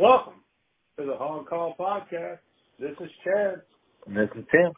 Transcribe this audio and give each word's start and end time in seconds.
Welcome 0.00 0.40
to 0.98 1.04
the 1.04 1.14
Hog 1.14 1.46
Call 1.46 1.74
Podcast. 1.78 2.38
This 2.78 2.96
is 3.02 3.10
Chad. 3.22 3.60
And 4.06 4.16
this 4.16 4.30
is 4.34 4.46
Tim. 4.50 4.72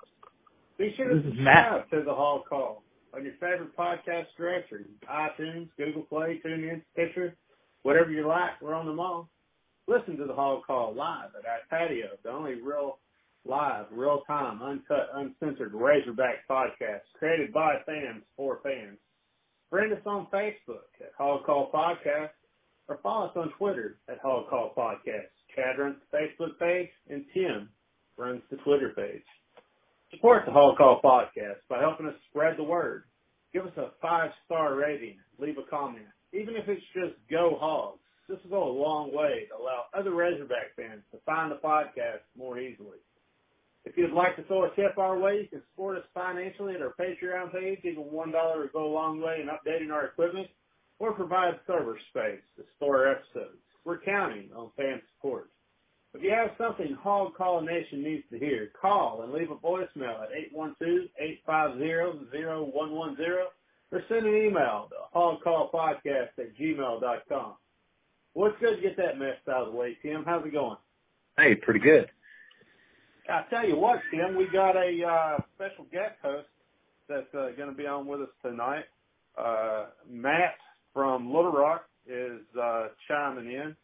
Be 0.78 0.92
sure 0.96 1.10
to 1.10 1.14
This 1.14 1.26
is 1.26 1.30
subscribe 1.36 1.88
to 1.90 2.02
the 2.04 2.12
Hog 2.12 2.42
Call 2.48 2.82
on 3.14 3.22
your 3.22 3.34
favorite 3.34 3.76
podcast 3.76 4.26
directory, 4.36 4.86
iTunes, 5.08 5.68
Google 5.78 6.02
Play, 6.02 6.40
TuneIn, 6.44 6.82
Stitcher, 6.92 7.36
whatever 7.84 8.10
you 8.10 8.26
like. 8.26 8.60
We're 8.60 8.74
on 8.74 8.84
them 8.84 8.98
all. 8.98 9.30
Listen 9.86 10.16
to 10.16 10.24
the 10.24 10.34
Hog 10.34 10.64
Call 10.66 10.92
live 10.92 11.30
at 11.38 11.46
our 11.46 11.60
patio, 11.70 12.08
the 12.24 12.30
only 12.30 12.60
real 12.60 12.98
live, 13.44 13.86
real 13.92 14.22
time, 14.26 14.60
uncut, 14.60 15.08
uncensored 15.14 15.72
Razorback 15.72 16.48
podcast 16.50 17.02
created 17.16 17.52
by 17.52 17.76
fans 17.86 18.24
for 18.36 18.58
fans. 18.64 18.98
Friend 19.70 19.92
us 19.92 20.00
on 20.04 20.26
Facebook 20.34 20.90
at 21.00 21.12
Hog 21.16 21.44
Call 21.46 21.70
Podcast 21.72 22.30
or 22.88 22.98
follow 23.02 23.26
us 23.26 23.32
on 23.36 23.52
Twitter 23.58 23.98
at 24.08 24.18
Hog 24.18 24.48
Call 24.48 24.72
Podcast. 24.76 25.30
Chad 25.54 25.78
runs 25.78 25.96
the 26.10 26.18
Facebook 26.18 26.58
page 26.58 26.88
and 27.08 27.24
Tim 27.34 27.68
runs 28.16 28.42
the 28.50 28.56
Twitter 28.58 28.92
page. 28.96 29.22
Support 30.10 30.44
the 30.46 30.52
Hog 30.52 30.76
Call 30.76 31.00
Podcast 31.02 31.60
by 31.68 31.80
helping 31.80 32.06
us 32.06 32.14
spread 32.30 32.56
the 32.56 32.64
word. 32.64 33.04
Give 33.52 33.66
us 33.66 33.76
a 33.76 33.90
five 34.00 34.30
star 34.44 34.74
rating. 34.74 35.16
Leave 35.38 35.58
a 35.58 35.68
comment. 35.70 36.06
Even 36.32 36.54
if 36.56 36.68
it's 36.68 36.82
just 36.94 37.14
go 37.30 37.56
hogs. 37.60 37.98
This 38.28 38.38
will 38.44 38.50
go 38.50 38.70
a 38.70 38.80
long 38.80 39.12
way 39.12 39.46
to 39.50 39.60
allow 39.60 39.84
other 39.92 40.14
Razorback 40.14 40.76
fans 40.76 41.02
to 41.12 41.18
find 41.26 41.50
the 41.50 41.56
podcast 41.56 42.22
more 42.36 42.58
easily. 42.58 42.98
If 43.84 43.96
you'd 43.96 44.12
like 44.12 44.36
to 44.36 44.44
throw 44.44 44.64
a 44.64 44.74
tip 44.76 44.96
our 44.96 45.18
way, 45.18 45.40
you 45.42 45.48
can 45.48 45.62
support 45.72 45.98
us 45.98 46.04
financially 46.14 46.74
at 46.74 46.82
our 46.82 46.94
Patreon 46.98 47.52
page. 47.52 47.80
Even 47.84 48.04
$1 48.04 48.12
will 48.12 48.68
go 48.72 48.86
a 48.86 48.94
long 48.94 49.20
way 49.20 49.42
in 49.42 49.48
updating 49.48 49.92
our 49.92 50.06
equipment 50.06 50.46
or 51.02 51.12
provide 51.12 51.58
server 51.66 51.98
space 52.10 52.40
to 52.56 52.62
store 52.76 53.08
episodes. 53.08 53.58
We're 53.84 53.98
counting 53.98 54.50
on 54.56 54.70
fan 54.76 55.02
support. 55.16 55.50
If 56.14 56.22
you 56.22 56.30
have 56.30 56.52
something 56.56 56.96
Hog 57.02 57.34
Call 57.34 57.60
Nation 57.60 58.04
needs 58.04 58.22
to 58.30 58.38
hear, 58.38 58.70
call 58.80 59.22
and 59.22 59.32
leave 59.32 59.50
a 59.50 59.56
voicemail 59.56 60.22
at 60.22 60.28
812-850-0110 61.48 63.18
or 63.90 64.04
send 64.08 64.26
an 64.26 64.36
email 64.36 64.88
to 64.90 64.96
hogcallpodcast 65.18 66.38
at 66.38 66.56
gmail.com. 66.56 67.54
Well, 68.34 68.50
it's 68.50 68.60
good 68.60 68.76
to 68.76 68.82
get 68.82 68.96
that 68.98 69.18
mess 69.18 69.38
out 69.50 69.66
of 69.66 69.72
the 69.72 69.78
way, 69.78 69.98
Tim. 70.02 70.22
How's 70.24 70.46
it 70.46 70.52
going? 70.52 70.76
Hey, 71.36 71.56
pretty 71.56 71.80
good. 71.80 72.08
I 73.28 73.42
tell 73.50 73.66
you 73.66 73.76
what, 73.76 73.98
Tim, 74.12 74.36
we 74.36 74.46
got 74.52 74.76
a 74.76 75.04
uh, 75.04 75.38
special 75.56 75.84
guest 75.90 76.14
host 76.22 76.46
that's 77.08 77.34
uh, 77.34 77.48
going 77.56 77.70
to 77.70 77.74
be 77.74 77.88
on 77.88 78.06
with 78.06 78.20
us 78.20 78.28
tonight. 78.40 78.84
Uh, 79.36 79.86
Matt 80.08 80.54
from 80.92 81.26
Little 81.26 81.52
Rock 81.52 81.84
is 82.06 82.40
uh, 82.60 82.88
chiming 83.08 83.52
in. 83.52 83.76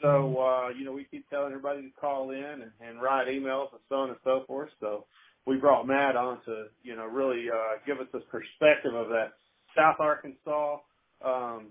So, 0.00 0.36
uh, 0.38 0.68
you 0.68 0.84
know, 0.84 0.92
we 0.92 1.04
keep 1.10 1.28
telling 1.28 1.48
everybody 1.52 1.82
to 1.82 2.00
call 2.00 2.30
in 2.30 2.38
and, 2.44 2.70
and 2.80 3.02
write 3.02 3.26
emails 3.26 3.72
and 3.72 3.80
so 3.88 3.96
on 3.96 4.10
and 4.10 4.18
so 4.22 4.44
forth. 4.46 4.70
So 4.80 5.04
we 5.44 5.56
brought 5.56 5.86
Matt 5.86 6.14
on 6.14 6.38
to, 6.46 6.66
you 6.82 6.94
know, 6.94 7.06
really 7.06 7.46
uh, 7.50 7.78
give 7.84 7.98
us 7.98 8.06
this 8.12 8.22
perspective 8.30 8.94
of 8.94 9.08
that 9.08 9.32
South 9.76 9.96
Arkansas 9.98 10.78
um, 11.24 11.68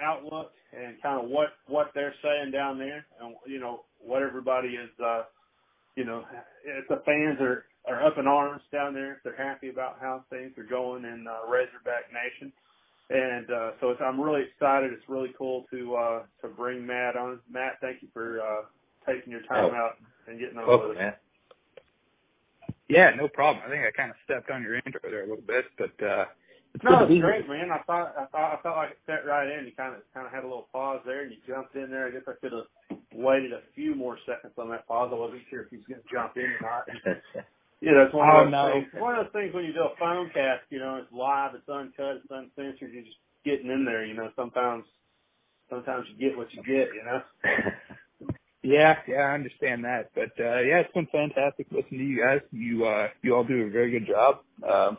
outlook 0.00 0.52
and 0.72 1.02
kind 1.02 1.24
of 1.24 1.30
what, 1.30 1.48
what 1.66 1.90
they're 1.94 2.14
saying 2.22 2.52
down 2.52 2.78
there 2.78 3.04
and, 3.20 3.34
you 3.46 3.58
know, 3.58 3.80
what 4.00 4.22
everybody 4.22 4.68
is, 4.68 4.90
uh, 5.04 5.22
you 5.96 6.04
know, 6.04 6.24
if 6.64 6.86
the 6.88 7.02
fans 7.04 7.40
are, 7.40 7.64
are 7.88 8.06
up 8.06 8.18
in 8.18 8.28
arms 8.28 8.62
down 8.70 8.94
there, 8.94 9.14
if 9.14 9.18
they're 9.24 9.36
happy 9.36 9.68
about 9.68 9.98
how 10.00 10.24
things 10.30 10.52
are 10.58 10.64
going 10.64 11.04
in 11.04 11.26
uh, 11.26 11.50
Razorback 11.50 12.12
Nation. 12.12 12.52
And 13.10 13.50
uh, 13.50 13.70
so 13.80 13.90
it's, 13.90 14.00
I'm 14.04 14.20
really 14.20 14.42
excited. 14.42 14.92
It's 14.92 15.08
really 15.08 15.32
cool 15.38 15.64
to 15.70 15.94
uh, 15.96 16.22
to 16.42 16.48
bring 16.48 16.86
Matt 16.86 17.16
on. 17.16 17.40
Matt, 17.50 17.78
thank 17.80 18.02
you 18.02 18.08
for 18.12 18.40
uh, 18.40 18.62
taking 19.10 19.30
your 19.32 19.42
time 19.42 19.70
Oh. 19.72 19.74
out 19.74 19.92
and 20.26 20.38
getting 20.38 20.58
on 20.58 20.66
Welcome, 20.66 20.88
with 20.90 20.98
us. 20.98 21.02
man. 21.02 21.14
Yeah, 22.88 23.10
no 23.16 23.28
problem. 23.28 23.62
I 23.66 23.70
think 23.70 23.84
I 23.84 23.90
kind 23.90 24.10
of 24.10 24.16
stepped 24.24 24.50
on 24.50 24.62
your 24.62 24.76
intro 24.76 25.00
there 25.10 25.24
a 25.24 25.28
little 25.28 25.44
bit, 25.46 25.66
but 25.78 25.92
uh, 26.04 26.24
it's 26.74 26.84
No, 26.84 27.04
it's 27.04 27.20
great, 27.20 27.44
here. 27.44 27.48
man. 27.48 27.70
I 27.70 27.78
thought 27.86 28.14
I 28.18 28.24
thought 28.26 28.58
I 28.58 28.62
felt 28.62 28.76
like 28.76 28.90
it 28.92 28.98
set 29.06 29.26
right 29.26 29.48
in. 29.48 29.64
You 29.66 29.72
kind 29.76 29.94
of 29.94 30.02
kind 30.12 30.26
of 30.26 30.32
had 30.32 30.44
a 30.44 30.46
little 30.48 30.68
pause 30.72 31.00
there, 31.06 31.22
and 31.22 31.30
you 31.32 31.38
jumped 31.46 31.76
in 31.76 31.90
there. 31.90 32.06
I 32.08 32.10
guess 32.10 32.22
I 32.28 32.32
could 32.40 32.52
have 32.52 32.98
waited 33.14 33.52
a 33.52 33.60
few 33.74 33.94
more 33.94 34.18
seconds 34.26 34.52
on 34.58 34.68
that 34.70 34.86
pause. 34.86 35.10
I 35.12 35.16
wasn't 35.18 35.42
sure 35.48 35.62
if 35.62 35.70
he 35.70 35.76
was 35.76 35.86
going 35.88 36.02
to 36.02 36.08
jump 36.12 36.36
in 36.36 36.44
or 36.44 36.60
not. 36.60 36.88
Yeah, 37.82 37.92
that's 37.94 38.14
one 38.14 38.28
Oh, 38.28 38.40
of 38.40 38.46
those 38.46 38.52
no. 38.52 38.72
things. 38.72 38.88
One 39.02 39.16
of 39.16 39.26
those 39.26 39.32
things 39.32 39.54
when 39.54 39.64
you 39.64 39.72
do 39.74 39.82
a 39.84 39.96
phone 39.98 40.30
cast, 40.34 40.64
you 40.70 40.78
know, 40.80 40.96
it's 40.96 41.12
live, 41.12 41.54
it's 41.54 41.68
uncut, 41.68 42.22
it's 42.24 42.30
uncensored. 42.30 42.92
You're 42.92 43.04
just 43.04 43.18
getting 43.44 43.70
in 43.70 43.84
there. 43.84 44.04
You 44.06 44.14
know, 44.14 44.30
sometimes 44.36 44.84
sometimes 45.70 46.06
you 46.10 46.28
get 46.28 46.38
what 46.38 46.52
you 46.54 46.62
get. 46.62 46.90
You 46.94 47.04
know. 47.04 47.22
Yeah, 48.64 48.98
yeah, 49.08 49.18
I 49.18 49.34
understand 49.34 49.84
that. 49.84 50.10
But 50.16 50.32
uh 50.40 50.60
yeah, 50.62 50.80
it's 50.80 50.92
been 50.94 51.08
fantastic 51.12 51.68
listening 51.72 52.00
to 52.00 52.06
you 52.06 52.20
guys. 52.24 52.40
You 52.52 52.86
uh 52.86 53.08
you 53.22 53.36
all 53.36 53.44
do 53.44 53.62
a 53.66 53.70
very 53.70 53.92
good 53.92 54.08
job. 54.08 54.40
Um 54.68 54.98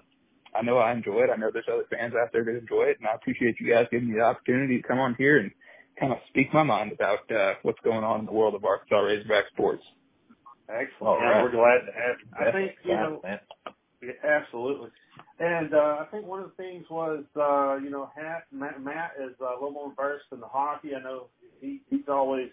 I 0.55 0.63
know 0.63 0.79
I 0.79 0.93
enjoy 0.93 1.23
it. 1.23 1.31
I 1.33 1.37
know 1.37 1.51
there's 1.53 1.65
other 1.71 1.85
fans 1.91 2.15
out 2.15 2.29
there 2.33 2.45
that 2.45 2.57
enjoy 2.57 2.83
it 2.85 2.99
and 2.99 3.09
I 3.09 3.15
appreciate 3.15 3.57
you 3.61 3.71
guys 3.71 3.87
giving 3.91 4.09
me 4.11 4.15
the 4.17 4.23
opportunity 4.25 4.81
to 4.81 4.87
come 4.87 4.99
on 4.99 5.15
here 5.19 5.39
and 5.39 5.51
kind 5.99 6.13
of 6.13 6.19
speak 6.29 6.53
my 6.55 6.63
mind 6.63 6.93
about 6.93 7.29
uh 7.31 7.55
what's 7.63 7.81
going 7.83 8.05
on 8.05 8.21
in 8.21 8.27
the 8.27 8.33
world 8.33 8.55
of 8.55 8.65
Arkansas 8.65 8.99
Razorback 9.01 9.45
sports. 9.53 9.83
Excellent. 10.69 11.21
Yeah, 11.21 11.27
right. 11.27 11.43
we're 11.43 11.51
glad 11.51 11.85
to 11.85 11.91
have 11.91 12.15
you. 12.21 12.47
I 12.47 12.51
think 12.51 12.71
you 12.83 12.93
know 12.93 13.19
man. 13.23 13.39
Yeah, 14.01 14.11
absolutely. 14.23 14.89
And 15.39 15.73
uh, 15.73 15.97
I 15.99 16.05
think 16.11 16.25
one 16.25 16.41
of 16.41 16.51
the 16.51 16.63
things 16.63 16.85
was, 16.89 17.23
uh, 17.35 17.77
you 17.77 17.89
know, 17.89 18.09
Hat, 18.15 18.43
Matt, 18.51 18.81
Matt 18.81 19.11
is 19.19 19.35
uh, 19.41 19.51
a 19.51 19.55
little 19.55 19.71
more 19.71 19.93
versed 19.95 20.25
in 20.31 20.39
the 20.39 20.47
hockey. 20.47 20.89
I 20.95 21.01
know 21.01 21.27
he, 21.61 21.81
he's 21.89 22.07
always 22.09 22.49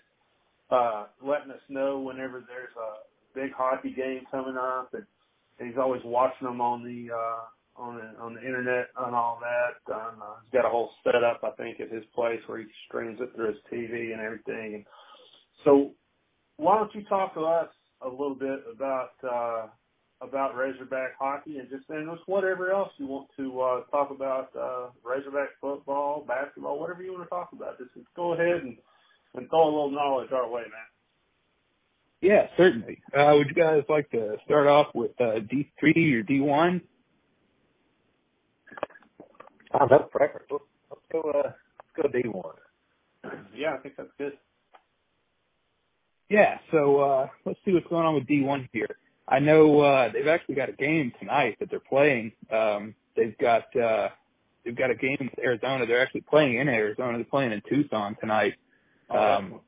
uh, 0.71 1.07
letting 1.23 1.51
us 1.51 1.61
know 1.69 1.99
whenever 1.99 2.45
there's 2.47 2.75
a 2.77 3.39
big 3.39 3.53
hockey 3.53 3.93
game 3.93 4.23
coming 4.31 4.57
up, 4.57 4.91
and, 4.95 5.05
and 5.59 5.69
he's 5.69 5.79
always 5.79 6.03
watching 6.05 6.47
them 6.47 6.61
on 6.61 6.85
the 6.85 7.13
uh, 7.13 7.83
on 7.83 7.97
the 7.97 8.21
on 8.21 8.35
the 8.35 8.41
internet 8.41 8.87
and 9.05 9.15
all 9.15 9.41
that. 9.41 9.93
Um, 9.93 10.23
uh, 10.23 10.35
he's 10.45 10.53
got 10.53 10.67
a 10.67 10.71
whole 10.71 10.91
setup, 11.05 11.41
I 11.43 11.51
think, 11.61 11.81
at 11.81 11.91
his 11.91 12.05
place 12.15 12.41
where 12.47 12.59
he 12.59 12.67
streams 12.87 13.19
it 13.21 13.31
through 13.35 13.49
his 13.49 13.63
TV 13.73 14.13
and 14.13 14.21
everything. 14.21 14.75
And 14.75 14.85
so, 15.65 15.91
why 16.57 16.77
don't 16.79 16.95
you 16.95 17.05
talk 17.05 17.35
to 17.35 17.41
us 17.41 17.69
a 18.03 18.09
little 18.09 18.35
bit 18.35 18.61
about 18.73 19.13
uh, 19.23 19.67
about 20.21 20.57
Razorback 20.57 21.13
hockey 21.19 21.59
and 21.59 21.69
just 21.69 21.85
and 21.89 22.09
just 22.11 22.29
whatever 22.29 22.71
else 22.71 22.91
you 22.99 23.07
want 23.07 23.29
to 23.37 23.61
uh, 23.61 23.81
talk 23.91 24.11
about 24.11 24.51
uh, 24.59 24.89
Razorback 25.05 25.51
football, 25.61 26.25
basketball, 26.27 26.79
whatever 26.79 27.03
you 27.03 27.13
want 27.13 27.25
to 27.25 27.29
talk 27.29 27.51
about. 27.53 27.79
Just 27.79 27.91
go 28.15 28.35
ahead 28.35 28.63
and, 28.63 28.77
and 29.35 29.49
throw 29.49 29.65
a 29.65 29.67
little 29.67 29.91
knowledge 29.91 30.33
our 30.33 30.49
way, 30.51 30.63
man. 30.63 30.89
Yeah, 32.23 32.47
certainly. 32.57 33.03
Uh 33.17 33.35
would 33.37 33.49
you 33.49 33.55
guys 33.55 33.83
like 33.91 34.11
to 34.11 34.37
start 34.47 34.67
off 34.67 34.87
with 34.95 35.13
uh 35.21 35.41
D 35.51 35.71
three 35.79 36.15
or 36.15 36.23
D 36.23 36.41
one? 36.41 36.81
Oh, 39.75 39.87
that's 39.91 40.05
preference. 40.11 40.47
Let's, 40.51 40.65
let's 40.91 41.03
go. 41.13 41.21
Uh, 41.31 41.53
let's 41.53 42.13
go 42.13 42.21
D 42.23 42.27
one. 42.29 42.55
Yeah, 43.55 43.75
I 43.75 43.79
think 43.79 43.97
that's 43.97 44.09
good. 44.17 44.33
Yeah, 46.31 46.59
so 46.73 47.01
uh 47.01 47.29
let's 47.45 47.59
see 47.65 47.73
what's 47.73 47.87
going 47.89 48.07
on 48.07 48.15
with 48.15 48.27
D 48.27 48.43
one 48.43 48.69
here. 48.73 48.97
I 49.29 49.39
know 49.39 49.81
uh 49.81 50.13
they've 50.13 50.27
actually 50.27 50.55
got 50.57 50.69
a 50.69 50.73
game 50.73 51.13
tonight 51.21 51.57
that 51.61 51.71
they're 51.71 51.81
playing. 51.81 52.33
Um 52.51 52.95
they've 53.17 53.37
got 53.39 53.65
uh 53.77 54.09
they've 54.65 54.77
got 54.77 54.91
a 54.91 54.95
game 54.95 55.19
with 55.21 55.39
Arizona. 55.39 55.87
They're 55.87 56.01
actually 56.03 56.23
playing 56.23 56.57
in 56.59 56.69
Arizona. 56.69 57.19
They're 57.19 57.25
playing 57.25 57.53
in 57.53 57.63
Tucson 57.69 58.17
tonight. 58.21 58.55
Um 59.11 59.61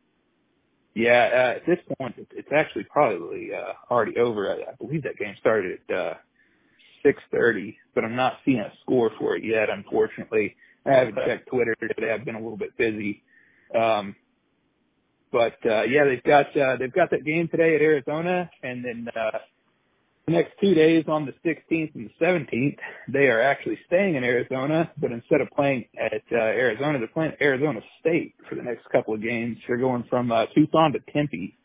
yeah, 0.95 1.31
uh, 1.33 1.57
at 1.59 1.67
this 1.67 1.79
point 1.99 2.17
it's 2.33 2.49
actually 2.57 2.85
probably 2.85 3.51
uh 3.55 3.75
already 3.91 4.17
over. 4.19 4.51
I, 4.53 4.73
I 4.73 4.75
believe 4.81 5.03
that 5.05 5.19
game 5.19 5.35
started 5.41 5.79
at 5.91 5.97
uh 5.97 6.15
six 7.05 7.23
thirty, 7.33 7.79
but 7.95 8.05
I'm 8.05 8.17
not 8.17 8.39
seeing 8.45 8.61
a 8.61 8.73
score 8.83 9.11
for 9.19 9.37
it 9.37 9.45
yet, 9.45 9.71
unfortunately. 9.71 10.57
I 10.87 10.93
haven't 10.93 11.17
checked 11.27 11.49
Twitter 11.49 11.77
today. 11.81 12.13
I've 12.13 12.25
been 12.25 12.37
a 12.37 12.41
little 12.43 12.59
bit 12.59 12.77
busy. 12.79 13.23
Um 13.75 14.17
but 15.33 15.57
uh 15.65 15.83
yeah, 15.83 16.05
they've 16.05 16.23
got 16.23 16.57
uh 16.57 16.77
they've 16.77 16.93
got 16.93 17.11
that 17.11 17.25
game 17.25 17.49
today 17.49 17.75
at 17.75 17.83
Arizona 17.83 18.51
and 18.63 18.85
then 18.85 19.09
uh 19.15 19.39
the 20.29 20.35
next 20.35 20.53
two 20.61 20.75
days 20.75 21.07
on 21.09 21.25
the 21.25 21.33
16th 21.49 21.95
and 21.95 22.11
the 22.11 22.25
17th, 22.25 22.77
they 23.11 23.29
are 23.29 23.41
actually 23.41 23.79
staying 23.87 24.15
in 24.15 24.25
Arizona, 24.25 24.93
but 24.99 25.11
instead 25.11 25.41
of 25.41 25.49
playing 25.57 25.87
at 25.99 26.21
uh, 26.31 26.37
Arizona, 26.37 26.99
they're 26.99 27.09
playing 27.09 27.33
at 27.33 27.41
Arizona 27.41 27.81
State 28.01 28.35
for 28.47 28.55
the 28.55 28.63
next 28.63 28.83
couple 28.93 29.15
of 29.15 29.23
games. 29.23 29.57
They're 29.67 29.79
going 29.79 30.05
from 30.11 30.31
uh, 30.31 30.45
Tucson 30.55 30.93
to 30.93 30.99
Tempe. 31.15 31.57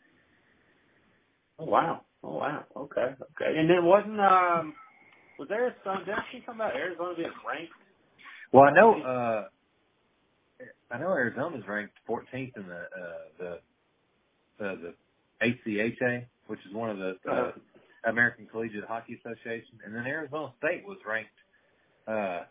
Oh 1.58 1.66
wow. 1.66 2.00
Oh 2.22 2.38
wow. 2.38 2.64
Okay. 2.74 3.02
Okay. 3.02 3.58
And 3.58 3.68
then 3.68 3.84
wasn't 3.84 4.18
um 4.18 4.74
was 5.38 5.48
there 5.48 5.74
some 5.84 6.04
did 6.04 6.14
she 6.32 6.40
come 6.40 6.56
about 6.56 6.74
Arizona 6.74 7.14
being 7.16 7.28
ranked? 7.46 7.72
Well, 8.52 8.64
I 8.64 8.72
know. 8.72 9.02
Uh, 9.02 9.48
I 10.90 10.98
know 10.98 11.08
Arizona's 11.12 11.64
ranked 11.68 11.94
14th 12.08 12.56
in 12.56 12.66
the 12.68 12.76
uh, 12.76 13.18
the 13.38 14.66
uh, 14.66 14.76
the 14.76 14.94
ACHA, 15.42 16.26
which 16.46 16.60
is 16.68 16.74
one 16.74 16.90
of 16.90 16.98
the 16.98 17.16
uh, 17.28 17.32
Uh-huh. 17.32 17.52
American 18.06 18.46
Collegiate 18.46 18.84
Hockey 18.84 19.20
Association, 19.24 19.80
and 19.84 19.94
then 19.94 20.06
Arizona 20.06 20.52
State 20.58 20.84
was 20.86 20.98
ranked 21.06 21.30
uh, 22.08 22.44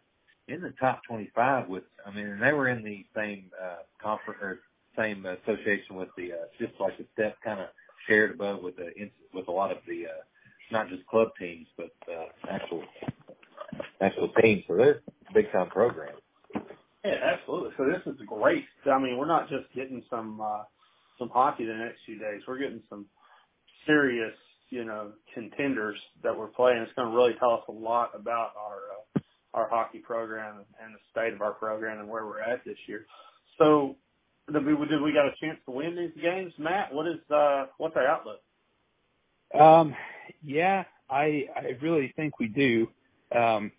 in 0.48 0.62
the 0.62 0.72
top 0.80 1.02
25 1.08 1.70
with. 1.70 1.84
I 2.06 2.12
mean, 2.12 2.28
and 2.28 2.42
they 2.42 2.54
were 2.54 2.70
in 2.70 2.84
the 2.84 3.06
same 3.16 3.52
uh, 3.62 3.78
conference 4.02 4.40
or 4.42 4.60
same 4.98 5.26
association 5.26 5.96
with 5.96 6.10
the 6.18 6.34
uh, 6.34 6.38
just 6.60 6.74
like 6.80 6.98
the 6.98 7.06
step 7.14 7.38
kind 7.44 7.60
of 7.62 7.68
shared 8.08 8.32
above 8.36 8.62
with 8.64 8.76
the 8.78 8.92
with 9.34 9.48
a 9.48 9.52
lot 9.52 9.72
of 9.72 9.78
the 9.88 10.08
uh, 10.08 10.22
not 10.72 10.90
just 10.90 11.06
club 11.08 11.30
teams 11.40 11.68
but 11.78 11.92
uh, 12.12 12.26
actual 12.50 12.84
actual 14.02 14.30
teams. 14.42 14.64
So 14.68 14.76
they're 14.78 15.02
big 15.34 15.52
time 15.52 15.70
program. 15.70 16.16
Yeah, 17.04 17.16
absolutely. 17.34 17.72
So 17.78 17.86
this 17.86 18.02
is 18.14 18.20
great. 18.28 18.66
I 18.86 18.98
mean, 18.98 19.18
we're 19.18 19.28
not 19.28 19.50
just 19.50 19.66
getting 19.76 20.04
some 20.10 20.40
uh, 20.42 20.64
some 21.20 21.30
hockey 21.30 21.66
the 21.66 21.74
next 21.74 22.00
few 22.06 22.18
days. 22.18 22.42
We're 22.48 22.60
getting 22.60 22.82
some 22.90 23.06
serious, 23.86 24.34
you 24.70 24.86
know, 24.86 25.12
contenders 25.34 25.98
that 26.24 26.38
we're 26.38 26.48
playing. 26.48 26.78
It's 26.80 26.94
going 26.94 27.10
to 27.10 27.16
really 27.16 27.34
tell 27.40 27.52
us 27.52 27.64
a 27.68 27.72
lot 27.72 28.12
about 28.16 28.52
our 28.58 28.78
uh, 29.16 29.20
our 29.54 29.70
hockey 29.70 30.00
program 30.00 30.64
and 30.84 30.96
the 30.96 31.00
state 31.12 31.34
of 31.34 31.42
our 31.42 31.54
program 31.54 32.00
and 32.00 32.10
where 32.10 32.26
we're 32.26 32.42
at 32.42 32.64
this 32.66 32.78
year. 32.88 33.06
So, 33.60 33.96
did 34.52 34.66
we, 34.66 34.74
did 34.88 35.02
we 35.02 35.14
got 35.14 35.28
a 35.28 35.34
chance 35.40 35.60
to 35.66 35.72
win 35.72 35.96
these 35.96 36.24
games, 36.24 36.54
Matt? 36.58 36.94
What 36.94 37.08
is 37.08 37.20
uh, 37.30 37.66
what's 37.78 37.96
our 37.98 38.08
outlook? 38.08 38.40
Um, 39.60 39.94
yeah, 40.42 40.86
I 41.10 41.46
I 41.56 41.78
really 41.82 42.14
think 42.16 42.40
we 42.40 42.48
do. 42.48 42.88
Um, 43.38 43.72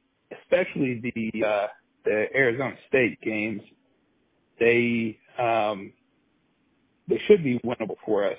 especially 0.43 1.01
the 1.15 1.45
uh, 1.45 1.67
the 2.05 2.27
Arizona 2.35 2.75
State 2.89 3.21
games. 3.21 3.63
They 4.61 5.19
um, 5.39 5.93
they 7.09 7.21
should 7.27 7.43
be 7.43 7.59
winnable 7.61 7.97
for 8.05 8.25
us. 8.25 8.39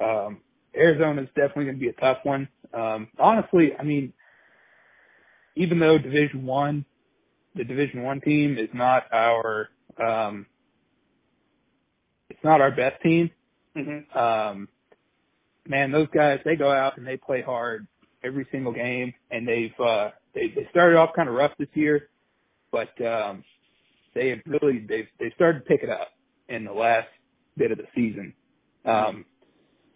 Um, 0.00 0.38
Arizona 0.76 1.22
is 1.22 1.28
definitely 1.28 1.64
going 1.64 1.76
to 1.76 1.80
be 1.80 1.88
a 1.88 1.92
tough 1.94 2.18
one. 2.22 2.48
Um, 2.72 3.08
honestly, 3.18 3.72
I 3.78 3.82
mean, 3.82 4.12
even 5.56 5.78
though 5.78 5.98
Division 5.98 6.46
One, 6.46 6.84
the 7.54 7.64
Division 7.64 8.02
One 8.02 8.20
team 8.20 8.56
is 8.56 8.68
not 8.72 9.04
our, 9.12 9.68
um, 10.02 10.46
it's 12.28 12.42
not 12.44 12.60
our 12.60 12.70
best 12.70 13.02
team. 13.02 13.30
Mm-hmm. 13.76 14.18
Um, 14.18 14.68
man, 15.66 15.90
those 15.90 16.08
guys 16.14 16.40
they 16.44 16.56
go 16.56 16.70
out 16.70 16.96
and 16.96 17.06
they 17.06 17.16
play 17.16 17.42
hard 17.42 17.86
every 18.22 18.46
single 18.52 18.72
game, 18.72 19.12
and 19.30 19.46
they've 19.46 19.78
uh, 19.80 20.10
they 20.34 20.48
they 20.48 20.66
started 20.70 20.96
off 20.96 21.10
kind 21.14 21.28
of 21.28 21.34
rough 21.34 21.52
this 21.58 21.68
year, 21.74 22.08
but 22.72 22.90
um, 23.04 23.44
they 24.14 24.30
have 24.30 24.40
really 24.46 24.80
they've 24.88 25.08
they've 25.18 25.32
started 25.34 25.60
to 25.60 25.64
pick 25.66 25.82
it 25.82 25.90
up 25.90 26.08
in 26.48 26.64
the 26.64 26.72
last 26.72 27.08
bit 27.56 27.70
of 27.72 27.78
the 27.78 27.86
season. 27.94 28.32
Um, 28.84 29.24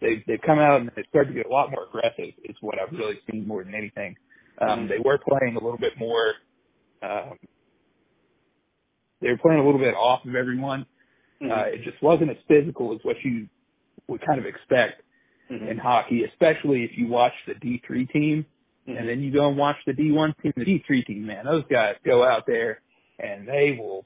they've 0.01 0.23
they've 0.27 0.41
come 0.45 0.59
out 0.59 0.81
and 0.81 0.91
they've 0.95 1.05
started 1.09 1.29
to 1.29 1.35
get 1.35 1.45
a 1.47 1.49
lot 1.53 1.71
more 1.71 1.85
aggressive. 1.87 2.33
Is 2.43 2.55
what 2.61 2.75
I've 2.79 2.91
really 2.97 3.19
seen 3.31 3.47
more 3.47 3.63
than 3.63 3.75
anything. 3.75 4.15
Um, 4.61 4.81
Mhm. 4.85 4.89
They 4.89 4.99
were 4.99 5.17
playing 5.17 5.55
a 5.57 5.63
little 5.63 5.79
bit 5.79 5.97
more. 5.97 6.33
Um, 7.01 7.37
they 9.21 9.29
were 9.29 9.37
playing 9.37 9.59
a 9.59 9.65
little 9.65 9.79
bit 9.79 9.95
off 9.95 10.25
of 10.25 10.35
everyone. 10.35 10.85
Mm-hmm. 11.41 11.51
Uh, 11.51 11.63
it 11.65 11.83
just 11.83 12.01
wasn't 12.01 12.31
as 12.31 12.37
physical 12.47 12.93
as 12.93 12.99
what 13.03 13.17
you 13.23 13.47
would 14.07 14.21
kind 14.21 14.39
of 14.39 14.45
expect 14.45 15.01
Mhm. 15.51 15.67
in 15.69 15.77
hockey, 15.77 16.23
especially 16.23 16.83
if 16.83 16.97
you 16.97 17.07
watch 17.07 17.33
the 17.45 17.55
D3 17.55 18.05
team. 18.11 18.45
And 18.87 19.09
then 19.09 19.21
you 19.21 19.31
go 19.31 19.47
and 19.49 19.57
watch 19.57 19.77
the 19.85 19.93
D1 19.93 20.35
team, 20.41 20.53
the 20.55 20.65
D3 20.65 21.05
team, 21.05 21.25
man, 21.25 21.45
those 21.45 21.63
guys 21.69 21.95
go 22.05 22.23
out 22.23 22.45
there 22.45 22.81
and 23.19 23.47
they 23.47 23.77
will, 23.79 24.05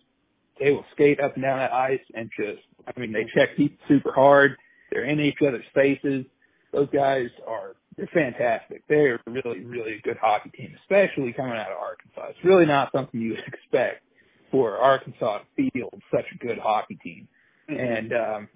they 0.60 0.72
will 0.72 0.86
skate 0.94 1.20
up 1.20 1.36
and 1.36 1.44
down 1.44 1.60
that 1.60 1.74
ice 1.74 2.00
and 2.14 2.30
just, 2.38 2.62
I 2.88 2.98
mean, 3.00 3.12
they 3.12 3.26
check 3.36 3.56
people 3.58 3.78
super 3.88 4.14
hard. 4.14 4.56
They're 4.92 5.04
in 5.06 5.20
each 5.20 5.38
other's 5.46 5.66
faces. 5.74 6.26
Those 6.72 6.88
guys 6.94 7.28
are, 7.48 7.76
they're 7.98 8.10
fantastic. 8.14 8.84
They're 8.88 9.20
really, 9.28 9.62
really 9.66 9.96
a 9.96 10.02
good 10.02 10.18
hockey 10.22 10.50
team, 10.52 10.76
especially 10.82 11.34
coming 11.34 11.58
out 11.58 11.72
of 11.72 11.78
Arkansas. 11.78 12.30
It's 12.30 12.46
really 12.46 12.66
not 12.66 12.92
something 12.94 13.20
you 13.20 13.32
would 13.32 13.40
expect 13.48 14.04
for 14.52 14.78
Arkansas 14.78 15.40
to 15.58 15.70
field 15.72 16.02
such 16.12 16.26
a 16.34 16.38
good 16.38 16.58
hockey 16.58 16.98
team. 17.04 17.28
Mhm. 17.70 17.98
And, 17.98 18.14
um, 18.14 18.50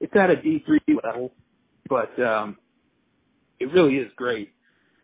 it's 0.00 0.14
at 0.16 0.30
a 0.30 0.36
D3 0.36 0.80
level, 1.04 1.32
but, 1.88 2.18
um, 2.20 2.56
it 3.64 3.72
really 3.72 3.96
is 3.96 4.10
great. 4.16 4.52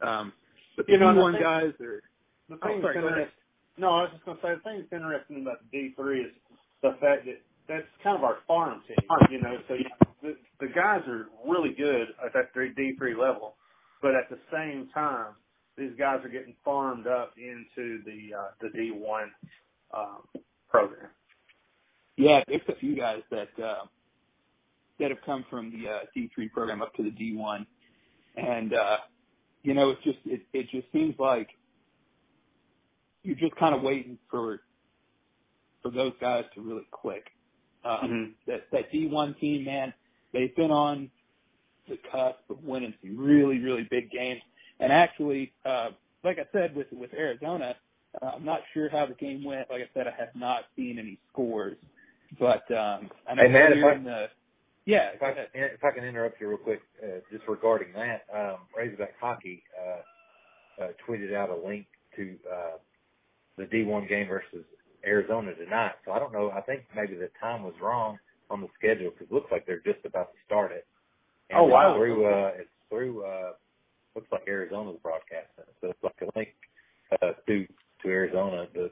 Um, 0.03 0.33
but 0.77 0.87
the 0.87 0.93
You 0.93 0.99
know, 0.99 1.09
and 1.11 1.19
I 1.19 1.23
D1 1.23 1.33
think- 1.33 1.43
guys 1.45 1.73
are, 1.87 2.03
The 2.49 2.55
Oh, 2.57 2.81
sorry, 2.81 2.81
go 2.81 2.89
ahead. 3.07 3.19
interesting. 3.19 3.29
No, 3.79 3.89
I 3.91 4.03
was 4.03 4.11
just 4.13 4.25
going 4.25 4.37
to 4.37 4.43
say 4.43 4.55
the 4.55 4.61
thing 4.61 4.79
that's 4.81 4.93
interesting 4.93 5.43
about 5.43 5.59
the 5.65 5.69
D 5.89 5.95
three 5.97 6.23
is 6.23 6.33
the 6.83 6.93
fact 7.01 7.25
that 7.27 7.41
that's 7.69 7.87
kind 8.03 8.17
of 8.17 8.25
our 8.25 8.39
farm 8.47 8.83
team. 8.89 8.97
You 9.31 9.41
know, 9.41 9.57
so 9.69 9.75
you, 9.75 9.85
the, 10.23 10.37
the 10.59 10.67
guys 10.69 11.03
are 11.09 11.29
really 11.47 11.73
good 11.73 12.09
at 12.25 12.33
that 12.35 12.53
three 12.53 12.75
D 12.75 12.95
three 12.99 13.15
level, 13.15 13.55
but 14.03 14.15
at 14.15 14.29
the 14.29 14.39
same 14.53 14.89
time, 14.93 15.33
these 15.79 15.93
guys 15.99 16.19
are 16.25 16.29
getting 16.29 16.55
farmed 16.65 17.07
up 17.07 17.33
into 17.39 18.03
the 18.05 18.35
uh, 18.37 18.51
the 18.61 18.69
D 18.77 18.91
one 18.91 19.31
um, 19.95 20.23
program. 20.69 21.09
yeah, 22.17 22.43
there's 22.49 22.61
a 22.69 22.75
few 22.77 22.95
guys 22.97 23.23
that, 23.31 23.49
uh, 23.63 23.85
that 24.99 25.11
have 25.11 25.23
come 25.25 25.45
from 25.49 25.71
the, 25.71 25.89
uh, 25.89 25.99
D3 26.17 26.51
program 26.53 26.83
up 26.83 26.93
to 26.97 27.03
the 27.03 27.11
D1. 27.11 27.65
And, 28.37 28.75
uh, 28.75 28.99
you 29.63 29.75
know, 29.75 29.91
it's 29.91 30.03
just, 30.05 30.19
it, 30.27 30.43
it 30.53 30.69
just 30.71 30.93
seems 30.93 31.15
like 31.19 31.49
you're 33.25 33.37
just 33.37 33.57
kind 33.57 33.75
of 33.75 33.83
waiting 33.83 34.19
for, 34.31 34.61
for 35.83 35.91
those 35.91 36.13
guys 36.21 36.45
to 36.55 36.63
really 36.63 36.87
click. 36.93 37.27
Um, 37.85 38.11
Mhm. 38.11 38.47
that, 38.49 38.71
that 38.73 38.93
D1 38.93 39.39
team, 39.41 39.65
man, 39.65 39.95
they've 40.33 40.55
been 40.57 40.71
on 40.73 41.11
the 41.89 41.99
cusp 42.13 42.41
of 42.51 42.63
winning 42.65 42.95
some 43.03 43.17
really, 43.19 43.59
really 43.61 43.85
big 43.91 44.11
games. 44.11 44.43
And 44.81 44.93
actually, 44.93 45.53
uh, 45.67 45.91
like 46.25 46.39
I 46.39 46.47
said, 46.53 46.75
with, 46.77 46.89
with 46.93 47.13
Arizona, 47.15 47.77
uh, 48.23 48.33
I'm 48.37 48.45
not 48.45 48.63
sure 48.75 48.89
how 48.91 49.07
the 49.07 49.15
game 49.15 49.45
went. 49.45 49.71
Like 49.71 49.83
I 49.83 49.91
said, 49.95 50.07
I 50.09 50.13
have 50.19 50.35
not 50.37 50.65
seen 50.77 50.99
any 50.99 51.19
scores, 51.33 51.77
but, 52.41 52.71
um, 52.73 53.11
I 53.29 53.35
know 53.35 53.43
Hey, 53.45 53.49
Matt, 53.53 53.73
if 53.73 53.85
I- 53.85 53.95
in 53.97 54.05
the, 54.05 54.31
yeah, 54.87 55.11
If 55.15 55.23
I, 55.23 55.35
if 55.55 55.85
I 55.85 55.91
can 55.91 56.05
interrupt 56.05 56.41
you 56.41 56.49
real 56.49 56.59
quick, 56.59 56.81
uh, 57.03 57.21
just 57.31 57.47
regarding 57.49 57.93
that, 57.95 58.25
um, 58.35 58.59
Razorback 58.77 59.15
Hockey 59.21 59.63
uh, 59.79 60.83
uh, 60.83 60.89
tweeted 61.07 61.35
out 61.35 61.51
a 61.51 61.67
link 61.67 61.87
to 62.17 62.37
uh, 62.51 62.79
the 63.57 63.65
D1 63.65 64.09
game 64.09 64.29
versus 64.29 64.65
Arizona 65.07 65.55
tonight. 65.55 65.93
So 66.05 66.13
I 66.13 66.19
don't 66.19 66.33
know. 66.33 66.51
I 66.51 66.61
think 66.63 66.85
maybe 66.95 67.15
the 67.15 67.31
time 67.41 67.63
was 67.63 67.75
wrong 67.81 68.19
on 68.51 68.61
the 68.61 68.69
schedule 68.79 69.11
because 69.11 69.29
it 69.31 69.35
looks 69.35 69.51
like 69.51 69.67
they're 69.67 69.81
just 69.81 70.05
about 70.05 70.33
to 70.33 70.39
start 70.47 70.73
it. 70.73 70.87
And 71.51 71.61
Oh, 71.61 71.65
wow. 71.65 71.97
Through 71.97 72.27
uh, 72.27 72.51
it's 72.59 72.71
through 72.89 73.25
uh, 73.25 73.53
looks 74.15 74.29
like 74.33 74.43
Arizona's 74.49 74.99
broadcasting. 75.03 75.65
So 75.81 75.91
it's 75.91 76.03
like 76.03 76.17
a 76.23 76.39
link 76.39 76.51
uh, 77.21 77.33
to 77.47 77.67
to 78.03 78.09
Arizona 78.09 78.67
the, 78.75 78.91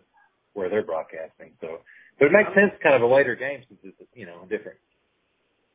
where 0.54 0.68
they're 0.68 0.84
broadcasting. 0.84 1.52
So, 1.60 1.78
but 2.18 2.26
it 2.26 2.32
makes 2.32 2.50
sense, 2.54 2.72
kind 2.82 2.94
of 2.94 3.02
a 3.02 3.12
later 3.12 3.34
game 3.34 3.62
since 3.68 3.80
it's 3.84 4.10
you 4.14 4.26
know 4.26 4.42
a 4.44 4.48
different 4.48 4.78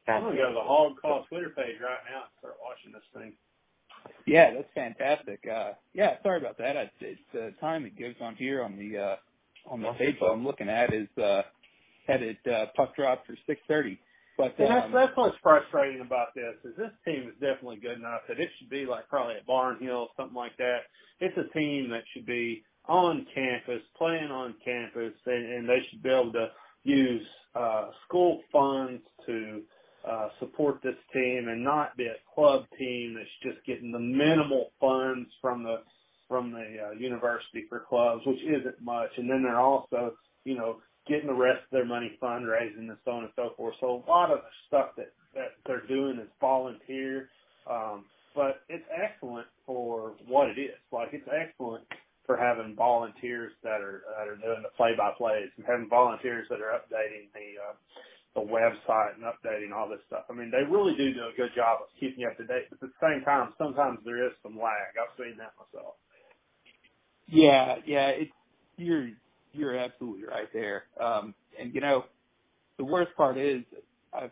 I'm 0.07 0.23
gonna 0.23 0.35
go 0.35 0.47
to 0.49 0.53
the 0.53 0.61
Hog 0.61 0.93
Call 1.01 1.25
Twitter 1.29 1.49
page 1.49 1.75
right 1.81 2.03
now 2.11 2.23
and 2.23 2.31
start 2.39 2.55
watching 2.61 2.91
this 2.91 3.03
thing. 3.13 3.33
yeah, 4.25 4.53
that's 4.53 4.67
fantastic. 4.75 5.39
Uh, 5.49 5.73
yeah, 5.93 6.15
sorry 6.23 6.39
about 6.39 6.57
that. 6.57 6.77
I, 6.77 6.91
it's 6.99 7.19
the 7.33 7.53
time 7.61 7.85
it 7.85 7.97
gives 7.97 8.15
on 8.21 8.35
here 8.35 8.63
on 8.63 8.77
the, 8.77 8.97
uh, 8.97 9.15
on 9.69 9.81
the 9.81 9.91
page 9.93 10.15
I'm 10.21 10.45
looking 10.45 10.69
at 10.69 10.93
is, 10.93 11.07
uh, 11.17 11.43
had 12.07 12.21
it, 12.21 12.37
uh, 12.45 12.65
puck 12.75 12.95
drop 12.95 13.25
for 13.25 13.35
630. 13.47 13.97
But, 14.37 14.55
And 14.57 14.67
that's 14.67 14.85
um, 14.87 14.91
that's 14.91 15.15
what's 15.15 15.37
frustrating 15.43 16.01
about 16.01 16.33
this 16.35 16.55
is 16.65 16.75
this 16.75 16.91
team 17.05 17.27
is 17.29 17.33
definitely 17.39 17.77
good 17.77 17.99
enough 17.99 18.21
that 18.27 18.39
it 18.39 18.49
should 18.57 18.69
be 18.69 18.85
like 18.85 19.07
probably 19.07 19.35
at 19.35 19.45
Barnhill, 19.47 20.07
something 20.17 20.35
like 20.35 20.57
that. 20.57 20.79
It's 21.19 21.37
a 21.37 21.53
team 21.57 21.89
that 21.91 22.01
should 22.13 22.25
be 22.25 22.63
on 22.87 23.27
campus, 23.33 23.81
playing 23.95 24.31
on 24.31 24.55
campus, 24.65 25.13
and, 25.27 25.53
and 25.53 25.69
they 25.69 25.85
should 25.89 26.01
be 26.01 26.09
able 26.09 26.33
to 26.33 26.49
use 26.83 27.25
uh, 27.55 27.91
school 28.07 28.41
funds 28.51 29.03
to 29.27 29.61
uh, 30.09 30.29
support 30.39 30.81
this 30.83 30.95
team 31.13 31.47
and 31.49 31.63
not 31.63 31.95
be 31.97 32.05
a 32.05 32.15
club 32.35 32.65
team 32.77 33.15
that's 33.15 33.29
just 33.41 33.65
getting 33.65 33.91
the 33.91 33.99
minimal 33.99 34.71
funds 34.79 35.29
from 35.41 35.63
the 35.63 35.77
from 36.27 36.51
the 36.51 36.89
uh, 36.89 36.91
university 36.91 37.65
for 37.69 37.85
clubs, 37.87 38.23
which 38.25 38.39
isn't 38.41 38.81
much. 38.81 39.09
And 39.17 39.29
then 39.29 39.43
they're 39.43 39.59
also, 39.59 40.13
you 40.45 40.55
know, 40.55 40.77
getting 41.07 41.27
the 41.27 41.33
rest 41.33 41.63
of 41.65 41.71
their 41.71 41.85
money 41.85 42.17
fundraising 42.21 42.89
and 42.89 42.97
so 43.05 43.11
on 43.11 43.23
and 43.25 43.33
so 43.35 43.51
forth. 43.55 43.75
So 43.79 44.03
a 44.05 44.09
lot 44.09 44.31
of 44.31 44.39
the 44.39 44.53
stuff 44.67 44.89
that, 44.97 45.13
that 45.35 45.51
they're 45.67 45.85
doing 45.87 46.17
is 46.19 46.29
volunteer. 46.39 47.29
Um, 47.69 48.05
but 48.35 48.61
it's 48.67 48.85
excellent 48.91 49.47
for 49.65 50.13
what 50.27 50.49
it 50.49 50.59
is. 50.59 50.79
Like 50.91 51.09
it's 51.11 51.27
excellent 51.29 51.83
for 52.25 52.37
having 52.37 52.75
volunteers 52.75 53.51
that 53.63 53.81
are, 53.81 54.01
that 54.17 54.27
are 54.27 54.37
doing 54.37 54.63
the 54.63 54.73
play 54.75 54.91
by 54.97 55.11
plays 55.17 55.49
and 55.57 55.65
having 55.67 55.89
volunteers 55.89 56.47
that 56.49 56.61
are 56.61 56.79
updating 56.79 57.29
the, 57.33 57.61
uh, 57.61 57.75
the 58.35 58.41
website 58.41 59.15
and 59.15 59.25
updating 59.25 59.75
all 59.75 59.89
this 59.89 60.01
stuff. 60.07 60.25
I 60.29 60.33
mean, 60.33 60.51
they 60.51 60.63
really 60.69 60.95
do 60.97 61.13
do 61.13 61.21
a 61.33 61.37
good 61.37 61.51
job 61.55 61.81
of 61.83 61.89
keeping 61.99 62.21
you 62.21 62.29
up 62.29 62.37
to 62.37 62.45
date, 62.45 62.67
but 62.69 62.83
at 62.83 62.89
the 62.89 63.01
same 63.01 63.23
time, 63.25 63.53
sometimes 63.57 63.99
there 64.05 64.25
is 64.25 64.33
some 64.43 64.57
lag. 64.57 64.95
I've 64.97 65.15
seen 65.17 65.37
that 65.39 65.53
myself. 65.59 65.95
Yeah, 67.27 67.77
yeah, 67.87 68.09
it's 68.09 68.31
you're 68.77 69.09
you're 69.53 69.77
absolutely 69.77 70.25
right 70.25 70.49
there. 70.53 70.85
Um, 71.01 71.35
and 71.59 71.73
you 71.75 71.81
know, 71.81 72.05
the 72.77 72.85
worst 72.85 73.15
part 73.17 73.37
is 73.37 73.63
I've 74.13 74.31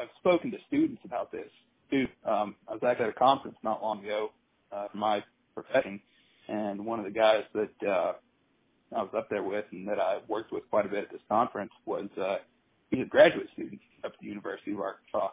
I've 0.00 0.08
spoken 0.20 0.50
to 0.52 0.58
students 0.68 1.02
about 1.04 1.32
this 1.32 1.48
too. 1.90 2.06
Um, 2.28 2.56
I 2.68 2.74
was 2.74 2.82
actually 2.86 3.06
at 3.06 3.10
a 3.10 3.14
conference 3.20 3.56
not 3.64 3.82
long 3.82 4.04
ago 4.04 4.30
uh, 4.72 4.88
for 4.92 4.98
my 4.98 5.24
profession, 5.54 6.00
and 6.48 6.86
one 6.86 6.98
of 7.00 7.06
the 7.06 7.12
guys 7.12 7.44
that 7.54 7.88
uh, 7.88 8.12
I 8.94 9.02
was 9.02 9.10
up 9.16 9.28
there 9.30 9.42
with 9.42 9.64
and 9.72 9.88
that 9.88 9.98
I 9.98 10.18
worked 10.28 10.52
with 10.52 10.68
quite 10.70 10.86
a 10.86 10.88
bit 10.88 11.04
at 11.04 11.10
this 11.12 11.20
conference 11.28 11.72
was 11.86 12.08
uh 12.20 12.36
he's 12.92 13.02
a 13.02 13.08
graduate 13.08 13.48
student 13.54 13.80
up 14.04 14.12
at 14.14 14.20
the 14.20 14.28
University 14.28 14.72
of 14.72 14.80
Arkansas. 14.80 15.30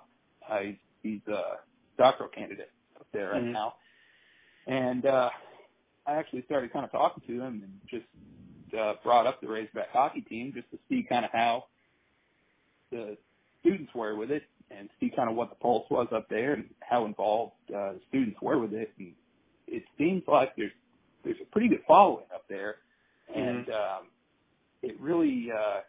Uh, 0.50 0.60
he's 0.60 0.76
he's 1.04 1.22
a 1.34 1.58
doctoral 1.98 2.30
candidate 2.30 2.72
up 3.00 3.08
there 3.14 3.32
right 3.32 3.44
Mhm. 3.44 3.54
now. 3.54 3.76
And 4.68 5.06
uh 5.06 5.30
I 6.08 6.16
actually 6.16 6.44
started 6.44 6.74
kind 6.74 6.86
of 6.86 6.92
talking 6.92 7.24
to 7.28 7.34
him 7.42 7.62
and 7.64 7.82
just 7.88 8.08
uh 8.78 8.96
brought 9.04 9.28
up 9.28 9.42
the 9.42 9.48
Razorback 9.48 9.90
hockey 9.92 10.22
team 10.22 10.54
just 10.54 10.70
to 10.72 10.80
see 10.90 11.04
kind 11.04 11.26
of 11.26 11.32
how 11.32 11.66
the 12.92 13.18
students 13.62 13.94
were 13.94 14.16
with 14.16 14.32
it 14.32 14.44
and 14.72 14.90
see 15.00 15.10
kind 15.16 15.30
of 15.30 15.36
what 15.36 15.50
the 15.50 15.56
pulse 15.56 15.90
was 15.90 16.08
up 16.14 16.28
there 16.30 16.54
and 16.54 16.70
how 16.82 17.06
involved 17.06 17.54
uh, 17.70 17.94
the 17.94 18.02
students 18.10 18.38
were 18.42 18.60
with 18.60 18.74
it. 18.74 18.92
And 19.00 19.14
it 19.68 19.84
seems 19.98 20.24
like 20.28 20.56
there's 20.56 20.72
there's 21.24 21.38
a 21.42 21.46
pretty 21.52 21.68
good 21.68 21.84
following 21.88 22.26
up 22.34 22.46
there, 22.50 22.78
and 23.36 23.70
um, 23.70 24.08
it 24.82 25.00
really 25.00 25.50
uh, 25.52 25.82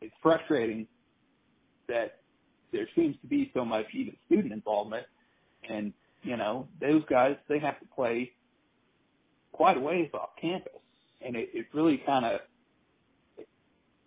it's 0.00 0.14
frustrating 0.22 0.86
that 1.88 2.20
there 2.72 2.88
seems 2.96 3.16
to 3.22 3.26
be 3.28 3.50
so 3.54 3.64
much 3.64 3.86
even 3.94 4.16
student 4.26 4.52
involvement, 4.52 5.06
and 5.68 5.92
you 6.22 6.36
know 6.36 6.68
those 6.80 7.02
guys 7.08 7.36
they 7.48 7.58
have 7.58 7.78
to 7.80 7.86
play 7.94 8.32
quite 9.52 9.76
a 9.76 9.80
ways 9.80 10.10
off 10.14 10.30
campus, 10.40 10.72
and 11.24 11.36
it, 11.36 11.50
it 11.54 11.66
really 11.72 11.98
kind 12.06 12.24
of 12.24 12.40
it, 13.38 13.48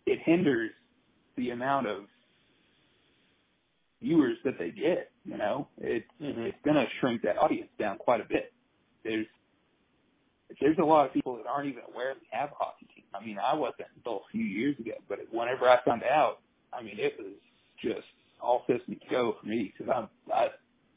it 0.06 0.20
hinders 0.26 0.72
the 1.38 1.52
amount 1.52 1.88
of 1.88 2.06
viewers 4.02 4.38
that 4.44 4.58
they 4.60 4.72
get. 4.72 5.12
You 5.26 5.38
know, 5.38 5.68
it's 5.78 6.10
Mhm. 6.22 6.48
it's 6.48 6.62
going 6.64 6.76
to 6.78 6.88
shrink 7.00 7.22
that 7.24 7.38
audience 7.38 7.70
down 7.80 7.98
quite 7.98 8.22
a 8.22 8.26
bit. 8.26 8.54
There's 9.04 9.28
there's 10.62 10.78
a 10.80 10.84
lot 10.86 11.06
of 11.06 11.14
people 11.14 11.38
that 11.38 11.46
aren't 11.48 11.70
even 11.70 11.84
aware 11.94 12.14
we 12.20 12.28
have 12.32 12.52
a 12.52 12.56
hockey 12.56 12.88
team. 12.96 13.06
I 13.14 13.24
mean, 13.24 13.38
I 13.40 13.54
wasn't 13.54 13.88
until 13.96 14.18
a 14.28 14.32
few 14.32 14.44
years 14.44 14.78
ago, 14.80 14.94
but 15.08 15.20
whenever 15.32 15.70
I 15.70 15.82
found 15.84 16.04
out, 16.04 16.40
I 16.74 16.82
mean, 16.82 17.00
it 17.00 17.18
was 17.20 17.34
just 17.84 18.06
all 18.42 18.64
systems 18.68 19.00
go 19.10 19.36
for 19.42 19.48
me 19.48 19.74
because 19.78 19.94
I'm 19.96 20.10
I 20.34 20.50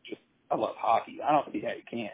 just 0.09 0.21
I 0.51 0.57
love 0.57 0.75
hockey. 0.79 1.21
I 1.23 1.33
don't 1.33 1.53
see 1.53 1.61
how 1.61 1.73
you 1.73 1.83
can't. 1.91 2.12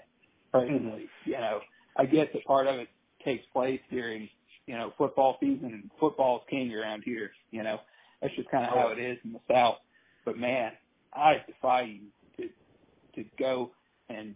Personally, 0.53 1.07
you 1.25 1.33
know, 1.33 1.61
I 1.97 2.07
get 2.07 2.33
that 2.33 2.45
part 2.45 2.67
of 2.67 2.77
it 2.77 2.89
takes 3.25 3.45
place 3.53 3.81
during 3.91 4.29
you 4.67 4.77
know 4.77 4.93
football 4.97 5.37
season, 5.41 5.67
and 5.67 5.91
football's 6.01 6.43
king 6.49 6.73
around 6.75 7.03
here. 7.05 7.31
You 7.51 7.63
know, 7.63 7.81
that's 8.23 8.35
just 8.35 8.51
kind 8.51 8.65
of 8.65 8.73
how 8.75 8.89
it 8.89 8.99
is 8.99 9.19
in 9.25 9.33
the 9.33 9.41
South. 9.51 9.77
But 10.25 10.39
man, 10.39 10.73
I 11.13 11.43
defy 11.47 11.83
you 11.83 12.01
to 12.39 12.49
to 13.17 13.29
go 13.39 13.73
and 14.09 14.35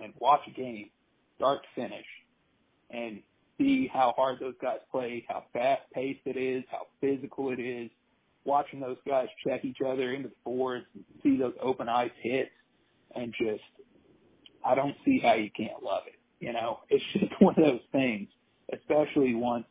and 0.00 0.12
watch 0.18 0.40
a 0.48 0.50
game 0.50 0.90
start 1.36 1.62
to 1.62 1.80
finish 1.80 2.06
and 2.90 3.20
see 3.58 3.88
how 3.92 4.14
hard 4.16 4.38
those 4.40 4.54
guys 4.60 4.78
play, 4.90 5.24
how 5.28 5.44
fast 5.52 5.82
paced 5.94 6.20
it 6.24 6.36
is, 6.36 6.64
how 6.70 6.86
physical 7.00 7.50
it 7.52 7.60
is. 7.60 7.90
Watching 8.44 8.80
those 8.80 8.96
guys 9.06 9.28
check 9.46 9.64
each 9.64 9.78
other 9.86 10.12
into 10.12 10.28
the 10.28 10.34
boards 10.44 10.86
and 10.94 11.04
see 11.22 11.36
those 11.36 11.54
open 11.62 11.88
ice 11.88 12.10
hits 12.22 12.50
and 13.14 13.32
just 13.38 13.62
I 14.64 14.74
don't 14.74 14.96
see 15.04 15.20
how 15.22 15.34
you 15.34 15.50
can't 15.56 15.82
love 15.82 16.04
it. 16.06 16.18
You 16.40 16.52
know, 16.52 16.80
it's 16.90 17.04
just 17.12 17.32
one 17.40 17.54
of 17.56 17.64
those 17.64 17.80
things, 17.92 18.28
especially 18.72 19.34
once 19.34 19.66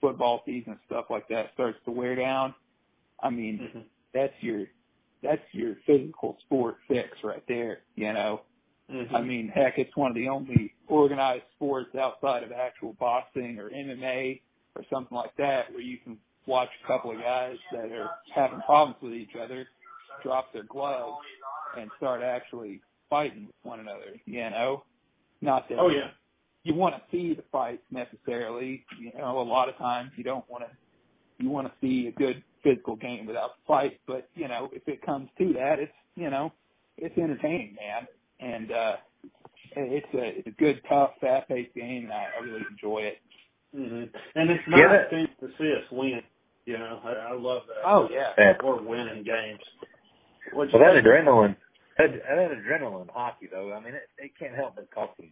football 0.00 0.42
season 0.46 0.72
and 0.72 0.80
stuff 0.86 1.06
like 1.10 1.28
that 1.28 1.50
starts 1.54 1.78
to 1.84 1.90
wear 1.90 2.14
down. 2.16 2.54
I 3.20 3.30
mean, 3.30 3.58
Mhm. 3.58 3.84
that's 4.12 4.34
your 4.42 4.66
that's 5.22 5.42
your 5.52 5.76
physical 5.86 6.36
sport 6.44 6.76
fix 6.86 7.08
right 7.24 7.42
there, 7.48 7.80
you 7.96 8.12
know. 8.12 8.42
Mhm. 8.90 9.12
I 9.12 9.22
mean, 9.22 9.48
heck, 9.48 9.78
it's 9.78 9.96
one 9.96 10.10
of 10.10 10.14
the 10.14 10.28
only 10.28 10.74
organized 10.88 11.44
sports 11.56 11.94
outside 11.96 12.44
of 12.44 12.52
actual 12.52 12.92
boxing 12.94 13.58
or 13.58 13.70
MMA 13.70 14.42
or 14.76 14.84
something 14.90 15.16
like 15.16 15.34
that 15.36 15.72
where 15.72 15.80
you 15.80 15.98
can 15.98 16.20
watch 16.46 16.68
a 16.84 16.86
couple 16.86 17.10
of 17.12 17.18
guys 17.18 17.56
that 17.72 17.90
are 17.92 18.10
having 18.34 18.60
problems 18.62 18.96
with 19.02 19.12
each 19.14 19.34
other 19.40 19.66
drop 20.22 20.52
their 20.52 20.64
gloves 20.64 21.18
and 21.78 21.90
start 21.98 22.22
actually 22.22 22.80
fighting 23.10 23.46
with 23.46 23.54
one 23.64 23.80
another, 23.80 24.14
you 24.24 24.40
know? 24.50 24.84
Not 25.42 25.68
that 25.68 25.78
Oh 25.78 25.88
yeah. 25.88 26.08
you 26.64 26.74
want 26.74 26.94
to 26.96 27.02
see 27.10 27.34
the 27.34 27.44
fights 27.52 27.82
necessarily. 27.90 28.84
You 28.98 29.12
know, 29.18 29.40
a 29.40 29.42
lot 29.42 29.68
of 29.68 29.76
times 29.76 30.10
you 30.16 30.24
don't 30.24 30.48
want 30.50 30.64
to. 30.64 30.70
You 31.44 31.50
want 31.50 31.66
to 31.66 31.72
see 31.82 32.06
a 32.08 32.12
good 32.12 32.42
physical 32.64 32.96
game 32.96 33.26
without 33.26 33.50
the 33.58 33.62
fight, 33.68 34.00
but 34.06 34.28
you 34.34 34.48
know, 34.48 34.70
if 34.72 34.88
it 34.88 35.04
comes 35.04 35.28
to 35.38 35.52
that, 35.52 35.78
it's 35.78 35.92
you 36.14 36.30
know, 36.30 36.50
it's 36.96 37.16
entertaining, 37.18 37.76
man, 37.76 38.06
and 38.40 38.72
uh 38.72 38.96
it's 39.76 40.06
a 40.14 40.38
it's 40.38 40.46
a 40.48 40.52
good, 40.52 40.80
tough, 40.88 41.10
fast-paced 41.20 41.74
game, 41.74 42.04
and 42.04 42.12
I, 42.12 42.26
I 42.40 42.42
really 42.44 42.62
enjoy 42.70 43.00
it. 43.00 43.18
hmm 43.74 44.04
And 44.34 44.50
it's 44.50 44.64
Yeah, 44.68 44.76
nice 44.86 45.00
that- 45.10 45.40
to 45.40 45.48
see 45.58 45.72
us 45.72 45.84
win. 45.92 46.22
You 46.66 46.78
know, 46.78 47.00
I, 47.04 47.10
I 47.30 47.32
love 47.34 47.62
that. 47.68 47.82
Oh 47.86 48.08
yeah, 48.12 48.32
Yeah. 48.38 48.54
We're 48.64 48.82
winning 48.82 49.24
games. 49.24 49.60
What'd 50.52 50.74
Well, 50.74 50.82
that 50.84 50.94
think? 50.94 51.06
adrenaline, 51.06 51.56
that, 51.98 52.12
that 52.12 52.50
adrenaline 52.52 53.10
hockey, 53.10 53.48
though, 53.50 53.72
I 53.72 53.80
mean, 53.80 53.94
it, 53.94 54.08
it 54.18 54.32
can't 54.38 54.54
help 54.54 54.76
but 54.76 54.90
cause 54.92 55.10
some, 55.16 55.30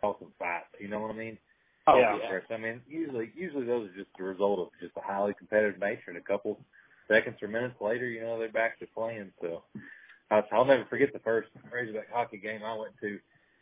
cause 0.00 0.16
some 0.20 0.32
fights. 0.38 0.66
You 0.80 0.88
know 0.88 1.00
what 1.00 1.10
I 1.10 1.14
mean? 1.14 1.38
oh 1.88 1.98
Yeah. 1.98 2.18
yeah. 2.18 2.56
I 2.56 2.58
mean, 2.58 2.82
usually, 2.88 3.32
usually 3.36 3.66
those 3.66 3.90
are 3.90 3.94
just 3.96 4.10
the 4.18 4.24
result 4.24 4.60
of 4.60 4.68
just 4.80 4.96
a 4.96 5.00
highly 5.00 5.34
competitive 5.34 5.80
nature. 5.80 6.08
And 6.08 6.18
a 6.18 6.22
couple 6.22 6.58
seconds 7.08 7.36
or 7.42 7.48
minutes 7.48 7.76
later, 7.80 8.06
you 8.08 8.20
know, 8.22 8.38
they're 8.38 8.50
back 8.52 8.78
to 8.80 8.86
playing. 8.94 9.32
So 9.42 9.62
I'll, 10.30 10.44
I'll 10.52 10.64
never 10.66 10.84
forget 10.90 11.12
the 11.12 11.20
first 11.20 11.48
Razorback 11.72 12.12
hockey 12.12 12.38
game 12.38 12.62
I 12.64 12.74
went 12.76 12.92
to. 13.02 13.18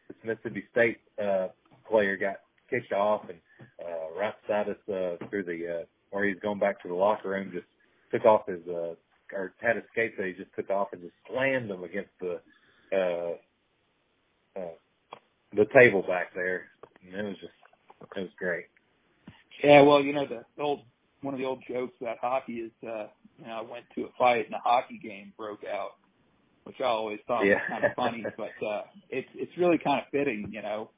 This 0.09 0.16
Mississippi 0.25 0.64
State 0.73 0.99
uh, 1.23 1.49
player 1.88 2.16
got 2.16 2.37
kicked 2.71 2.92
off 2.92 3.23
and 3.28 3.38
uh, 3.83 4.18
right 4.18 4.35
beside 4.42 4.68
us 4.71 4.76
uh, 4.88 5.26
through 5.30 5.44
the 5.44 5.80
uh, 5.83 5.85
where 6.14 6.25
he's 6.25 6.38
going 6.40 6.61
back 6.61 6.80
to 6.83 6.88
the 6.88 6.94
locker 6.94 7.30
room, 7.30 7.50
just 7.52 7.66
took 8.12 8.25
off 8.25 8.47
his 8.47 8.61
uh, 8.68 8.94
or 9.33 9.52
had 9.61 9.76
his 9.76 9.85
skates 9.92 10.14
that 10.16 10.26
he 10.26 10.33
just 10.33 10.54
took 10.56 10.71
off 10.71 10.88
and 10.92 11.02
just 11.02 11.14
slammed 11.28 11.68
them 11.68 11.83
against 11.83 12.11
the 12.21 12.40
uh, 12.92 13.54
uh, 14.61 14.75
the 15.56 15.66
table 15.75 16.02
back 16.02 16.33
there. 16.35 16.66
And 17.06 17.26
it 17.26 17.30
was 17.30 17.37
just 17.40 17.52
it 18.16 18.21
was 18.21 18.30
great. 18.38 18.66
Yeah, 19.62 19.83
well, 19.83 20.00
you 20.02 20.12
know, 20.12 20.26
the 20.26 20.44
old 20.62 20.80
one 21.23 21.35
of 21.35 21.40
the 21.40 21.47
old 21.47 21.62
jokes 21.68 21.94
about 22.00 22.18
hockey 22.21 22.54
is, 22.54 22.73
uh, 22.87 23.06
you 23.40 23.47
know, 23.47 23.52
I 23.52 23.62
went 23.62 23.87
to 23.97 24.02
a 24.04 24.09
fight 24.18 24.47
and 24.47 24.54
a 24.54 24.59
hockey 24.59 25.00
game 25.02 25.33
broke 25.38 25.64
out, 25.64 25.92
which 26.64 26.76
I 26.80 26.85
always 26.85 27.18
thought 27.26 27.44
Yeah. 27.47 27.54
was 27.54 27.62
kind 27.68 27.85
of 27.85 27.94
funny, 27.97 28.25
but 28.37 28.66
uh, 28.66 28.83
it's 29.11 29.28
it's 29.35 29.56
really 29.59 29.78
kind 29.78 30.00
of 30.00 30.06
fitting, 30.12 30.49
you 30.52 30.62
know. 30.62 30.90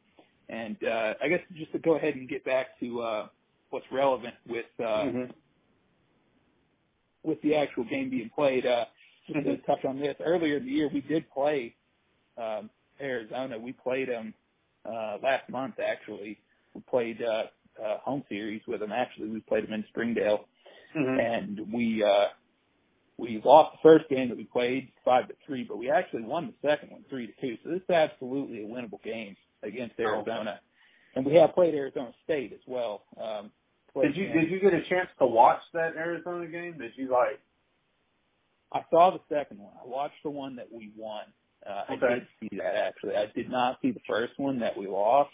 And 0.49 0.77
uh, 0.85 1.15
I 1.23 1.29
guess 1.29 1.41
just 1.57 1.73
to 1.73 1.79
go 1.79 1.97
ahead 1.97 2.15
and 2.17 2.29
get 2.29 2.45
back 2.45 2.79
to 2.81 3.01
uh, 3.01 3.29
what's 3.71 3.87
relevant 3.93 4.35
with 4.49 4.67
uh, 4.81 5.05
Mhm. 5.05 5.33
with 7.23 7.41
the 7.43 7.55
actual 7.57 7.85
game 7.85 8.09
being 8.11 8.31
played, 8.31 8.67
uh, 8.67 8.87
just 9.27 9.45
to 9.45 9.57
Mhm. 9.57 9.65
touch 9.67 9.85
on 9.85 9.99
this, 9.99 10.17
earlier 10.21 10.59
in 10.59 10.65
the 10.67 10.71
year 10.73 10.89
we 10.89 11.01
did 11.01 11.29
play 11.31 11.75
um, 12.39 12.71
Arizona. 13.01 13.59
We 13.59 13.73
played 13.73 14.09
them 14.09 14.35
uh, 14.85 15.19
last 15.23 15.49
month, 15.49 15.81
actually. 15.81 16.39
We 16.75 16.81
played 16.83 17.21
uh, 17.23 17.45
uh, 17.83 17.99
home 17.99 18.25
series 18.29 18.63
with 18.67 18.81
them. 18.81 18.93
Actually, 18.93 19.29
we 19.31 19.41
played 19.41 19.65
them 19.65 19.73
in 19.73 19.85
Springdale, 19.89 20.47
Mhm. 20.95 21.19
and 21.21 21.73
we 21.73 22.03
uh, 22.05 22.29
we 23.19 23.41
lost 23.45 23.73
the 23.73 23.79
first 23.83 24.09
game 24.09 24.29
that 24.29 24.37
we 24.37 24.45
played 24.45 24.93
five 25.05 25.27
to 25.29 25.35
three, 25.47 25.65
but 25.65 25.79
we 25.79 25.91
actually 25.91 26.23
won 26.23 26.47
the 26.47 26.69
second 26.69 26.91
one 26.91 27.05
three 27.09 27.27
to 27.27 27.33
two. 27.41 27.57
So 27.65 27.71
this 27.71 27.83
is 27.83 27.91
absolutely 27.91 28.63
a 28.63 28.67
winnable 28.67 29.03
game 29.03 29.37
against 29.63 29.99
Arizona, 29.99 30.61
and 31.17 31.27
we 31.27 31.35
have 31.35 31.55
played 31.55 31.75
Arizona 31.75 32.13
State 32.25 32.53
as 32.53 32.61
well. 32.67 33.03
Um, 33.21 33.51
Did 34.01 34.17
you 34.17 34.33
did 34.33 34.51
you 34.51 34.61
get 34.61 34.75
a 34.75 34.83
chance 34.89 35.09
to 35.19 35.27
watch 35.27 35.61
that 35.73 35.97
Arizona 35.97 36.47
game? 36.47 36.77
Did 36.79 36.93
you 36.97 37.11
like? 37.11 37.41
I 38.73 38.83
saw 38.91 39.11
the 39.11 39.21
second 39.35 39.59
one. 39.59 39.73
I 39.83 39.87
watched 39.87 40.23
the 40.23 40.31
one 40.31 40.57
that 40.57 40.71
we 40.71 40.93
won. 40.97 41.25
Uh, 41.69 41.83
I 41.89 41.97
did 41.97 42.27
see 42.41 42.57
that 42.59 42.77
actually. 42.77 43.17
I 43.17 43.27
did 43.35 43.51
not 43.51 43.79
see 43.83 43.91
the 43.91 44.01
first 44.07 44.35
one 44.37 44.61
that 44.61 44.77
we 44.77 44.87
lost, 44.87 45.31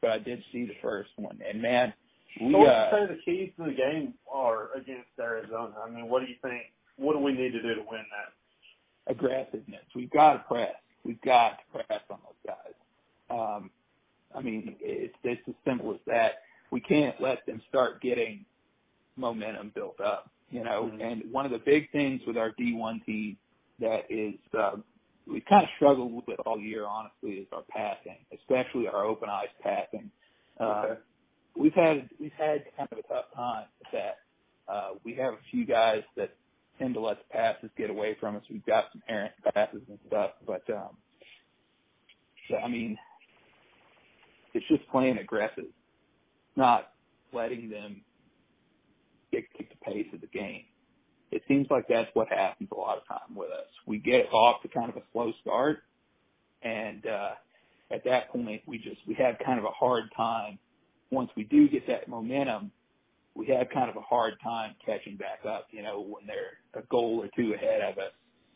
but 0.00 0.10
I 0.10 0.18
did 0.18 0.42
see 0.52 0.66
the 0.66 0.76
first 0.82 1.10
one. 1.16 1.38
And 1.48 1.62
man, 1.62 1.94
we 2.40 2.52
So 2.52 2.58
what 2.58 2.68
uh, 2.68 2.90
say 2.90 3.06
the 3.14 3.20
keys 3.24 3.52
to 3.58 3.66
the 3.66 3.74
game 3.74 4.14
are 4.30 4.70
against 4.74 5.08
Arizona? 5.20 5.74
I 5.86 5.88
mean, 5.88 6.08
what 6.08 6.20
do 6.20 6.28
you 6.28 6.36
think? 6.42 6.64
What 6.96 7.14
do 7.14 7.20
we 7.20 7.32
need 7.32 7.52
to 7.52 7.62
do 7.62 7.74
to 7.74 7.80
win 7.88 8.00
that? 8.10 8.32
aggressiveness. 9.06 9.84
We've 9.94 10.10
got 10.10 10.34
to 10.34 10.38
press. 10.40 10.74
We've 11.04 11.20
got 11.22 11.58
to 11.58 11.84
press 11.84 12.00
on 12.10 12.18
those 12.24 12.54
guys. 12.54 12.74
Um, 13.30 13.70
I 14.36 14.42
mean, 14.42 14.76
it's 14.80 15.14
it's 15.24 15.42
as 15.48 15.54
simple 15.66 15.92
as 15.94 16.00
that. 16.06 16.42
We 16.72 16.80
can't 16.80 17.20
let 17.20 17.46
them 17.46 17.62
start 17.68 18.02
getting 18.02 18.44
momentum 19.16 19.72
built 19.74 20.00
up, 20.00 20.30
you 20.50 20.64
know. 20.64 20.90
Mhm. 20.94 21.02
And 21.02 21.32
one 21.32 21.46
of 21.46 21.52
the 21.52 21.60
big 21.60 21.90
things 21.92 22.22
with 22.26 22.38
our 22.38 22.52
D1 22.52 23.04
team 23.06 23.38
that 23.80 24.06
is 24.10 24.36
uh, 24.54 24.78
we 25.26 25.40
kind 25.42 25.64
of 25.64 25.70
struggled 25.76 26.12
with 26.14 26.28
it 26.30 26.40
all 26.46 26.60
year, 26.60 26.86
honestly, 26.86 27.32
is 27.40 27.48
our 27.52 27.62
passing, 27.64 28.18
especially 28.32 28.88
our 28.88 29.04
open 29.04 29.30
eyes 29.30 29.50
passing. 29.62 30.10
Uh, 30.60 30.64
Okay. 30.64 31.00
we've 31.56 31.74
had 31.74 32.10
we've 32.20 32.32
had 32.34 32.64
kind 32.76 32.88
of 32.92 32.98
a 32.98 33.02
tough 33.04 33.26
time 33.34 33.66
with 33.80 33.92
that. 33.92 34.20
Uh, 34.68 34.94
we 35.04 35.14
have 35.14 35.34
a 35.34 35.40
few 35.50 35.66
guys 35.66 36.04
that 36.16 36.36
tend 36.78 36.94
to 36.94 37.00
let 37.00 37.18
the 37.18 37.24
passes 37.34 37.70
get 37.76 37.90
away 37.90 38.14
from 38.20 38.36
us. 38.36 38.44
We've 38.50 38.64
got 38.66 38.92
some 38.92 39.02
errant 39.08 39.34
passes 39.54 39.82
and 39.88 39.98
stuff, 40.08 40.32
but 40.46 40.68
um, 40.70 40.96
so, 42.48 42.56
I 42.56 42.68
mean, 42.68 42.98
it's 44.54 44.66
just 44.68 44.88
playing 44.90 45.18
aggressive, 45.18 45.66
not 46.56 46.92
letting 47.32 47.70
them 47.70 48.02
dictate 49.30 49.70
the 49.70 49.90
pace 49.90 50.06
of 50.12 50.20
the 50.20 50.26
game. 50.26 50.64
It 51.30 51.42
seems 51.48 51.66
like 51.70 51.86
that's 51.88 52.10
what 52.12 52.28
happens 52.28 52.68
a 52.72 52.78
lot 52.78 52.98
of 52.98 53.08
time 53.08 53.34
with 53.34 53.50
us. 53.50 53.66
We 53.86 53.98
get 53.98 54.26
off 54.32 54.60
to 54.62 54.68
kind 54.68 54.90
of 54.90 54.96
a 54.96 55.02
slow 55.12 55.32
start, 55.40 55.78
and 56.62 57.06
uh, 57.06 57.30
at 57.90 58.04
that 58.04 58.30
point, 58.30 58.62
we 58.66 58.78
just 58.78 58.98
we 59.06 59.14
have 59.14 59.36
kind 59.44 59.58
of 59.58 59.64
a 59.64 59.70
hard 59.70 60.04
time. 60.16 60.58
Once 61.10 61.30
we 61.36 61.44
do 61.44 61.68
get 61.68 61.86
that 61.86 62.08
momentum, 62.08 62.70
we 63.34 63.46
have 63.46 63.68
kind 63.72 63.88
of 63.88 63.96
a 63.96 64.00
hard 64.00 64.34
time 64.42 64.74
catching 64.84 65.16
back 65.16 65.40
up. 65.48 65.68
You 65.70 65.82
know, 65.82 66.00
when 66.00 66.26
they're 66.26 66.58
a 66.74 66.86
goal 66.88 67.22
or 67.22 67.28
two 67.34 67.54
ahead 67.54 67.80
of 67.80 67.98
us, 67.98 68.12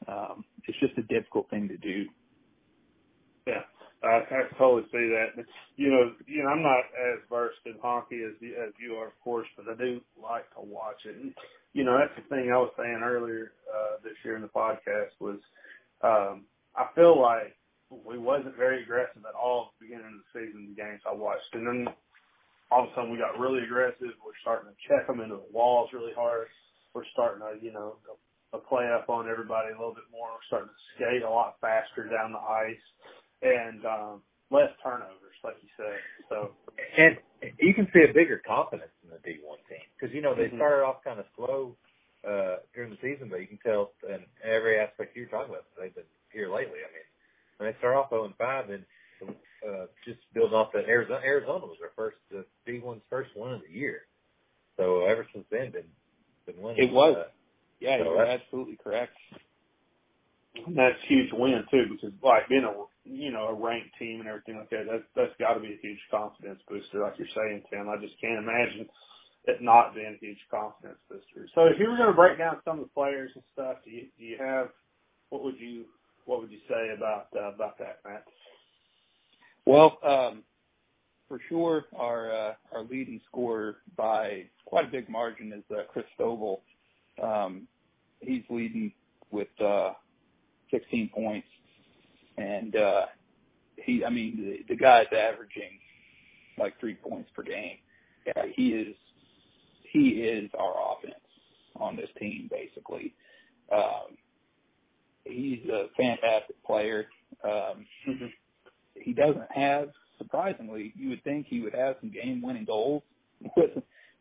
um, 0.09 0.45
it's 0.67 0.79
just 0.79 0.99
a 0.99 1.03
difficult 1.03 1.49
thing 1.49 1.69
to 1.69 1.77
do. 1.79 2.05
Yeah, 3.47 3.63
I, 4.03 4.23
I 4.29 4.59
totally 4.59 4.85
see 4.93 5.09
that. 5.15 5.37
But, 5.37 5.47
you 5.77 5.91
know, 5.91 6.13
you 6.27 6.43
know, 6.43 6.51
I'm 6.51 6.63
not 6.63 6.85
as 6.95 7.21
versed 7.31 7.61
in 7.67 7.75
hockey 7.81 8.23
as 8.25 8.35
you, 8.41 8.55
as 8.57 8.73
you 8.81 8.95
are, 8.95 9.09
of 9.09 9.21
course, 9.23 9.47
but 9.57 9.67
I 9.69 9.77
do 9.77 10.01
like 10.21 10.49
to 10.55 10.61
watch 10.61 11.01
it. 11.05 11.17
And 11.17 11.33
you 11.77 11.85
know, 11.85 11.99
that's 12.01 12.17
the 12.17 12.25
thing 12.35 12.49
I 12.49 12.57
was 12.57 12.73
saying 12.81 13.05
earlier 13.05 13.53
uh, 13.69 14.01
this 14.03 14.17
year 14.25 14.37
in 14.37 14.43
the 14.43 14.49
podcast 14.49 15.13
was 15.21 15.37
um, 16.01 16.49
I 16.73 16.89
feel 16.95 17.21
like 17.21 17.53
we 17.93 18.19
wasn't 18.19 18.57
very 18.57 18.83
aggressive 18.83 19.23
at 19.29 19.37
all 19.37 19.69
at 19.69 19.71
the 19.77 19.85
beginning 19.85 20.17
of 20.17 20.25
the 20.25 20.33
season. 20.33 20.73
The 20.73 20.83
games 20.83 21.05
I 21.05 21.13
watched, 21.13 21.53
and 21.53 21.69
then 21.69 21.93
all 22.73 22.85
of 22.85 22.91
a 22.91 22.95
sudden 22.97 23.13
we 23.13 23.21
got 23.21 23.39
really 23.39 23.63
aggressive. 23.63 24.17
We're 24.25 24.41
starting 24.41 24.73
to 24.73 24.79
check 24.89 25.07
them 25.07 25.21
into 25.21 25.37
the 25.37 25.53
walls 25.53 25.93
really 25.93 26.17
hard. 26.17 26.49
We're 26.95 27.09
starting 27.13 27.45
to, 27.45 27.61
you 27.61 27.73
know, 27.73 28.01
a 28.53 28.59
play 28.59 28.89
up 28.89 29.09
on 29.13 29.29
everybody 29.29 29.69
a 29.69 29.79
little 29.79 29.95
bit 29.95 30.09
more. 30.09 30.33
We're 30.33 30.49
starting 30.49 30.73
to 30.73 30.83
skate 30.97 31.23
a 31.23 31.31
lot 31.31 31.61
faster 31.61 32.09
down 32.09 32.33
the 32.33 32.41
ice 32.41 32.87
and 33.43 33.85
um, 33.85 34.23
less 34.51 34.71
turnovers, 34.83 35.37
like 35.45 35.57
you 35.63 35.69
said. 35.77 35.99
So, 36.29 36.53
and 36.99 37.17
you 37.61 37.75
can 37.75 37.89
see 37.93 38.03
a 38.09 38.13
bigger 38.13 38.43
confidence 38.47 38.93
in 39.05 39.11
the 39.11 39.17
D1 39.19 39.59
team 39.69 39.85
because 39.99 40.15
you 40.15 40.23
know 40.23 40.35
they 40.35 40.49
Mhm. 40.49 40.57
started 40.57 40.85
off 40.85 41.05
kind 41.05 41.21
of 41.21 41.27
slow 41.37 41.77
uh, 42.27 42.57
during 42.75 42.91
the 42.91 42.99
season, 43.03 43.29
but 43.29 43.41
you 43.41 43.47
can 43.47 43.59
tell 43.59 43.93
in 44.09 44.25
every 44.43 44.79
aspect 44.79 45.17
you're 45.17 45.27
talking 45.29 45.51
about 45.55 45.65
they've 45.79 45.95
been 45.95 46.05
here 46.33 46.49
lately. 46.51 46.81
I 46.81 46.91
mean, 46.93 47.07
when 47.59 47.73
they 47.73 47.79
start 47.79 47.97
off 47.97 48.11
0 48.11 48.25
and 48.27 48.37
5, 48.37 48.71
and 48.71 48.85
uh, 49.67 49.87
just 50.05 50.21
build 50.35 50.53
off 50.55 50.73
that 50.73 50.87
Arizona. 50.89 51.21
Arizona 51.25 51.67
was 51.67 51.79
their 51.81 51.93
first 51.97 52.19
uh, 52.37 52.43
D1's 52.69 53.03
first 53.11 53.31
win 53.37 53.53
of 53.53 53.63
the 53.63 53.71
year. 53.73 54.03
So 54.77 55.05
ever 55.07 55.27
since 55.33 55.47
then, 55.51 55.71
been 55.73 55.89
been 56.47 56.61
winning. 56.61 56.85
It 56.89 56.93
was. 56.93 57.17
Uh, 57.17 57.31
Yeah, 57.81 57.99
So 57.99 58.05
you're 58.05 58.27
absolutely 58.27 58.77
correct. 58.83 59.13
That's 60.75 60.99
huge 61.09 61.31
win 61.33 61.65
too, 61.71 61.85
because 61.91 62.13
like 62.23 62.49
being 62.49 62.65
a 62.65 62.75
you 63.05 63.31
know 63.31 63.49
a 63.49 63.55
ranked 63.55 63.97
team 63.99 64.21
and 64.21 64.29
everything 64.29 64.57
like 64.57 64.71
that, 64.71 64.87
that's 64.91 65.05
that's 65.15 65.37
got 65.39 65.55
to 65.55 65.61
be 65.61 65.75
a 65.75 65.83
huge 65.83 66.01
confidence 66.11 66.61
booster, 66.69 67.01
like 67.01 67.15
you're 67.19 67.29
saying, 67.35 67.63
Tim. 67.71 67.89
I 67.89 67.97
just 67.97 68.21
can't 68.21 68.39
imagine 68.39 68.87
it 69.47 69.63
not 69.63 69.95
being 69.95 70.17
a 70.17 70.25
huge 70.25 70.41
confidence 70.51 70.99
booster. 71.09 71.49
So 71.55 71.67
if 71.67 71.79
you 71.79 71.89
were 71.89 71.97
going 71.97 72.11
to 72.11 72.17
break 72.17 72.39
down 72.39 72.59
some 72.65 72.79
of 72.79 72.85
the 72.85 72.91
players 72.91 73.31
and 73.35 73.45
stuff, 73.53 73.77
do 73.85 73.91
you 73.91 74.07
do 74.19 74.25
you 74.25 74.37
have 74.39 74.69
what 75.31 75.43
would 75.43 75.59
you 75.59 75.85
what 76.25 76.41
would 76.41 76.51
you 76.51 76.61
say 76.69 76.95
about 76.97 77.29
uh, 77.37 77.55
about 77.55 77.79
that, 77.79 78.01
Matt? 78.05 78.25
Well, 79.65 79.99
um, 80.05 80.43
for 81.29 81.41
sure, 81.49 81.85
our 81.97 82.31
uh, 82.31 82.55
our 82.73 82.85
leading 82.85 83.21
scorer 83.29 83.77
by 83.97 84.45
quite 84.65 84.87
a 84.87 84.91
big 84.91 85.09
margin 85.09 85.53
is 85.53 85.65
uh, 85.71 85.83
Chris 85.93 86.07
Stovall. 86.19 86.61
Um, 87.23 87.67
he's 88.21 88.43
leading 88.51 88.93
with 89.31 89.49
uh, 89.61 89.93
16 90.71 91.11
points, 91.15 91.47
and 92.37 92.77
uh, 92.77 93.07
he, 93.77 94.05
I 94.05 94.11
mean, 94.11 94.37
the, 94.69 94.75
the 94.75 94.79
guy's 94.79 95.07
averaging 95.13 95.79
like 96.59 96.79
three 96.81 96.95
points 96.95 97.31
per 97.35 97.43
game. 97.43 97.79
Yeah, 98.27 98.45
he 98.55 98.71
is 98.71 98.97
he 99.93 100.09
is 100.09 100.51
our 100.59 100.75
offense 100.93 101.15
on 101.77 101.97
this 101.97 102.09
team, 102.19 102.51
basically. 102.51 103.15
Um, 103.73 104.17
he's 105.25 105.65
a 105.71 105.87
fantastic 105.97 106.63
player. 106.65 107.07
Um, 107.45 107.87
he 108.95 109.13
doesn't 109.13 109.51
have 109.55 109.91
surprisingly 110.19 110.93
you 110.97 111.11
would 111.11 111.23
think 111.25 111.47
he 111.47 111.61
would 111.61 111.75
have 111.75 111.97
some 112.01 112.11
game 112.11 112.43
winning 112.43 112.65
goals 112.65 113.03
with 113.57 113.71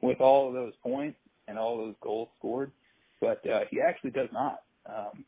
with 0.02 0.20
all 0.20 0.48
of 0.48 0.54
those 0.54 0.74
points 0.84 1.18
and 1.48 1.58
all 1.58 1.78
those 1.78 1.96
goals 2.02 2.28
scored 2.38 2.72
but 3.22 3.48
uh 3.50 3.62
he 3.70 3.80
actually 3.82 4.12
does 4.12 4.30
not 4.34 4.64
um 4.88 5.24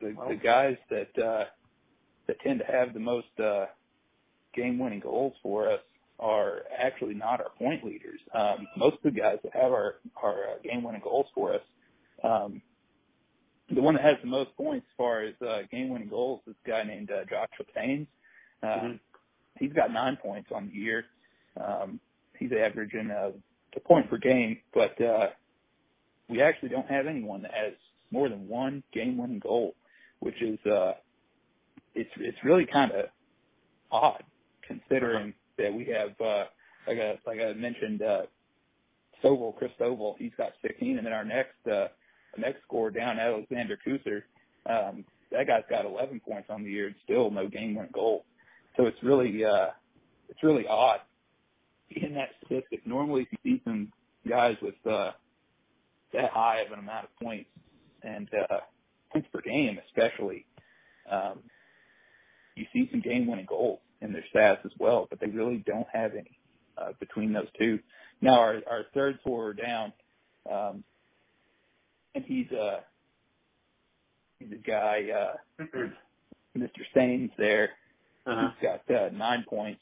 the 0.00 0.14
the 0.28 0.36
guys 0.36 0.76
that 0.90 1.18
uh 1.18 1.44
that 2.26 2.40
tend 2.40 2.60
to 2.60 2.66
have 2.66 2.94
the 2.94 3.00
most 3.00 3.28
uh 3.42 3.66
game 4.54 4.78
winning 4.78 5.00
goals 5.00 5.34
for 5.42 5.70
us 5.70 5.80
are 6.18 6.62
actually 6.76 7.14
not 7.14 7.40
our 7.40 7.50
point 7.58 7.84
leaders 7.84 8.20
um 8.34 8.66
most 8.76 8.96
of 8.96 9.14
the 9.14 9.20
guys 9.20 9.38
that 9.42 9.52
have 9.54 9.72
our 9.72 9.96
our 10.22 10.32
uh, 10.32 10.58
game 10.62 10.82
winning 10.82 11.02
goals 11.02 11.26
for 11.34 11.54
us 11.54 11.62
um 12.24 12.60
the 13.74 13.82
one 13.82 13.94
that 13.94 14.04
has 14.04 14.16
the 14.22 14.28
most 14.28 14.54
points 14.56 14.86
as 14.90 14.96
far 14.96 15.22
as 15.22 15.34
uh 15.46 15.58
game 15.70 15.88
winning 15.90 16.08
goals 16.08 16.40
is 16.46 16.54
a 16.64 16.68
guy 16.68 16.82
named 16.82 17.10
uh, 17.10 17.24
Joshua 17.24 17.64
Staines 17.72 18.06
uh, 18.62 18.66
Mm-hmm. 18.66 18.96
He's 19.58 19.72
got 19.72 19.92
nine 19.92 20.16
points 20.16 20.50
on 20.54 20.68
the 20.68 20.74
year. 20.74 21.04
Um, 21.60 22.00
he's 22.38 22.52
averaging 22.52 23.10
uh, 23.10 23.30
a 23.74 23.80
point 23.80 24.08
per 24.08 24.16
game, 24.16 24.58
but 24.72 25.00
uh, 25.00 25.28
we 26.28 26.40
actually 26.40 26.68
don't 26.68 26.88
have 26.88 27.06
anyone 27.06 27.42
that 27.42 27.52
has 27.52 27.72
more 28.10 28.28
than 28.28 28.48
one 28.48 28.82
game-winning 28.92 29.40
goal, 29.40 29.74
which 30.20 30.40
is 30.42 30.58
uh, 30.66 30.92
it's 31.94 32.10
it's 32.18 32.38
really 32.44 32.66
kind 32.66 32.92
of 32.92 33.06
odd 33.90 34.22
considering 34.66 35.34
that 35.56 35.72
we 35.72 35.86
have 35.86 36.20
uh, 36.20 36.44
like 36.86 36.98
I 36.98 37.18
like 37.26 37.40
I 37.40 37.52
mentioned 37.54 38.02
uh, 38.02 38.22
Stovall, 39.22 39.56
Chris 39.56 39.72
Stovall, 39.80 40.14
he's 40.18 40.32
got 40.36 40.52
16, 40.62 40.98
and 40.98 41.06
then 41.06 41.12
our 41.12 41.24
next 41.24 41.66
uh, 41.70 41.88
next 42.36 42.62
scorer 42.62 42.90
down, 42.90 43.18
Alexander 43.18 43.78
Kuser, 43.84 44.22
um, 44.66 45.04
that 45.30 45.46
guy's 45.46 45.64
got 45.68 45.84
11 45.84 46.20
points 46.20 46.48
on 46.50 46.62
the 46.62 46.70
year 46.70 46.86
and 46.86 46.96
still 47.04 47.30
no 47.30 47.48
game-winning 47.48 47.90
goal. 47.92 48.24
So 48.76 48.86
it's 48.86 49.02
really 49.02 49.44
uh 49.44 49.68
it's 50.28 50.42
really 50.42 50.66
odd 50.66 51.00
in 51.90 52.14
that 52.14 52.30
statistic. 52.44 52.86
Normally 52.86 53.26
you 53.30 53.38
see 53.56 53.62
some 53.64 53.92
guys 54.28 54.56
with 54.62 54.74
uh 54.86 55.12
that 56.12 56.30
high 56.30 56.60
of 56.60 56.72
an 56.72 56.78
amount 56.78 57.04
of 57.04 57.16
points 57.20 57.50
and 58.02 58.28
uh 58.50 58.58
points 59.12 59.28
per 59.32 59.40
game 59.40 59.78
especially. 59.88 60.46
Um 61.10 61.40
you 62.56 62.66
see 62.72 62.88
some 62.90 63.00
game 63.00 63.26
winning 63.26 63.46
goals 63.48 63.80
in 64.00 64.12
their 64.12 64.24
stats 64.34 64.64
as 64.64 64.72
well, 64.78 65.06
but 65.10 65.20
they 65.20 65.28
really 65.28 65.62
don't 65.66 65.86
have 65.92 66.12
any 66.14 66.38
uh 66.76 66.92
between 67.00 67.32
those 67.32 67.48
two. 67.58 67.78
Now 68.20 68.40
our 68.40 68.62
our 68.70 68.84
third 68.94 69.18
scorer 69.20 69.54
down, 69.54 69.92
um 70.50 70.84
and 72.14 72.24
he's 72.24 72.50
uh 72.52 72.80
he's 74.38 74.52
a 74.52 74.56
guy 74.56 75.08
uh 75.14 75.64
Mr. 76.56 76.82
Staines 76.90 77.30
there 77.38 77.70
Uh-huh. 78.26 78.48
He's 78.60 78.68
got 78.68 78.96
uh, 78.96 79.08
nine 79.10 79.44
points 79.48 79.80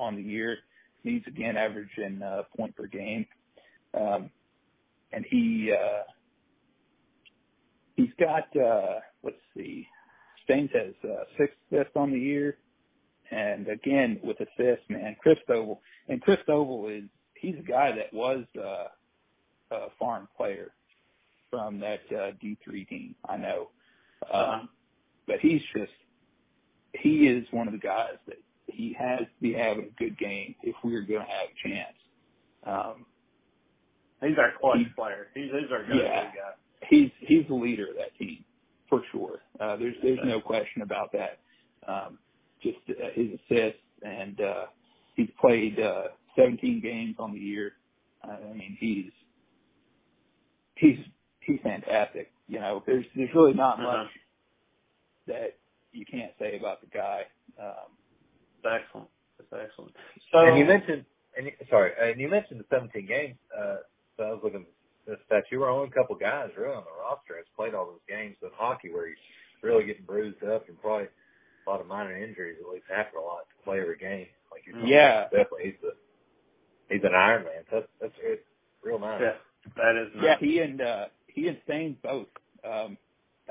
on 0.00 0.16
the 0.16 0.22
year. 0.22 0.58
He's 1.02 1.22
again 1.26 1.56
averaging 1.56 2.22
uh, 2.22 2.42
point 2.56 2.74
per 2.76 2.86
game, 2.86 3.26
um, 3.94 4.30
and 5.12 5.24
he 5.30 5.72
uh, 5.72 6.02
he's 7.96 8.10
got 8.18 8.44
uh, 8.56 9.00
let's 9.22 9.36
see, 9.56 9.86
Staines 10.44 10.70
has 10.74 10.94
uh, 11.10 11.24
six 11.38 11.52
assists 11.70 11.92
on 11.96 12.10
the 12.12 12.18
year, 12.18 12.58
and 13.30 13.68
again 13.68 14.20
with 14.22 14.36
assists, 14.40 14.84
man, 14.88 15.16
Chris 15.20 15.38
Stovall 15.48 15.78
and 16.08 16.20
Chris 16.22 16.38
Stovall 16.48 16.96
is 16.96 17.04
he's 17.34 17.56
a 17.58 17.62
guy 17.62 17.92
that 17.92 18.12
was 18.12 18.44
uh, 18.58 18.88
a 19.74 19.86
foreign 19.98 20.28
player 20.36 20.72
from 21.50 21.78
that 21.80 22.00
uh, 22.10 22.32
D3 22.42 22.88
team. 22.88 23.14
I 23.28 23.36
know, 23.36 23.68
um, 24.32 24.68
but 25.26 25.40
he's 25.40 25.62
just 25.76 25.92
he 26.92 27.26
is 27.28 27.46
one 27.50 27.66
of 27.68 27.72
the 27.72 27.78
guys 27.80 28.16
that 28.26 28.38
he 28.66 28.94
has 28.98 29.20
to 29.20 29.26
be 29.42 29.52
having 29.52 29.84
a 29.86 30.02
good 30.02 30.16
game 30.18 30.54
if 30.62 30.74
we're 30.82 31.02
going 31.02 31.20
to 31.26 31.32
have 31.32 31.48
a 31.48 31.68
chance. 31.68 31.96
Um, 32.66 33.06
He's 34.22 34.38
our 34.38 34.52
clutch 34.58 34.78
He- 34.78 34.84
player. 34.96 35.26
He's, 35.34 35.50
he's 35.52 35.70
our 35.70 35.82
go-to 35.82 35.96
Yeah. 36.02 36.24
guy. 36.26 36.54
He's 36.90 37.10
he's 37.20 37.46
the 37.48 37.54
leader 37.54 37.88
of 37.90 37.96
that 37.96 38.16
team 38.18 38.44
for 38.88 39.02
sure. 39.12 39.40
Uh, 39.60 39.76
there's 39.76 39.96
there's 40.02 40.20
no 40.24 40.40
question 40.40 40.82
about 40.82 41.12
that. 41.12 41.40
Um, 41.88 42.18
just 42.62 42.78
uh, 42.90 43.08
his 43.14 43.28
assists 43.50 43.80
and 44.02 44.40
uh, 44.40 44.66
he's 45.16 45.28
played 45.40 45.80
uh, 45.80 46.08
17 46.36 46.80
games 46.82 47.16
on 47.18 47.32
the 47.32 47.40
year. 47.40 47.72
Uh, 48.24 48.36
I 48.50 48.54
mean 48.54 48.76
he's 48.80 49.12
he's 50.76 50.98
he's 51.40 51.60
fantastic. 51.62 52.32
You 52.48 52.60
know, 52.60 52.82
there's 52.86 53.06
there's 53.16 53.30
really 53.34 53.54
not 53.54 53.78
Uh-huh. 53.80 54.04
much 54.04 54.08
that 55.28 55.58
you 55.92 56.04
can't 56.06 56.32
say 56.40 56.56
about 56.58 56.80
the 56.82 56.88
guy. 56.88 57.22
Um, 57.60 57.96
That's 58.64 58.84
excellent. 58.84 59.08
That's 59.38 59.64
excellent. 59.70 59.94
So 60.32 60.38
and 60.40 60.58
you 60.58 60.64
mentioned, 60.66 61.04
and 61.36 61.46
you, 61.46 61.52
sorry, 61.70 61.92
and 62.00 62.20
you 62.20 62.28
mentioned 62.28 62.60
the 62.60 62.66
17 62.70 63.06
games. 63.06 63.36
Uh, 63.56 63.76
so 64.16 64.24
I 64.24 64.30
was 64.32 64.40
looking 64.44 64.66
at 65.08 65.18
the 65.18 65.34
stats. 65.34 65.42
You 65.50 65.60
were 65.60 65.68
only 65.68 65.88
a 65.88 65.92
couple 65.94 66.14
guys 66.16 66.50
really 66.56 66.74
on 66.74 66.84
the 66.84 67.00
roster 67.02 67.34
that's 67.36 67.48
played 67.56 67.74
all 67.74 67.86
those 67.86 68.04
games 68.08 68.36
in 68.42 68.48
hockey 68.56 68.90
where 68.92 69.08
he's 69.08 69.16
really 69.62 69.84
getting 69.84 70.04
bruised 70.04 70.42
up 70.44 70.68
and 70.68 70.80
probably 70.80 71.06
a 71.66 71.70
lot 71.70 71.80
of 71.80 71.86
minor 71.86 72.16
injuries 72.16 72.58
at 72.60 72.70
least 72.72 72.84
happen 72.88 73.18
a 73.18 73.22
lot 73.24 73.46
to 73.48 73.64
play 73.64 73.80
every 73.80 73.96
game. 73.96 74.26
Like 74.50 74.62
you're 74.66 74.76
talking 74.76 74.88
Yeah. 74.92 75.24
definitely 75.24 75.64
he's 75.64 75.88
a 75.88 76.92
he's 76.94 77.04
an 77.04 77.14
Iron 77.14 77.44
Man. 77.44 77.64
That's 77.72 77.86
that's 78.00 78.12
it's 78.22 78.42
real 78.82 78.98
nice. 78.98 79.20
Yeah. 79.22 79.32
That 79.76 79.96
is 79.96 80.08
yeah. 80.22 80.36
He 80.38 80.58
and 80.60 80.80
uh, 80.80 81.04
he 81.26 81.48
and 81.48 81.58
Staines 81.64 81.96
both 82.02 82.28
um, 82.64 82.96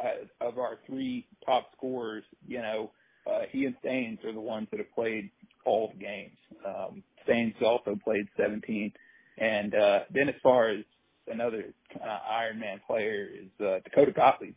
uh, 0.02 0.46
of 0.46 0.60
our 0.60 0.78
three 0.88 1.26
top 1.46 1.70
scorers. 1.76 2.24
You 2.48 2.62
know, 2.62 2.92
uh, 3.30 3.42
he 3.52 3.66
and 3.66 3.76
Staines 3.80 4.20
are 4.24 4.32
the 4.34 4.40
ones 4.40 4.68
that 4.72 4.78
have 4.78 4.94
played 4.94 5.32
all 5.66 5.92
the 5.94 6.00
games. 6.00 6.38
Um, 6.66 7.04
Staines 7.24 7.56
also 7.66 7.98
played 8.04 8.28
17, 8.38 8.92
and 9.38 9.74
uh, 9.76 10.00
then 10.14 10.30
as 10.30 10.36
far 10.44 10.70
as 10.70 10.84
another 11.28 11.66
uh, 12.02 12.20
Iron 12.30 12.60
Man 12.60 12.80
player 12.86 13.28
is 13.28 13.66
uh, 13.66 13.80
Dakota 13.84 14.12
Gottlieb, 14.12 14.56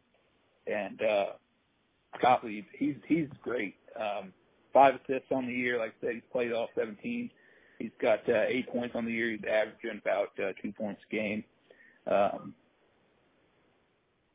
and 0.66 1.00
uh, 1.02 1.26
Gottlieb 2.20 2.64
he's 2.79 2.96
he's 3.07 3.29
great. 3.42 3.76
Um, 3.98 4.33
five 4.72 4.94
assists 4.94 5.33
on 5.33 5.46
the 5.46 5.52
year, 5.52 5.79
like 5.79 5.94
I 6.02 6.07
said, 6.07 6.14
he's 6.14 6.22
played 6.31 6.52
all 6.52 6.68
17. 6.76 7.31
He's 7.79 7.90
got 8.00 8.29
uh, 8.29 8.42
eight 8.46 8.68
points 8.68 8.94
on 8.94 9.05
the 9.05 9.12
year. 9.12 9.31
He's 9.31 9.40
averaging 9.40 10.00
about 10.02 10.29
uh, 10.38 10.52
two 10.62 10.72
points 10.72 11.00
a 11.11 11.14
game. 11.14 11.44
Um, 12.07 12.55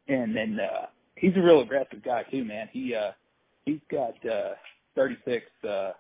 and 0.08 0.36
then 0.36 0.60
uh, 0.60 0.88
he's 1.16 1.36
a 1.36 1.42
real 1.42 1.62
aggressive 1.62 2.04
guy 2.04 2.24
too, 2.24 2.44
man. 2.44 2.70
He 2.72 2.96
uh, 2.96 3.12
he's 3.66 3.80
got 3.92 4.14
uh, 4.30 4.54
36 4.96 5.46
uh, 5.68 5.92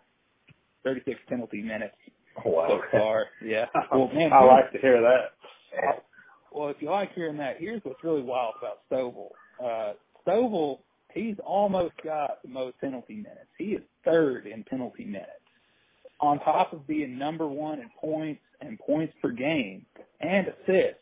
36 0.84 1.20
penalty 1.30 1.62
minutes 1.62 1.96
oh, 2.46 2.50
wow. 2.50 2.67
so 2.67 2.82
far. 2.91 3.28
Yeah. 3.44 3.65
Well, 3.91 4.10
man, 4.13 4.34
I 4.34 4.44
like 4.44 4.72
to 4.72 4.80
hear 4.80 5.02
that. 5.02 6.04
Well, 6.52 6.70
if 6.70 6.78
you 6.82 6.90
like 6.90 7.14
hearing 7.14 7.38
that, 7.38 7.58
here's 7.60 7.82
what's 7.84 8.04
really 8.04 8.22
wild 8.22 8.56
about 8.60 8.80
Stovall. 8.92 9.30
Uh, 9.64 9.94
Stovall, 10.28 10.80
he's 11.14 11.36
almost 11.46 11.94
got 12.04 12.42
the 12.44 12.50
most 12.50 12.80
penalty 12.80 13.16
minutes. 13.16 13.48
He 13.58 13.66
is 13.66 13.82
third 14.06 14.48
in 14.48 14.64
penalty 14.64 15.06
minutes. 15.06 15.30
On 16.20 16.40
top 16.40 16.74
of 16.74 16.86
being 16.88 17.18
number 17.18 17.48
one 17.48 17.80
in 17.80 17.90
points 18.00 18.42
and 18.62 18.78
points 18.80 19.14
per 19.22 19.32
game 19.32 19.86
and 20.20 20.48
assists, 20.48 21.00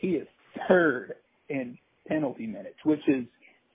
he 0.00 0.08
is 0.10 0.26
third 0.68 1.14
in 1.50 1.76
penalty 2.08 2.46
minutes, 2.46 2.76
which 2.84 3.06
is 3.08 3.24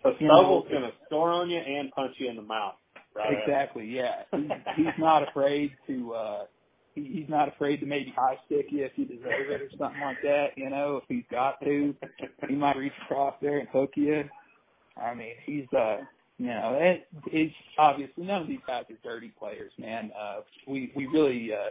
so 0.04 0.14
Stovall's 0.20 0.68
going 0.70 0.82
to 0.82 0.92
score 1.06 1.30
on 1.32 1.50
you 1.50 1.60
and 1.60 1.92
punch 1.92 2.14
you 2.18 2.30
in 2.30 2.36
the 2.36 2.42
mouth. 2.42 2.74
Right 3.16 3.38
exactly. 3.44 3.86
Yeah. 3.86 4.24
He's, 4.32 4.50
he's 4.78 4.86
not 4.98 5.28
afraid 5.28 5.72
to. 5.88 6.14
uh 6.14 6.44
he's 6.96 7.30
not 7.30 7.48
afraid 7.48 7.78
to 7.78 7.86
maybe 7.86 8.14
high 8.16 8.38
stick 8.46 8.68
you 8.70 8.86
if 8.86 8.92
you 8.96 9.06
deserve 9.06 9.50
it 9.50 9.62
or 9.62 9.70
something 9.78 10.02
like 10.02 10.22
that. 10.24 10.48
You 10.58 10.70
know, 10.70 10.98
if 10.98 11.04
he's 11.08 11.26
got 11.32 11.60
to, 11.64 11.96
he 12.48 12.56
might 12.56 12.78
reach 12.78 12.94
across 13.06 13.36
there 13.42 13.60
and 13.60 13.68
hook 13.70 13.92
you. 13.96 14.24
I 15.02 15.14
mean, 15.14 15.34
he's 15.46 15.68
uh, 15.78 15.98
you 16.42 16.48
know, 16.48 16.78
it, 16.82 17.08
it's 17.28 17.54
obviously 17.78 18.24
none 18.24 18.42
of 18.42 18.48
these 18.48 18.60
guys 18.66 18.86
are 18.90 19.10
dirty 19.10 19.32
players, 19.38 19.72
man. 19.78 20.12
Uh, 20.20 20.42
we 20.68 20.92
we 20.96 21.06
really, 21.06 21.52
uh, 21.54 21.70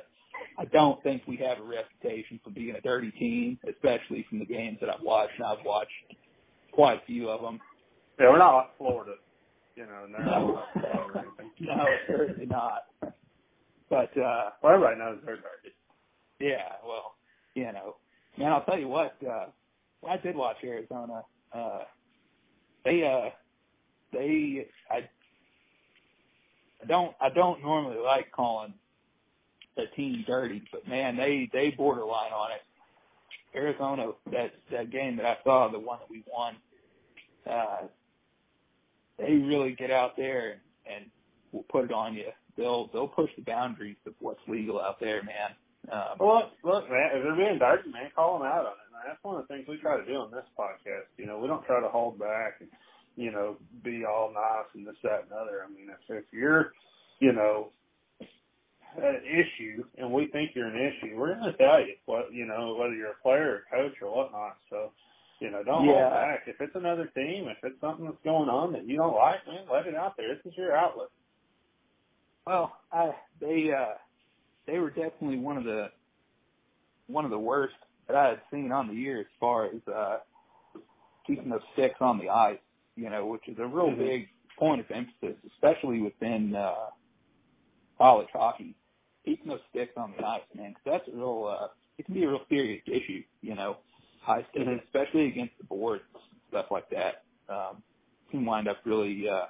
I 0.61 0.65
don't 0.67 1.03
think 1.03 1.23
we 1.27 1.37
have 1.39 1.59
a 1.59 1.63
reputation 1.63 2.39
for 2.45 2.51
being 2.51 2.77
a 2.77 2.81
dirty 2.81 3.11
team, 3.11 3.59
especially 3.69 4.25
from 4.29 4.39
the 4.39 4.45
games 4.47 4.79
that 4.81 4.89
I've 4.89 5.03
watched. 5.03 5.33
And 5.39 5.47
I've 5.47 5.65
watched 5.65 5.91
quite 6.71 7.03
a 7.03 7.07
few 7.07 7.29
of 7.29 7.43
them. 7.43 7.59
Yeah, 8.21 8.31
we're 8.31 8.39
not 8.39 8.71
Florida, 8.79 9.15
you 9.75 9.87
know. 9.87 10.07
No, 10.07 10.63
no, 11.61 11.85
certainly 12.07 12.47
not. 12.47 12.85
But 13.91 14.17
uh 14.19 14.51
well 14.63 14.75
everybody 14.75 14.99
knows 14.99 15.21
they're 15.27 15.37
dirty. 15.37 15.75
Yeah, 16.41 16.73
well, 16.87 17.15
you 17.55 17.73
know. 17.73 17.97
Man, 18.39 18.53
I'll 18.53 18.65
tell 18.65 18.79
you 18.79 18.89
what, 18.89 19.17
uh 19.29 19.47
I 20.09 20.19
did 20.19 20.37
watch 20.37 20.59
Arizona. 20.65 21.23
Uh 21.55 21.81
they 22.85 23.05
uh 23.05 23.31
they 24.13 24.67
I 24.91 25.09
I 26.83 26.87
don't 26.87 27.15
I 27.21 27.31
don't 27.31 27.63
normally 27.63 27.99
like 27.99 28.33
calling 28.33 28.75
a 29.79 29.87
team 29.97 30.25
dirty, 30.27 30.63
but 30.73 30.89
man, 30.89 31.17
they 31.17 31.51
they 31.53 31.71
borderline 31.71 32.33
on 32.33 32.53
it. 32.53 32.63
Arizona, 33.57 34.13
that 34.33 34.53
that 34.73 34.91
game 34.93 35.17
that 35.19 35.27
I 35.27 35.39
saw, 35.45 35.71
the 35.71 35.79
one 35.81 35.99
that 36.01 36.11
we 36.11 36.25
won, 36.33 36.57
uh, 37.51 37.87
they 39.19 39.35
really 39.35 39.75
get 39.75 39.91
out 39.91 40.17
there 40.17 40.53
and, 40.87 41.07
and 41.53 41.69
put 41.69 41.85
it 41.87 41.93
on 41.93 42.15
you 42.15 42.27
they'll 42.57 42.89
they'll 42.93 43.09
push 43.09 43.31
the 43.37 43.43
boundaries 43.43 43.97
of 44.07 44.15
what's 44.21 44.41
legal 44.49 44.81
out 44.81 45.01
there, 45.01 45.23
man. 45.23 45.55
Um, 45.91 46.17
well, 46.19 46.53
look, 46.63 46.85
look, 46.85 46.91
man, 46.91 47.11
if 47.15 47.23
they're 47.25 47.37
being 47.37 47.59
dirty, 47.59 47.91
man, 47.91 48.11
call 48.15 48.39
them 48.39 48.47
out 48.47 48.67
on 48.67 48.73
it. 48.73 48.89
And 48.93 49.09
that's 49.09 49.25
one 49.25 49.37
of 49.37 49.49
the 49.49 49.49
things 49.49 49.67
we 49.67 49.79
try 49.79 49.97
to 49.97 50.05
do 50.05 50.17
on 50.17 50.31
this 50.31 50.45
podcast. 50.59 51.09
You 51.17 51.27
know, 51.27 51.39
we 51.39 51.49
don't 51.49 51.65
try 51.65 51.81
to 51.81 51.89
hold 51.89 52.19
back 52.19 52.61
and 52.61 52.69
you 53.17 53.33
know 53.33 53.57
be 53.83 54.05
all 54.05 54.33
nice 54.33 54.69
and 54.75 54.87
this, 54.87 54.97
that, 55.03 55.25
and 55.25 55.33
other. 55.33 55.65
I 55.65 55.73
mean, 55.73 55.89
if 55.89 55.99
if 56.09 56.25
you're, 56.33 56.73
you 57.19 57.33
know, 57.33 57.71
an 58.21 59.21
issue 59.25 59.85
and 59.97 60.13
we 60.13 60.27
think 60.29 60.51
you're 60.55 60.69
an 60.69 60.77
issue, 60.77 61.17
we're 61.17 61.35
going 61.35 61.53
to 61.53 61.59
tell 61.59 61.81
you 61.81 61.95
what 62.05 62.33
you 62.33 62.45
know 62.45 62.77
whether 62.79 62.95
you're 62.95 63.13
a 63.13 63.23
player 63.23 63.63
or 63.63 63.63
coach 63.71 63.97
or 64.03 64.15
whatnot. 64.15 64.57
So. 64.69 64.93
You 65.43 65.51
know, 65.51 65.63
don't 65.65 65.87
yeah. 65.87 66.05
hold 66.05 66.13
back. 66.13 66.43
If 66.47 66.61
it's 66.61 66.77
another 66.77 67.11
team, 67.17 67.49
if 67.49 67.57
it's 67.65 67.81
something 67.81 68.05
that's 68.05 68.23
going 68.23 68.51
on 68.51 68.75
that 68.75 68.87
you 68.87 68.99
don't 68.99 69.17
like, 69.17 69.41
man, 69.47 69.65
let 69.73 69.87
it 69.87 69.97
out 69.97 70.15
there. 70.19 70.35
This 70.35 70.45
is 70.45 70.59
your 70.59 70.77
outlet. 70.77 71.09
Well, 72.47 72.77
I 72.93 73.11
they 73.41 73.71
uh 73.77 73.95
they 74.67 74.79
were 74.79 74.91
definitely 74.91 75.39
one 75.39 75.57
of 75.57 75.65
the 75.65 75.89
one 77.07 77.25
of 77.25 77.31
the 77.31 77.39
worst 77.39 77.75
that 78.07 78.17
I 78.17 78.29
had 78.31 78.41
seen 78.51 78.73
on 78.73 78.89
the 78.89 78.95
year 78.95 79.21
as 79.21 79.27
far 79.39 79.67
as 79.67 79.81
uh 79.93 80.19
keeping 81.27 81.51
those 81.51 81.61
sticks 81.75 81.97
on 82.01 82.19
the 82.19 82.29
ice, 82.29 82.59
you 82.97 83.11
know, 83.11 83.27
which 83.27 83.47
is 83.49 83.59
a 83.59 83.67
real 83.67 83.89
mm-hmm. 83.89 84.01
big 84.01 84.29
point 84.59 84.81
of 84.81 84.87
emphasis, 84.91 85.37
especially 85.55 86.01
within 86.01 86.55
uh 86.55 86.75
college 87.99 88.29
hockey. 88.33 88.75
Keeping 89.25 89.49
those 89.49 89.61
sticks 89.71 89.93
on 89.99 90.15
the 90.19 90.25
ice, 90.27 90.41
man, 90.55 90.71
because 90.71 91.01
that's 91.01 91.09
a 91.15 91.17
real 91.17 91.57
uh 91.61 91.69
it 91.99 92.07
can 92.07 92.15
be 92.15 92.25
a 92.25 92.29
real 92.29 92.41
serious 92.49 92.83
issue, 92.87 93.23
you 93.43 93.55
know, 93.55 93.77
high 94.23 94.45
sticks, 94.51 94.67
mm-hmm. 94.67 94.85
especially 94.87 95.27
against 95.27 95.57
the 95.59 95.65
boards, 95.65 96.05
stuff 96.49 96.67
like 96.71 96.89
that. 96.91 97.23
Um 97.49 97.83
can 98.31 98.45
wind 98.47 98.69
up 98.69 98.79
really 98.85 99.29
uh 99.29 99.47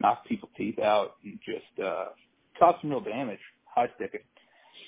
knock 0.00 0.26
people's 0.26 0.52
teeth 0.56 0.78
out 0.78 1.16
and 1.24 1.38
just 1.44 1.84
uh 1.84 2.06
cause 2.58 2.74
some 2.80 2.90
real 2.90 3.00
damage, 3.00 3.40
high 3.64 3.88
sticking. 3.96 4.20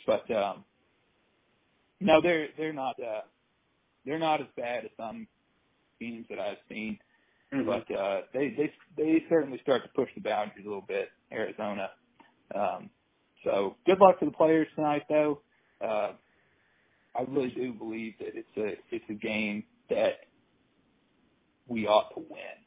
But 0.06 0.30
um 0.30 0.64
no, 2.00 2.20
they're 2.20 2.48
they're 2.56 2.72
not 2.72 2.96
uh 3.00 3.22
they're 4.04 4.18
not 4.18 4.40
as 4.40 4.46
bad 4.56 4.84
as 4.84 4.90
some 4.96 5.26
teams 5.98 6.26
that 6.30 6.38
I've 6.38 6.58
seen. 6.68 6.98
Mm-hmm. 7.52 7.66
But 7.66 7.94
uh 7.96 8.20
they 8.32 8.50
they 8.50 8.72
they 8.96 9.24
certainly 9.28 9.60
start 9.62 9.82
to 9.82 9.88
push 9.94 10.10
the 10.14 10.20
boundaries 10.20 10.64
a 10.64 10.68
little 10.68 10.84
bit, 10.86 11.08
Arizona. 11.32 11.90
Um 12.54 12.90
so 13.44 13.76
good 13.86 14.00
luck 14.00 14.18
to 14.20 14.26
the 14.26 14.32
players 14.32 14.68
tonight 14.74 15.02
though. 15.08 15.40
Uh 15.80 16.12
I 17.14 17.22
really 17.28 17.50
do 17.50 17.72
believe 17.72 18.14
that 18.18 18.34
it's 18.34 18.56
a 18.56 18.94
it's 18.94 19.04
a 19.08 19.14
game 19.14 19.64
that 19.90 20.20
we 21.66 21.86
ought 21.86 22.14
to 22.14 22.20
win. 22.20 22.58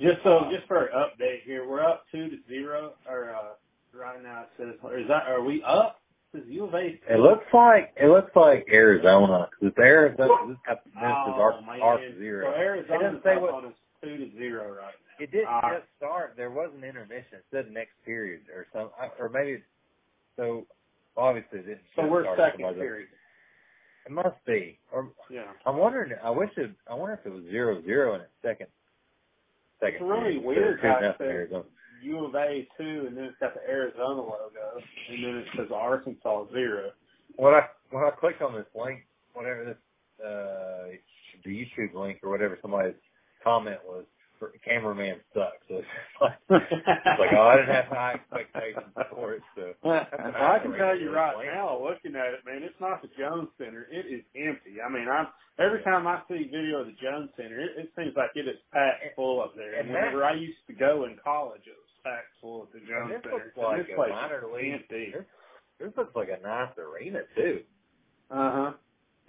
Just 0.00 0.22
so, 0.22 0.48
just 0.52 0.66
for 0.68 0.86
an 0.86 0.92
update 0.94 1.42
here, 1.44 1.68
we're 1.68 1.82
up 1.82 2.04
two 2.12 2.28
to 2.30 2.36
zero, 2.48 2.92
or 3.08 3.34
uh, 3.34 3.54
right 3.98 4.22
now 4.22 4.42
it 4.42 4.48
says, 4.56 4.74
is 4.98 5.08
that, 5.08 5.26
are 5.28 5.42
we 5.42 5.62
up? 5.62 6.00
It 6.32 6.40
says 6.40 6.48
U 6.48 6.64
of 6.64 6.74
A. 6.74 7.00
It 7.08 7.18
looks 7.20 7.46
like 7.52 7.94
it 7.96 8.08
looks 8.08 8.30
like 8.36 8.66
Arizona 8.70 9.48
because 9.60 9.74
Arizona 9.78 10.34
this 10.48 10.56
got 10.66 10.84
this 10.84 10.92
oh, 10.96 11.32
is 11.32 11.40
our, 11.40 11.60
man. 11.62 11.80
our 11.80 11.98
zero. 12.18 12.52
So 12.52 12.60
Arizona's 12.60 13.00
it 13.00 13.02
doesn't 13.02 13.24
say 13.24 13.36
up 13.36 13.42
what, 13.42 13.54
on 13.54 13.64
us 13.66 13.72
two 14.04 14.16
to 14.16 14.30
zero 14.36 14.68
right 14.76 14.92
now. 14.92 15.24
It 15.24 15.32
didn't 15.32 15.48
Uh, 15.48 15.78
just 15.80 15.88
start. 15.96 16.34
There 16.36 16.50
was 16.50 16.70
an 16.76 16.84
intermission. 16.84 17.38
It 17.38 17.44
said 17.50 17.72
next 17.72 17.94
period 18.04 18.42
or 18.54 18.66
some, 18.72 18.90
or 19.18 19.28
maybe 19.30 19.62
so. 20.36 20.66
Obviously, 21.16 21.60
it 21.60 21.66
didn't. 21.66 21.80
So 21.96 22.06
we're 22.06 22.24
second 22.36 22.74
period. 22.76 23.08
It 24.06 24.12
must 24.12 24.36
be. 24.46 24.78
Or 24.92 25.08
Yeah. 25.30 25.50
I'm 25.66 25.76
wondering. 25.78 26.12
I 26.22 26.30
wish 26.30 26.50
it. 26.56 26.70
I 26.88 26.94
wonder 26.94 27.14
if 27.14 27.26
it 27.26 27.32
was 27.32 27.42
zero 27.50 27.82
zero 27.84 28.14
in 28.14 28.20
its 28.20 28.30
second. 28.42 28.68
Second. 29.80 29.94
It's 29.94 30.02
really 30.02 30.38
period. 30.38 30.44
weird 30.44 30.80
Two 30.82 30.88
how 30.88 30.98
it 30.98 31.02
nothing 31.02 31.16
says 31.18 31.26
Arizona. 31.28 31.64
U 32.02 32.24
of 32.26 32.34
A 32.34 32.68
two, 32.78 33.04
and 33.08 33.16
then 33.16 33.24
it's 33.24 33.38
got 33.40 33.54
the 33.54 33.62
Arizona 33.68 34.20
logo, 34.22 34.80
and 35.10 35.24
then 35.24 35.36
it 35.36 35.46
says 35.56 35.68
Arkansas 35.74 36.46
zero. 36.52 36.90
When 37.36 37.54
I 37.54 37.62
when 37.90 38.04
I 38.04 38.10
clicked 38.10 38.42
on 38.42 38.54
this 38.54 38.66
link, 38.74 39.00
whatever 39.34 39.64
this 39.64 40.24
uh 40.24 40.88
the 41.44 41.50
YouTube 41.50 41.94
link 41.94 42.18
or 42.22 42.30
whatever 42.30 42.58
somebody's 42.60 42.94
comment 43.44 43.78
was, 43.86 44.04
for, 44.38 44.52
cameraman 44.64 45.18
sucks. 45.34 45.62
So 45.68 45.74
it's 45.82 45.86
like, 46.20 46.38
it's 46.50 47.20
like 47.20 47.30
oh, 47.36 47.42
I 47.48 47.56
didn't 47.56 47.74
have 47.74 47.84
high 47.86 48.14
expectations 48.14 48.92
for 49.10 49.34
it. 49.34 49.42
So 49.56 49.72
well, 49.84 50.06
I 50.18 50.58
can 50.62 50.72
tell 50.72 50.98
you 50.98 51.10
right 51.14 51.36
link. 51.36 51.50
now, 51.54 51.78
looking 51.78 52.16
at 52.18 52.34
it, 52.34 52.40
man, 52.46 52.62
it's 52.62 52.78
not 52.80 53.02
the 53.02 53.08
Jones 53.18 53.48
Center. 53.58 53.86
It 53.90 54.06
is 54.06 54.22
empty. 54.34 54.78
I 54.82 54.90
mean, 54.90 55.06
I'm 55.08 55.28
every 55.58 55.82
time 55.82 56.06
I 56.06 56.20
see 56.28 56.50
video 56.50 56.80
of 56.80 56.86
the 56.86 56.96
Jones 57.00 57.30
Center, 57.36 57.60
it, 57.60 57.70
it 57.78 57.90
seems 57.96 58.14
like 58.16 58.30
it 58.34 58.48
is 58.48 58.58
packed 58.72 59.14
full 59.16 59.40
up 59.42 59.54
there. 59.56 59.78
And 59.78 59.86
And 59.88 59.94
that- 59.94 60.02
whenever 60.14 60.24
I 60.24 60.34
used 60.34 60.62
to 60.68 60.74
go 60.74 61.04
in 61.04 61.16
college, 61.22 61.62
it 61.66 61.74
was 61.78 61.87
packed 62.04 62.32
full 62.40 62.64
at 62.68 62.72
the 62.72 62.80
Jones 62.86 63.10
this 63.12 63.22
Center. 63.22 63.34
looks 63.34 63.56
like 63.56 63.78
this 63.86 63.92
a 63.92 63.96
place 63.96 64.10
minor 64.12 64.42
league. 64.54 64.72
empty. 64.74 65.12
This, 65.12 65.24
this 65.80 65.92
looks 65.96 66.14
like 66.16 66.28
a 66.28 66.42
nice 66.42 66.72
arena 66.78 67.20
too. 67.36 67.60
Uh 68.30 68.50
huh. 68.52 68.72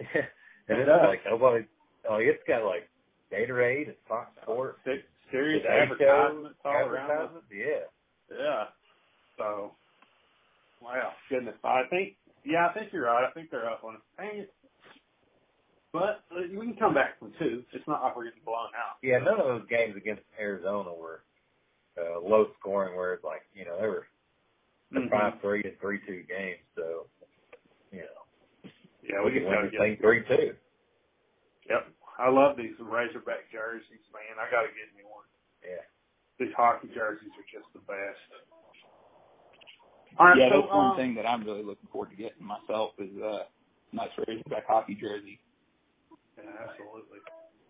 and 0.00 0.78
It 0.78 0.78
it's 0.82 0.88
does. 0.88 1.06
like 1.08 1.20
nobody. 1.28 1.64
Oh, 2.08 2.16
it's 2.16 2.42
got 2.48 2.64
like 2.64 2.88
Gatorade 3.32 3.88
and 3.88 3.96
Fox 4.08 4.30
Sports. 4.42 4.78
Serious 5.30 5.62
advertisements 5.68 6.58
all 6.64 6.72
around. 6.72 7.10
advertisements, 7.10 7.46
Yeah. 7.52 7.86
Yeah. 8.36 8.64
So, 9.38 9.72
wow, 10.82 11.12
goodness. 11.28 11.54
I 11.64 11.82
think, 11.88 12.16
yeah, 12.44 12.66
I 12.68 12.72
think 12.74 12.92
you're 12.92 13.06
right. 13.06 13.24
I 13.28 13.30
think 13.32 13.50
they're 13.50 13.68
up 13.70 13.84
on 13.84 13.94
it. 13.94 14.00
Dang 14.18 14.38
it. 14.40 14.52
But 15.92 16.22
we 16.32 16.66
can 16.66 16.76
come 16.76 16.94
back 16.94 17.18
from 17.18 17.32
two. 17.38 17.62
It's 17.72 17.86
not 17.88 18.02
like 18.02 18.16
we're 18.16 18.24
getting 18.24 18.42
blown 18.44 18.70
out. 18.76 18.98
Yeah, 19.02 19.18
none 19.18 19.40
of 19.40 19.46
those 19.46 19.68
games 19.68 19.94
against 19.96 20.22
Arizona 20.38 20.90
were 20.94 21.22
uh, 22.00 22.20
low 22.20 22.48
scoring, 22.58 22.96
where 22.96 23.14
it's 23.14 23.24
like 23.24 23.42
you 23.54 23.64
know 23.64 23.76
they 23.80 23.86
were 23.86 24.06
Mhm. 24.92 25.10
five 25.10 25.40
three 25.40 25.62
and 25.64 25.78
three 25.80 26.00
two 26.06 26.22
games. 26.24 26.60
So 26.74 27.06
you 27.92 28.00
know 28.00 28.26
Yeah, 29.02 29.20
we 29.20 29.32
we 29.32 29.40
can 29.40 29.42
can 29.48 29.50
win 29.50 29.70
go 29.70 29.78
thing 29.78 29.96
three 29.98 30.24
two. 30.24 30.56
Yep, 31.68 31.92
I 32.18 32.28
love 32.30 32.56
these 32.56 32.74
Razorback 32.80 33.50
jerseys, 33.52 34.04
man. 34.12 34.38
I 34.40 34.50
got 34.50 34.62
to 34.62 34.68
get 34.68 34.90
me 34.96 35.04
one. 35.04 35.26
Yeah. 35.62 35.84
These 36.38 36.54
hockey 36.56 36.88
jerseys 36.88 37.30
are 37.36 37.48
just 37.52 37.70
the 37.72 37.80
best. 37.80 38.18
All 40.18 40.26
right, 40.26 40.36
yeah, 40.36 40.48
so, 40.50 40.62
that's 40.62 40.72
one 40.74 40.90
um, 40.90 40.96
thing 40.96 41.14
that 41.14 41.26
I'm 41.26 41.44
really 41.44 41.62
looking 41.62 41.88
forward 41.92 42.10
to 42.10 42.16
getting 42.16 42.44
myself 42.44 42.92
is 42.98 43.14
uh 43.22 43.44
nice 43.92 44.10
Razorback 44.18 44.66
hockey 44.66 44.94
jersey. 44.94 45.38
Yeah, 46.36 46.50
absolutely. 46.68 47.20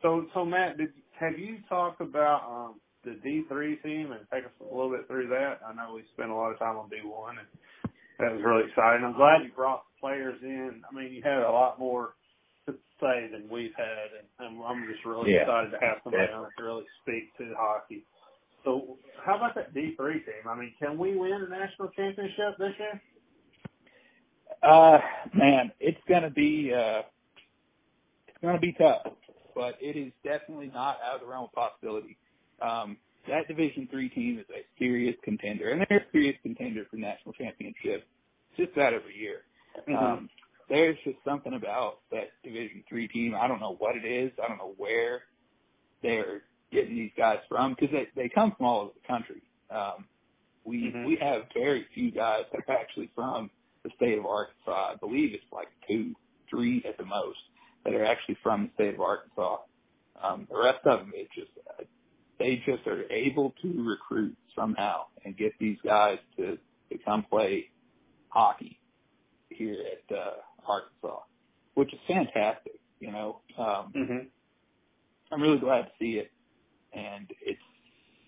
So, 0.02 0.26
so 0.32 0.44
Matt, 0.44 0.78
did 0.78 0.92
have 1.18 1.38
you 1.38 1.58
talked 1.68 2.00
about 2.00 2.42
um, 2.48 2.80
the 3.04 3.18
D 3.24 3.44
three 3.48 3.76
team 3.78 4.12
and 4.12 4.22
take 4.32 4.44
us 4.44 4.52
a 4.60 4.64
little 4.74 4.90
bit 4.90 5.06
through 5.08 5.28
that? 5.28 5.60
I 5.66 5.74
know 5.74 5.94
we 5.94 6.04
spent 6.14 6.30
a 6.30 6.34
lot 6.34 6.52
of 6.52 6.58
time 6.58 6.76
on 6.76 6.90
D 6.90 6.96
one, 7.04 7.38
and 7.38 7.48
that 8.20 8.32
was 8.32 8.42
really 8.44 8.68
exciting. 8.68 9.04
I'm 9.04 9.16
glad 9.16 9.44
you 9.44 9.52
brought 9.56 9.84
the 9.86 10.00
players 10.00 10.38
in. 10.42 10.82
I 10.90 10.94
mean, 10.94 11.12
you 11.12 11.22
had 11.22 11.42
a 11.42 11.50
lot 11.52 11.78
more 11.78 12.14
to 12.66 12.74
say 13.00 13.28
than 13.32 13.48
we've 13.50 13.74
had, 13.76 14.12
and 14.18 14.28
I'm, 14.40 14.62
I'm 14.62 14.86
just 14.86 15.04
really 15.06 15.32
Yeah, 15.32 15.40
excited 15.40 15.70
to 15.72 15.80
have 15.80 15.98
somebody 16.04 16.30
on 16.32 16.48
to 16.58 16.64
really 16.64 16.86
speak 17.02 17.36
to 17.38 17.54
hockey. 17.58 18.06
So, 18.64 18.98
how 19.24 19.36
about 19.36 19.54
that 19.56 19.74
D 19.74 19.94
three 19.96 20.20
team? 20.24 20.46
I 20.48 20.56
mean, 20.56 20.74
can 20.80 20.98
we 20.98 21.16
win 21.16 21.32
a 21.46 21.48
national 21.50 21.90
championship 21.96 22.58
this 22.58 22.74
year? 22.78 23.02
Uh, 24.62 24.98
man, 25.34 25.72
it's 25.80 26.00
gonna 26.08 26.30
be 26.30 26.72
uh, 26.74 27.02
it's 28.28 28.38
gonna 28.42 28.60
be 28.60 28.74
tough, 28.74 29.02
but 29.54 29.76
it 29.80 29.96
is 29.96 30.12
definitely 30.24 30.68
not 30.74 30.98
out 31.04 31.16
of 31.16 31.20
the 31.22 31.26
realm 31.26 31.44
of 31.46 31.52
possibility. 31.52 32.18
Um, 32.60 32.96
that 33.28 33.48
Division 33.48 33.88
three 33.90 34.08
team 34.08 34.38
is 34.38 34.46
a 34.50 34.64
serious 34.78 35.16
contender, 35.22 35.70
and 35.70 35.84
they're 35.88 35.98
a 35.98 36.12
serious 36.12 36.36
contender 36.42 36.84
for 36.90 36.96
national 36.96 37.34
championship 37.34 38.06
just 38.56 38.72
about 38.72 38.94
every 38.94 39.16
year. 39.16 39.42
Mm-hmm. 39.88 39.96
Um, 39.96 40.30
there's 40.68 40.96
just 41.04 41.18
something 41.24 41.54
about 41.54 41.98
that 42.10 42.30
Division 42.42 42.82
three 42.88 43.08
team. 43.08 43.34
I 43.34 43.46
don't 43.48 43.60
know 43.60 43.76
what 43.78 43.96
it 43.96 44.04
is. 44.04 44.32
I 44.42 44.48
don't 44.48 44.58
know 44.58 44.74
where 44.76 45.22
they're 46.02 46.42
getting 46.72 46.96
these 46.96 47.12
guys 47.16 47.38
from 47.48 47.74
because 47.74 47.90
they 47.92 48.08
they 48.20 48.28
come 48.28 48.54
from 48.56 48.66
all 48.66 48.80
over 48.82 48.92
the 48.94 49.06
country. 49.06 49.42
Um, 49.70 50.06
we 50.64 50.90
Mhm. 50.90 51.06
we 51.06 51.16
have 51.16 51.48
very 51.54 51.84
few 51.94 52.10
guys 52.10 52.44
that 52.52 52.62
are 52.68 52.78
actually 52.78 53.08
from 53.14 53.50
the 53.82 53.90
state 53.96 54.18
of 54.18 54.26
Arkansas. 54.26 54.92
I 54.92 54.96
believe 54.96 55.34
it's 55.34 55.52
like 55.52 55.68
two, 55.88 56.14
three 56.48 56.82
at 56.84 56.96
the 56.98 57.04
most 57.04 57.40
that 57.84 57.94
are 57.94 58.04
actually 58.04 58.36
from 58.42 58.66
the 58.66 58.72
state 58.74 58.94
of 58.94 59.00
Arkansas. 59.00 59.58
Um, 60.22 60.46
the 60.50 60.58
rest 60.58 60.84
of 60.86 61.00
them, 61.00 61.12
it 61.14 61.28
just 61.34 61.50
uh, 61.78 61.84
they 62.40 62.56
just 62.66 62.86
are 62.88 63.04
able 63.12 63.54
to 63.62 63.84
recruit 63.84 64.36
somehow 64.56 65.04
and 65.26 65.38
get 65.38 65.52
these 65.60 65.78
guys 65.84 66.18
to 66.38 66.58
to 66.92 66.98
come 67.06 67.24
play 67.30 67.70
hockey 68.30 68.80
here 69.50 69.76
at 69.92 70.16
uh, 70.16 70.32
Arkansas, 70.68 71.20
which 71.74 71.92
is 71.94 72.00
fantastic. 72.08 72.80
You 73.00 73.12
know, 73.12 73.42
um, 73.58 73.92
Mm-hmm. 73.96 74.28
I'm 75.32 75.42
really 75.42 75.58
glad 75.60 75.82
to 75.82 75.90
see 76.00 76.18
it, 76.18 76.32
and 76.94 77.30
it's 77.42 77.60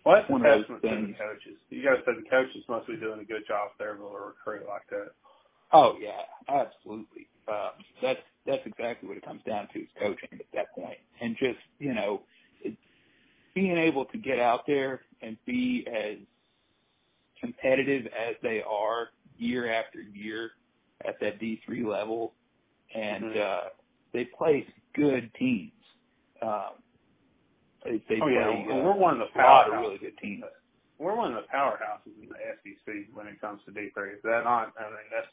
Well, 0.07 0.16
that's 0.16 0.31
a 0.31 0.33
One 0.33 0.46
of 0.46 0.48
those 0.48 0.66
testament 0.68 0.83
to 0.83 1.12
the 1.12 1.18
coaches. 1.18 1.59
You 1.70 1.83
to 1.83 2.03
say 2.07 2.12
the 2.25 2.31
coaches 2.31 2.64
must 2.68 2.88
be 2.88 2.96
doing 2.96 3.20
a 3.20 3.25
good 3.25 3.44
job 3.48 3.70
if 3.72 3.79
they're 3.79 3.96
able 3.96 4.11
to 4.11 4.18
recruit 4.35 4.66
like 4.68 4.87
that. 4.90 5.12
Oh 5.72 5.96
yeah, 6.01 6.22
absolutely. 6.48 7.29
Um, 7.48 7.72
that's 8.03 8.20
that's 8.46 8.62
exactly 8.66 9.09
what 9.09 9.18
it 9.18 9.25
comes 9.25 9.42
down 9.46 9.68
to 9.75 9.81
is 9.81 9.88
coaching 10.01 10.31
at 10.40 10.46
that 10.55 10.75
point, 10.75 10.98
and 11.20 11.37
just 11.38 11.59
you 11.79 11.94
know, 11.94 12.22
being 13.54 13.76
able 13.76 14.04
to 14.06 14.18
get 14.18 14.38
out 14.38 14.62
there 14.66 15.00
and 15.22 15.36
be 15.46 15.86
as 15.88 16.16
competitive 17.40 18.06
as 18.06 18.36
they 18.42 18.62
are 18.62 19.08
year 19.38 19.72
after 19.72 20.00
year 20.00 20.52
at 21.06 21.18
that 21.20 21.38
D 21.40 21.60
three 21.66 21.84
level, 21.84 22.34
and 22.94 23.24
Mhm. 23.24 23.36
uh, 23.40 23.68
they 24.12 24.24
play 24.26 24.66
good 24.94 25.32
teams. 25.34 25.72
Um, 26.40 26.74
they, 27.84 27.98
they 28.08 28.20
oh 28.20 28.28
yeah, 28.28 28.44
play 28.46 28.64
well, 28.68 28.80
uh, 28.80 28.84
we're 28.84 28.96
one 28.96 29.20
of 29.20 29.28
the 29.32 29.40
a 29.40 29.42
lot 29.42 29.66
of 29.66 29.72
powerhouses. 29.74 29.80
really 29.80 29.98
good 29.98 30.18
teams. 30.18 30.44
We're 30.98 31.16
one 31.16 31.34
of 31.34 31.42
the 31.42 31.48
powerhouses 31.48 32.14
in 32.22 32.28
the 32.28 32.36
SEC 32.62 33.08
when 33.14 33.26
it 33.26 33.40
comes 33.40 33.60
to 33.64 33.72
D 33.72 33.90
three. 33.94 34.10
Is 34.12 34.22
that 34.22 34.44
not? 34.44 34.72
I 34.78 34.84
mean, 34.84 35.10
that's. 35.10 35.26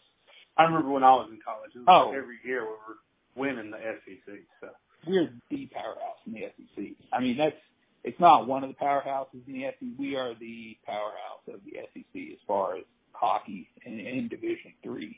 I 0.58 0.64
remember 0.64 0.90
when 0.90 1.04
I 1.04 1.12
was 1.12 1.30
in 1.32 1.40
college. 1.46 1.72
It 1.76 1.80
was 1.80 1.88
Oh. 1.88 2.10
like 2.10 2.18
every 2.18 2.40
year 2.44 2.64
we 2.64 2.72
were 2.72 2.98
winning 3.36 3.72
the 3.72 3.78
SEC. 3.78 4.40
So 4.62 4.70
we're 5.08 5.32
the 5.50 5.68
powerhouse 5.68 6.18
in 6.26 6.34
the 6.34 6.52
SEC. 6.58 6.96
I 7.14 7.20
mean, 7.20 7.38
that's 7.38 7.56
it's 8.04 8.20
not 8.20 8.48
one 8.48 8.64
of 8.64 8.70
the 8.70 8.76
powerhouses 8.76 9.46
in 9.48 9.54
the 9.54 9.64
SEC. 9.66 9.90
We 9.98 10.16
are 10.16 10.34
the 10.40 10.78
powerhouse 10.86 11.44
of 11.48 11.60
the 11.66 11.80
SEC 11.94 12.32
as 12.34 12.40
far 12.48 12.78
as 12.78 12.84
hockey 13.12 13.68
in, 13.86 14.00
in 14.00 14.28
Division 14.28 14.74
Three. 14.84 15.18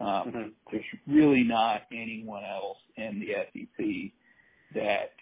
Um, 0.00 0.06
Mhm. 0.32 0.52
There's 0.70 0.84
really 1.06 1.42
not 1.44 1.82
anyone 1.92 2.44
else 2.44 2.78
in 2.96 3.20
the 3.20 3.34
SEC 3.52 4.12
that 4.74 5.12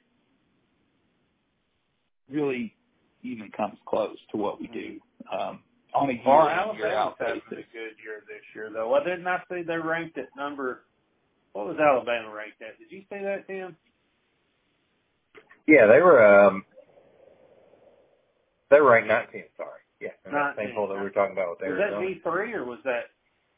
really 2.31 2.75
even 3.23 3.51
comes 3.51 3.79
close 3.87 4.17
to 4.31 4.37
what 4.37 4.61
we 4.61 4.69
do 4.69 5.01
um, 5.33 5.61
on 5.93 6.09
a 6.09 6.13
year 6.13 6.23
Well, 6.25 6.71
in, 6.71 6.77
year 6.77 6.87
Alabama's 6.87 6.95
out 6.95 7.17
having 7.19 7.43
basis. 7.51 7.65
a 7.69 7.73
good 7.77 7.97
year 8.05 8.23
this 8.29 8.43
year, 8.55 8.71
though. 8.73 8.89
Well, 8.89 9.03
didn't 9.05 9.27
I 9.27 9.43
see 9.51 9.63
they're 9.63 9.83
ranked 9.83 10.17
at 10.19 10.29
number? 10.37 10.83
What 11.53 11.67
was 11.67 11.77
Alabama 11.79 12.33
ranked 12.33 12.63
at? 12.63 12.79
Did 12.79 12.93
you 12.93 13.03
say 13.11 13.21
that, 13.25 13.47
Tim? 13.49 13.77
Yeah, 15.67 15.87
they 15.87 16.01
were 16.01 16.25
um 16.25 16.65
they 18.71 18.81
were 18.81 18.93
ranked 18.93 19.09
19. 19.09 19.45
Sorry, 19.57 19.81
yeah, 20.01 20.11
in 20.27 20.33
that 20.33 20.57
19. 20.57 20.67
same 20.67 20.75
poll 20.75 20.89
that 20.89 20.95
we 20.97 21.03
were 21.03 21.11
talking 21.11 21.33
about 21.33 21.59
with 21.61 21.69
Was 21.69 21.79
that 21.79 22.01
D 22.01 22.21
three 22.23 22.53
or 22.55 22.65
was 22.65 22.79
that 22.85 23.11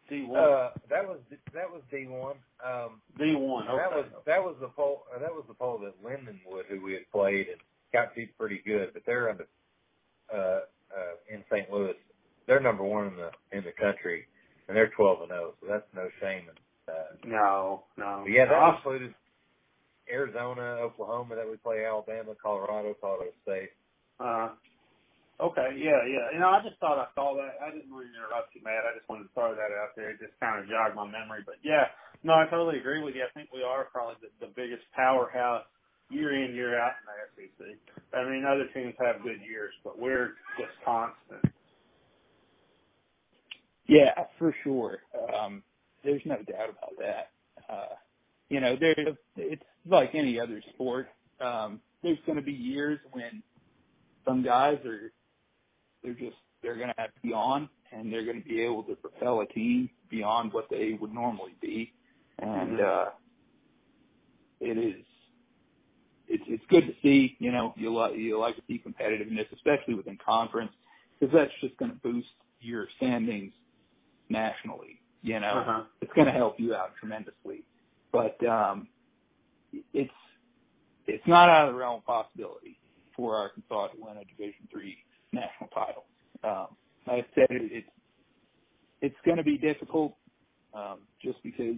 D 0.08 0.24
one? 0.24 0.40
Uh, 0.40 0.70
that 0.90 1.06
was 1.06 1.18
that 1.54 1.70
was 1.70 1.82
D1. 1.92 2.34
Um, 2.64 3.00
D 3.18 3.34
one. 3.34 3.68
Okay. 3.68 3.76
that 3.78 3.90
was 3.92 4.06
that 4.26 4.42
was 4.42 4.56
the 4.60 4.68
poll 4.68 5.04
uh, 5.14 5.18
that 5.18 5.30
was 5.32 5.44
the 5.48 5.54
poll 5.54 5.78
that 5.78 5.94
Lindenwood, 6.02 6.66
who 6.68 6.82
we 6.82 6.94
had 6.94 7.10
played 7.12 7.48
and 7.48 7.60
got 7.92 8.14
to 8.14 8.26
pretty 8.38 8.62
good, 8.66 8.90
but 8.94 9.02
they're 9.06 9.30
under 9.30 9.46
uh, 10.32 10.36
uh, 10.96 11.14
in 11.30 11.44
St. 11.50 11.70
Louis. 11.70 11.94
They're 12.46 12.60
number 12.60 12.84
one 12.84 13.08
in 13.08 13.16
the 13.16 13.30
in 13.56 13.64
the 13.64 13.72
country, 13.72 14.26
and 14.68 14.76
they're 14.76 14.88
12 14.90 15.22
and 15.22 15.28
0. 15.30 15.54
So 15.60 15.66
that's 15.70 15.86
no 15.94 16.08
shame. 16.20 16.44
And, 16.48 16.58
uh, 16.88 17.02
no, 17.24 17.84
no. 17.96 18.20
but 18.24 18.32
yeah, 18.32 18.46
that 18.46 18.54
Awesome. 18.54 18.76
included 18.78 19.14
Arizona, 20.10 20.62
Oklahoma 20.82 21.36
that 21.36 21.48
we 21.48 21.56
play, 21.56 21.84
Alabama, 21.86 22.32
Colorado, 22.42 22.94
Colorado 23.00 23.30
State. 23.42 23.70
Uh, 24.18 24.50
okay, 25.40 25.70
yeah, 25.78 26.00
yeah. 26.04 26.26
You 26.34 26.40
know, 26.40 26.50
I 26.52 26.60
just 26.66 26.76
thought 26.80 26.98
I 27.00 27.08
saw 27.14 27.36
that. 27.38 27.62
I 27.62 27.70
didn't 27.72 27.92
want 27.92 28.08
to 28.08 28.12
interrupt 28.12 28.52
you, 28.56 28.62
Matt. 28.64 28.84
I 28.84 28.96
just 28.98 29.08
wanted 29.08 29.30
to 29.30 29.34
throw 29.34 29.54
that 29.56 29.72
out 29.80 29.94
there. 29.96 30.10
It 30.12 30.20
just 30.20 30.36
kind 30.40 30.60
of 30.60 30.68
jogged 30.68 30.96
my 30.96 31.06
memory. 31.08 31.46
But 31.46 31.62
yeah, 31.64 31.88
no, 32.24 32.34
I 32.34 32.46
totally 32.50 32.78
agree 32.80 33.02
with 33.02 33.14
you. 33.16 33.24
I 33.24 33.32
think 33.32 33.48
we 33.54 33.62
are 33.64 33.88
probably 33.92 34.16
the, 34.20 34.30
the 34.46 34.52
biggest 34.52 34.84
powerhouse 34.96 35.64
year 36.10 36.34
in, 36.34 36.54
year 36.54 36.76
out 36.78 36.98
in 37.00 37.06
the 37.08 37.16
SEC. 37.48 37.60
I 38.14 38.24
mean, 38.28 38.44
other 38.44 38.68
teams 38.74 38.94
have 39.00 39.22
good 39.22 39.40
years, 39.46 39.72
but 39.84 39.98
we're 39.98 40.36
just 40.58 40.74
constant. 40.84 41.40
Yeah, 43.88 44.12
for 44.38 44.54
sure. 44.64 44.98
Um, 45.34 45.62
there's 46.04 46.22
no 46.24 46.36
doubt 46.36 46.70
about 46.70 46.94
that. 47.00 47.30
Uh, 47.72 47.94
you 48.48 48.60
know, 48.60 48.76
there 48.78 48.94
it's 49.36 49.62
like 49.86 50.10
any 50.14 50.40
other 50.40 50.62
sport. 50.74 51.08
Um, 51.40 51.80
there's 52.02 52.18
going 52.26 52.36
to 52.38 52.44
be 52.44 52.52
years 52.52 52.98
when 53.12 53.42
some 54.26 54.42
guys 54.44 54.78
are 54.84 55.12
they're 56.04 56.14
just 56.14 56.36
they're 56.62 56.76
going 56.76 56.88
to 56.88 56.94
have 56.98 57.14
to 57.14 57.20
be 57.22 57.32
on 57.32 57.68
and 57.92 58.12
they're 58.12 58.24
going 58.24 58.42
to 58.42 58.48
be 58.48 58.60
able 58.62 58.82
to 58.84 58.94
propel 58.96 59.40
a 59.42 59.46
team 59.48 59.90
beyond 60.10 60.52
what 60.52 60.66
they 60.70 60.98
would 61.00 61.12
normally 61.14 61.54
be, 61.60 61.92
and 62.38 62.78
Mhm. 62.78 62.84
uh, 62.84 63.10
it 64.60 64.78
is 64.78 65.04
it's 66.28 66.44
it's 66.48 66.64
good 66.68 66.86
to 66.86 66.94
see. 67.02 67.36
You 67.40 67.52
know, 67.52 67.74
you 67.76 67.92
like 67.94 68.16
you 68.16 68.38
like 68.38 68.56
to 68.56 68.62
see 68.68 68.82
competitiveness, 68.86 69.52
especially 69.54 69.94
within 69.94 70.18
conference, 70.24 70.72
because 71.18 71.34
that's 71.34 71.52
just 71.60 71.76
going 71.78 71.90
to 71.92 71.98
boost 71.98 72.28
your 72.60 72.86
standings 72.96 73.52
nationally. 74.28 75.00
You 75.22 75.40
know, 75.40 75.48
Uh-huh. 75.58 75.84
it's 76.02 76.12
going 76.14 76.26
to 76.26 76.32
help 76.32 76.58
you 76.60 76.74
out 76.74 76.92
tremendously. 77.00 77.64
But 78.12 78.36
um, 78.46 78.88
it's 79.92 80.12
it's 81.06 81.26
not 81.26 81.48
out 81.48 81.68
of 81.68 81.74
the 81.74 81.80
realm 81.80 81.96
of 81.98 82.06
possibility 82.06 82.78
for 83.16 83.36
Arkansas 83.36 83.88
to 83.88 83.96
win 84.00 84.16
a 84.18 84.24
Division 84.24 84.68
three 84.72 84.98
national 85.32 85.70
title. 85.74 86.04
Um, 86.44 86.76
like 87.06 87.26
I 87.26 87.34
said, 87.34 87.46
it, 87.50 87.72
it's 87.72 87.90
it's 89.02 89.16
going 89.24 89.38
to 89.38 89.44
be 89.44 89.58
difficult 89.58 90.14
um, 90.74 91.00
just 91.22 91.42
because 91.42 91.76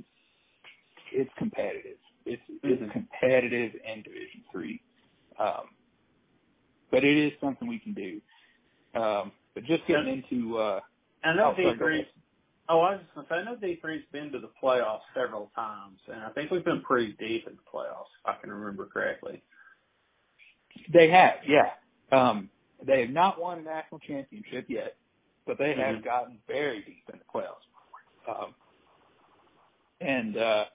it's 1.12 1.30
competitive. 1.38 1.98
It's 2.26 2.42
it's 2.62 2.82
Mhm. 2.82 2.92
competitive 2.92 3.74
in 3.84 4.02
Division 4.02 4.44
three, 4.52 4.82
um, 5.38 5.70
but 6.90 7.04
it 7.04 7.16
is 7.16 7.32
something 7.40 7.68
we 7.68 7.80
can 7.80 7.94
do. 7.94 8.20
Um, 8.94 9.32
but 9.54 9.64
just 9.64 9.86
getting 9.86 10.08
into 10.24 10.58
uh, 10.58 10.80
And 11.24 11.40
oh, 11.40 11.54
those 11.56 11.56
D 11.56 11.78
three. 11.78 12.06
Oh, 12.68 12.80
I 12.80 12.92
was 12.96 13.02
just 13.02 13.28
gonna 13.28 13.42
I 13.42 13.44
know 13.44 13.56
D3's 13.56 14.06
been 14.12 14.32
to 14.32 14.40
the 14.40 14.50
playoffs 14.62 15.02
several 15.14 15.50
times, 15.56 16.00
and 16.08 16.22
I 16.22 16.30
think 16.30 16.50
we've 16.50 16.64
been 16.64 16.82
pretty 16.82 17.12
deep 17.14 17.46
in 17.48 17.56
the 17.56 17.62
playoffs, 17.72 18.12
if 18.20 18.26
I 18.26 18.36
can 18.40 18.50
remember 18.52 18.86
correctly. 18.86 19.42
They 20.92 21.10
have, 21.10 21.36
yeah. 21.48 21.72
Um, 22.12 22.50
they 22.86 23.00
have 23.02 23.10
not 23.10 23.40
won 23.40 23.58
a 23.58 23.62
national 23.62 24.00
championship 24.00 24.66
yet, 24.68 24.96
but 25.46 25.58
they 25.58 25.74
have 25.74 25.96
Mhm. 25.96 26.04
gotten 26.04 26.38
very 26.46 26.82
deep 26.82 27.08
in 27.12 27.18
the 27.18 27.24
playoffs. 27.24 27.66
Um, 28.28 28.54
and 30.00 30.36
uh, 30.36 30.66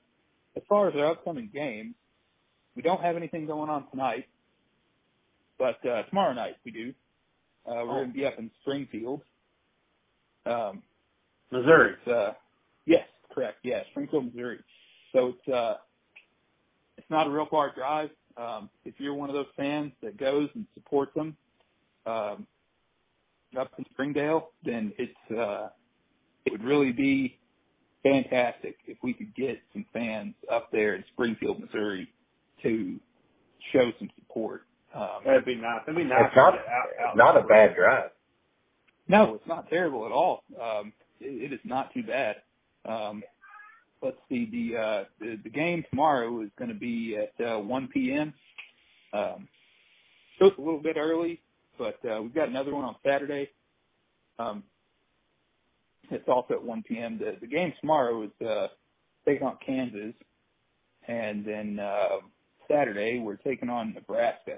as 0.56 0.63
far 0.67 0.88
as 0.89 0.95
our 0.95 1.08
upcoming 1.08 1.50
games, 1.50 1.95
we 2.76 2.82
don't 2.82 3.02
have 3.02 3.15
anything 3.15 3.45
going 3.45 3.69
on 3.69 3.89
tonight, 3.89 4.28
but 5.58 5.84
uh, 5.86 6.04
tomorrow 6.04 6.34
night 6.34 6.58
we 6.63 6.72
do. 6.72 6.93
Uh, 7.65 7.74
we're 7.76 7.82
Oh. 7.82 7.95
going 7.95 8.08
to 8.12 8.13
be 8.13 8.26
up 8.26 8.39
in 8.39 8.52
Springfield. 8.62 9.24
Um, 10.45 10.84
Missouri. 11.52 11.93
it's, 11.93 12.08
uh, 12.08 12.34
yes, 12.86 13.08
correct. 13.32 13.60
Yeah, 13.63 13.84
Springfield, 13.91 14.26
Missouri. 14.34 14.63
So 15.12 15.30
it's 15.30 15.48
uh, 15.50 15.78
it's 16.98 17.10
not 17.10 17.28
a 17.28 17.30
real 17.30 17.45
far 17.48 17.72
drive. 17.74 18.12
Um, 18.38 18.69
if 18.86 19.00
you're 19.00 19.13
one 19.15 19.30
of 19.30 19.36
those 19.36 19.52
fans 19.58 19.91
that 20.02 20.17
goes 20.17 20.50
and 20.56 20.65
supports 20.76 21.13
them 21.15 21.36
um, 22.05 22.47
up 23.59 23.71
in 23.77 23.85
Springdale, 23.93 24.49
then 24.65 24.93
it's 24.97 25.31
uh, 25.39 25.69
it 26.45 26.51
would 26.53 26.63
really 26.63 26.91
be 26.93 27.38
fantastic 28.03 28.77
if 28.88 28.97
we 29.03 29.13
could 29.13 29.33
get 29.35 29.59
some 29.73 29.85
fans 29.93 30.35
up 30.51 30.69
there 30.71 30.95
in 30.95 31.03
Springfield, 31.13 31.59
Missouri, 31.59 32.07
to 32.63 32.99
show 33.73 33.91
some 33.99 34.09
support. 34.19 34.63
Um, 34.95 35.09
That'd 35.25 35.45
be 35.45 35.55
nice. 35.55 35.81
That'd 35.85 35.97
be 35.97 36.03
nice. 36.09 36.25
It's 36.27 36.35
not 36.35 36.55
out, 36.55 36.59
out 37.09 37.17
not 37.17 37.38
a 37.38 37.43
bad 37.43 37.75
drive. 37.75 38.12
No, 39.07 39.35
it's 39.35 39.47
not 39.47 39.69
terrible 39.69 40.05
at 40.05 40.12
all. 40.13 40.43
Um, 40.62 40.93
it, 41.21 41.51
it 41.51 41.53
is 41.53 41.59
not 41.65 41.93
too 41.93 42.03
bad. 42.03 42.38
Um, 42.88 43.23
let's 44.03 44.17
see, 44.29 44.49
the, 44.51 44.77
uh, 44.79 45.05
the 45.21 45.39
the 45.43 45.49
game 45.51 45.85
tomorrow 45.89 46.41
is 46.43 46.49
going 46.59 46.69
to 46.69 46.79
be 46.79 47.17
at 47.17 47.45
uh, 47.45 47.59
1 47.59 47.89
p.m. 47.93 48.33
Um, 49.13 49.47
so 50.39 50.47
it's 50.47 50.57
a 50.57 50.62
little 50.62 50.81
bit 50.81 50.97
early, 50.97 51.41
but 51.80 51.98
uh, 52.08 52.22
we've 52.22 52.36
got 52.36 52.50
another 52.50 52.76
one 52.76 52.86
on 52.86 52.96
Saturday. 53.04 53.50
Um, 54.38 54.63
it's 56.12 56.28
also 56.28 56.56
at 56.56 56.63
1 56.63 56.84
p.m. 56.88 57.18
The, 57.18 57.38
the 57.39 57.48
game 57.48 57.74
tomorrow 57.80 58.24
is 58.24 58.48
uh, 58.48 58.68
taking 59.26 59.48
on 59.48 59.58
Kansas, 59.65 60.13
and 61.08 61.46
then 61.46 61.80
uh, 61.80 62.18
Saturday 62.70 63.20
we're 63.20 63.38
taking 63.38 63.70
on 63.70 63.94
Nebraska, 63.94 64.58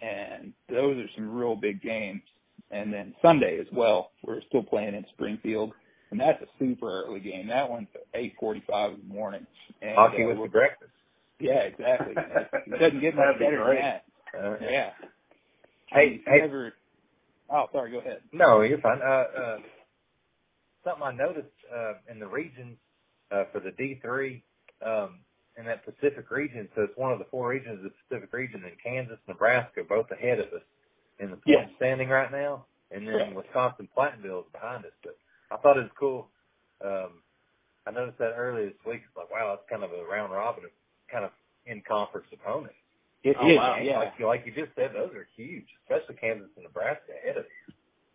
and 0.00 0.52
those 0.68 0.98
are 0.98 1.08
some 1.16 1.34
real 1.34 1.56
big 1.56 1.82
games. 1.82 2.22
And 2.70 2.92
then 2.92 3.14
Sunday 3.20 3.58
as 3.60 3.66
well, 3.72 4.12
we're 4.24 4.40
still 4.48 4.62
playing 4.62 4.94
in 4.94 5.04
Springfield, 5.12 5.72
and 6.10 6.18
that's 6.18 6.40
a 6.42 6.46
super 6.58 7.04
early 7.04 7.20
game. 7.20 7.48
That 7.48 7.68
one's 7.68 7.88
at 7.94 8.20
8:45 8.20 8.94
in 8.94 9.08
the 9.08 9.14
morning. 9.14 9.46
And, 9.82 9.94
Hockey 9.94 10.24
uh, 10.24 10.34
with 10.34 10.52
breakfast. 10.52 10.90
Yeah, 11.38 11.60
exactly. 11.60 12.14
it 12.16 12.78
doesn't 12.78 13.00
get 13.00 13.14
much 13.16 13.38
be 13.38 13.44
better 13.44 13.64
than 13.66 13.76
that. 13.76 14.04
Uh, 14.38 14.56
Yeah. 14.70 14.90
Hey, 15.92 16.20
hey. 16.26 16.40
Ever, 16.42 16.74
oh, 17.52 17.66
sorry. 17.72 17.92
Go 17.92 18.00
ahead. 18.00 18.20
No, 18.32 18.62
you're 18.62 18.80
fine. 18.80 19.00
Uh, 19.02 19.24
uh, 19.40 19.58
something 20.84 21.02
I 21.04 21.12
noticed 21.12 21.48
uh, 21.74 21.94
in 22.10 22.20
the 22.20 22.26
regions 22.28 22.78
uh, 23.32 23.44
for 23.52 23.60
the 23.60 23.70
D3 23.72 24.42
um, 24.86 25.20
in 25.58 25.66
that 25.66 25.84
Pacific 25.84 26.30
region. 26.30 26.68
So 26.76 26.82
it's 26.84 26.96
one 26.96 27.12
of 27.12 27.18
the 27.20 27.26
four 27.30 27.48
regions 27.50 27.78
of 27.78 27.84
the 27.84 27.92
Pacific 28.08 28.32
region, 28.32 28.62
and 28.64 28.74
Kansas, 28.84 29.18
Nebraska, 29.28 29.82
both 29.88 30.06
ahead 30.12 30.40
of 30.40 30.46
us 30.48 30.62
in 31.20 31.30
the 31.30 31.36
point 31.36 31.46
Yes. 31.46 31.70
standing 31.78 32.08
right 32.10 32.32
now, 32.32 32.66
and 32.90 33.06
then 33.06 33.14
Correct. 33.14 33.36
Wisconsin 33.36 33.88
Platteville 33.96 34.46
is 34.46 34.52
behind 34.52 34.84
us. 34.86 34.92
But 35.02 35.16
I 35.52 35.56
thought 35.58 35.78
it 35.78 35.82
was 35.82 35.96
cool. 35.98 36.28
Um, 36.84 37.22
I 37.86 37.92
noticed 37.92 38.18
that 38.18 38.34
earlier 38.36 38.66
this 38.68 38.78
week. 38.86 39.02
It's 39.06 39.16
like, 39.16 39.30
wow, 39.30 39.56
that's 39.56 39.68
kind 39.70 39.84
of 39.84 39.92
a 39.92 40.04
round 40.10 40.32
robin 40.32 40.64
of 40.64 40.70
kind 41.12 41.24
of 41.24 41.32
in 41.66 41.82
conference 41.88 42.26
opponents. 42.32 42.76
It 43.24 43.36
Oh, 43.40 43.48
is, 43.48 43.56
wow. 43.56 43.76
yeah. 43.80 43.98
Like, 43.98 44.20
like 44.20 44.42
you 44.46 44.52
just 44.52 44.74
said, 44.76 44.90
those 44.94 45.12
are 45.14 45.26
huge, 45.36 45.66
especially 45.84 46.16
Kansas 46.16 46.48
and 46.56 46.64
Nebraska 46.64 47.12
ahead 47.22 47.36
of 47.36 47.44
us. 47.44 47.74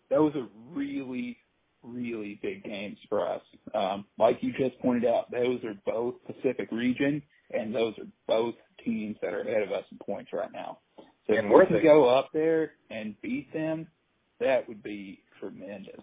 those 0.09 0.35
are 0.35 0.47
really, 0.73 1.37
really 1.83 2.39
big 2.41 2.63
games 2.63 2.97
for 3.09 3.27
us. 3.27 3.41
Um, 3.73 4.05
like 4.17 4.39
you 4.41 4.51
just 4.53 4.77
pointed 4.79 5.05
out, 5.05 5.31
those 5.31 5.63
are 5.63 5.75
both 5.85 6.15
Pacific 6.25 6.69
region, 6.71 7.21
and 7.51 7.73
those 7.73 7.97
are 7.99 8.07
both 8.27 8.55
teams 8.83 9.15
that 9.21 9.33
are 9.33 9.41
ahead 9.41 9.63
of 9.63 9.71
us 9.71 9.83
in 9.91 9.97
points 9.99 10.31
right 10.33 10.51
now. 10.51 10.79
So 11.27 11.33
And 11.35 11.47
if 11.47 11.51
we're 11.51 11.65
can 11.65 11.83
go 11.83 12.07
up 12.09 12.29
there 12.33 12.71
and 12.89 13.15
beat 13.21 13.51
them, 13.53 13.87
that 14.39 14.67
would 14.67 14.83
be 14.83 15.21
tremendous. 15.39 16.01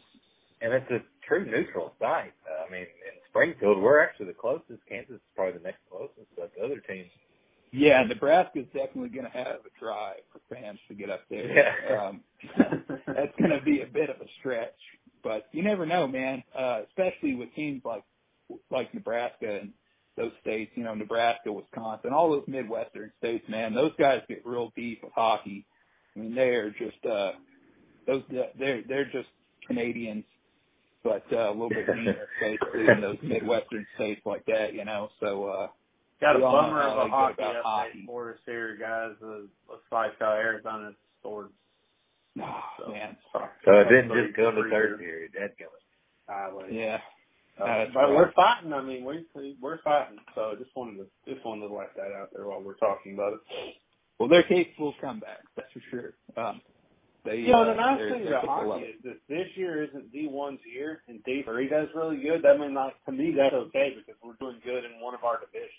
And 0.61 0.73
it's 0.73 0.91
a 0.91 1.01
true 1.27 1.45
neutral 1.45 1.93
site. 1.99 2.33
I 2.67 2.71
mean, 2.71 2.83
in 2.83 3.15
Springfield, 3.31 3.83
we're 3.83 4.01
actually 4.01 4.27
the 4.27 4.35
closest. 4.35 4.81
Kansas 4.89 5.17
is 5.17 5.21
probably 5.35 5.59
the 5.59 5.65
next 5.65 5.81
closest, 5.91 6.27
but 6.37 6.53
the 6.57 6.65
other 6.65 6.81
teams. 6.89 7.11
Yeah, 7.75 8.05
Nebraska's 8.05 8.67
definitely 8.73 9.09
going 9.09 9.25
to 9.25 9.37
have 9.37 9.57
a 9.67 9.81
drive 9.81 10.21
for 10.33 10.41
fans 10.55 10.79
to 10.87 10.95
get 10.95 11.11
up 11.11 11.23
there. 11.29 11.75
Yeah. 11.91 12.07
Um, 12.07 12.21
that's 13.09 13.37
going 13.37 13.51
to 13.51 13.61
be 13.65 13.83
a 13.83 13.87
bit 13.87 14.11
of 14.11 14.17
a 14.21 14.27
stretch, 14.39 14.79
but 15.25 15.49
you 15.51 15.65
never 15.65 15.85
know, 15.85 16.07
man. 16.07 16.45
Uh, 16.57 16.83
especially 16.89 17.35
with 17.35 17.53
teams 17.57 17.83
like 17.85 18.05
like 18.71 18.95
Nebraska 18.95 19.59
and 19.61 19.73
those 20.17 20.31
states. 20.41 20.71
You 20.77 20.85
know, 20.85 20.95
Nebraska, 20.95 21.53
Wisconsin, 21.53 22.13
all 22.13 22.31
those 22.31 22.45
Midwestern 22.47 23.11
states, 23.19 23.45
man. 23.49 23.75
Those 23.75 23.93
guys 23.99 24.23
get 24.29 24.47
real 24.47 24.73
deep 24.77 25.01
with 25.03 25.13
hockey. 25.13 25.67
I 26.15 26.21
mean, 26.21 26.37
they're 26.37 26.71
just 26.71 27.05
uh, 27.05 27.33
those 28.07 28.23
they're 28.57 28.83
they're 28.89 29.11
just 29.11 29.29
Canadians, 29.67 30.25
but 31.03 31.25
uh, 31.33 31.51
a 31.51 31.53
little 31.53 31.71
bit 31.71 31.89
meaner, 31.97 32.29
basically, 32.41 32.87
in 32.87 33.01
those 33.01 33.19
Midwestern 33.21 33.85
states 33.97 34.21
like 34.25 34.47
that. 34.47 34.75
You 34.75 34.85
know, 34.85 35.09
so. 35.19 35.45
uh 35.47 35.67
Got 36.25 36.37
a 36.37 36.39
We 36.39 36.45
bummer 36.45 36.81
of 36.81 36.97
a 37.07 37.11
hockey 37.11 37.35
about 37.43 37.55
update 37.57 37.63
hockey. 37.63 38.05
for 38.07 38.31
us 38.33 38.39
here, 38.47 38.77
guys. 38.81 39.13
Uh, 39.23 39.45
looks 39.69 39.85
like 39.93 40.13
uh, 40.23 40.25
Arizona's 40.25 40.95
scored. 41.21 41.49
Oh, 42.41 42.61
So, 42.81 42.91
man. 42.91 43.17
So 43.33 43.73
it 43.77 43.85
didn't 43.93 44.09
Three- 44.09 44.25
just 44.27 44.37
go 44.37 44.49
into 44.49 44.63
three 44.63 44.71
third 44.71 44.89
here. 45.01 45.29
period. 45.29 45.33
That 45.35 45.59
going. 45.59 45.85
Highway. 46.27 46.69
Yeah. 46.73 46.99
Uh, 47.61 47.85
but 47.93 48.11
we're 48.11 48.33
fighting. 48.33 48.73
I 48.73 48.81
mean, 48.81 49.05
we 49.05 49.27
we- 49.35 49.57
we're 49.61 49.79
fighting. 49.83 50.19
So 50.35 50.55
just 50.59 50.75
wanted 50.75 50.97
to 51.05 51.07
just 51.33 51.45
wanted 51.45 51.69
to 51.69 51.75
let 51.75 51.95
that 51.97 52.11
out 52.19 52.31
there 52.35 52.47
while 52.49 52.63
we're 52.63 52.75
talking 52.81 53.13
about 53.15 53.35
it. 53.35 53.41
Well, 54.19 54.29
they're 54.31 54.43
capable 54.45 54.89
of 54.91 54.95
comebacks, 54.97 55.47
that's 55.57 55.71
for 55.73 55.83
sure. 55.91 56.15
Um, 56.37 56.61
they, 57.25 57.37
You 57.41 57.53
know, 57.53 57.63
uh, 57.63 57.65
the 57.67 57.75
nice 57.75 57.99
they're- 57.99 58.11
thing 58.11 58.27
about 58.29 58.47
hockey 58.47 58.85
it. 58.85 58.97
is 58.97 59.03
that 59.05 59.19
this 59.29 59.49
year 59.57 59.83
isn't 59.85 60.13
D1's 60.13 60.65
year 60.65 61.03
and 61.09 61.23
D3 61.25 61.69
does 61.69 61.89
really 61.95 62.17
good. 62.23 62.45
I 62.47 62.57
mean, 62.57 62.75
like 62.75 62.95
to 63.05 63.13
me, 63.13 63.33
that's 63.37 63.55
okay 63.55 63.95
because 63.95 64.21
we're 64.23 64.35
doing 64.41 64.61
good 64.65 64.85
in 64.85 64.99
one 65.01 65.15
of 65.15 65.23
our 65.25 65.39
divisions. 65.39 65.71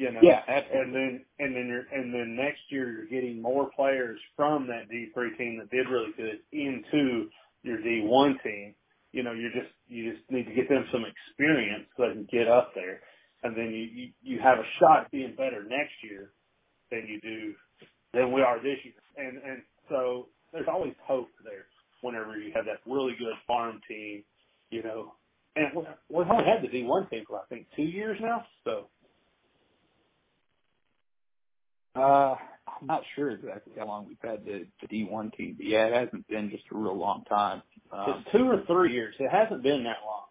You 0.00 0.12
know. 0.12 0.22
Yeah, 0.26 0.42
And 0.72 0.94
then 0.94 1.26
and 1.40 1.56
then 1.56 1.68
you're 1.68 1.86
and 1.92 2.14
then 2.14 2.36
next 2.36 2.60
year 2.70 2.92
you're 2.92 3.08
getting 3.08 3.42
more 3.42 3.70
players 3.76 4.20
from 4.36 4.66
that 4.68 4.88
D 4.90 5.08
three 5.14 5.36
team 5.38 5.58
that 5.60 5.70
did 5.70 5.88
really 5.88 6.12
good 6.16 6.40
into 6.52 7.30
your 7.62 7.78
D 7.82 8.02
one 8.04 8.38
team. 8.44 8.76
You 9.12 9.24
know, 9.24 9.32
you 9.32 9.50
just 9.54 9.72
you 9.88 10.14
just 10.14 10.30
need 10.30 10.46
to 10.46 10.54
get 10.54 10.68
them 10.70 10.86
some 10.92 11.04
experience 11.04 11.88
so 11.96 12.08
they 12.08 12.14
can 12.14 12.28
get 12.32 12.48
up 12.48 12.72
there. 12.74 13.02
And 13.44 13.56
then 13.56 13.72
you, 13.74 13.84
you, 13.84 14.12
you 14.22 14.40
have 14.40 14.58
a 14.58 14.68
shot 14.80 15.06
at 15.06 15.12
being 15.12 15.36
better 15.36 15.64
next 15.64 15.94
year 16.02 16.32
than 16.90 17.06
you 17.08 17.20
do 17.20 17.54
than 18.14 18.32
we 18.32 18.42
are 18.42 18.58
this 18.62 18.78
year. 18.84 18.94
And 19.16 19.38
and 19.42 19.62
so 19.90 20.30
there's 20.52 20.68
always 20.72 20.94
hope 21.06 21.28
there 21.44 21.66
whenever 22.02 22.38
you 22.38 22.52
have 22.54 22.66
that 22.66 22.80
really 22.90 23.14
good 23.18 23.34
farm 23.46 23.80
team, 23.88 24.24
you 24.70 24.82
know. 24.84 25.14
And 25.56 25.76
we've 26.10 26.28
only 26.30 26.44
had 26.46 26.62
the 26.62 26.68
D 26.68 26.84
one 26.84 27.08
team 27.10 27.24
for 27.28 27.40
I 27.40 27.46
think 27.48 27.68
two 27.76 27.84
years 27.84 28.18
now. 28.22 28.46
So 28.64 28.90
Uh, 32.00 32.34
I'm 32.80 32.86
not 32.86 33.02
sure 33.14 33.30
exactly 33.30 33.74
how 33.78 33.86
long 33.86 34.06
we've 34.08 34.16
had 34.22 34.44
the, 34.44 34.66
the 34.80 34.88
D1 34.88 35.36
team, 35.36 35.54
but 35.56 35.66
yeah, 35.66 35.86
it 35.86 35.92
hasn't 35.92 36.26
been 36.28 36.50
just 36.50 36.64
a 36.72 36.76
real 36.76 36.96
long 36.96 37.24
time. 37.28 37.62
Um, 37.92 38.24
it's 38.24 38.32
two 38.32 38.48
or 38.48 38.62
three 38.66 38.92
years. 38.92 39.14
It 39.18 39.30
hasn't 39.30 39.62
been 39.62 39.84
that 39.84 39.98
long. 40.04 40.24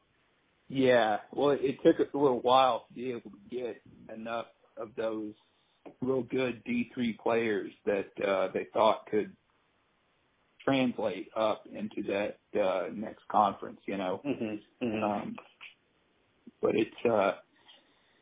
yeah, 0.67 1.17
well, 1.31 1.51
it, 1.51 1.61
it 1.61 1.77
took 1.83 1.99
us 1.99 2.11
a 2.13 2.17
little 2.17 2.39
while 2.41 2.85
to 2.87 2.93
be 2.93 3.11
able 3.11 3.31
to 3.31 3.55
get 3.55 3.81
enough 4.13 4.47
of 4.77 4.89
those 4.97 5.33
real 6.01 6.23
good 6.23 6.63
D3 6.65 7.17
players 7.19 7.71
that 7.85 8.09
uh, 8.25 8.49
they 8.53 8.67
thought 8.73 9.05
could 9.09 9.31
translate 10.63 11.29
up 11.35 11.65
into 11.71 12.03
that 12.03 12.39
uh, 12.59 12.87
next 12.93 13.27
conference, 13.31 13.79
you 13.85 13.97
know. 13.97 14.21
Mm-hmm. 14.25 14.85
mm-hmm. 14.85 15.03
Um, 15.03 15.35
but 16.61 16.75
it's 16.75 17.05
uh, 17.09 17.33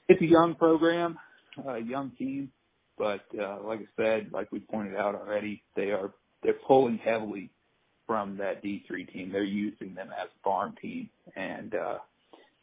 it's 0.07 0.21
a 0.21 0.26
young 0.26 0.55
program, 0.55 1.17
a 1.67 1.80
young 1.80 2.11
team, 2.11 2.51
but 2.97 3.25
uh, 3.39 3.59
like 3.63 3.79
I 3.81 4.01
said, 4.01 4.29
like 4.31 4.51
we 4.51 4.59
pointed 4.59 4.95
out 4.95 5.15
already, 5.15 5.63
they 5.75 5.91
are 5.91 6.11
they're 6.43 6.53
pulling 6.53 6.97
heavily 6.97 7.49
from 8.05 8.37
that 8.37 8.63
D3 8.63 9.11
team. 9.11 9.31
They're 9.31 9.43
using 9.43 9.93
them 9.93 10.09
as 10.19 10.27
a 10.27 10.43
farm 10.43 10.75
team, 10.81 11.09
and 11.35 11.75
uh, 11.75 11.97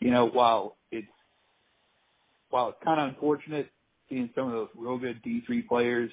you 0.00 0.10
know 0.10 0.26
while 0.26 0.76
it's 0.90 1.06
while 2.50 2.68
it's 2.68 2.78
kind 2.84 3.00
of 3.00 3.08
unfortunate 3.08 3.70
seeing 4.08 4.30
some 4.34 4.46
of 4.46 4.52
those 4.52 4.68
real 4.76 4.98
good 4.98 5.22
D3 5.22 5.66
players 5.66 6.10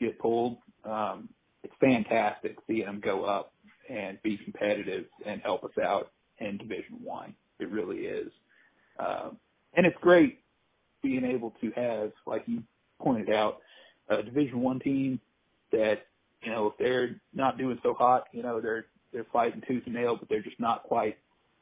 get 0.00 0.18
pulled, 0.18 0.58
um, 0.84 1.28
it's 1.62 1.74
fantastic 1.80 2.56
seeing 2.66 2.86
them 2.86 3.00
go 3.04 3.24
up 3.24 3.52
and 3.88 4.20
be 4.22 4.36
competitive 4.36 5.04
and 5.26 5.40
help 5.42 5.64
us 5.64 5.76
out 5.82 6.10
in 6.38 6.56
Division 6.58 6.98
One. 7.02 7.34
It 7.58 7.70
really 7.70 7.98
is. 7.98 8.30
Um, 8.98 9.36
and 9.74 9.86
it's 9.86 9.96
great 10.00 10.40
being 11.02 11.24
able 11.24 11.54
to 11.60 11.70
have, 11.72 12.12
like 12.26 12.44
you 12.46 12.62
pointed 13.00 13.30
out, 13.30 13.58
a 14.08 14.22
Division 14.22 14.60
One 14.60 14.80
team 14.80 15.20
that 15.72 16.06
you 16.42 16.50
know 16.52 16.68
if 16.68 16.74
they're 16.78 17.20
not 17.34 17.58
doing 17.58 17.78
so 17.82 17.94
hot, 17.94 18.24
you 18.32 18.42
know 18.42 18.60
they're 18.60 18.86
they're 19.12 19.26
fighting 19.32 19.62
tooth 19.66 19.84
and 19.86 19.94
nail, 19.94 20.16
but 20.16 20.28
they're 20.28 20.42
just 20.42 20.60
not 20.60 20.84
quite 20.84 21.18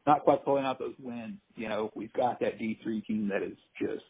not 0.06 0.24
quite 0.24 0.44
pulling 0.44 0.64
out 0.64 0.78
those 0.78 0.94
wins. 1.02 1.36
You 1.56 1.68
know 1.68 1.90
we've 1.94 2.12
got 2.12 2.40
that 2.40 2.58
D 2.58 2.78
three 2.82 3.00
team 3.02 3.28
that 3.28 3.42
is 3.42 3.56
just 3.80 4.04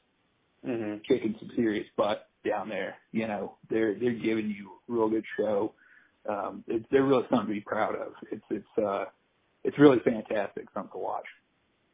hmm 0.65 0.97
kicking 1.09 1.35
some 1.39 1.51
serious 1.57 1.87
butt 1.97 2.29
down 2.49 2.69
there. 2.69 2.97
You 3.13 3.29
know 3.29 3.57
they're 3.71 3.95
they're 3.99 4.13
giving 4.13 4.51
you 4.51 4.71
a 4.89 4.93
real 4.93 5.09
good 5.09 5.25
show. 5.37 5.75
Um, 6.29 6.63
it's, 6.69 6.87
they're 6.91 7.05
really 7.05 7.25
something 7.31 7.49
to 7.49 7.55
be 7.55 7.61
proud 7.61 7.95
of. 7.97 8.13
It's 8.31 8.45
it's 8.51 8.79
uh 8.79 9.07
it's 9.65 9.79
really 9.79 9.99
fantastic, 10.05 10.67
something 10.75 10.93
to 10.93 10.99
watch. 10.99 11.27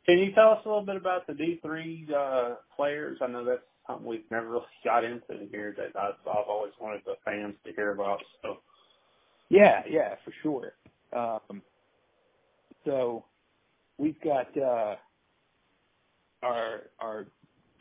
Can 0.06 0.18
you 0.18 0.32
tell 0.32 0.50
us 0.52 0.60
a 0.64 0.68
little 0.68 0.84
bit 0.84 0.96
about 0.96 1.26
the 1.26 1.34
D 1.34 1.60
three 1.62 2.08
uh, 2.16 2.54
players? 2.76 3.18
I 3.20 3.26
know 3.26 3.44
that's 3.44 3.60
something 3.88 4.06
we've 4.06 4.30
never 4.30 4.48
really 4.50 4.66
got 4.84 5.04
into 5.04 5.48
here 5.50 5.74
that 5.76 5.98
I've, 6.00 6.14
I've 6.28 6.48
always 6.48 6.72
wanted 6.80 7.02
the 7.04 7.14
fans 7.24 7.54
to 7.66 7.72
hear 7.72 7.92
about. 7.92 8.20
So. 8.42 8.58
Yeah, 9.50 9.82
yeah, 9.90 10.14
for 10.24 10.32
sure. 10.42 10.72
Um, 11.16 11.62
so 12.84 13.24
we've 13.98 14.20
got 14.22 14.56
uh, 14.56 14.96
our 16.42 16.82
our 17.00 17.26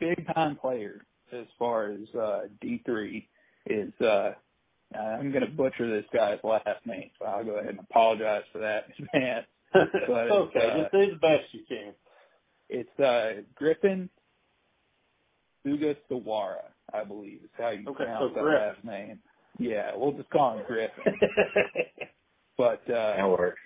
big 0.00 0.26
time 0.34 0.56
player 0.56 1.02
as 1.32 1.46
far 1.58 1.90
as 1.90 2.14
uh, 2.18 2.40
D 2.60 2.82
three 2.84 3.28
is. 3.66 3.92
Uh, 4.00 4.32
I'm 4.98 5.30
going 5.30 5.44
to 5.44 5.50
butcher 5.50 5.90
this 5.90 6.06
guy's 6.14 6.38
last 6.42 6.86
name, 6.86 7.10
so 7.18 7.26
I'll 7.26 7.44
go 7.44 7.56
ahead 7.56 7.70
and 7.70 7.80
apologize 7.80 8.44
for 8.52 8.58
that, 8.60 8.84
man. 9.14 9.44
But, 9.74 10.30
okay, 10.30 10.70
uh, 10.70 10.78
just 10.78 10.92
do 10.92 11.10
the 11.10 11.18
best 11.20 11.44
you 11.52 11.60
can. 11.68 11.92
It's 12.70 12.98
uh, 12.98 13.42
Griffin 13.54 14.08
Sugasawara, 15.68 16.64
I 16.94 17.04
believe 17.04 17.40
is 17.44 17.50
how 17.58 17.70
you 17.70 17.88
Okay, 17.88 18.04
pronounce 18.04 18.30
so 18.30 18.34
that 18.36 18.42
Griffin. 18.44 18.68
last 18.68 18.84
name. 18.84 19.20
Yeah, 19.58 19.92
we'll 19.96 20.12
just 20.12 20.30
call 20.30 20.58
him 20.58 20.64
Griffin. 20.66 21.04
but 22.58 22.80
uh, 22.90 23.16
That 23.16 23.28
works. 23.28 23.60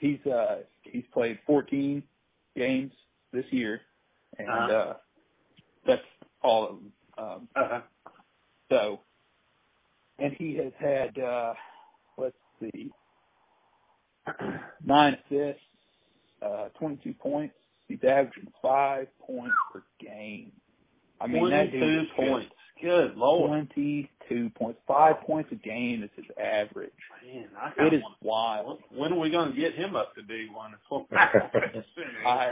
he's 0.00 0.24
uh 0.26 0.58
he's 0.84 1.04
played 1.12 1.38
14 1.46 2.02
games 2.56 2.92
this 3.32 3.44
year, 3.50 3.80
and 4.38 4.48
Uh-huh. 4.48 4.72
uh 4.72 4.94
that's 5.86 6.02
all 6.42 6.64
of 6.68 6.76
them. 6.76 6.92
Um, 7.18 7.48
uh-huh. 7.56 7.80
so, 8.70 9.00
and 10.18 10.34
he 10.38 10.56
has 10.56 10.72
had 10.78 11.18
uh 11.18 11.54
let's 12.18 12.36
see, 12.60 12.90
nine 14.84 15.14
assists, 15.30 15.62
uh 16.42 16.68
22 16.78 17.14
points. 17.14 17.54
He's 17.88 17.98
averaging 18.04 18.52
five 18.62 19.08
points 19.20 19.56
per 19.72 19.82
game. 20.00 20.52
I 21.20 21.26
mean, 21.26 21.50
that 21.50 21.72
dude 21.72 22.08
Twenty-two 22.16 22.30
points. 22.30 22.52
Good 22.80 23.16
lord, 23.16 23.68
22 23.74 24.50
points, 24.50 24.78
five 24.86 25.20
points 25.22 25.50
a 25.50 25.56
game 25.56 26.04
is 26.04 26.10
his 26.14 26.26
average. 26.40 26.92
man! 27.26 27.48
I 27.60 27.70
It 27.70 27.90
kinda 27.90 28.06
wild. 28.22 28.78
When 28.94 29.12
are 29.12 29.18
we 29.18 29.30
going 29.30 29.52
to 29.52 29.60
get 29.60 29.74
him 29.74 29.96
up 29.96 30.14
to 30.14 30.22
D 30.22 30.46
one? 30.52 30.74
I 32.26 32.50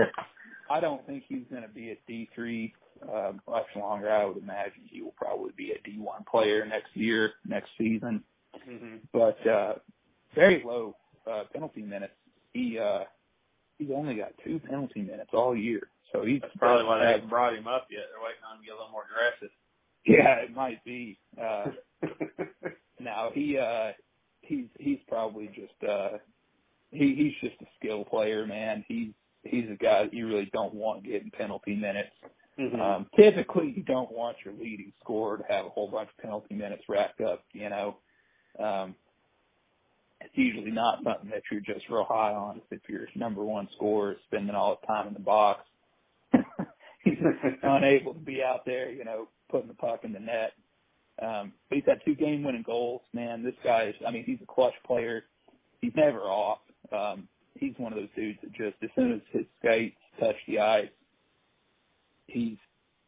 I 0.68 0.80
don't 0.80 1.06
think 1.06 1.24
he's 1.28 1.44
going 1.48 1.62
to 1.62 1.68
be 1.68 1.92
at 1.92 1.98
D 2.08 2.28
three 2.34 2.74
uh, 3.08 3.34
much 3.48 3.66
longer. 3.76 4.10
I 4.10 4.24
would 4.24 4.38
imagine 4.38 4.82
he 4.90 5.00
will 5.02 5.14
probably 5.16 5.52
be 5.56 5.70
a 5.72 5.80
D 5.88 5.96
one 5.98 6.24
player 6.28 6.66
next 6.66 6.88
year, 6.94 7.34
next 7.46 7.70
season. 7.78 8.24
hmm 8.64 8.96
But 9.12 9.46
uh, 9.46 9.74
very 10.34 10.62
low 10.64 10.96
uh, 11.30 11.44
penalty 11.52 11.82
minutes. 11.82 12.14
He 12.52 12.80
uh, 12.80 13.04
he's 13.78 13.90
only 13.94 14.14
got 14.16 14.32
two 14.44 14.58
penalty 14.58 15.02
minutes 15.02 15.30
all 15.32 15.54
year, 15.54 15.88
so 16.12 16.24
he's 16.24 16.40
That's 16.40 16.56
probably 16.56 16.84
why 16.86 16.98
they 16.98 17.04
have- 17.04 17.14
haven't 17.14 17.30
brought 17.30 17.54
him 17.54 17.68
up 17.68 17.86
yet. 17.90 18.04
They're 18.10 18.24
waiting 18.24 18.42
aggressive. 19.16 19.50
Yeah, 20.06 20.36
it 20.36 20.54
might 20.54 20.84
be. 20.84 21.18
Uh, 21.40 21.66
now 23.00 23.30
he 23.34 23.58
uh, 23.58 23.92
he's 24.42 24.66
he's 24.78 24.98
probably 25.08 25.48
just 25.48 25.90
uh, 25.90 26.18
he 26.90 27.14
he's 27.14 27.50
just 27.50 27.60
a 27.62 27.66
skill 27.78 28.04
player, 28.04 28.46
man. 28.46 28.84
He's 28.88 29.12
he's 29.44 29.66
a 29.70 29.76
guy 29.82 30.04
that 30.04 30.14
you 30.14 30.26
really 30.28 30.50
don't 30.52 30.74
want 30.74 31.04
getting 31.04 31.30
penalty 31.30 31.76
minutes. 31.76 32.10
Mhm. 32.58 32.80
Um, 32.80 33.06
typically, 33.16 33.74
you 33.76 33.82
don't 33.82 34.10
want 34.12 34.36
your 34.44 34.54
leading 34.54 34.92
scorer 35.02 35.38
to 35.38 35.44
have 35.48 35.66
a 35.66 35.70
whole 35.70 35.90
bunch 35.90 36.08
of 36.16 36.22
penalty 36.22 36.54
minutes 36.54 36.84
racked 36.88 37.20
up. 37.20 37.44
You 37.52 37.68
know, 37.70 37.96
um, 38.58 38.94
it's 40.20 40.36
usually 40.36 40.70
not 40.70 41.02
something 41.04 41.30
that 41.30 41.42
you're 41.50 41.60
just 41.60 41.88
real 41.90 42.04
high 42.08 42.32
on. 42.32 42.62
If 42.70 42.82
your 42.88 43.08
number 43.14 43.44
one 43.44 43.68
scorer 43.76 44.12
is 44.12 44.18
spending 44.26 44.54
all 44.54 44.78
the 44.80 44.86
time 44.86 45.08
in 45.08 45.14
the 45.14 45.20
box, 45.20 45.62
he's 45.68 45.75
unable 47.62 48.14
to 48.14 48.20
be 48.20 48.42
out 48.42 48.64
there. 48.64 48.90
You 48.90 49.04
know, 49.04 49.28
putting 49.50 49.68
the 49.68 49.74
puck 49.74 50.00
in 50.04 50.12
the 50.12 50.20
net. 50.20 50.52
Um, 51.22 51.52
but 51.68 51.76
he's 51.76 51.84
had 51.86 52.00
two 52.04 52.14
game-winning 52.14 52.64
goals. 52.66 53.00
Man, 53.14 53.42
this 53.42 53.54
guy 53.64 53.84
is. 53.84 53.94
I 54.06 54.10
mean, 54.10 54.24
he's 54.24 54.38
a 54.42 54.46
clutch 54.46 54.74
player. 54.86 55.24
He's 55.80 55.92
never 55.96 56.20
off. 56.20 56.58
Um, 56.92 57.28
he's 57.54 57.74
one 57.78 57.92
of 57.92 57.98
those 57.98 58.08
dudes 58.14 58.38
that 58.42 58.52
just 58.52 58.76
as 58.82 58.90
soon 58.94 59.12
as 59.12 59.20
his 59.32 59.46
skates 59.58 59.96
touch 60.20 60.36
the 60.46 60.58
ice, 60.58 60.88
he's 62.26 62.58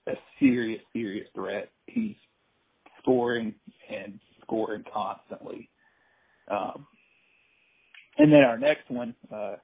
a 0.06 0.14
serious, 0.40 0.80
serious 0.92 1.28
threat. 1.34 1.70
He's 1.86 2.16
scoring 3.02 3.54
and 3.90 4.18
scoring 4.42 4.84
constantly. 4.92 5.68
Um, 6.50 6.86
and 8.16 8.32
then 8.32 8.42
our 8.42 8.58
next 8.58 8.90
one 8.90 9.14
uh, 9.32 9.56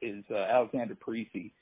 is 0.00 0.24
uh, 0.30 0.36
Alexander 0.50 0.96
Parisi. 0.96 1.52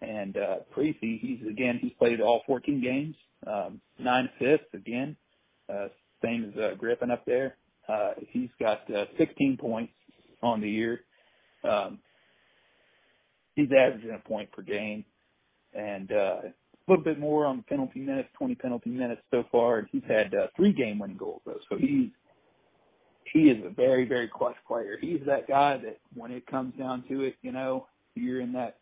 And 0.00 0.36
uh, 0.36 0.56
Parisi, 0.74 1.20
he's 1.20 1.40
again, 1.48 1.78
he's 1.80 1.92
played 1.98 2.20
all 2.20 2.42
14 2.46 2.82
games, 2.82 3.16
um, 3.46 3.80
nine 3.98 4.28
assists 4.36 4.72
again, 4.74 5.16
uh, 5.72 5.88
same 6.22 6.52
as 6.52 6.60
uh, 6.60 6.74
Griffin 6.76 7.10
up 7.10 7.24
there. 7.24 7.56
Uh, 7.88 8.12
he's 8.30 8.50
got 8.60 8.82
uh, 8.94 9.04
16 9.18 9.56
points 9.58 9.92
on 10.42 10.60
the 10.60 10.68
year. 10.68 11.00
Um, 11.68 11.98
he's 13.54 13.68
averaging 13.72 14.10
a 14.10 14.28
point 14.28 14.50
per 14.52 14.62
game, 14.62 15.04
and 15.74 16.10
uh, 16.12 16.36
a 16.44 16.86
little 16.88 17.04
bit 17.04 17.18
more 17.18 17.46
on 17.46 17.64
penalty 17.68 18.00
minutes, 18.00 18.28
20 18.38 18.54
penalty 18.56 18.90
minutes 18.90 19.22
so 19.30 19.44
far. 19.50 19.78
And 19.78 19.88
he's 19.90 20.02
had 20.06 20.34
uh, 20.34 20.46
three 20.56 20.72
game-winning 20.72 21.16
goals 21.16 21.42
though, 21.46 21.60
so 21.68 21.76
he's 21.78 22.10
he 23.32 23.50
is 23.50 23.64
a 23.64 23.70
very, 23.70 24.06
very 24.06 24.28
clutch 24.28 24.56
player. 24.68 24.96
He's 25.00 25.20
that 25.26 25.48
guy 25.48 25.78
that 25.78 25.98
when 26.14 26.30
it 26.30 26.46
comes 26.46 26.74
down 26.78 27.04
to 27.08 27.22
it, 27.22 27.34
you 27.42 27.52
know, 27.52 27.86
you're 28.14 28.40
in 28.40 28.52
that 28.52 28.76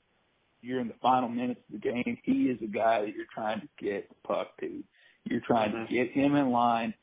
you're 0.62 0.80
in 0.80 0.88
the 0.88 0.94
final 1.02 1.28
minutes 1.28 1.60
of 1.68 1.80
the 1.80 1.90
game. 1.90 2.18
He 2.24 2.44
is 2.44 2.58
a 2.62 2.66
guy 2.66 3.02
that 3.02 3.14
you're 3.14 3.26
trying 3.32 3.60
to 3.60 3.68
get 3.78 4.08
the 4.08 4.14
puck 4.26 4.56
to. 4.60 4.82
You're 5.24 5.40
trying 5.40 5.72
Mhm. 5.72 5.88
to 5.88 5.92
get 5.92 6.10
him 6.12 6.34
in 6.36 6.50
line 6.50 6.94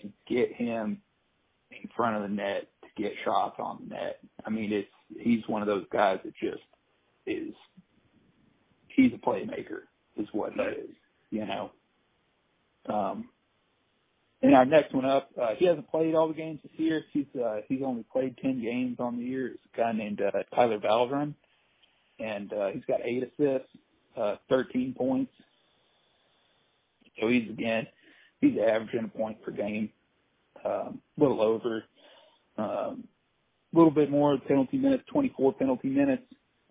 and 0.00 0.12
get 0.26 0.52
him 0.52 1.02
in 1.70 1.88
front 1.96 2.16
of 2.16 2.22
the 2.22 2.28
net 2.28 2.68
to 2.82 2.88
get 3.02 3.16
shots 3.24 3.58
on 3.58 3.88
the 3.88 3.94
net. 3.94 4.20
I 4.44 4.50
mean, 4.50 4.72
it's 4.72 4.90
he's 5.20 5.46
one 5.48 5.62
of 5.62 5.68
those 5.68 5.86
guys 5.90 6.20
that 6.24 6.34
just 6.34 6.62
is 7.26 7.54
he's 8.88 9.12
a 9.12 9.18
playmaker 9.18 9.82
is 10.16 10.32
what 10.32 10.52
he 10.54 10.60
is, 10.60 10.90
you 11.30 11.44
know. 11.46 11.72
Um 12.86 13.30
and 14.42 14.54
our 14.54 14.64
next 14.66 14.92
one 14.92 15.06
up, 15.06 15.30
uh, 15.40 15.54
he 15.56 15.64
hasn't 15.64 15.90
played 15.90 16.14
all 16.14 16.28
the 16.28 16.34
games 16.34 16.60
this 16.62 16.78
year. 16.78 17.04
He's 17.12 17.26
uh, 17.34 17.62
he's 17.68 17.82
only 17.82 18.04
played 18.04 18.36
ten 18.38 18.60
games 18.60 19.00
on 19.00 19.16
the 19.16 19.24
year. 19.24 19.48
It's 19.48 19.64
a 19.74 19.76
guy 19.76 19.92
named 19.92 20.20
uh, 20.20 20.30
Tyler 20.54 20.78
Valdron, 20.78 21.34
and 22.18 22.52
uh, 22.52 22.68
he's 22.68 22.84
got 22.86 23.00
eight 23.04 23.22
assists, 23.24 23.68
uh, 24.16 24.36
thirteen 24.48 24.94
points. 24.96 25.32
So 27.20 27.28
he's 27.28 27.48
again, 27.50 27.86
he's 28.40 28.58
averaging 28.58 29.04
a 29.04 29.18
point 29.18 29.42
per 29.42 29.52
game, 29.52 29.90
um, 30.64 31.00
a 31.18 31.22
little 31.22 31.42
over, 31.42 31.84
um, 32.58 33.04
a 33.74 33.76
little 33.76 33.92
bit 33.92 34.10
more 34.10 34.38
penalty 34.48 34.78
minutes, 34.78 35.04
twenty 35.12 35.32
four 35.36 35.52
penalty 35.54 35.88
minutes. 35.88 36.24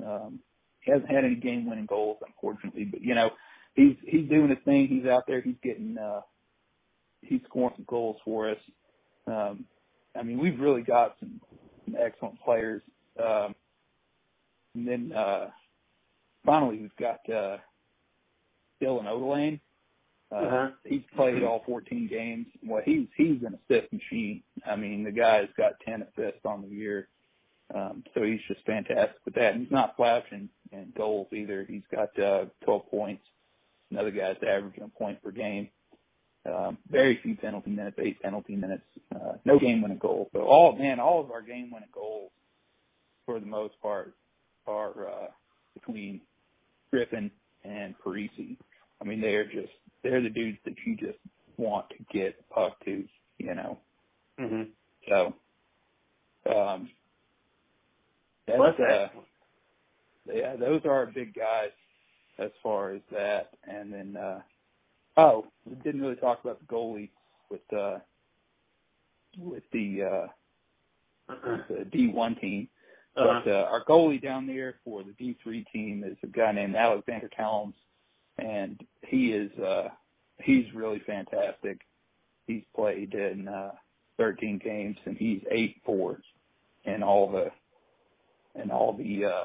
Um, 0.05 0.39
he 0.81 0.91
hasn't 0.91 1.09
had 1.09 1.25
any 1.25 1.35
game 1.35 1.69
winning 1.69 1.87
goals, 1.87 2.17
unfortunately, 2.25 2.85
but 2.85 3.01
you 3.01 3.15
know, 3.15 3.31
he's 3.75 3.95
he's 4.05 4.29
doing 4.29 4.49
his 4.49 4.59
thing. 4.65 4.87
He's 4.87 5.05
out 5.07 5.23
there. 5.27 5.41
He's 5.41 5.55
getting. 5.63 5.97
uh 5.97 6.21
he's 7.21 7.41
scoring 7.47 7.73
some 7.77 7.85
goals 7.87 8.17
for 8.23 8.49
us. 8.49 8.57
Um, 9.27 9.65
I 10.17 10.23
mean, 10.23 10.39
we've 10.39 10.59
really 10.59 10.81
got 10.81 11.15
some, 11.19 11.41
some 11.85 11.95
excellent 11.99 12.39
players. 12.41 12.81
Um, 13.23 13.55
and 14.75 14.87
then 14.87 15.11
uh, 15.15 15.49
finally, 16.45 16.79
we've 16.79 16.95
got 16.97 17.19
uh, 17.29 17.57
Dylan 18.81 19.05
Odelane. 19.05 19.59
Uh, 20.31 20.35
Uh-huh. 20.35 20.69
He's 20.83 21.03
played 21.15 21.43
all 21.43 21.63
14 21.65 22.07
games. 22.07 22.47
Well, 22.65 22.81
he's 22.83 23.07
he's 23.15 23.41
an 23.43 23.57
assist 23.69 23.91
machine. 23.93 24.43
I 24.65 24.75
mean, 24.75 25.03
the 25.03 25.11
guy's 25.11 25.49
got 25.57 25.79
10 25.85 26.03
assists 26.03 26.41
on 26.45 26.61
the 26.63 26.67
year. 26.67 27.07
Um, 27.73 28.03
so 28.13 28.23
he's 28.23 28.41
just 28.47 28.63
fantastic 28.65 29.17
with 29.25 29.35
that. 29.35 29.53
And 29.53 29.61
he's 29.63 29.71
not 29.71 29.95
flashing 29.95 30.49
in 30.71 30.93
goals 30.95 31.27
either. 31.31 31.65
He's 31.67 31.83
got 31.91 32.17
uh, 32.19 32.45
12 32.63 32.89
points. 32.91 33.23
Another 33.91 34.11
guy's 34.11 34.37
averaging 34.47 34.83
a 34.83 34.87
point 34.87 35.21
per 35.23 35.31
game. 35.31 35.69
Um, 36.45 36.77
very 36.91 37.19
few 37.23 37.35
penalty 37.35 37.71
minutes, 37.71 37.97
eight 37.99 38.21
penalty 38.21 38.55
minutes, 38.55 38.83
uh, 39.15 39.33
no 39.45 39.57
game 39.57 39.81
winning 39.81 39.97
goals. 39.97 40.27
So 40.31 40.41
all, 40.41 40.75
man, 40.75 40.99
all 40.99 41.19
of 41.19 41.31
our 41.31 41.41
game 41.41 41.71
winning 41.71 41.89
goals 41.91 42.31
for 43.25 43.39
the 43.39 43.47
most 43.47 43.73
part 43.81 44.13
are, 44.67 45.07
uh, 45.07 45.27
between 45.73 46.21
Griffin 46.91 47.31
and 47.63 47.95
Parisi. 48.03 48.57
I 49.01 49.05
mean, 49.05 49.21
they're 49.21 49.45
just 49.45 49.73
they're 50.03 50.21
the 50.21 50.29
dudes 50.29 50.59
that 50.65 50.75
you 50.85 50.95
just 50.95 51.17
want 51.57 51.89
to 51.89 51.97
get 52.13 52.47
puck 52.49 52.73
to, 52.85 53.03
you 53.39 53.55
know. 53.55 53.79
Mhm. 54.39 54.69
So, 55.07 55.33
um, 56.45 56.89
that's, 58.45 58.59
What's 58.59 58.79
uh, 58.79 59.09
yeah, 60.31 60.55
those 60.55 60.81
are 60.85 60.91
our 60.91 61.05
big 61.07 61.33
guys 61.33 61.71
as 62.37 62.51
far 62.61 62.91
as 62.91 63.01
that. 63.11 63.51
And 63.63 63.91
then, 63.91 64.17
uh, 64.17 64.41
oh, 65.17 65.47
we 65.65 65.75
didn't 65.77 66.01
really 66.01 66.15
talk 66.15 66.43
about 66.43 66.59
the 66.59 66.65
goalie 66.65 67.09
with, 67.49 67.73
uh, 67.73 67.99
with 69.37 69.63
the, 69.71 70.03
uh, 70.03 70.27
the 71.69 71.85
D1 71.91 72.39
team. 72.39 72.67
Uh-huh. 73.15 73.41
But, 73.45 73.51
uh, 73.51 73.67
our 73.71 73.83
goalie 73.85 74.21
down 74.21 74.45
there 74.47 74.75
for 74.83 75.03
the 75.03 75.11
D3 75.11 75.65
team 75.71 76.03
is 76.05 76.17
a 76.23 76.27
guy 76.27 76.51
named 76.51 76.75
Alexander 76.75 77.29
Callums. 77.37 77.73
And 78.37 78.81
he 79.07 79.31
is, 79.31 79.51
uh, 79.59 79.89
he's 80.41 80.65
really 80.73 80.99
fantastic. 81.05 81.79
He's 82.47 82.63
played 82.75 83.13
in, 83.13 83.47
uh, 83.47 83.71
13 84.17 84.59
games 84.63 84.97
and 85.05 85.17
he's 85.17 85.41
8-4 85.51 86.17
in 86.85 87.03
all 87.03 87.29
the, 87.31 87.51
in 88.61 88.71
all 88.71 88.93
the, 88.93 89.25
uh, 89.25 89.43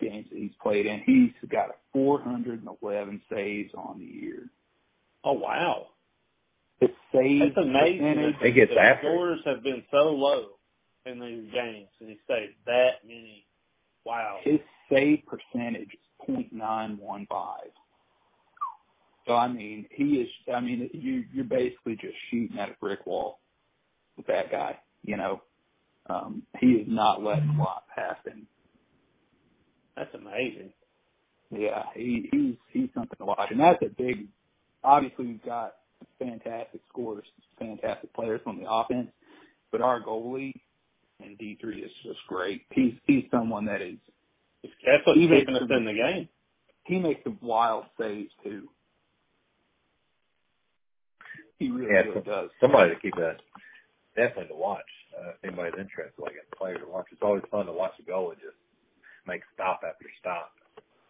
games 0.00 0.26
that 0.30 0.38
he's 0.38 0.54
played 0.62 0.86
in. 0.86 1.00
He's 1.06 1.32
got 1.50 1.70
a 1.70 1.74
411 1.92 3.20
saves 3.32 3.72
on 3.74 3.98
the 3.98 4.04
year. 4.04 4.48
Oh 5.24 5.32
wow. 5.34 5.88
His 6.80 6.90
save 7.12 7.54
That's 7.54 7.66
amazing. 7.66 7.98
percentage, 7.98 8.34
He 8.42 8.52
gets 8.52 8.72
the 8.74 8.80
after 8.80 9.08
scores 9.12 9.40
have 9.44 9.62
been 9.62 9.82
so 9.90 10.10
low 10.14 10.46
in 11.06 11.20
these 11.20 11.52
games, 11.52 11.88
and 12.00 12.10
he 12.10 12.18
saved 12.28 12.54
that 12.66 13.04
many. 13.06 13.46
Wow. 14.04 14.38
his 14.42 14.60
save 14.90 15.22
percentage 15.26 15.90
is 15.92 16.48
.915. 16.54 17.28
So 19.26 19.34
I 19.34 19.48
mean, 19.48 19.86
he 19.90 20.04
is. 20.14 20.28
I 20.52 20.60
mean, 20.60 20.88
you 20.92 21.24
you're 21.32 21.44
basically 21.44 21.96
just 21.96 22.14
shooting 22.30 22.58
at 22.58 22.70
a 22.70 22.74
brick 22.80 23.06
wall 23.06 23.40
with 24.16 24.26
that 24.26 24.50
guy. 24.50 24.78
You 25.02 25.16
know, 25.16 25.42
um, 26.08 26.42
he 26.58 26.66
is 26.68 26.86
not 26.88 27.22
letting 27.22 27.50
a 27.50 27.58
lot 27.58 27.84
past 27.94 28.26
him. 28.26 28.46
That's 29.96 30.14
amazing. 30.14 30.72
Yeah, 31.50 31.84
he 31.94 32.28
he's 32.32 32.54
he's 32.72 32.88
something 32.94 33.18
to 33.18 33.24
watch, 33.24 33.50
and 33.50 33.60
that's 33.60 33.82
a 33.82 33.88
big. 33.88 34.28
Obviously, 34.82 35.26
we've 35.26 35.44
got 35.44 35.74
fantastic 36.18 36.80
scorers, 36.88 37.26
fantastic 37.58 38.12
players 38.14 38.40
on 38.46 38.58
the 38.58 38.70
offense, 38.70 39.10
but 39.70 39.82
our 39.82 40.02
goalie 40.02 40.54
in 41.24 41.36
D 41.36 41.56
three 41.60 41.82
is 41.82 41.90
just 42.02 42.18
great. 42.28 42.62
He's 42.72 42.94
he's 43.06 43.24
someone 43.30 43.64
that 43.66 43.82
is 43.82 43.96
That's 44.84 45.06
what's 45.06 45.18
Even 45.18 45.38
keeping 45.40 45.56
us 45.56 45.62
for- 45.66 45.74
in 45.76 45.84
the 45.84 45.94
game. 45.94 46.28
he 46.84 46.98
makes 46.98 47.22
some 47.24 47.38
wild 47.40 47.84
saves 47.98 48.30
too. 48.44 48.68
He 51.58 51.70
really, 51.70 51.92
Yeah, 51.92 52.00
really 52.00 52.14
so- 52.14 52.20
does. 52.22 52.50
Somebody 52.60 52.94
to 52.94 53.00
keep 53.00 53.14
that 53.16 53.40
definitely 54.16 54.48
to 54.48 54.54
watch. 54.54 54.84
Uh, 55.16 55.30
if 55.30 55.44
anybody's 55.44 55.78
interested, 55.78 56.18
like 56.22 56.34
a 56.36 56.56
player 56.56 56.78
to 56.78 56.86
watch. 56.86 57.06
It's 57.12 57.22
always 57.22 57.42
fun 57.50 57.66
to 57.66 57.72
watch 57.72 57.92
a 57.98 58.02
goal 58.02 58.30
and 58.30 58.40
just 58.40 58.56
make 59.26 59.42
stop 59.54 59.80
after 59.86 60.06
stop. 60.20 60.52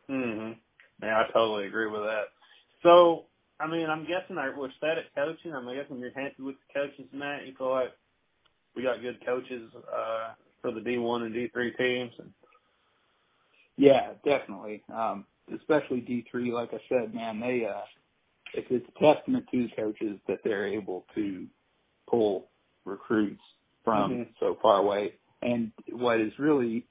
Mhm. 0.08 0.56
Yeah, 1.02 1.20
I 1.20 1.30
totally 1.32 1.66
agree 1.66 1.86
with 1.86 2.02
that. 2.02 2.28
So, 2.82 3.26
I 3.60 3.66
mean, 3.66 3.88
I'm 3.90 4.04
guessing 4.04 4.38
I 4.38 4.50
we're 4.50 4.72
set 4.80 4.98
at 4.98 5.14
coaching. 5.14 5.54
I'm 5.54 5.72
guessing 5.72 5.98
you're 5.98 6.10
happy 6.12 6.42
with 6.42 6.56
the 6.66 6.72
coaches 6.72 7.06
and 7.12 7.22
that. 7.22 7.46
You 7.46 7.54
feel 7.54 7.70
like 7.70 7.92
we 8.76 8.82
got 8.82 9.00
good 9.00 9.24
coaches 9.24 9.70
uh 9.92 10.34
for 10.62 10.72
the 10.72 10.80
D1 10.80 11.22
and 11.26 11.34
D3 11.34 11.76
teams. 11.78 12.12
And, 12.18 12.32
Yeah, 13.76 14.12
definitely. 14.24 14.82
Um, 14.92 15.24
especially 15.54 16.00
D 16.00 16.24
three, 16.30 16.52
like 16.52 16.72
I 16.74 16.80
said, 16.88 17.14
man, 17.14 17.40
they 17.40 17.66
uh 17.66 17.82
it's 18.54 18.66
it's 18.70 18.86
a 18.96 19.00
testament 19.14 19.46
to 19.52 19.68
the 19.68 19.70
coaches 19.82 20.18
that 20.28 20.38
they're 20.44 20.66
able 20.66 21.06
to 21.14 21.46
pull 22.08 22.48
recruits 22.84 23.42
from 23.84 24.12
Mhm. 24.12 24.28
so 24.40 24.56
far 24.60 24.78
away. 24.80 25.14
And 25.42 25.72
what 25.90 26.20
is 26.20 26.32
really 26.38 26.86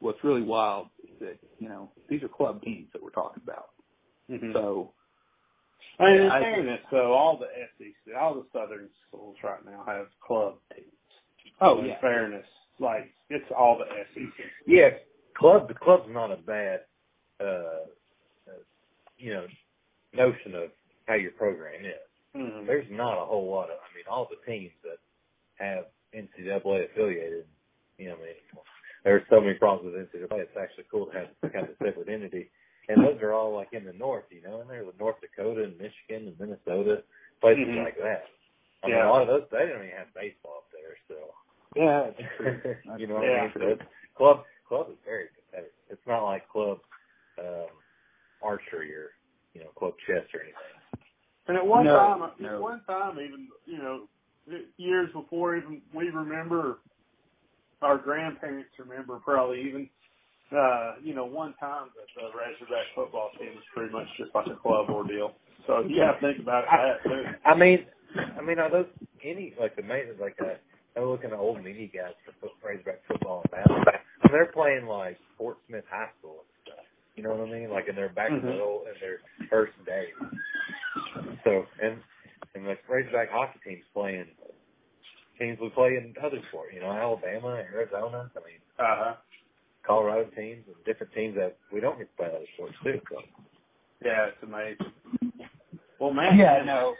what's 0.00 0.22
really 0.24 0.42
wild 0.42 0.88
is 1.04 1.18
that, 1.20 1.38
you 1.58 1.68
know, 1.68 1.90
these 2.08 2.22
are 2.22 2.28
club 2.28 2.62
teams 2.62 2.88
that 2.92 3.02
we're 3.02 3.10
talking 3.10 3.42
about. 3.42 3.70
Mhm. 4.30 4.52
So 4.54 4.94
I 5.98 6.04
mean, 6.12 6.20
in 6.22 6.30
I- 6.30 6.40
fairness, 6.40 6.80
though, 6.90 7.12
all 7.12 7.36
the 7.36 7.46
SEC, 7.78 8.14
all 8.18 8.34
the 8.34 8.46
Southern 8.52 8.88
schools 9.08 9.36
right 9.42 9.64
now 9.64 9.84
have 9.86 10.06
club 10.26 10.54
teams. 10.74 10.86
oh 11.60 11.78
in 11.80 11.86
yeah. 11.86 12.00
fairness, 12.00 12.46
like 12.78 13.10
it's 13.28 13.50
all 13.56 13.78
the 13.78 13.84
SEC. 14.14 14.32
Yeah, 14.66 14.90
club. 15.36 15.68
The 15.68 15.74
club's 15.74 16.08
not 16.10 16.30
a 16.32 16.36
bad, 16.36 16.80
uh, 17.40 17.44
uh, 17.44 18.60
you 19.18 19.34
know, 19.34 19.46
notion 20.14 20.54
of 20.54 20.70
how 21.06 21.14
your 21.14 21.32
program 21.32 21.84
is. 21.84 21.92
Mhm. 22.36 22.66
There's 22.66 22.86
not 22.90 23.20
a 23.20 23.24
whole 23.24 23.50
lot 23.50 23.70
of. 23.70 23.78
I 23.78 23.94
mean, 23.94 24.04
all 24.08 24.26
the 24.30 24.36
teams 24.50 24.72
that 24.84 24.98
have 25.58 25.86
NCAA 26.14 26.84
affiliated, 26.84 27.46
you 27.98 28.08
know, 28.08 28.14
I 28.14 28.18
mean, 28.18 28.34
there's 29.04 29.22
so 29.28 29.40
many 29.40 29.54
problems 29.54 29.94
with 29.94 30.08
NCAA. 30.12 30.40
It's 30.40 30.56
actually 30.56 30.84
cool 30.90 31.06
to 31.06 31.12
have 31.18 31.52
kind 31.52 31.64
of 31.68 31.70
a 31.70 31.84
separate 31.84 32.08
entity, 32.08 32.50
and 32.90 33.04
those 33.06 33.22
are 33.22 33.32
all 33.32 33.54
like 33.54 33.72
in 33.72 33.84
the 33.84 33.92
north, 33.92 34.24
you 34.30 34.42
know, 34.42 34.60
and 34.60 34.68
there's 34.68 34.86
North 34.98 35.16
Dakota 35.20 35.62
and 35.64 35.78
Michigan 35.78 36.28
and 36.28 36.38
Minnesota, 36.38 37.02
places 37.40 37.66
Mhm. 37.66 37.84
like 37.84 37.96
that. 37.98 38.26
I 38.82 38.88
mean, 38.88 38.96
Yeah. 38.96 39.08
a 39.08 39.10
lot 39.10 39.22
of 39.22 39.28
those 39.28 39.48
they 39.50 39.66
don't 39.66 39.84
even 39.86 39.96
have 39.96 40.12
baseball 40.14 40.58
up 40.58 40.70
there, 40.72 40.96
so. 41.08 41.34
Yeah, 41.76 42.10
that's 42.10 42.36
true. 42.36 42.60
you 42.98 43.06
know 43.06 43.14
what 43.14 43.24
Yeah. 43.24 43.40
I 43.40 43.42
mean? 43.42 43.52
So 43.54 43.68
it's, 43.68 43.82
club 44.16 44.44
club 44.66 44.90
is 44.90 44.98
very 45.04 45.28
competitive. 45.28 45.72
It's 45.88 46.06
not 46.06 46.24
like 46.24 46.48
club 46.48 46.80
um, 47.38 47.70
archery 48.42 48.94
or 48.94 49.12
you 49.54 49.60
know 49.60 49.70
club 49.78 49.94
chess 50.06 50.26
or 50.34 50.40
anything. 50.40 50.80
And 51.46 51.56
at 51.56 51.66
one 51.66 51.84
No, 51.84 51.94
time, 51.96 52.22
at 52.22 52.60
one 52.60 52.82
time, 52.86 53.18
even 53.20 53.48
you 53.66 53.78
know, 53.78 54.08
years 54.76 55.12
before 55.12 55.56
even 55.56 55.82
we 55.94 56.08
remember, 56.08 56.78
our 57.82 57.98
grandparents 57.98 58.70
remember 58.78 59.18
probably 59.20 59.60
even, 59.62 59.90
uh, 60.56 60.94
you 61.02 61.14
know, 61.14 61.24
one 61.24 61.54
time 61.60 61.88
that 61.96 62.06
the 62.16 62.28
Razorback 62.36 62.86
football 62.94 63.30
team 63.38 63.54
was 63.54 63.64
pretty 63.74 63.92
much 63.92 64.06
just 64.18 64.34
like 64.34 64.46
a 64.46 64.56
club 64.56 64.90
ordeal. 64.90 65.32
So 65.66 65.80
you 65.86 66.00
have 66.02 66.20
to 66.20 66.26
think 66.32 66.40
about 66.42 66.64
that 66.70 67.02
too. 67.04 67.22
I 67.44 67.54
mean, 67.54 67.86
I 68.38 68.42
mean, 68.42 68.58
are 68.58 68.70
those 68.70 68.86
any 69.24 69.54
like 69.60 69.76
the 69.76 69.82
main 69.82 70.06
like 70.20 70.36
uh, 70.40 70.54
I'm 70.96 71.04
looking 71.04 71.30
at 71.30 71.38
old 71.38 71.62
media 71.62 71.88
guys 71.88 72.14
for 72.24 72.32
foot, 72.40 72.52
Razorback 72.64 73.00
football 73.06 73.42
and 73.42 73.50
basketball. 73.52 73.94
And 74.24 74.32
they're 74.32 74.46
playing 74.52 74.86
like 74.86 75.18
Fort 75.38 75.58
Smith 75.68 75.84
High 75.90 76.08
School 76.18 76.42
and 76.42 76.74
stuff. 76.74 76.84
You 77.16 77.22
know 77.22 77.34
what 77.34 77.48
I 77.48 77.52
mean? 77.52 77.70
Like 77.70 77.88
in 77.88 77.94
their 77.94 78.08
back 78.10 78.30
Mhm. 78.30 78.44
middle 78.44 78.84
in 78.86 78.98
their 79.00 79.18
first 79.48 79.72
days. 79.86 80.14
So 81.44 81.64
and 81.82 81.98
and 82.54 82.66
like 82.66 82.80
Razorback 82.88 83.30
hockey 83.30 83.60
teams 83.64 83.84
playing 83.94 84.26
teams 85.38 85.58
we 85.60 85.68
play 85.70 85.96
in 85.96 86.14
other 86.22 86.40
sports. 86.48 86.72
You 86.74 86.80
know, 86.80 86.90
Alabama, 86.92 87.62
Arizona. 87.72 88.30
I 88.34 88.38
mean, 88.40 88.60
Uh 88.78 88.96
huh. 88.96 89.14
Colorado 89.90 90.30
teams 90.36 90.62
and 90.68 90.76
different 90.86 91.12
teams 91.14 91.34
that 91.34 91.56
we 91.72 91.80
don't 91.80 91.98
get 91.98 92.08
to 92.10 92.16
play 92.16 92.26
in 92.28 92.36
other 92.36 92.44
sports 92.54 92.74
too. 92.84 93.00
So 93.10 93.22
Yeah, 94.04 94.26
it's 94.26 94.36
amazing. 94.44 94.92
Well, 95.98 96.12
man. 96.12 96.38
Yeah, 96.38 96.62
no. 96.64 96.94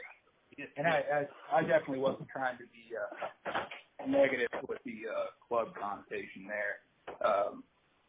And 0.75 0.85
I, 0.85 1.27
I, 1.51 1.57
I 1.59 1.61
definitely 1.61 1.99
wasn't 1.99 2.27
trying 2.27 2.57
to 2.57 2.65
be 2.65 2.93
uh, 2.97 4.05
negative 4.05 4.49
with 4.67 4.79
the 4.83 5.09
uh, 5.09 5.27
club 5.47 5.69
connotation 5.79 6.45
there. 6.49 7.25
Um, 7.25 7.63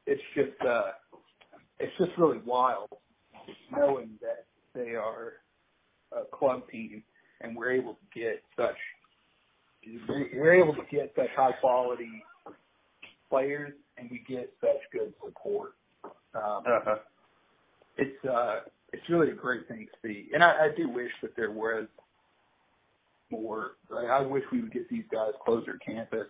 it's 0.06 0.20
just, 0.34 0.60
uh, 0.68 0.90
it's 1.78 1.96
just 1.96 2.10
really 2.18 2.38
wild 2.44 2.88
knowing 3.70 4.18
that 4.20 4.46
they 4.74 4.96
are 4.96 5.34
a 6.10 6.24
club 6.36 6.68
team 6.72 7.04
and 7.40 7.56
we're 7.56 7.70
able 7.70 7.94
to 7.94 8.20
get 8.20 8.42
such, 8.56 8.76
we're 10.08 10.54
able 10.54 10.74
to 10.74 10.82
get 10.90 11.12
such 11.16 11.30
high 11.36 11.52
quality 11.60 12.24
players 13.30 13.72
and 13.98 14.10
we 14.10 14.24
get 14.28 14.52
such 14.60 14.80
good 14.92 15.14
support. 15.24 15.74
Um, 16.34 16.64
Uh-huh. 16.66 16.96
it's 17.98 18.24
uh 18.26 18.60
it's 18.92 19.08
really 19.10 19.30
a 19.32 19.34
great 19.36 19.68
thing 19.68 19.86
to 19.88 20.08
see. 20.08 20.30
And 20.34 20.44
I, 20.44 20.66
I 20.66 20.68
do 20.76 20.88
wish 20.88 21.12
that 21.22 21.36
there 21.36 21.52
was 21.52 21.86
more 23.30 23.72
like 23.90 24.08
I 24.08 24.22
wish 24.22 24.44
we 24.52 24.62
would 24.62 24.72
get 24.72 24.88
these 24.90 25.04
guys 25.12 25.32
closer 25.44 25.74
to 25.78 25.80
campus 25.84 26.28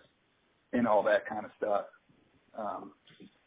and 0.73 0.87
all 0.87 1.03
that 1.03 1.27
kind 1.27 1.45
of 1.45 1.51
stuff. 1.57 1.85
Um 2.57 2.93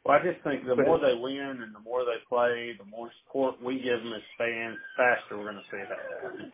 Well, 0.04 0.18
I 0.18 0.24
just 0.24 0.42
think 0.44 0.66
the 0.66 0.76
more 0.76 0.98
they 1.00 1.14
win 1.14 1.62
and 1.62 1.74
the 1.74 1.80
more 1.80 2.04
they 2.06 2.18
play, 2.28 2.74
the 2.78 2.86
more 2.86 3.10
support 3.26 3.62
we 3.62 3.80
give 3.82 4.02
them 4.02 4.14
as 4.14 4.22
fans, 4.38 4.78
the 4.78 5.04
faster 5.04 5.38
we're 5.38 5.52
going 5.52 5.56
to 5.56 5.70
see 5.70 5.78
that 5.78 6.22
happen. 6.22 6.52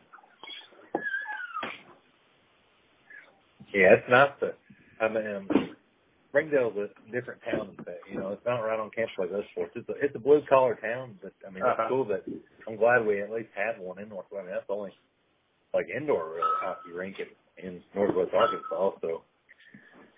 yeah, 3.75 3.95
it's 3.95 4.11
nice 4.11 4.33
to. 4.41 4.55
I 5.01 5.09
mean, 5.09 5.37
um, 5.37 5.51
Springdale's 6.33 6.73
a 6.81 6.89
different 7.13 7.43
town 7.45 7.77
than 7.77 7.85
that. 7.85 8.01
You 8.11 8.19
know, 8.19 8.31
it's 8.33 8.45
not 8.47 8.65
right 8.65 8.81
on 8.81 8.89
campus 8.97 9.13
like 9.19 9.31
those 9.31 9.45
sports. 9.53 9.73
It's 9.77 9.89
a 9.89 9.93
it's 10.01 10.17
a 10.17 10.19
blue 10.19 10.41
collar 10.49 10.75
town, 10.81 11.19
but 11.23 11.33
I 11.47 11.51
mean, 11.53 11.61
it's 11.61 11.77
Uh-huh. 11.77 11.89
cool 11.89 12.05
that 12.07 12.25
I'm 12.67 12.77
glad 12.77 13.05
we 13.05 13.21
at 13.21 13.31
least 13.31 13.51
have 13.55 13.79
one 13.79 13.99
in 14.01 14.09
North. 14.09 14.27
I 14.33 14.41
mean, 14.41 14.47
that's 14.47 14.67
the 14.67 14.73
only 14.73 14.93
like 15.75 15.89
indoor 15.95 16.33
real 16.35 16.49
hockey 16.57 16.93
rink 16.93 17.17
in, 17.21 17.29
in 17.63 17.83
Northwest 17.95 18.33
Arkansas. 18.33 18.97
So 19.03 19.25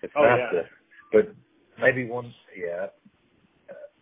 it's 0.01 0.13
Oh, 0.15 0.23
nice 0.23 0.39
yeah. 0.39 0.61
to, 0.61 0.63
but 1.11 1.35
maybe 1.81 2.05
one, 2.07 2.33
yeah. 2.55 2.87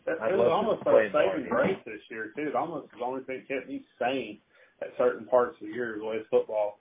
That, 0.06 0.18
it 0.30 0.38
was 0.38 0.52
almost 0.52 0.84
play 0.84 1.08
a 1.08 1.12
saving 1.14 1.50
grace 1.50 1.80
this 1.86 2.02
year 2.12 2.32
too. 2.36 2.50
It 2.50 2.56
almost 2.56 2.92
was 2.92 3.00
the 3.00 3.06
only 3.06 3.24
thing 3.24 3.42
that 3.42 3.56
kept 3.56 3.70
me 3.70 3.84
sane 3.98 4.40
at 4.82 4.90
certain 4.98 5.26
parts 5.26 5.56
of 5.62 5.68
the 5.68 5.74
year 5.74 5.96
the 5.98 6.06
way 6.06 6.18
football 6.30 6.80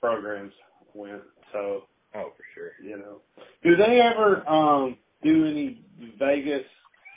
programs 0.00 0.52
went. 0.94 1.22
So 1.52 1.82
Oh, 2.16 2.32
for 2.36 2.44
sure. 2.54 2.72
you 2.82 2.98
know, 2.98 3.20
do 3.64 3.76
they 3.76 4.00
ever 4.00 4.48
um 4.48 4.98
do 5.24 5.46
any 5.46 5.82
Vegas 6.18 6.64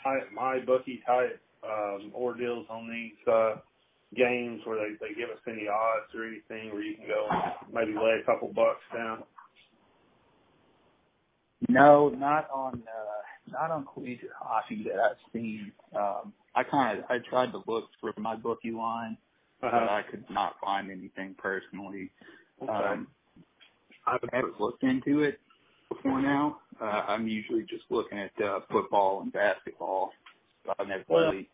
type 0.04 0.30
MyBookie 0.38 1.06
type 1.08 1.42
um 1.64 2.12
ordeals 2.16 2.68
on 2.70 2.90
these 2.92 3.34
uh 3.34 3.56
games 4.16 4.62
where 4.66 4.78
they 4.78 4.96
they 5.08 5.14
give 5.16 5.30
us 5.30 5.42
any 5.48 5.68
odds 5.70 6.14
or 6.16 6.26
anything 6.26 6.74
where 6.74 6.84
you 6.84 6.96
can 6.98 7.08
go 7.08 7.28
and 7.32 7.74
maybe 7.74 7.94
lay 7.94 8.20
a 8.22 8.26
couple 8.26 8.52
bucks 8.54 8.82
down? 8.94 9.24
No, 11.70 12.10
not 12.10 12.50
on 12.54 12.84
uh 12.88 13.52
not 13.52 13.72
on 13.72 13.88
collegiate 13.94 14.32
hockey 14.40 14.84
that 14.86 15.00
I've 15.00 15.18
seen. 15.34 15.72
Um 15.96 16.34
I 16.56 16.64
kinda 16.64 17.06
I 17.10 17.20
tried 17.30 17.52
to 17.54 17.64
look 17.68 17.86
for 18.02 18.14
MyBookie 18.14 18.74
line 18.76 19.18
but 19.62 19.74
Uh-huh. 19.74 19.88
I 19.92 20.04
could 20.10 20.26
not 20.30 20.56
find 20.64 20.92
anything 20.92 21.36
personally. 21.38 22.12
Okay. 22.64 22.72
Um 22.74 23.08
I've 24.10 24.32
never 24.34 24.52
looked 24.60 24.84
into 24.84 25.22
it 25.24 25.40
before 25.90 26.22
now. 26.22 26.62
Uh 26.82 26.86
I'm 26.86 27.28
usually 27.28 27.64
just 27.64 27.86
looking 27.92 28.20
at 28.20 28.34
uh 28.44 28.62
football 28.72 29.22
and 29.22 29.34
basketball. 29.34 30.12
So 30.66 30.74
I've 30.80 30.88
never 30.88 31.06
Well, 31.10 31.32
really 31.32 31.50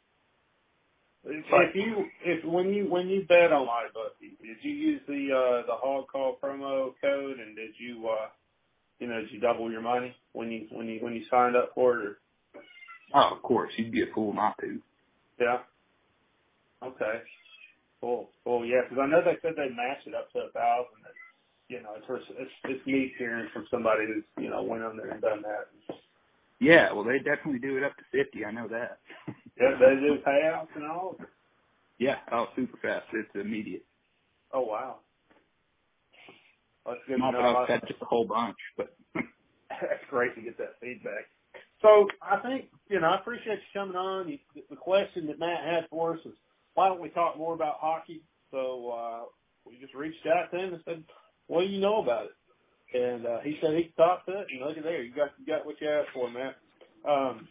If 1.26 1.76
you 1.76 2.06
if 2.24 2.45
when 2.45 2.74
you 2.74 2.89
when 2.89 3.10
you 3.10 3.26
bet 3.28 3.51
on 3.51 3.68
MyBookie, 3.68 4.39
did 4.41 4.58
you 4.64 4.72
use 4.72 5.01
the 5.08 5.30
uh 5.36 5.68
the 5.68 5.76
hog 5.76 6.08
call 6.12 6.38
promo 6.41 6.93
code 7.01 7.39
and 7.39 7.56
did 7.56 7.72
you 7.80 8.08
uh 8.10 8.30
you 8.99 9.08
know 9.08 9.22
did 9.22 9.32
you 9.32 9.39
double 9.41 9.72
your 9.72 9.82
money 9.82 10.16
when 10.34 10.51
you 10.51 10.68
when 10.72 10.88
you 10.88 10.99
when 11.01 11.14
you 11.16 11.26
signed 11.32 11.56
up 11.56 11.72
for 11.76 11.99
it? 12.01 12.08
Or, 12.08 12.18
Oh, 13.14 13.36
of 13.36 13.43
course, 13.43 13.74
you'd 13.78 13.91
be 13.93 14.03
a 14.03 14.14
fool 14.16 14.34
not 14.34 14.58
to. 14.62 14.82
yeah. 15.39 15.60
Okay. 16.84 17.24
Cool. 18.01 18.30
Cool. 18.43 18.66
Yeah, 18.66 18.82
because 18.89 19.03
I 19.03 19.08
know 19.12 19.22
they 19.24 19.39
said 19.41 19.53
they 19.58 19.70
match 19.76 20.06
it 20.08 20.16
up 20.16 20.32
to 20.34 20.39
a 20.39 20.51
thousand. 20.51 21.03
You 21.68 21.82
know, 21.82 21.89
it's 21.97 22.26
it's 22.38 22.51
it's 22.66 22.88
neat 22.88 23.13
hearing 23.18 23.49
from 23.53 23.66
somebody 23.72 24.05
who's 24.07 24.24
you 24.38 24.49
know 24.49 24.61
went 24.63 24.84
on 24.84 24.97
there 24.97 25.09
and 25.09 25.22
done 25.22 25.41
that. 25.41 25.95
Yeah, 26.59 26.91
well 26.93 27.03
they 27.03 27.18
definitely 27.18 27.59
do 27.59 27.78
it 27.78 27.84
up 27.84 27.95
to 27.97 28.03
fifty, 28.11 28.45
I 28.45 28.51
know 28.51 28.68
that. 28.68 28.99
Yeah, 29.57 29.72
they 29.80 29.95
do 30.01 30.18
payouts 30.28 30.68
and 30.76 30.84
all. 30.84 31.16
Yeah, 31.97 32.18
oh 32.34 32.47
super 32.57 32.78
fast. 32.82 33.05
It's 33.13 33.30
immediate. 33.36 33.86
Oh 34.53 34.63
wow. 34.63 34.97
That's 36.86 36.99
good 37.07 37.20
Not 37.20 37.32
that 37.32 37.70
know. 37.70 37.88
Just 37.88 38.01
a 38.01 38.05
whole 38.05 38.26
bunch, 38.26 38.57
but 38.76 38.93
That's 39.82 40.03
great 40.09 40.36
to 40.36 40.41
get 40.41 40.57
that 40.57 40.76
feedback. 40.82 41.28
So 41.82 42.07
I 42.22 42.38
think, 42.38 42.66
you 42.89 42.99
know, 42.99 43.07
I 43.07 43.20
appreciate 43.20 43.59
you 43.59 43.80
coming 43.80 43.95
on. 43.95 44.30
You, 44.30 44.38
the 44.70 44.76
question 44.76 45.28
that 45.28 45.39
Matt 45.39 45.63
had 45.63 45.88
for 45.89 46.13
us 46.13 46.20
was, 46.26 46.34
why 46.74 46.88
don't 46.88 47.01
we 47.01 47.09
talk 47.09 47.38
more 47.38 47.53
about 47.53 47.76
hockey? 47.80 48.22
So 48.51 48.91
uh, 48.91 49.24
we 49.66 49.78
just 49.80 49.93
reached 49.93 50.26
out 50.28 50.51
to 50.51 50.57
him 50.57 50.74
and 50.74 50.84
said, 50.86 51.03
what 51.48 51.62
do 51.62 51.68
you 51.68 51.80
know 51.80 52.02
about 52.02 52.26
it? 52.26 52.32
And 52.93 53.26
uh, 53.26 53.39
he 53.43 53.58
said 53.62 53.76
he 53.76 53.91
talk 53.98 54.26
to 54.26 54.32
it. 54.32 54.48
And 54.52 54.62
look 54.62 54.78
at 54.78 54.84
there, 54.84 55.04
you 55.04 55.14
got 55.14 55.32
you 55.39 55.46
got 55.46 55.66
what 55.66 55.76
you 55.82 55.89
asked 55.89 56.10
for, 56.14 56.30
Matt. 56.30 56.56
Um, 57.08 57.48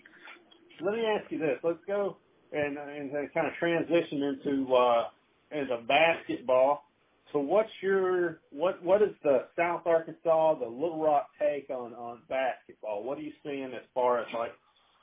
let 0.80 0.94
me 0.94 1.04
ask 1.04 1.30
you 1.30 1.38
this. 1.38 1.58
Let's 1.62 1.78
go 1.86 2.16
and, 2.52 2.78
and 2.78 3.10
kind 3.32 3.46
of 3.46 3.52
transition 3.58 4.22
into 4.22 4.74
uh, 4.74 5.04
into 5.50 5.78
basketball. 5.86 6.84
So 7.32 7.40
what's 7.40 7.70
your 7.82 8.40
what 8.50 8.82
what 8.82 9.02
is 9.02 9.14
the 9.22 9.46
South 9.56 9.82
Arkansas, 9.86 10.58
the 10.60 10.66
Little 10.66 11.02
Rock 11.02 11.28
take 11.38 11.68
on 11.70 11.92
on 11.94 12.20
basketball? 12.28 13.02
What 13.02 13.18
are 13.18 13.22
you 13.22 13.32
seeing 13.42 13.72
as 13.74 13.82
far 13.92 14.20
as 14.20 14.26
like 14.32 14.52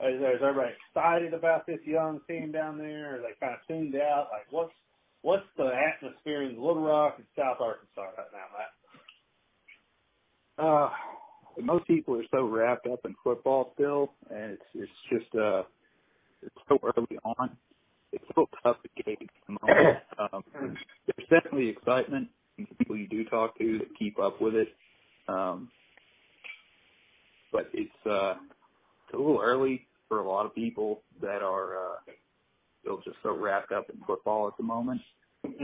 is, 0.02 0.20
is 0.20 0.42
everybody 0.42 0.74
excited 0.89 1.34
about 1.34 1.68
this 1.68 1.80
young 1.86 2.22
team 2.28 2.52
down 2.52 2.78
there? 2.78 3.16
Are 3.16 3.20
they 3.20 3.36
kind 3.39 3.54
of 3.54 3.60
tuned 3.68 3.96
out? 3.96 4.30
Like 4.32 4.48
what's 4.50 4.74
what's 5.22 5.46
the 5.58 5.70
atmosphere 5.70 6.44
in 6.44 6.56
Little 6.56 6.84
Rock 6.84 7.16
and 7.18 7.28
South 7.38 7.58
Arkansas 7.60 8.02
right 8.02 8.32
now, 8.32 8.48
Matt? 8.58 8.81
Uh 10.62 10.91
most 11.62 11.88
people 11.88 12.18
are 12.18 12.26
so 12.32 12.45
wrapped 12.45 12.88
up 12.88 13.01
in 13.05 13.16
football 13.24 13.72
still 13.76 14.14
and 14.32 14.53
it's 14.53 14.64
it's 14.76 14.91
just 15.12 15.36
uh 15.36 15.64
it's 16.43 16.55
so 16.70 16.80
early 16.84 17.20
on. 17.24 17.57
It's 18.14 18.26
so 18.36 18.47
tough 18.64 18.78
to 18.84 19.03
gauge 19.03 19.18
at 19.22 19.30
the 19.47 19.57
moment. 19.62 19.99
Um 20.34 20.43
there's 20.55 21.30
definitely 21.30 21.70
excitement 21.70 22.30
from 22.55 22.68
the 22.70 22.76
people 22.76 22.97
you 22.97 23.07
do 23.09 23.26
talk 23.26 23.57
to 23.59 23.80
that 23.80 23.88
keep 23.99 24.20
up 24.20 24.41
with 24.41 24.55
it. 24.55 24.70
Um 25.28 25.70
but 27.51 27.70
it's 27.74 27.91
uh 28.07 28.36
it's 29.07 29.16
a 29.16 29.18
little 29.18 29.41
early 29.41 29.88
for 30.09 30.20
a 30.22 30.30
lot 30.30 30.45
of 30.45 30.55
people 30.55 31.03
that 31.22 31.43
are 31.43 31.78
uh 31.78 31.95
still 32.82 33.01
just 33.05 33.18
so 33.24 33.36
wrapped 33.38 33.72
up 33.72 33.89
in 33.89 33.99
football 34.07 34.47
at 34.47 34.57
the 34.57 34.64
moment. 34.64 35.01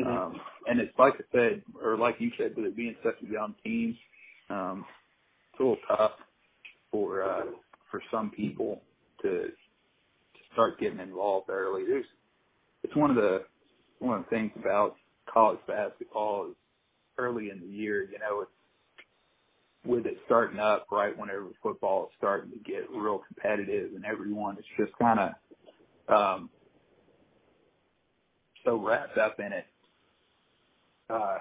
Um, 0.08 0.40
and 0.68 0.80
it's 0.80 0.98
like 1.00 1.16
I 1.16 1.24
said, 1.34 1.64
or 1.84 1.98
like 1.98 2.18
you 2.20 2.32
said, 2.38 2.56
with 2.56 2.66
it 2.68 2.78
being 2.78 2.96
such 3.04 3.16
a 3.28 3.32
young 3.32 3.56
team, 3.64 3.98
um, 4.50 4.86
it's 5.52 5.60
a 5.60 5.64
little 5.64 5.78
tough 5.88 6.12
for 6.92 7.24
uh, 7.24 7.46
for 7.92 8.02
some 8.12 8.32
people 8.32 8.82
to 9.22 9.30
to 9.30 10.40
start 10.54 10.80
getting 10.80 11.00
involved 11.00 11.50
early. 11.50 11.84
There's 11.88 12.06
it's 12.84 12.96
one 12.96 13.10
of 13.10 13.16
the 13.16 13.44
one 14.00 14.20
of 14.20 14.26
the 14.26 14.30
things 14.30 14.52
about 14.58 14.96
college 15.32 15.60
basketball 15.68 16.48
is 16.50 16.56
early 17.18 17.50
in 17.50 17.60
the 17.60 17.68
year, 17.68 18.04
you 18.04 18.20
know, 18.20 18.42
it's 18.42 18.52
with 19.86 20.06
it 20.06 20.18
starting 20.26 20.60
up 20.60 20.88
right 20.92 21.18
whenever 21.18 21.48
football 21.64 22.06
is 22.06 22.10
starting 22.18 22.52
to 22.52 22.58
get 22.60 22.90
real 22.92 23.22
competitive 23.28 23.92
and 23.96 24.06
everyone 24.06 24.58
is 24.58 24.66
just 24.78 24.92
kind 25.00 25.20
of 25.20 25.32
um, 26.14 26.50
so 28.66 28.76
wrapped 28.76 29.18
up 29.18 29.40
in 29.40 29.54
it. 29.54 29.66
Uh, 31.10 31.38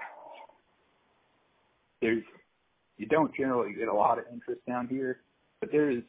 there's 2.01 2.23
you 2.97 3.05
don't 3.05 3.33
generally 3.35 3.73
get 3.73 3.87
a 3.87 3.93
lot 3.93 4.17
of 4.19 4.25
interest 4.31 4.61
down 4.67 4.87
here, 4.87 5.21
but 5.59 5.69
there's 5.71 6.03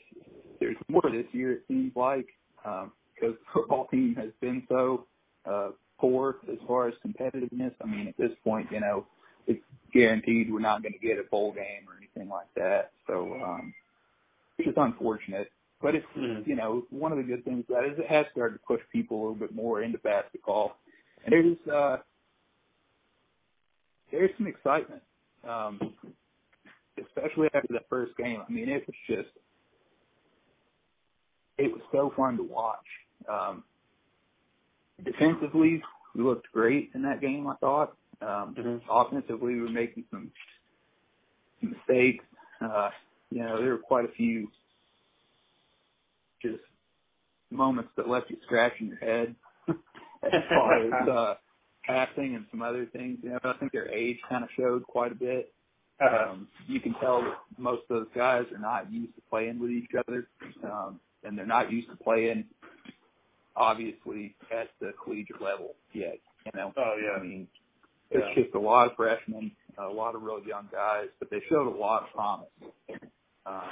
there's 0.60 0.76
more 0.88 1.02
this 1.10 1.26
year 1.32 1.52
it 1.52 1.62
seems 1.68 1.92
like 1.94 2.28
um, 2.64 2.92
because 3.14 3.34
the 3.36 3.44
football 3.54 3.86
team 3.90 4.14
has 4.16 4.30
been 4.40 4.62
so 4.68 5.06
uh, 5.48 5.70
poor 5.98 6.36
as 6.50 6.58
far 6.66 6.88
as 6.88 6.94
competitiveness. 7.06 7.72
I 7.82 7.86
mean, 7.86 8.08
at 8.08 8.16
this 8.16 8.32
point, 8.44 8.66
you 8.70 8.80
know, 8.80 9.06
it's 9.46 9.62
guaranteed 9.92 10.52
we're 10.52 10.60
not 10.60 10.82
going 10.82 10.92
to 10.92 10.98
get 10.98 11.18
a 11.18 11.24
bowl 11.30 11.52
game 11.52 11.86
or 11.88 11.96
anything 11.96 12.28
like 12.28 12.52
that. 12.56 12.92
So, 13.06 13.34
um, 13.42 13.74
which 14.56 14.68
is 14.68 14.74
unfortunate. 14.76 15.50
But 15.80 15.94
it's 15.94 16.06
Mm-hmm. 16.16 16.50
you 16.50 16.56
know 16.56 16.84
one 16.90 17.12
of 17.12 17.18
the 17.18 17.24
good 17.24 17.44
things 17.44 17.64
about 17.68 17.84
it 17.84 17.92
is 17.92 17.98
it 18.00 18.06
has 18.08 18.26
started 18.32 18.54
to 18.54 18.60
push 18.66 18.80
people 18.92 19.16
a 19.16 19.20
little 19.20 19.36
bit 19.36 19.54
more 19.54 19.82
into 19.82 19.98
basketball, 19.98 20.76
and 21.24 21.32
there's 21.32 21.72
uh, 21.72 21.98
there's 24.10 24.30
some 24.36 24.48
excitement, 24.48 25.02
um, 25.48 25.94
especially 27.06 27.48
after 27.54 27.72
that 27.74 27.88
first 27.90 28.16
game. 28.16 28.42
I 28.46 28.50
mean, 28.52 28.68
it 28.68 28.86
was 28.86 28.96
just 29.08 29.30
it 31.58 31.72
was 31.72 31.82
so 31.92 32.12
fun 32.16 32.36
to 32.38 32.42
watch. 32.44 32.86
Um, 33.28 33.64
defensively, 35.04 35.82
we 36.14 36.22
looked 36.24 36.50
great 36.52 36.90
in 36.94 37.02
that 37.02 37.20
game. 37.20 37.46
I 37.46 37.56
thought. 37.56 37.96
Um, 38.20 38.54
Mhm. 38.56 38.82
Offensively, 38.90 39.54
we 39.54 39.60
were 39.62 39.68
making 39.70 40.04
some 40.10 40.32
mistakes. 41.62 42.24
Uh, 42.60 42.90
you 43.30 43.40
know, 43.42 43.60
there 43.60 43.72
were 43.72 43.78
quite 43.78 44.04
a 44.04 44.12
few 44.12 44.50
just 46.42 46.62
moments 47.50 47.90
that 47.96 48.08
left 48.08 48.30
you 48.30 48.38
scratching 48.44 48.88
your 48.88 48.98
head 48.98 49.36
as 49.68 50.42
far 50.50 50.74
as 50.74 51.08
uh, 51.08 51.34
passing 51.84 52.34
and 52.36 52.46
some 52.50 52.62
other 52.62 52.86
things. 52.86 53.18
You 53.22 53.30
know, 53.30 53.38
I 53.44 53.54
think 53.54 53.72
their 53.72 53.88
age 53.88 54.18
kind 54.28 54.44
of 54.44 54.50
showed 54.56 54.84
quite 54.84 55.12
a 55.12 55.16
bit. 55.16 55.54
Um, 56.00 56.48
you 56.66 56.80
can 56.80 56.94
tell 56.94 57.22
that 57.22 57.38
most 57.58 57.82
of 57.90 57.96
those 58.00 58.06
guys 58.14 58.44
are 58.52 58.58
not 58.60 58.92
used 58.92 59.14
to 59.16 59.22
playing 59.30 59.58
with 59.60 59.70
each 59.70 59.90
other, 59.98 60.28
um, 60.64 61.00
and 61.24 61.36
they're 61.38 61.46
not 61.46 61.72
used 61.72 61.88
to 61.90 61.96
playing, 61.96 62.44
obviously, 63.56 64.34
at 64.52 64.68
the 64.80 64.92
collegiate 65.02 65.40
level 65.42 65.74
yet. 65.92 66.18
You 66.46 66.52
know, 66.54 66.72
Oh 66.76 66.94
yeah. 67.02 67.20
I 67.20 67.22
mean, 67.22 67.48
it's 68.10 68.26
Yeah. 68.36 68.44
just 68.44 68.54
a 68.54 68.58
lot 68.60 68.88
of 68.90 68.96
freshmen, 68.96 69.52
a 69.78 69.88
lot 69.88 70.14
of 70.14 70.22
real 70.22 70.40
young 70.44 70.68
guys, 70.72 71.08
but 71.18 71.30
they 71.30 71.40
showed 71.48 71.68
a 71.68 71.76
lot 71.78 72.04
of 72.04 72.10
promise. 72.10 72.48
Um, 73.46 73.62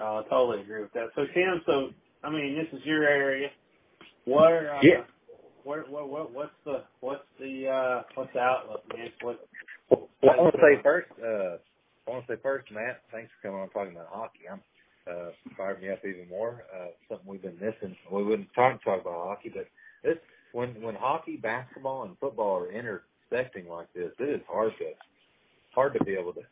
Oh, 0.00 0.18
I 0.18 0.22
totally 0.30 0.62
agree 0.62 0.82
with 0.82 0.92
that. 0.94 1.08
So 1.16 1.26
Tim, 1.34 1.62
so 1.66 1.90
I 2.24 2.30
mean, 2.30 2.56
this 2.56 2.68
is 2.78 2.84
your 2.86 3.04
area. 3.04 3.50
Where, 4.26 4.74
uh, 4.74 4.80
Yeah. 4.82 5.04
Where, 5.68 5.82
what, 5.82 6.08
what, 6.08 6.32
what's 6.32 6.58
the, 6.64 6.82
what's 7.00 7.28
the, 7.38 7.68
uh, 7.68 8.02
what's 8.14 8.32
the 8.32 8.40
outlook, 8.40 8.82
man? 8.96 9.08
What, 9.20 9.46
Well, 9.90 10.08
I 10.22 10.40
want 10.40 10.54
to 10.54 10.60
say 10.60 10.82
first, 10.82 11.08
uh, 11.22 11.58
I 12.06 12.10
want 12.10 12.26
to 12.26 12.32
say 12.36 12.40
first, 12.42 12.72
Matt, 12.72 13.02
thanks 13.12 13.30
for 13.36 13.48
coming 13.48 13.60
on 13.62 13.68
talking 13.68 13.92
about 13.92 14.08
hockey. 14.10 14.48
I'm 14.50 14.60
uh, 15.06 15.30
fired 15.56 15.82
me 15.82 15.90
up 15.90 16.00
even 16.04 16.26
more. 16.28 16.64
Uh, 16.74 16.88
something 17.08 17.26
we've 17.26 17.42
been 17.42 17.60
missing. 17.60 17.94
We 18.10 18.24
wouldn't 18.24 18.48
talk 18.54 18.82
talk 18.82 19.02
about 19.02 19.26
hockey, 19.28 19.52
but 19.54 19.66
this 20.02 20.16
when 20.52 20.80
when 20.82 20.94
hockey, 20.94 21.36
basketball, 21.36 22.04
and 22.04 22.16
football 22.18 22.58
are 22.58 22.72
intersecting 22.72 23.68
like 23.68 23.92
this, 23.94 24.12
it 24.18 24.28
is 24.28 24.40
hard 24.48 24.72
to 24.78 24.92
hard 25.74 25.94
to 25.98 26.04
be 26.04 26.12
able 26.12 26.32
to 26.34 26.42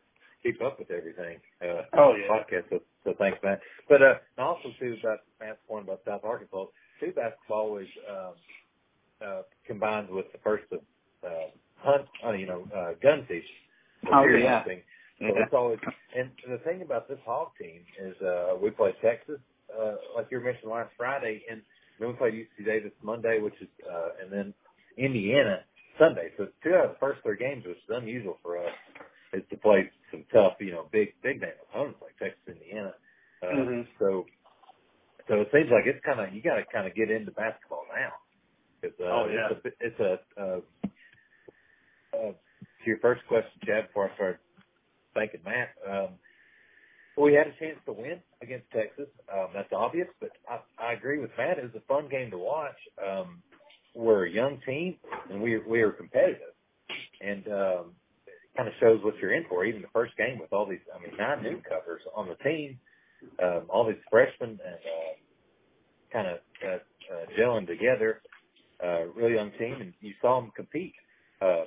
keep 0.42 0.62
up 0.62 0.78
with 0.78 0.90
everything. 0.90 1.38
Uh, 1.60 1.82
Oh, 1.96 2.14
yeah. 2.16 2.28
podcast. 2.32 2.64
So, 2.70 2.80
so 3.04 3.14
thanks, 3.18 3.38
Matt. 3.42 3.60
But 3.88 4.02
uh, 4.02 4.14
also 4.38 4.68
too 4.78 4.96
about 5.00 5.20
Matt's 5.40 5.58
point 5.68 5.84
about 5.84 6.00
South 6.06 6.24
Arkansas. 6.24 6.66
two 7.00 7.12
basketball 7.12 7.76
um, 7.76 8.34
uh, 9.24 9.42
combines 9.66 10.08
with 10.10 10.26
the 10.32 10.38
first 10.44 10.64
of 10.72 10.80
uh, 11.24 11.50
hunt, 11.78 12.06
uh, 12.26 12.32
you 12.32 12.46
know, 12.46 12.68
uh, 12.74 12.92
gun 13.02 13.26
season. 13.28 13.42
Oh 14.12 14.24
yeah. 14.44 14.60
Hunting. 14.60 14.82
So 15.20 15.26
it's 15.44 15.54
always, 15.54 15.78
and 16.16 16.30
the 16.48 16.58
thing 16.64 16.82
about 16.82 17.08
this 17.08 17.18
hog 17.26 17.50
team 17.60 17.80
is, 18.00 18.16
uh, 18.22 18.56
we 18.62 18.70
play 18.70 18.92
Texas, 19.02 19.40
uh, 19.72 19.96
like 20.16 20.28
you 20.30 20.40
mentioned 20.40 20.70
last 20.70 20.92
Friday, 20.96 21.42
and 21.50 21.62
then 22.00 22.08
we 22.10 22.14
played 22.16 22.34
UC 22.34 22.66
Davis 22.66 22.92
Monday, 23.02 23.40
which 23.40 23.54
is, 23.62 23.68
uh, 23.90 24.10
and 24.22 24.32
then 24.32 24.54
Indiana 24.98 25.64
Sunday. 25.98 26.32
So 26.36 26.48
two 26.64 26.74
out 26.74 26.86
of 26.86 26.90
the 26.92 26.98
first 27.00 27.22
three 27.22 27.38
games, 27.38 27.64
which 27.66 27.78
is 27.78 27.90
unusual 27.90 28.38
for 28.42 28.58
us, 28.58 28.74
is 29.34 29.42
to 29.50 29.56
play 29.58 29.90
some 30.12 30.24
tough, 30.32 30.54
you 30.60 30.72
know, 30.72 30.88
big, 30.92 31.14
big 31.22 31.40
name 31.40 31.56
opponents 31.70 32.00
like 32.02 32.16
Texas, 32.18 32.42
Indiana. 32.48 32.94
Uh, 33.42 33.46
Mhm. 33.46 33.88
So, 33.98 34.26
so 35.28 35.40
it 35.42 35.48
seems 35.52 35.70
like 35.70 35.86
it's 35.86 36.04
kind 36.04 36.20
of 36.20 36.34
you 36.34 36.42
got 36.42 36.56
to 36.56 36.64
kind 36.66 36.86
of 36.86 36.94
get 36.94 37.10
into 37.10 37.32
basketball 37.32 37.86
now. 37.94 38.12
Cause, 38.82 38.92
uh, 39.00 39.04
Oh, 39.04 39.26
yeah. 39.32 39.48
It's 39.50 39.64
a, 39.64 39.86
it's 39.86 40.00
a 40.00 40.42
uh, 40.42 40.60
uh, 42.16 42.32
to 42.32 42.86
your 42.86 42.98
first 42.98 43.22
question, 43.28 43.50
Chad. 43.64 43.88
Before 43.88 44.10
I 44.10 44.14
start 44.14 44.40
thanking 45.14 45.40
Matt, 45.44 45.70
um, 45.88 46.08
we 47.16 47.34
had 47.34 47.46
a 47.46 47.54
chance 47.58 47.78
to 47.86 47.92
win 47.92 48.20
against 48.42 48.70
Texas. 48.70 49.08
Um, 49.32 49.48
that's 49.54 49.72
obvious, 49.72 50.08
but 50.20 50.30
I, 50.48 50.60
I 50.82 50.92
agree 50.92 51.18
with 51.18 51.30
Matt. 51.38 51.58
It 51.58 51.64
was 51.64 51.74
a 51.74 51.86
fun 51.86 52.08
game 52.10 52.30
to 52.30 52.38
watch. 52.38 52.76
Um, 53.04 53.42
we're 53.94 54.26
a 54.26 54.30
young 54.30 54.60
team, 54.66 54.96
and 55.30 55.40
we 55.42 55.58
we 55.58 55.80
are 55.80 55.90
competitive, 55.90 56.52
and 57.20 57.46
um, 57.48 57.84
it 58.26 58.56
kind 58.56 58.68
of 58.68 58.74
shows 58.78 59.00
what 59.02 59.16
you're 59.18 59.32
in 59.34 59.44
for. 59.48 59.64
Even 59.64 59.80
the 59.82 59.88
first 59.92 60.16
game 60.16 60.38
with 60.38 60.52
all 60.52 60.66
these, 60.66 60.84
I 60.94 61.02
mean, 61.02 61.16
nine 61.18 61.42
new 61.42 61.60
covers 61.62 62.02
on 62.14 62.28
the 62.28 62.34
team, 62.36 62.78
um, 63.42 63.62
all 63.70 63.86
these 63.86 63.96
freshmen, 64.10 64.50
and 64.50 64.60
uh, 64.60 65.14
kind 66.12 66.26
of 66.28 66.38
uh, 66.62 67.14
uh, 67.14 67.26
gelling 67.38 67.66
together. 67.66 68.20
Uh, 68.82 69.06
really 69.14 69.34
young 69.34 69.50
team, 69.52 69.80
and 69.80 69.92
you 70.00 70.12
saw 70.20 70.40
them 70.40 70.50
compete. 70.54 70.94
Uh, 71.40 71.64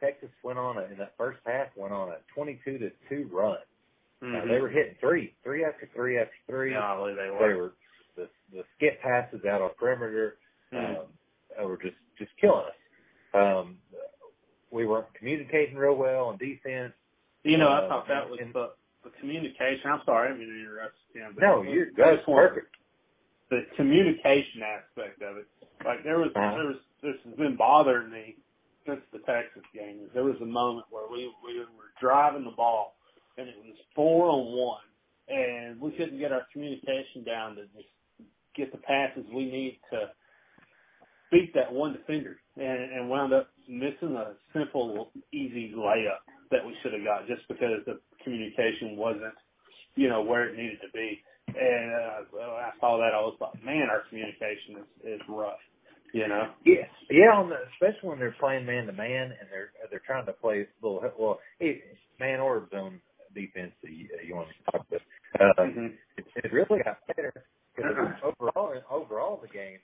Texas 0.00 0.30
went 0.42 0.58
on 0.58 0.76
a, 0.78 0.82
in 0.86 0.98
that 0.98 1.14
first 1.16 1.38
half 1.46 1.68
went 1.76 1.92
on 1.92 2.08
a 2.08 2.16
22 2.34 2.78
to 2.78 2.90
two 3.08 3.28
run. 3.32 3.58
Now, 4.20 4.44
they 4.46 4.60
were 4.60 4.68
hitting 4.68 4.94
three, 5.00 5.34
three 5.42 5.64
after 5.64 5.88
three 5.94 6.18
after 6.18 6.34
three. 6.48 6.72
Golly, 6.74 7.14
they 7.14 7.22
They 7.24 7.30
were. 7.30 7.56
were 7.56 7.72
the 8.16 8.28
the 8.52 8.64
skip 8.76 9.00
passes 9.02 9.44
out 9.44 9.60
on 9.62 9.70
perimeter 9.78 10.36
Mhm. 10.72 10.98
um, 11.00 11.06
uh, 11.60 11.66
were 11.66 11.76
just 11.76 11.96
just 12.18 12.30
killing 12.40 12.66
us. 12.66 12.74
Um, 13.34 13.78
we 14.70 14.86
weren't 14.86 15.12
communicating 15.14 15.76
real 15.76 15.94
well 15.96 16.26
on 16.26 16.36
defense. 16.38 16.92
You 17.42 17.56
know, 17.58 17.68
I 17.68 17.78
Uh, 17.82 17.88
thought 17.88 18.08
that 18.08 18.28
was 18.30 18.38
and- 18.40 18.52
the 18.54 18.74
the 19.04 19.10
communication. 19.18 19.90
I'm 19.90 20.02
sorry, 20.04 20.28
I 20.28 20.32
didn't 20.32 20.46
mean 20.48 20.54
to 20.54 20.60
interrupt 20.70 20.96
you. 21.14 21.32
No, 21.38 21.62
you're 21.62 21.90
that's 21.96 22.24
perfect. 22.24 22.76
The 23.52 23.66
communication 23.76 24.62
aspect 24.64 25.20
of 25.20 25.36
it, 25.36 25.46
like 25.84 26.00
there 26.04 26.18
was, 26.18 26.32
Uh-huh. 26.34 26.56
there 26.56 26.68
was, 26.72 26.80
this 27.02 27.16
has 27.28 27.34
been 27.36 27.56
bothering 27.56 28.10
me 28.10 28.36
since 28.86 29.02
the 29.12 29.18
Texas 29.28 29.62
game. 29.74 30.08
There 30.14 30.24
was 30.24 30.40
a 30.40 30.46
moment 30.46 30.86
where 30.88 31.06
we 31.12 31.28
we 31.44 31.58
were 31.60 31.92
driving 32.00 32.44
the 32.44 32.56
ball, 32.56 32.96
and 33.36 33.48
it 33.48 33.56
was 33.60 33.76
four 33.94 34.30
on 34.30 34.56
one, 34.56 34.88
and 35.28 35.78
we 35.80 35.90
couldn't 35.92 36.18
get 36.18 36.32
our 36.32 36.46
communication 36.52 37.24
down 37.24 37.56
to 37.56 37.62
just 37.76 37.92
get 38.56 38.72
the 38.72 38.78
passes 38.78 39.24
we 39.34 39.44
need 39.44 39.80
to 39.92 40.10
beat 41.30 41.52
that 41.54 41.72
one 41.72 41.92
defender, 41.92 42.36
and, 42.56 42.92
and 42.92 43.10
wound 43.10 43.32
up 43.32 43.50
missing 43.68 44.16
a 44.16 44.32
simple, 44.52 45.10
easy 45.32 45.72
layup 45.76 46.24
that 46.50 46.64
we 46.64 46.74
should 46.82 46.92
have 46.92 47.04
got 47.04 47.26
just 47.26 47.46
because 47.48 47.80
the 47.86 48.00
communication 48.24 48.96
wasn't, 48.96 49.34
you 49.94 50.08
know, 50.08 50.22
where 50.22 50.48
it 50.48 50.56
needed 50.56 50.78
to 50.80 50.90
be. 50.92 51.22
And 51.56 51.88
uh, 51.94 52.18
well, 52.32 52.50
I 52.56 52.70
saw 52.80 52.98
that, 52.98 53.14
I 53.14 53.20
was 53.20 53.36
like, 53.40 53.62
man, 53.64 53.88
our 53.90 54.02
communication 54.08 54.80
is, 55.04 55.20
is 55.20 55.20
rough, 55.28 55.60
you 56.12 56.28
know. 56.28 56.52
Yeah, 56.64 56.88
yeah. 57.10 57.32
On 57.36 57.48
the, 57.50 57.56
especially 57.74 58.08
when 58.08 58.18
they're 58.18 58.36
playing 58.40 58.66
man 58.66 58.86
to 58.86 58.92
man 58.92 59.32
and 59.36 59.48
they're 59.50 59.70
they're 59.90 60.02
trying 60.06 60.26
to 60.26 60.32
play 60.32 60.62
a 60.66 60.86
little 60.86 61.02
well, 61.18 61.38
it, 61.60 61.82
man 62.20 62.40
or 62.40 62.68
zone 62.70 63.00
defense. 63.34 63.72
that 63.82 63.92
You, 63.92 64.08
you 64.26 64.34
want 64.34 64.48
to 64.48 64.72
talk 64.72 64.86
about? 64.88 65.02
Uh, 65.40 65.64
hmm 65.64 65.86
it, 66.18 66.24
it 66.44 66.52
really 66.52 66.82
got 66.84 66.98
better 67.16 67.32
because 67.76 67.92
overall 68.24 68.74
overall 68.90 69.40
the 69.40 69.48
game, 69.48 69.78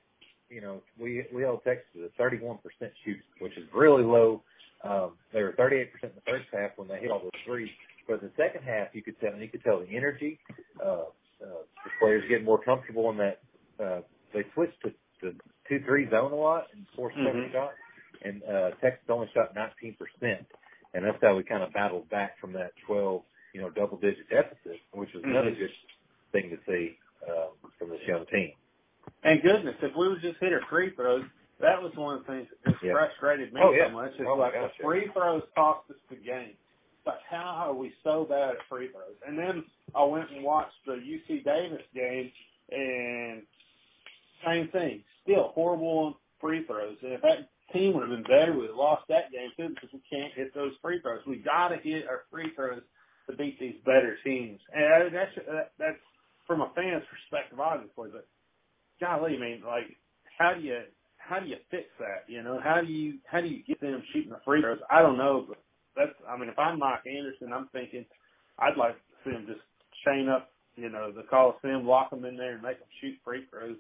you 0.50 0.60
know, 0.60 0.80
we 1.00 1.24
we 1.34 1.42
held 1.42 1.64
Texas 1.64 1.86
to 1.94 2.08
31 2.18 2.58
percent 2.58 2.92
shoot, 3.04 3.18
which 3.40 3.56
is 3.56 3.64
really 3.74 4.04
low. 4.04 4.42
Um, 4.84 5.12
they 5.32 5.42
were 5.42 5.54
38 5.56 5.92
percent 5.92 6.12
in 6.14 6.22
the 6.24 6.30
first 6.30 6.46
half 6.52 6.70
when 6.76 6.88
they 6.88 7.00
hit 7.00 7.10
all 7.10 7.20
those 7.20 7.42
threes, 7.44 7.70
but 8.06 8.20
the 8.20 8.30
second 8.36 8.62
half 8.64 8.88
you 8.92 9.02
could 9.02 9.18
tell 9.20 9.34
you 9.36 9.48
could 9.48 9.64
tell 9.64 9.80
the 9.80 9.88
energy. 9.96 10.38
Uh, 10.84 11.04
uh, 11.42 11.46
the 11.84 11.90
players 12.00 12.24
getting 12.28 12.44
more 12.44 12.62
comfortable 12.62 13.10
in 13.10 13.16
that. 13.18 13.40
Uh, 13.82 14.00
they 14.34 14.44
switched 14.54 14.80
to, 14.82 14.90
to 15.22 15.34
two 15.68 15.80
three 15.86 16.08
zone 16.10 16.32
a 16.32 16.36
lot 16.36 16.66
and 16.72 16.86
forced 16.96 17.16
seven 17.16 17.42
Mhm. 17.48 17.52
shots, 17.52 17.76
and 18.22 18.42
uh, 18.44 18.70
Texas 18.80 19.04
only 19.08 19.28
shot 19.34 19.54
19 19.54 19.94
percent, 19.94 20.46
and 20.94 21.04
that's 21.04 21.18
how 21.22 21.36
we 21.36 21.42
kind 21.44 21.62
of 21.62 21.72
battled 21.72 22.08
back 22.10 22.38
from 22.40 22.52
that 22.54 22.72
12 22.86 23.22
you 23.54 23.60
know 23.62 23.70
double 23.70 23.96
digit 23.98 24.28
deficit, 24.28 24.80
which 24.92 25.12
was 25.14 25.24
another 25.24 25.50
Mhm. 25.50 25.58
good 25.58 25.70
thing 26.32 26.50
to 26.50 26.58
see 26.66 26.98
uh, 27.28 27.48
from 27.78 27.90
this 27.90 28.02
young 28.06 28.26
team. 28.26 28.52
And 29.24 29.42
goodness, 29.42 29.76
if 29.82 29.94
we 29.96 30.08
would 30.08 30.20
just 30.20 30.38
hit 30.38 30.52
our 30.52 30.60
free 30.70 30.90
throws, 30.94 31.24
that 31.60 31.82
was 31.82 31.92
one 31.96 32.16
of 32.18 32.26
the 32.26 32.32
things 32.32 32.48
that 32.50 32.70
just 32.72 32.82
Yeah. 32.84 32.92
frustrated 32.92 33.52
me 33.52 33.60
Oh, 33.62 33.72
yeah. 33.72 33.86
so 33.86 33.90
much. 33.92 34.12
Is 34.14 34.26
Oh, 34.26 34.34
like 34.34 34.52
gosh, 34.54 34.76
the 34.76 34.84
free 34.84 35.08
throws 35.08 35.42
cost 35.56 35.90
us 35.90 35.96
the 36.08 36.16
game. 36.16 36.56
But 37.08 37.20
how 37.30 37.70
are 37.70 37.74
we 37.74 37.90
so 38.04 38.26
bad 38.28 38.50
at 38.50 38.56
free 38.68 38.88
throws? 38.88 39.16
And 39.26 39.38
then 39.38 39.64
I 39.94 40.04
went 40.04 40.30
and 40.30 40.44
watched 40.44 40.76
the 40.84 40.92
UC 40.92 41.42
Davis 41.42 41.80
game, 41.94 42.30
and 42.70 43.40
same 44.46 44.68
thing. 44.68 45.02
Still 45.22 45.52
horrible 45.54 46.20
free 46.38 46.66
throws. 46.66 46.98
And 47.02 47.14
if 47.14 47.22
that 47.22 47.48
team 47.72 47.94
would 47.94 48.02
have 48.02 48.10
been 48.10 48.24
better, 48.24 48.52
we'd 48.52 48.66
have 48.66 48.76
lost 48.76 49.04
that 49.08 49.32
game 49.32 49.48
too 49.56 49.70
because 49.70 49.88
we 49.94 50.02
can't 50.10 50.34
hit 50.34 50.54
those 50.54 50.72
free 50.82 51.00
throws. 51.00 51.22
We 51.26 51.36
got 51.36 51.68
to 51.68 51.78
hit 51.78 52.06
our 52.06 52.24
free 52.30 52.52
throws 52.54 52.82
to 53.30 53.34
beat 53.34 53.58
these 53.58 53.76
better 53.86 54.18
teams. 54.22 54.60
And 54.74 55.14
that's 55.14 55.34
that, 55.46 55.72
that's 55.78 55.96
from 56.46 56.60
a 56.60 56.70
fan's 56.76 57.04
perspective, 57.08 57.58
obviously. 57.58 58.10
But 58.12 58.28
golly, 59.00 59.34
I 59.34 59.40
mean, 59.40 59.62
like, 59.66 59.96
how 60.36 60.52
do 60.52 60.60
you 60.60 60.80
how 61.16 61.40
do 61.40 61.46
you 61.46 61.56
fix 61.70 61.86
that? 62.00 62.24
You 62.26 62.42
know, 62.42 62.60
how 62.62 62.82
do 62.82 62.92
you 62.92 63.14
how 63.24 63.40
do 63.40 63.48
you 63.48 63.62
get 63.64 63.80
them 63.80 64.02
shooting 64.12 64.28
the 64.28 64.40
free 64.44 64.60
throws? 64.60 64.80
I 64.90 65.00
don't 65.00 65.16
know, 65.16 65.46
but 65.48 65.56
that's 65.98 66.14
I 66.28 66.38
mean, 66.38 66.48
if 66.48 66.58
I'm 66.58 66.78
Mike 66.78 67.06
Anderson, 67.06 67.52
I'm 67.52 67.68
thinking 67.72 68.06
I'd 68.58 68.78
like 68.78 68.94
to 68.94 69.14
see 69.24 69.30
them 69.32 69.46
just 69.46 69.60
chain 70.06 70.28
up, 70.28 70.50
you 70.76 70.88
know, 70.88 71.10
the 71.10 71.26
Coliseum, 71.26 71.86
lock 71.86 72.10
them 72.10 72.24
in 72.24 72.36
there, 72.36 72.54
and 72.54 72.62
make 72.62 72.78
them 72.78 72.88
shoot 73.00 73.18
free 73.24 73.44
throws 73.50 73.76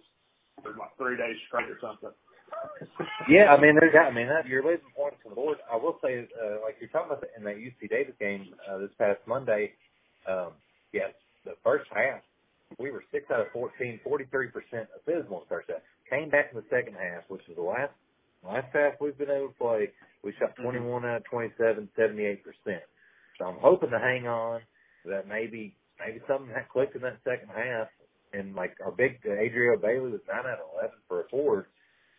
for 0.62 0.70
like 0.74 0.96
three 0.98 1.16
days 1.16 1.36
straight 1.46 1.70
or 1.70 1.78
something. 1.80 2.10
Yeah, 3.28 3.52
I 3.52 3.60
mean, 3.60 3.76
there's 3.78 3.94
I 3.94 4.10
mean, 4.10 4.26
that, 4.26 4.48
you're 4.48 4.64
leaving 4.64 4.90
points 4.96 5.20
on 5.24 5.30
the 5.30 5.36
board. 5.36 5.58
I 5.70 5.76
will 5.76 5.98
say, 6.02 6.26
uh, 6.34 6.64
like 6.64 6.76
you're 6.80 6.90
talking 6.90 7.12
about 7.12 7.24
in 7.36 7.44
that 7.44 7.56
UC 7.56 7.90
Davis 7.90 8.14
game 8.18 8.48
uh, 8.66 8.78
this 8.78 8.90
past 8.98 9.20
Monday. 9.26 9.72
Um, 10.26 10.52
yeah, 10.92 11.12
the 11.44 11.54
first 11.62 11.86
half 11.94 12.20
we 12.76 12.90
were 12.90 13.02
six 13.10 13.30
out 13.30 13.40
of 13.40 13.46
14, 13.52 14.00
43 14.04 14.48
percent 14.48 14.88
abysmal 14.96 15.38
in 15.38 15.44
the 15.44 15.48
first 15.48 15.68
half. 15.70 15.80
Came 16.10 16.28
back 16.28 16.50
in 16.52 16.58
the 16.58 16.68
second 16.68 16.94
half, 16.94 17.24
which 17.28 17.42
is 17.48 17.56
the 17.56 17.62
last 17.62 17.92
last 18.44 18.68
half 18.72 18.94
we've 19.00 19.16
been 19.18 19.30
able 19.30 19.48
to 19.48 19.54
play. 19.58 19.90
We 20.24 20.32
shot 20.38 20.54
21 20.62 21.04
out 21.04 21.18
of 21.18 21.24
27, 21.24 21.88
78 21.96 22.44
percent. 22.44 22.82
So 23.38 23.46
I'm 23.46 23.58
hoping 23.60 23.90
to 23.90 23.98
hang 23.98 24.26
on. 24.26 24.60
That 25.06 25.28
maybe 25.28 25.74
maybe 25.98 26.20
something 26.28 26.48
had 26.54 26.68
clicked 26.68 26.96
in 26.96 27.02
that 27.02 27.18
second 27.24 27.48
half, 27.54 27.88
and 28.32 28.54
like 28.54 28.76
our 28.84 28.90
big 28.92 29.20
uh, 29.24 29.30
Adrio 29.30 29.80
Bailey 29.80 30.10
was 30.10 30.20
nine 30.28 30.44
out 30.46 30.58
of 30.60 30.68
11 30.74 30.90
for 31.08 31.20
a 31.22 31.28
forward. 31.28 31.66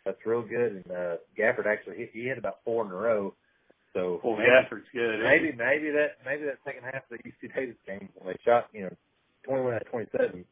That's 0.05 0.17
real 0.25 0.41
good. 0.41 0.81
And 0.83 0.87
uh, 0.91 1.15
Gafford 1.37 1.67
actually 1.67 1.97
hit, 1.97 2.11
he 2.13 2.23
hit 2.23 2.37
about 2.37 2.59
four 2.65 2.85
in 2.85 2.91
a 2.91 2.95
row. 2.95 3.33
So 3.93 4.21
Well, 4.23 4.37
maybe, 4.37 4.49
Gafford's 4.49 4.87
good. 4.93 5.19
maybe 5.23 5.51
maybe 5.57 5.91
that 5.91 6.17
maybe 6.25 6.45
that 6.45 6.57
second 6.65 6.83
half 6.85 7.03
of 7.11 7.17
the 7.17 7.17
UC 7.29 7.53
Davis 7.53 7.75
game 7.85 8.09
when 8.15 8.33
they 8.33 8.39
shot 8.45 8.67
you 8.73 8.83
know 8.83 8.95
21 9.45 9.73
out 9.73 9.81
of 9.81 9.91
27, 9.91 10.45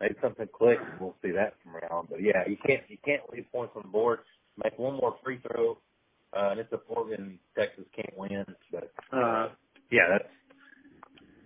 maybe 0.00 0.14
something 0.22 0.48
clicked 0.56 0.82
and 0.82 1.00
we'll 1.00 1.16
see 1.22 1.32
that 1.32 1.54
from 1.62 1.74
on. 1.90 2.06
But 2.08 2.22
yeah, 2.22 2.46
you 2.48 2.56
can't 2.66 2.82
you 2.88 2.98
can't 3.04 3.22
leave 3.32 3.46
points 3.52 3.74
on 3.76 3.82
the 3.82 3.88
board. 3.88 4.20
Make 4.62 4.78
one 4.78 4.96
more 4.96 5.16
free 5.22 5.38
throw, 5.46 5.78
uh, 6.36 6.50
and 6.50 6.60
it's 6.60 6.72
a 6.72 6.78
Portland 6.78 7.38
Texas 7.56 7.84
can't 7.94 8.16
win. 8.16 8.44
But 8.72 8.92
Uh, 9.12 9.48
yeah, 9.90 10.08
that's 10.10 10.28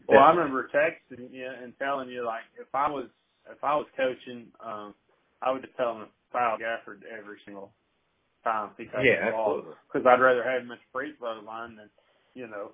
well, 0.08 0.20
I 0.20 0.30
remember 0.30 0.68
texting 0.74 1.32
you 1.32 1.46
and 1.62 1.72
telling 1.78 2.08
you 2.08 2.24
like 2.24 2.42
if 2.58 2.72
I 2.74 2.90
was 2.90 3.06
if 3.50 3.62
I 3.62 3.76
was 3.76 3.86
coaching, 3.96 4.46
um, 4.64 4.94
I 5.42 5.52
would 5.52 5.62
just 5.62 5.76
tell 5.76 5.92
him 5.94 6.06
to 6.06 6.08
foul 6.32 6.58
Gafford 6.58 7.02
every 7.06 7.38
single 7.44 7.72
time 8.44 8.70
he 8.76 8.84
touches 8.86 9.06
yeah, 9.06 9.26
the 9.26 9.32
ball 9.32 9.62
because 9.86 10.06
I'd 10.06 10.20
rather 10.20 10.42
have 10.42 10.62
him 10.62 10.72
at 10.72 10.78
the 10.78 10.90
free 10.92 11.12
throw 11.18 11.40
line 11.40 11.76
than 11.76 11.90
you 12.34 12.46
know, 12.46 12.72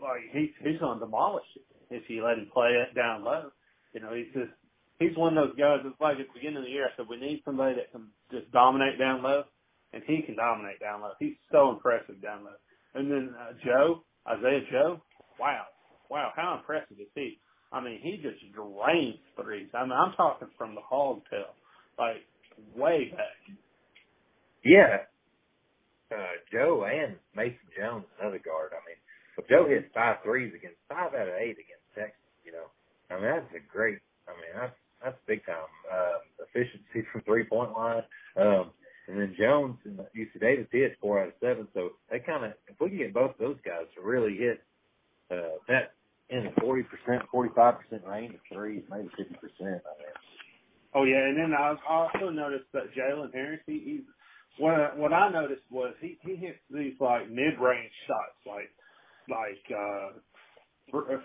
like 0.00 0.28
he's 0.32 0.50
he's 0.60 0.78
to 0.78 0.96
demolish 0.98 1.44
it 1.56 1.64
if 1.90 2.08
you 2.08 2.24
let 2.24 2.38
him 2.38 2.50
play 2.52 2.70
it 2.70 2.94
down 2.94 3.24
low. 3.24 3.50
You 3.94 4.00
know, 4.00 4.14
he's 4.14 4.32
just 4.32 4.52
he's 5.02 5.16
one 5.16 5.36
of 5.36 5.48
those 5.48 5.58
guys. 5.58 5.80
It's 5.84 6.00
like 6.00 6.18
at 6.18 6.28
the 6.28 6.38
beginning 6.38 6.58
of 6.58 6.64
the 6.64 6.70
year, 6.70 6.86
I 6.86 6.96
said 6.96 7.06
we 7.08 7.18
need 7.18 7.42
somebody 7.44 7.74
that 7.76 7.90
can 7.90 8.08
just 8.30 8.50
dominate 8.52 8.98
down 8.98 9.22
low, 9.22 9.44
and 9.92 10.02
he 10.06 10.22
can 10.22 10.36
dominate 10.36 10.80
down 10.80 11.02
low. 11.02 11.12
He's 11.18 11.36
so 11.50 11.70
impressive 11.70 12.22
down 12.22 12.44
low. 12.44 12.58
And 12.94 13.10
then 13.10 13.34
uh, 13.34 13.52
Joe 13.64 14.04
Isaiah 14.28 14.62
Joe, 14.70 15.02
wow, 15.38 15.64
wow, 16.08 16.30
how 16.36 16.58
impressive 16.58 16.98
is 17.00 17.10
he? 17.14 17.38
I 17.72 17.80
mean, 17.80 17.98
he 18.02 18.16
just 18.22 18.38
drains 18.52 19.18
threes. 19.40 19.68
I 19.74 19.82
mean, 19.82 19.92
I'm 19.92 20.12
talking 20.12 20.48
from 20.56 20.74
the 20.74 20.82
hog 20.82 21.22
tail. 21.30 21.54
Like 21.98 22.22
way 22.76 23.10
back. 23.10 23.56
Yeah. 24.64 25.08
Uh, 26.12 26.36
Joe 26.52 26.84
and 26.84 27.16
Mason 27.34 27.66
Jones, 27.76 28.04
another 28.20 28.38
guard. 28.38 28.72
I 28.76 28.80
mean, 28.84 29.00
but 29.34 29.48
Joe 29.48 29.66
hit 29.66 29.90
five 29.94 30.16
threes 30.22 30.52
against 30.54 30.76
five 30.88 31.14
out 31.14 31.28
of 31.28 31.34
eight 31.40 31.56
against 31.56 31.88
Texas. 31.96 32.20
You 32.44 32.52
know, 32.52 32.68
I 33.10 33.14
mean 33.16 33.24
that's 33.24 33.54
a 33.56 33.64
great. 33.72 33.98
I 34.28 34.32
mean 34.36 34.52
that's 34.54 34.76
that's 35.04 35.16
big 35.26 35.44
time 35.46 35.70
uh, 35.92 36.18
efficiency 36.44 37.06
from 37.12 37.22
three 37.22 37.44
point 37.44 37.72
line. 37.72 38.02
Um, 38.36 38.70
and 39.08 39.18
then 39.20 39.34
Jones 39.38 39.76
and 39.84 39.98
UC 39.98 40.40
Davis 40.40 40.66
hit 40.70 40.96
four 41.00 41.20
out 41.20 41.28
of 41.28 41.34
seven. 41.40 41.66
So 41.74 41.90
they 42.10 42.20
kind 42.20 42.44
of, 42.44 42.52
if 42.68 42.80
we 42.80 42.88
can 42.90 42.98
get 42.98 43.14
both 43.14 43.32
those 43.38 43.56
guys 43.64 43.86
to 43.96 44.02
really 44.02 44.36
hit 44.36 44.62
uh, 45.30 45.58
that 45.68 45.94
in 46.30 46.44
the 46.44 46.60
forty 46.60 46.82
percent, 46.84 47.28
forty 47.30 47.50
five 47.54 47.74
percent 47.80 48.06
range 48.06 48.34
of 48.34 48.40
threes, 48.52 48.82
maybe 48.90 49.08
fifty 49.16 49.34
percent. 49.34 49.82
I 49.82 49.94
mean. 49.98 50.14
Oh 50.94 51.04
yeah, 51.04 51.24
and 51.24 51.36
then 51.36 51.52
I 51.58 51.74
also 51.88 52.28
noticed 52.30 52.66
that 52.74 52.94
Jalen 52.94 53.32
Harris, 53.32 53.60
he, 53.66 53.80
he's 53.84 54.06
what 54.58 54.96
what 54.98 55.12
I 55.12 55.30
noticed 55.30 55.62
was 55.70 55.94
he 56.00 56.18
he 56.22 56.36
hits 56.36 56.58
these 56.70 56.94
like 57.00 57.30
mid 57.30 57.58
range 57.58 57.92
shots, 58.06 58.38
like 58.46 58.70
like 59.28 59.64
uh 59.72 60.18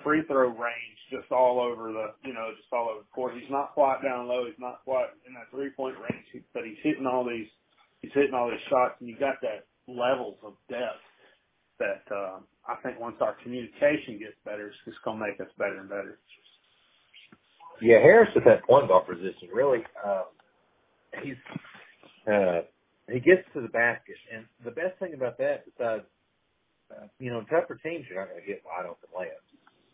free 0.03 0.21
throw 0.27 0.49
range 0.49 0.99
just 1.11 1.31
all 1.31 1.59
over 1.59 1.91
the 1.91 2.13
you 2.27 2.33
know 2.33 2.51
just 2.55 2.71
all 2.71 2.89
over 2.89 2.99
the 2.99 3.13
court. 3.13 3.33
He's 3.33 3.49
not 3.49 3.73
quite 3.73 4.01
down 4.03 4.27
low. 4.27 4.45
He's 4.45 4.59
not 4.59 4.81
quite 4.83 5.07
in 5.27 5.33
that 5.33 5.49
three 5.51 5.71
point 5.71 5.95
range, 5.97 6.43
but 6.53 6.63
he's 6.63 6.77
hitting 6.83 7.05
all 7.05 7.25
these 7.25 7.47
he's 8.01 8.11
hitting 8.13 8.33
all 8.33 8.49
these 8.49 8.63
shots, 8.69 8.95
and 8.99 9.09
you 9.09 9.17
got 9.17 9.41
that 9.41 9.65
levels 9.87 10.37
of 10.43 10.53
depth 10.69 11.03
that 11.79 12.03
uh, 12.13 12.39
I 12.67 12.75
think 12.83 12.99
once 12.99 13.15
our 13.21 13.35
communication 13.43 14.19
gets 14.19 14.37
better, 14.45 14.67
it's 14.67 14.83
just 14.85 14.97
gonna 15.03 15.19
make 15.19 15.39
us 15.39 15.51
better 15.57 15.79
and 15.79 15.89
better. 15.89 16.19
Yeah, 17.81 17.99
Harris 17.99 18.29
at 18.35 18.45
that 18.45 18.65
point 18.65 18.87
guard 18.87 19.05
position 19.07 19.49
really 19.53 19.83
uh, 20.05 20.23
he's 21.23 21.37
uh, 22.27 22.61
he 23.07 23.19
gets 23.19 23.47
to 23.53 23.61
the 23.61 23.71
basket, 23.71 24.15
and 24.33 24.45
the 24.65 24.71
best 24.71 24.99
thing 24.99 25.13
about 25.13 25.37
that, 25.37 25.63
besides 25.63 26.03
uh, 26.91 27.07
you 27.19 27.31
know 27.31 27.41
tougher 27.49 27.79
teams, 27.81 28.05
you're 28.09 28.19
not 28.19 28.29
going 28.29 28.41
to 28.41 28.47
get 28.47 28.63
wide 28.65 28.85
open 28.85 29.07
layups. 29.15 29.46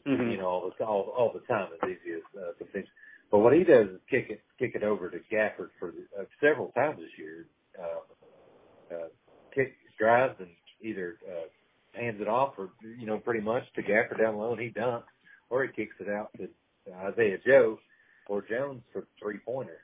Mm-hmm. 0.07 0.31
You 0.31 0.37
know 0.37 0.47
all 0.47 0.71
the 0.77 0.85
all, 0.85 1.13
all 1.17 1.31
the 1.33 1.45
time 1.51 1.69
as 1.73 1.89
easy 1.89 2.15
as 2.15 2.23
uh, 2.37 2.51
some 2.59 2.67
things. 2.73 2.87
But 3.31 3.39
what 3.39 3.53
he 3.53 3.63
does 3.63 3.87
is 3.87 3.99
kick 4.09 4.27
it 4.29 4.41
kick 4.59 4.73
it 4.75 4.83
over 4.83 5.09
to 5.09 5.17
Gafford 5.31 5.69
for 5.79 5.93
uh, 6.19 6.23
several 6.41 6.71
times 6.73 6.99
this 6.99 7.09
year. 7.17 7.45
Uh, 7.79 8.95
uh, 8.95 9.07
kick 9.55 9.75
drives 9.97 10.35
and 10.39 10.49
either 10.81 11.17
uh, 11.27 11.99
hands 11.99 12.17
it 12.19 12.27
off 12.27 12.53
or 12.57 12.69
you 12.99 13.05
know 13.05 13.17
pretty 13.17 13.41
much 13.41 13.63
to 13.75 13.81
Gafford 13.81 14.19
down 14.19 14.37
low 14.37 14.51
and 14.51 14.61
he 14.61 14.69
dunks, 14.69 15.03
or 15.49 15.63
he 15.63 15.71
kicks 15.71 15.95
it 15.99 16.09
out 16.09 16.29
to 16.37 16.49
Isaiah 16.93 17.37
Joe 17.45 17.79
or 18.27 18.41
Jones 18.41 18.81
for 18.91 19.07
three 19.21 19.39
pointer. 19.45 19.79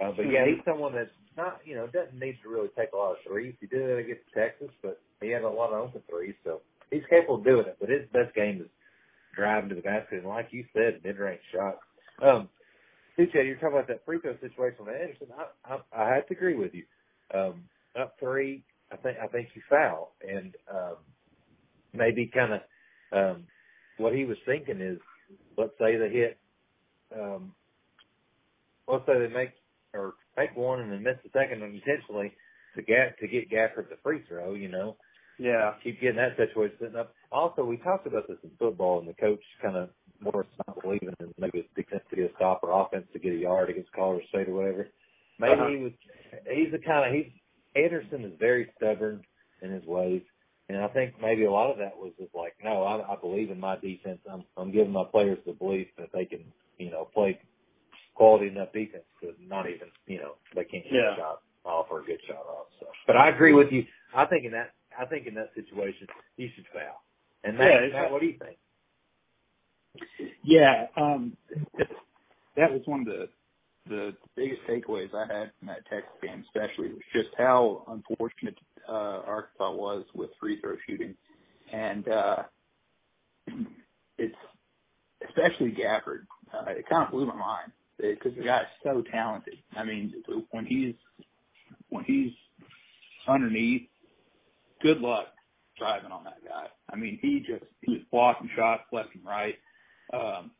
Uh, 0.00 0.12
but 0.16 0.22
yeah, 0.22 0.46
he's 0.46 0.64
someone 0.64 0.94
that's 0.94 1.10
not, 1.36 1.60
you 1.64 1.74
know, 1.74 1.86
doesn't 1.86 2.18
need 2.18 2.38
to 2.42 2.48
really 2.48 2.68
take 2.76 2.92
a 2.94 2.96
lot 2.96 3.12
of 3.12 3.18
threes. 3.26 3.54
He 3.60 3.66
did 3.66 3.82
it 3.82 3.98
against 3.98 4.24
Texas, 4.34 4.70
but 4.82 5.00
he 5.20 5.28
had 5.28 5.42
a 5.42 5.48
lot 5.48 5.72
of 5.72 5.88
open 5.88 6.02
threes, 6.08 6.34
so 6.42 6.60
he's 6.90 7.04
capable 7.10 7.36
of 7.36 7.44
doing 7.44 7.66
it. 7.66 7.76
But 7.78 7.90
his 7.90 8.08
best 8.12 8.34
game 8.34 8.62
is 8.62 8.70
driving 9.34 9.68
to 9.70 9.74
the 9.74 9.82
basket, 9.82 10.18
and 10.18 10.28
like 10.28 10.48
you 10.50 10.64
said, 10.72 11.00
mid-range 11.04 11.40
shots. 11.52 11.78
Um, 12.22 12.48
CJ, 13.18 13.34
you're 13.46 13.56
talking 13.56 13.72
about 13.74 13.88
that 13.88 14.04
free 14.04 14.18
throw 14.20 14.34
situation 14.40 14.84
with 14.84 14.94
Anderson. 14.94 15.28
I, 15.36 15.74
I, 15.74 16.04
I 16.04 16.14
have 16.14 16.26
to 16.28 16.34
agree 16.34 16.54
with 16.54 16.72
you. 16.74 16.84
Um, 17.34 17.64
up 18.00 18.14
three, 18.18 18.62
I 18.92 18.96
think 18.96 19.18
I 19.22 19.26
think 19.26 19.48
you 19.54 19.62
foul, 19.68 20.12
and 20.26 20.54
um, 20.72 20.96
maybe 21.92 22.30
kind 22.32 22.54
of 22.54 22.60
um, 23.12 23.44
what 23.98 24.14
he 24.14 24.24
was 24.24 24.38
thinking 24.46 24.80
is, 24.80 24.98
let's 25.56 25.72
say 25.78 25.96
they 25.96 26.08
hit, 26.08 26.38
um, 27.18 27.52
let's 28.88 29.06
say 29.06 29.18
they 29.18 29.32
make 29.32 29.50
or 29.92 30.14
take 30.38 30.56
one 30.56 30.80
and 30.80 30.92
then 30.92 31.02
miss 31.02 31.16
the 31.24 31.30
second 31.32 31.62
intentionally 31.62 32.32
to 32.76 32.82
get 32.82 33.18
to 33.18 33.26
get 33.26 33.50
Gafford 33.50 33.88
the 33.88 33.96
free 34.02 34.22
throw, 34.28 34.54
you 34.54 34.68
know. 34.68 34.96
Yeah. 35.40 35.72
Keep 35.82 36.00
getting 36.00 36.16
that 36.16 36.36
situation 36.36 36.76
sitting 36.78 36.96
up. 36.96 37.14
Also, 37.32 37.64
we 37.64 37.78
talked 37.78 38.06
about 38.06 38.28
this 38.28 38.36
in 38.44 38.50
football, 38.58 38.98
and 38.98 39.08
the 39.08 39.14
coach 39.14 39.40
kind 39.62 39.76
of 39.76 39.88
more 40.20 40.44
not 40.66 40.82
believing 40.82 41.14
in 41.18 41.32
maybe 41.38 41.66
defense 41.74 42.02
to 42.10 42.16
get 42.16 42.30
a 42.30 42.34
stop 42.36 42.60
or 42.62 42.78
offense 42.78 43.06
to 43.14 43.18
get 43.18 43.32
a 43.32 43.36
yard 43.36 43.70
against 43.70 43.90
Colorado 43.92 44.22
State 44.28 44.48
or 44.48 44.54
whatever. 44.54 44.88
Maybe 45.38 45.52
uh-huh. 45.54 45.68
he 45.68 45.76
was. 45.76 45.92
He's 46.52 46.70
the 46.70 46.78
kind 46.78 47.08
of 47.08 47.14
he's 47.14 47.32
Anderson 47.74 48.24
is 48.24 48.32
very 48.38 48.70
stubborn 48.76 49.22
in 49.62 49.70
his 49.70 49.84
ways, 49.86 50.22
and 50.68 50.78
I 50.78 50.88
think 50.88 51.14
maybe 51.22 51.44
a 51.44 51.50
lot 51.50 51.70
of 51.70 51.78
that 51.78 51.96
was 51.96 52.12
just 52.18 52.34
like, 52.34 52.54
no, 52.62 52.82
I, 52.82 53.14
I 53.14 53.16
believe 53.16 53.50
in 53.50 53.58
my 53.58 53.76
defense. 53.76 54.18
I'm 54.30 54.44
I'm 54.58 54.70
giving 54.70 54.92
my 54.92 55.04
players 55.10 55.38
the 55.46 55.52
belief 55.52 55.86
that 55.96 56.10
they 56.12 56.26
can, 56.26 56.44
you 56.78 56.90
know, 56.90 57.08
play 57.14 57.40
quality 58.14 58.48
enough 58.48 58.72
defense 58.74 59.04
to 59.22 59.32
not 59.40 59.70
even, 59.70 59.88
you 60.06 60.18
know, 60.18 60.32
they 60.54 60.64
can't 60.64 60.84
get 60.84 60.92
yeah. 60.92 61.14
a 61.14 61.16
shot 61.16 61.40
off 61.64 61.86
or 61.90 62.00
a 62.00 62.04
good 62.04 62.20
shot 62.28 62.44
off. 62.46 62.66
So, 62.78 62.86
but 63.06 63.16
I 63.16 63.30
agree 63.30 63.54
with 63.54 63.72
you. 63.72 63.84
I 64.14 64.26
think 64.26 64.44
in 64.44 64.52
that, 64.52 64.72
I 65.00 65.06
think 65.06 65.26
in 65.26 65.34
that 65.34 65.50
situation, 65.54 66.06
he 66.36 66.50
should 66.54 66.66
foul. 66.72 67.02
And 67.44 67.56
Matt, 67.56 67.68
yeah, 67.68 68.00
Matt 68.02 68.12
what 68.12 68.20
do 68.20 68.26
you 68.26 68.38
think? 68.38 68.58
Yeah, 70.44 70.86
um, 70.96 71.36
that 72.56 72.70
was 72.70 72.82
one 72.84 73.00
of 73.00 73.06
the 73.06 73.28
the 73.88 74.14
biggest 74.36 74.60
takeaways 74.68 75.12
I 75.14 75.26
had 75.32 75.50
from 75.58 75.68
that 75.68 75.86
Texas 75.88 76.12
game, 76.22 76.44
especially 76.46 76.88
was 76.88 77.02
just 77.12 77.30
how 77.36 77.82
unfortunate 77.88 78.56
uh, 78.88 79.22
Arkansas 79.26 79.72
was 79.72 80.04
with 80.14 80.30
free 80.38 80.60
throw 80.60 80.76
shooting, 80.86 81.14
and 81.72 82.06
uh, 82.08 82.42
it's 84.18 84.36
especially 85.26 85.72
Gafford. 85.72 86.26
Uh, 86.52 86.70
it 86.70 86.88
kind 86.88 87.04
of 87.04 87.10
blew 87.10 87.26
my 87.26 87.34
mind 87.34 87.72
because 87.98 88.32
the 88.36 88.44
guy's 88.44 88.64
so 88.84 89.02
talented. 89.10 89.54
I 89.76 89.84
mean, 89.84 90.12
when 90.50 90.66
he's 90.66 90.94
when 91.88 92.04
he's 92.04 92.32
underneath, 93.26 93.89
good 94.82 95.00
luck 95.00 95.26
driving 95.78 96.12
on 96.12 96.24
that 96.24 96.44
guy. 96.46 96.66
I 96.90 96.96
mean, 96.96 97.18
he 97.22 97.40
just 97.40 97.64
he 97.82 97.92
was 97.92 98.02
blocking 98.10 98.50
shots 98.56 98.82
left 98.92 99.14
and 99.14 99.24
right. 99.24 99.56
Um, 100.12 100.50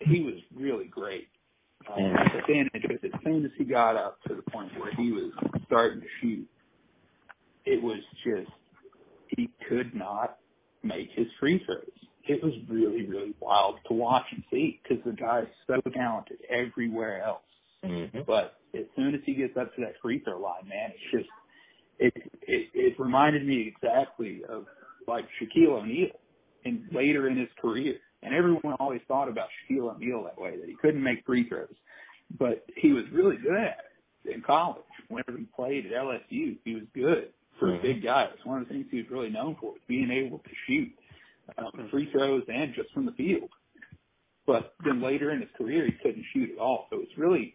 he 0.00 0.22
was 0.22 0.34
really 0.54 0.86
great. 0.86 1.28
Um, 1.92 2.14
but 2.32 2.42
then 2.46 2.70
just 2.80 3.04
as 3.04 3.20
soon 3.24 3.44
as 3.44 3.50
he 3.58 3.64
got 3.64 3.96
up 3.96 4.18
to 4.28 4.34
the 4.34 4.50
point 4.50 4.70
where 4.78 4.92
he 4.94 5.10
was 5.10 5.32
starting 5.66 6.00
to 6.00 6.06
shoot, 6.20 6.48
it 7.66 7.82
was 7.82 7.98
just 8.24 8.50
he 9.28 9.50
could 9.68 9.94
not 9.94 10.38
make 10.84 11.10
his 11.14 11.26
free 11.40 11.62
throws 11.64 12.02
it 12.24 12.42
was 12.42 12.52
really, 12.68 13.06
really 13.06 13.34
wild 13.40 13.76
to 13.88 13.94
watch 13.94 14.26
and 14.30 14.42
see 14.50 14.80
because 14.82 15.02
the 15.04 15.12
guy's 15.12 15.46
so 15.66 15.80
talented 15.92 16.38
everywhere 16.48 17.22
else. 17.22 17.42
Mm-hmm. 17.84 18.20
But 18.26 18.58
as 18.74 18.84
soon 18.94 19.14
as 19.14 19.20
he 19.24 19.34
gets 19.34 19.56
up 19.56 19.74
to 19.74 19.80
that 19.82 19.94
free 20.00 20.20
throw 20.20 20.40
line, 20.40 20.68
man, 20.68 20.90
it's 20.90 21.10
just 21.12 21.28
it 22.02 22.14
it, 22.42 22.68
it 22.74 23.00
reminded 23.00 23.46
me 23.46 23.72
exactly 23.74 24.42
of 24.48 24.66
like 25.06 25.24
Shaquille 25.40 25.80
O'Neal 25.80 26.10
and 26.64 26.82
later 26.92 27.28
in 27.28 27.38
his 27.38 27.48
career. 27.60 27.96
And 28.22 28.34
everyone 28.34 28.74
always 28.78 29.00
thought 29.08 29.28
about 29.28 29.48
Shaquille 29.70 29.94
O'Neal 29.94 30.24
that 30.24 30.40
way, 30.40 30.56
that 30.56 30.68
he 30.68 30.76
couldn't 30.80 31.02
make 31.02 31.24
free 31.26 31.48
throws. 31.48 31.74
But 32.38 32.64
he 32.76 32.92
was 32.92 33.04
really 33.12 33.36
good 33.36 33.56
at 33.56 33.78
it 34.24 34.34
in 34.34 34.42
college. 34.42 34.82
Whenever 35.08 35.38
he 35.38 35.46
played 35.56 35.86
at 35.86 35.92
LSU, 35.92 36.56
he 36.64 36.74
was 36.74 36.84
good 36.94 37.28
for 37.58 37.68
mm-hmm. 37.68 37.78
a 37.78 37.82
big 37.82 38.02
guy. 38.02 38.28
It's 38.32 38.44
one 38.46 38.62
of 38.62 38.68
the 38.68 38.74
things 38.74 38.86
he 38.90 38.98
was 38.98 39.10
really 39.10 39.30
known 39.30 39.56
for, 39.60 39.74
being 39.88 40.10
able 40.10 40.38
to 40.38 40.50
shoot 40.66 40.88
um, 41.58 41.88
free 41.90 42.10
throws 42.12 42.44
and 42.48 42.74
just 42.74 42.92
from 42.92 43.06
the 43.06 43.12
field. 43.12 43.50
But 44.46 44.74
then 44.84 45.02
later 45.02 45.30
in 45.30 45.40
his 45.40 45.50
career, 45.56 45.86
he 45.86 45.92
couldn't 46.02 46.24
shoot 46.32 46.50
at 46.52 46.58
all. 46.58 46.86
So 46.90 47.00
it's 47.00 47.16
really, 47.16 47.54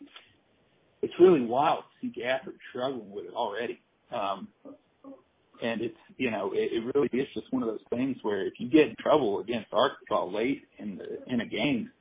it's 1.02 1.14
really 1.20 1.42
wild 1.42 1.84
to 1.84 2.08
see 2.08 2.22
Gafford 2.22 2.58
struggling 2.70 3.12
with 3.12 3.26
it 3.26 3.34
already. 3.34 3.80
Um, 4.12 4.48
and 5.62 5.82
it's, 5.82 5.98
you 6.18 6.32
know, 6.32 6.52
it, 6.54 6.72
it 6.72 6.96
really 6.96 7.10
is 7.12 7.28
just 7.34 7.52
one 7.52 7.64
of 7.64 7.70
those 7.70 7.84
things 7.90 8.18
where 8.22 8.46
if 8.46 8.54
you 8.60 8.70
get 8.70 8.88
in 8.88 8.96
trouble 9.00 9.40
against 9.40 9.74
Arkansas 9.74 10.26
late 10.26 10.64
in 10.78 10.98
the, 10.98 11.34
in 11.34 11.42
a 11.42 11.46
game, 11.46 11.92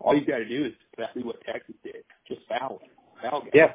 all 0.00 0.14
you've 0.14 0.26
got 0.26 0.38
to 0.38 0.48
do 0.48 0.66
is 0.66 0.72
exactly 0.92 1.22
what 1.22 1.36
Texas 1.44 1.74
did. 1.82 2.04
Just 2.26 2.40
foul 2.48 2.80
him. 2.82 2.90
Foul 3.22 3.42
Gafford. 3.42 3.52
Yeah. 3.54 3.66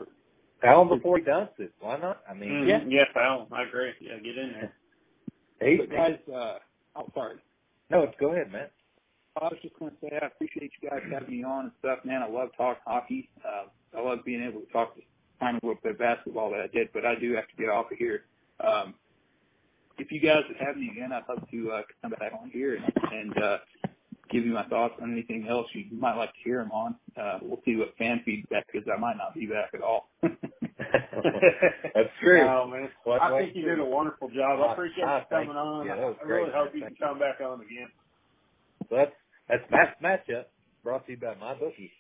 Foul 0.62 0.84
him 0.84 0.90
before 0.90 1.18
he 1.18 1.24
does 1.24 1.50
it. 1.58 1.74
Why 1.80 1.98
not? 1.98 2.22
I 2.30 2.34
mean, 2.34 2.50
mm-hmm. 2.50 2.70
yeah, 2.70 2.84
yeah, 2.88 3.04
foul. 3.14 3.48
I 3.52 3.64
agree. 3.64 3.92
Yeah, 4.00 4.18
get 4.18 4.38
in 4.38 4.54
there. 4.54 4.74
Hey, 5.60 5.86
guys, 5.88 6.20
uh, 6.34 6.58
oh, 6.96 7.10
sorry. 7.14 7.36
No, 7.90 8.10
go 8.20 8.32
ahead, 8.32 8.52
man. 8.52 8.68
I 9.42 9.46
was 9.46 9.58
just 9.62 9.78
going 9.80 9.92
to 9.92 9.98
say 10.02 10.20
I 10.22 10.28
appreciate 10.28 10.72
you 10.82 10.90
guys 10.90 11.02
having 11.12 11.38
me 11.38 11.44
on 11.44 11.66
and 11.66 11.72
stuff, 11.80 12.00
man. 12.06 12.22
I 12.22 12.30
love 12.30 12.50
talking 12.56 12.82
hockey. 12.86 13.30
Uh, 13.44 13.66
I 13.98 14.02
love 14.02 14.20
being 14.26 14.44
able 14.44 14.62
to 14.62 14.72
talk 14.72 14.96
to 14.96 15.02
kind 15.44 15.58
of 15.58 15.64
a 15.64 15.68
little 15.68 15.82
bit 15.84 15.92
of 15.94 16.00
basketball 16.00 16.52
that 16.52 16.62
I 16.62 16.68
did, 16.68 16.90
but 16.94 17.06
I 17.06 17.16
do 17.20 17.34
have 17.36 17.48
to 17.48 17.56
get 17.58 17.70
off 17.70 17.92
of 17.92 17.98
here. 17.98 18.24
Um, 18.60 18.94
if 19.98 20.12
you 20.12 20.20
guys 20.20 20.44
would 20.48 20.58
have 20.66 20.78
me 20.78 20.90
again, 20.92 21.12
I'd 21.12 21.28
love 21.28 21.44
to 21.52 21.72
uh, 21.72 21.82
come 22.02 22.12
back 22.12 22.32
on 22.40 22.50
here 22.50 22.76
and, 22.76 22.86
and 23.12 23.44
uh, 23.44 23.58
give 24.32 24.46
you 24.46 24.54
my 24.54 24.66
thoughts 24.66 24.96
on 25.02 25.12
anything 25.12 25.48
else 25.48 25.68
you 25.74 25.86
might 25.92 26.16
like 26.16 26.30
to 26.30 26.40
hear 26.44 26.60
them 26.60 26.72
on. 26.72 26.96
Uh, 27.20 27.40
we'll 27.42 27.62
see 27.66 27.76
what 27.76 27.94
fan 27.98 28.22
feedback 28.26 28.66
is. 28.74 28.84
I 28.88 29.00
might 29.00 29.18
not 29.18 29.36
be 29.36 29.46
back 29.46 29.72
at 29.74 29.82
all. 29.82 30.10
That's 30.22 32.10
true. 32.24 32.42
Oh, 32.42 32.68
man. 32.68 32.90
What, 33.04 33.22
I 33.22 33.42
think 33.42 33.56
you 33.56 33.66
did 33.66 33.80
a 33.80 33.86
wonderful 33.86 34.30
job. 34.30 34.62
I 34.62 34.74
appreciate 34.74 35.04
I, 35.04 35.20
you 35.20 35.26
coming 35.30 35.50
on. 35.50 35.86
Yeah, 35.86 35.94
I 35.94 36.26
really 36.26 36.52
hope 36.54 36.74
you 36.74 36.82
can 36.82 36.96
come 36.96 37.20
back 37.20 37.42
on 37.42 37.62
again. 37.62 37.90
So 38.90 38.96
that's 38.98 39.12
that's 39.48 39.64
Matt's 39.72 39.96
matchup 40.02 40.46
brought 40.84 41.06
to 41.06 41.12
you 41.14 41.18
by 41.18 41.36
MyBookie. 41.36 41.92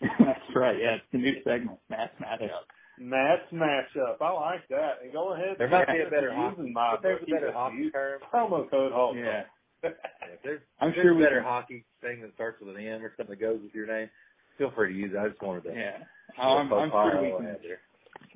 that's 0.00 0.40
right. 0.54 0.76
Yeah, 0.78 0.96
it's 0.96 1.04
the 1.12 1.18
new 1.18 1.34
segment, 1.44 1.78
Matt's 1.88 2.14
matchup. 2.20 2.66
Match 3.00 3.40
matchup. 3.52 4.20
I 4.20 4.30
like 4.32 4.68
that. 4.68 4.98
And 5.02 5.12
go 5.12 5.32
ahead. 5.32 5.56
There 5.58 5.68
might 5.68 5.86
be 5.88 6.00
a 6.06 6.10
better 6.10 6.34
hockey. 6.34 6.56
using 6.58 6.72
my 6.74 6.96
there's 7.02 7.22
a 7.26 7.30
better 7.30 7.50
hockey 7.52 7.90
term, 7.90 8.20
promo 8.32 8.68
code 8.70 8.92
Hall. 8.92 9.14
Yeah. 9.16 9.42
if 9.82 10.42
there's, 10.44 10.60
I'm 10.80 10.90
if 10.90 10.96
sure 10.96 11.04
there's 11.04 11.16
we 11.16 11.22
a 11.22 11.26
better 11.26 11.40
can- 11.40 11.48
hockey 11.48 11.84
thing 12.02 12.20
that 12.20 12.34
starts 12.34 12.60
with 12.60 12.76
an 12.76 12.86
M 12.86 13.02
or 13.02 13.12
something 13.16 13.34
that 13.34 13.40
goes 13.40 13.58
with 13.62 13.74
your 13.74 13.86
name, 13.86 14.10
feel 14.58 14.70
free 14.76 14.92
to 14.92 14.98
use 14.98 15.12
it. 15.14 15.18
I 15.18 15.28
just 15.28 15.40
wanted 15.40 15.64
to. 15.64 15.70
Yeah. 15.74 15.96
I'm, 16.38 16.70
I'm 16.72 16.90
sure 16.90 17.22
we 17.22 17.30
can, 17.30 17.56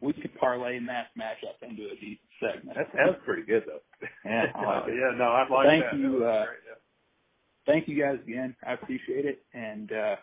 we 0.00 0.12
could 0.14 0.34
parlay 0.40 0.78
match 0.80 1.08
matchup 1.18 1.60
into 1.68 1.82
a 1.90 1.96
deep 2.00 2.20
segment. 2.40 2.76
That 2.78 2.88
sounds 2.96 3.18
pretty 3.26 3.42
good 3.42 3.64
though. 3.66 3.80
Yeah, 4.24 4.44
like 4.54 4.84
yeah, 4.88 5.16
no, 5.18 5.24
I 5.24 5.46
like 5.48 5.66
Thank 5.68 5.84
that. 5.84 5.98
you, 5.98 6.20
That 6.20 6.26
uh, 6.26 6.44
great, 6.46 6.58
yeah. 6.66 6.74
Thank 7.66 7.88
you 7.88 8.02
guys 8.02 8.18
again. 8.26 8.56
I 8.66 8.72
appreciate 8.72 9.26
it, 9.26 9.42
and 9.52 9.92
uh, 9.92 10.16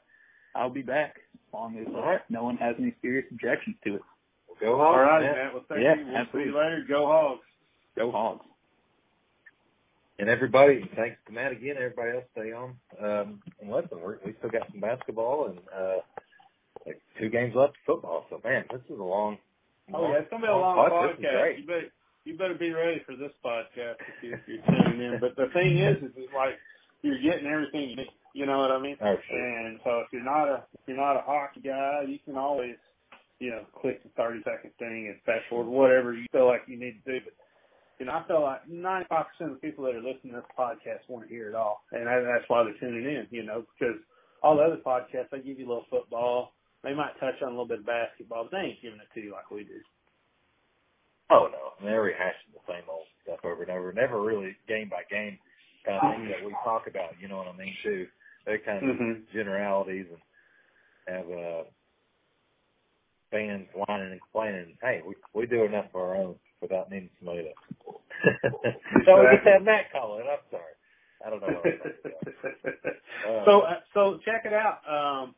I'll 0.56 0.70
be 0.70 0.82
back 0.82 1.16
as 1.36 1.54
long 1.54 1.78
as 1.78 1.86
right. 1.94 2.22
no 2.30 2.44
one 2.44 2.58
has 2.58 2.76
any 2.80 2.96
serious 3.02 3.26
objections 3.32 3.76
to 3.86 3.96
it. 3.96 4.02
Go 4.62 4.80
All 4.80 4.94
Hawks, 4.94 4.98
right, 5.00 5.22
man. 5.22 5.36
Matt. 5.36 5.54
Well, 5.54 5.66
thank 5.70 5.82
Yeah, 5.84 5.96
you. 5.96 6.06
We'll 6.08 6.18
absolutely. 6.18 6.44
see 6.44 6.54
you 6.54 6.58
later. 6.58 6.86
Go 6.88 7.06
Hogs. 7.08 7.42
Go 7.98 8.12
Hogs. 8.12 8.46
And 10.20 10.30
everybody, 10.30 10.88
thanks 10.96 11.18
to 11.26 11.34
Matt 11.34 11.52
again. 11.52 11.76
Everybody 11.78 12.12
else, 12.18 12.26
stay 12.34 12.52
on. 12.54 12.76
Um, 13.02 13.42
and 13.60 13.72
listen, 13.72 14.00
we're, 14.02 14.18
we 14.24 14.36
still 14.38 14.52
got 14.52 14.70
some 14.72 14.80
basketball 14.80 15.48
and 15.50 15.58
uh, 15.76 15.98
like 16.86 17.02
two 17.20 17.30
games 17.30 17.56
left 17.56 17.74
of 17.74 17.86
football. 17.88 18.26
So 18.30 18.40
man, 18.44 18.66
this 18.72 18.82
is 18.90 19.00
a 19.00 19.04
long. 19.04 19.38
Oh 19.94 20.12
yeah, 20.12 20.20
it's 20.20 20.30
gonna 20.30 20.44
be 20.44 20.48
a 20.48 20.56
long 20.56 20.76
pod. 20.78 21.10
This 21.10 21.20
is 21.20 21.26
podcast. 21.26 21.58
You 21.58 21.66
better 21.66 21.88
you 22.26 22.38
better 22.38 22.54
be 22.54 22.70
ready 22.72 23.02
for 23.06 23.16
this 23.16 23.32
podcast 23.44 23.98
if, 23.98 24.24
you, 24.24 24.34
if 24.36 24.42
you're 24.46 24.62
tuning 24.70 25.02
in. 25.02 25.20
But 25.20 25.36
the 25.36 25.48
thing 25.54 25.80
is, 25.80 25.98
is 25.98 26.12
it's 26.16 26.34
like 26.36 26.54
you're 27.02 27.20
getting 27.20 27.48
everything 27.48 27.90
you 27.90 27.96
need. 27.96 28.14
You 28.34 28.46
know 28.46 28.60
what 28.60 28.70
I 28.72 28.80
mean? 28.80 28.98
Oh, 29.02 29.16
sure. 29.28 29.58
And 29.66 29.80
so 29.84 30.00
if 30.06 30.08
you're 30.14 30.24
not 30.24 30.48
a 30.48 30.64
if 30.76 30.82
you're 30.86 30.98
not 30.98 31.18
a 31.18 31.24
hockey 31.26 31.62
guy, 31.66 32.06
you 32.08 32.20
can 32.24 32.38
always 32.38 32.76
you 33.42 33.50
know 33.50 33.66
click 33.82 34.04
the 34.06 34.10
thirty 34.14 34.40
second 34.46 34.72
thing 34.78 35.10
and 35.10 35.18
fast 35.26 35.50
forward 35.50 35.66
whatever 35.66 36.14
you 36.14 36.30
feel 36.32 36.46
like 36.46 36.62
you 36.70 36.78
need 36.78 37.02
to 37.02 37.20
do. 37.20 37.26
But 37.26 37.34
you 38.00 38.06
know, 38.06 38.14
I 38.14 38.24
feel 38.30 38.42
like 38.46 38.70
ninety 38.70 39.10
five 39.10 39.26
percent 39.34 39.52
of 39.52 39.58
the 39.60 39.66
people 39.66 39.84
that 39.86 39.98
are 39.98 40.06
listening 40.06 40.38
to 40.38 40.46
this 40.46 40.54
podcast 40.58 41.10
want 41.10 41.26
to 41.28 41.34
hear 41.34 41.50
it 41.50 41.56
all, 41.58 41.82
and 41.92 42.06
that's 42.06 42.46
why 42.48 42.64
they're 42.64 42.78
tuning 42.78 43.04
in. 43.10 43.26
You 43.34 43.44
know, 43.44 43.66
because 43.74 43.98
all 44.46 44.56
the 44.58 44.64
other 44.64 44.82
podcasts 44.86 45.34
they 45.34 45.42
give 45.42 45.58
you 45.60 45.66
a 45.66 45.72
little 45.74 45.90
football. 45.90 46.54
They 46.84 46.96
might 46.96 47.14
touch 47.20 47.38
on 47.44 47.50
a 47.50 47.52
little 47.54 47.70
bit 47.70 47.86
of 47.86 47.86
basketball, 47.86 48.50
but 48.50 48.58
they 48.58 48.74
ain't 48.74 48.82
giving 48.82 48.98
it 48.98 49.06
to 49.14 49.22
you 49.22 49.34
like 49.34 49.52
we 49.52 49.64
do. 49.64 49.78
Oh 51.30 51.48
no, 51.52 51.78
they're 51.86 52.02
rehashing 52.02 52.50
the 52.54 52.66
same 52.68 52.90
old 52.90 53.06
stuff 53.24 53.40
over 53.46 53.62
and 53.62 53.72
over. 53.72 53.94
Never 53.94 54.22
really 54.22 54.56
game 54.68 54.90
by 54.90 55.04
game 55.10 55.38
kind 55.86 55.98
of 56.02 56.10
things 56.10 56.30
that 56.34 56.46
we 56.46 56.54
talk 56.66 56.88
about. 56.88 57.14
You 57.22 57.28
know 57.28 57.38
what 57.38 57.54
I 57.54 57.58
mean? 57.58 57.74
Too. 57.84 58.08
They're 58.46 58.58
kind 58.66 58.90
of 58.90 58.96
Mhm. 58.98 59.30
generalities 59.32 60.08
and 60.10 61.16
have 61.16 61.30
uh, 61.30 61.64
fans 63.32 63.68
whining 63.74 64.12
and 64.12 64.22
complaining. 64.22 64.78
Hey, 64.82 65.02
we 65.06 65.16
we 65.34 65.48
do 65.48 65.66
enough 65.66 65.86
of 65.94 65.96
our 65.96 66.16
own 66.16 66.36
without 66.62 66.92
needing 66.92 67.10
somebody 67.20 67.44
to. 67.44 67.50
so 69.06 69.20
we 69.20 69.26
get 69.32 69.46
that 69.46 69.64
Matt 69.64 69.92
calling. 69.92 70.26
I'm 70.30 70.40
sorry. 70.52 70.76
I 71.26 71.30
don't 71.30 71.42
know 71.42 71.48
what 71.48 71.66
I'm 71.66 71.92
about. 72.06 72.94
Uh, 73.22 73.46
so 73.46 73.62
uh, 73.62 73.80
so 73.94 74.20
check 74.26 74.46
it 74.46 74.54
out. 74.54 74.80
Um, 74.90 75.36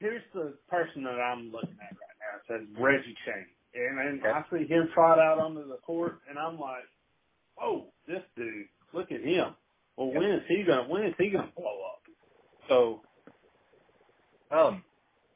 here's 0.00 0.22
the 0.34 0.54
person 0.68 1.02
that 1.04 1.18
I'm 1.18 1.50
looking 1.50 1.78
at 1.80 1.96
right 1.96 2.18
now. 2.20 2.36
It 2.36 2.60
says 2.60 2.68
Reggie 2.78 3.16
Chaney, 3.24 3.46
and, 3.74 3.98
and 3.98 4.26
I 4.26 4.44
see 4.52 4.66
him 4.66 4.90
trot 4.92 5.18
out 5.18 5.38
onto 5.38 5.66
the 5.66 5.78
court, 5.78 6.20
and 6.28 6.38
I'm 6.38 6.60
like, 6.60 6.84
oh, 7.60 7.86
this 8.06 8.22
dude, 8.36 8.66
look 8.92 9.10
at 9.12 9.22
him. 9.22 9.54
Well, 9.96 10.12
when 10.12 10.30
is 10.30 10.42
he 10.46 10.62
gonna 10.66 10.88
when 10.90 11.04
is 11.04 11.14
he 11.18 11.30
gonna 11.30 11.50
blow 11.56 11.80
up? 11.88 12.02
So 12.68 13.00
Um, 14.50 14.84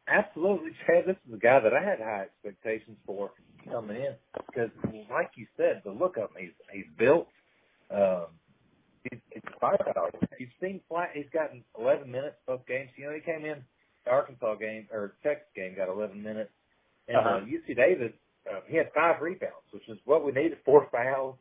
absolutely, 0.09 0.71
Chad. 0.87 1.05
This 1.07 1.17
is 1.29 1.35
a 1.35 1.39
guy 1.39 1.61
that 1.61 1.73
I 1.75 1.83
had 1.83 1.99
high 2.01 2.27
expectations 2.27 2.97
for 3.07 3.31
coming 3.71 3.97
in 3.97 4.15
because, 4.47 4.71
like 5.11 5.31
you 5.37 5.47
said, 5.57 5.83
the 5.85 5.91
look 5.93 6.17
of 6.17 6.31
him, 6.31 6.37
he's 6.39 6.53
he's 6.73 6.91
built. 6.99 7.29
Um, 7.91 8.27
he's, 9.11 9.21
he's 9.31 9.43
firepower. 9.61 10.11
You've 10.39 10.51
seen 10.61 10.81
flat. 10.89 11.11
He's 11.15 11.29
gotten 11.33 11.65
11 11.79 12.11
minutes 12.11 12.37
both 12.47 12.67
games. 12.67 12.91
You 12.97 13.07
know, 13.07 13.15
he 13.15 13.21
came 13.21 13.45
in 13.45 13.63
the 14.05 14.11
Arkansas 14.11 14.57
game 14.57 14.89
or 14.93 15.15
Texas 15.23 15.47
game, 15.55 15.75
got 15.77 15.89
11 15.89 16.21
minutes, 16.23 16.51
and 17.09 17.17
Uh-huh. 17.19 17.29
uh, 17.37 17.41
UC 17.47 17.77
Davis, 17.77 18.13
uh, 18.51 18.61
he 18.67 18.77
had 18.77 18.91
five 18.95 19.21
rebounds, 19.23 19.69
which 19.73 19.89
is 19.89 19.99
what 20.05 20.25
we 20.25 20.33
needed. 20.33 20.59
Four 20.65 20.89
fouls. 20.91 21.37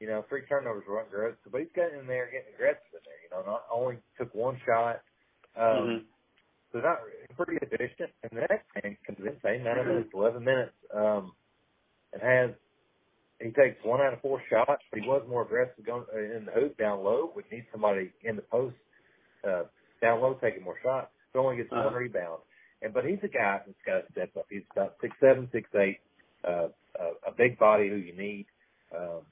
You 0.00 0.08
know, 0.08 0.24
three 0.28 0.42
turnovers 0.46 0.84
were 0.88 1.00
aggressive, 1.00 1.38
but 1.50 1.60
he's 1.60 1.70
getting 1.74 2.00
in 2.00 2.06
there, 2.06 2.26
getting 2.26 2.52
aggressive 2.54 2.82
in 2.92 3.00
there. 3.06 3.20
You 3.24 3.30
know, 3.30 3.50
not 3.50 3.64
only 3.72 3.96
took 4.18 4.34
one 4.34 4.60
shot. 4.66 5.00
Um, 5.56 5.64
mhm. 5.64 6.04
So 6.74 6.80
not 6.80 6.98
pretty 7.38 7.58
efficient. 7.62 8.10
And 8.24 8.32
the 8.34 8.42
next 8.50 8.66
man 8.82 8.98
comes 9.06 9.20
in, 9.22 9.38
same 9.44 9.62
amount 9.62 9.80
of 9.80 9.86
minutes, 9.86 10.10
11 10.14 10.44
minutes, 10.44 10.74
um, 10.94 11.32
and 12.12 12.22
has, 12.22 12.50
he 13.40 13.50
takes 13.52 13.78
one 13.84 14.00
out 14.02 14.14
of 14.14 14.22
four 14.22 14.42
shots. 14.50 14.82
He 14.94 15.02
was 15.02 15.24
more 15.28 15.44
aggressive 15.44 15.86
going 15.86 16.06
uh, 16.14 16.18
in 16.38 16.46
the 16.46 16.52
hoop 16.52 16.78
down 16.78 17.04
low. 17.04 17.32
We 17.36 17.44
need 17.52 17.66
somebody 17.72 18.12
in 18.24 18.36
the 18.36 18.42
post, 18.42 18.76
uh, 19.48 19.64
down 20.02 20.20
low 20.22 20.34
taking 20.42 20.64
more 20.64 20.78
shots. 20.82 21.10
So 21.32 21.40
only 21.40 21.56
gets 21.58 21.70
one 21.70 21.86
Uh-huh. 21.86 21.96
rebound. 21.96 22.42
And, 22.82 22.94
but 22.94 23.04
he's 23.06 23.20
a 23.24 23.28
guy 23.28 23.60
that's 23.66 23.78
got 23.86 24.06
to 24.06 24.12
step 24.12 24.36
up. 24.36 24.46
He's 24.50 24.62
about 24.72 24.96
six 25.00 25.16
seven, 25.20 25.48
six 25.52 25.68
eight, 25.76 26.00
uh, 26.46 26.68
a, 27.00 27.30
a 27.30 27.32
big 27.36 27.58
body 27.58 27.88
who 27.88 27.96
you 27.96 28.16
need. 28.16 28.46
Um, 28.96 29.22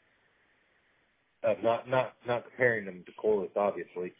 uh, 1.45 1.55
not, 1.63 1.89
not, 1.89 2.15
not 2.27 2.45
comparing 2.49 2.87
them 2.87 3.05
to 3.07 3.13
Corliss, 3.13 3.51
obviously, 3.57 4.13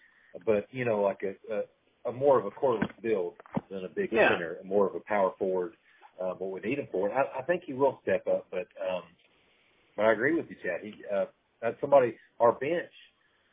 but, 0.47 0.69
you 0.73 0.85
know, 0.85 1.03
like 1.03 1.21
a, 1.25 1.55
a, 1.55 1.63
a 2.07 2.13
more 2.13 2.39
of 2.39 2.47
a 2.47 2.51
Corliss 2.51 2.89
build 3.03 3.35
than 3.71 3.85
a 3.85 3.89
big 3.89 4.13
Yeah. 4.13 4.31
center, 4.31 4.59
more 4.65 4.87
of 4.87 4.95
a 4.95 5.01
power 5.01 5.33
forward. 5.39 5.75
Uh, 6.21 6.35
what 6.35 6.51
we 6.63 6.69
need 6.69 6.79
him 6.79 6.87
for. 6.93 7.11
I, 7.13 7.41
I 7.41 7.43
think 7.43 7.65
he 7.65 7.73
will 7.73 7.99
step 8.03 8.27
up, 8.29 8.47
but 8.51 8.69
um, 8.89 9.03
but 9.97 10.07
I 10.07 10.13
agree 10.13 10.35
with 10.35 10.47
you, 10.51 10.57
Chad. 10.63 10.81
He 10.83 10.95
uh, 11.15 11.27
that's 11.61 11.81
somebody 11.81 12.17
our 12.41 12.53
bench 12.53 12.93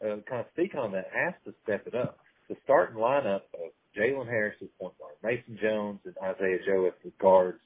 uh, 0.03 0.17
kind 0.29 0.41
of 0.41 0.45
speak 0.53 0.75
on 0.75 0.91
that 0.93 1.07
has 1.13 1.33
to 1.45 1.53
step 1.63 1.87
it 1.87 1.95
up. 1.95 2.19
The 2.49 2.57
starting 2.65 2.97
lineup 2.97 3.43
of 3.55 3.71
Jalen 3.97 4.27
Harris 4.27 4.57
as 4.61 4.69
point 4.79 4.93
guard, 4.99 5.15
Mason 5.23 5.57
Jones 5.61 5.99
and 6.05 6.15
Isaiah 6.23 6.59
Joe 6.65 6.85
as 6.87 6.93
the 7.03 7.11
guards, 7.21 7.61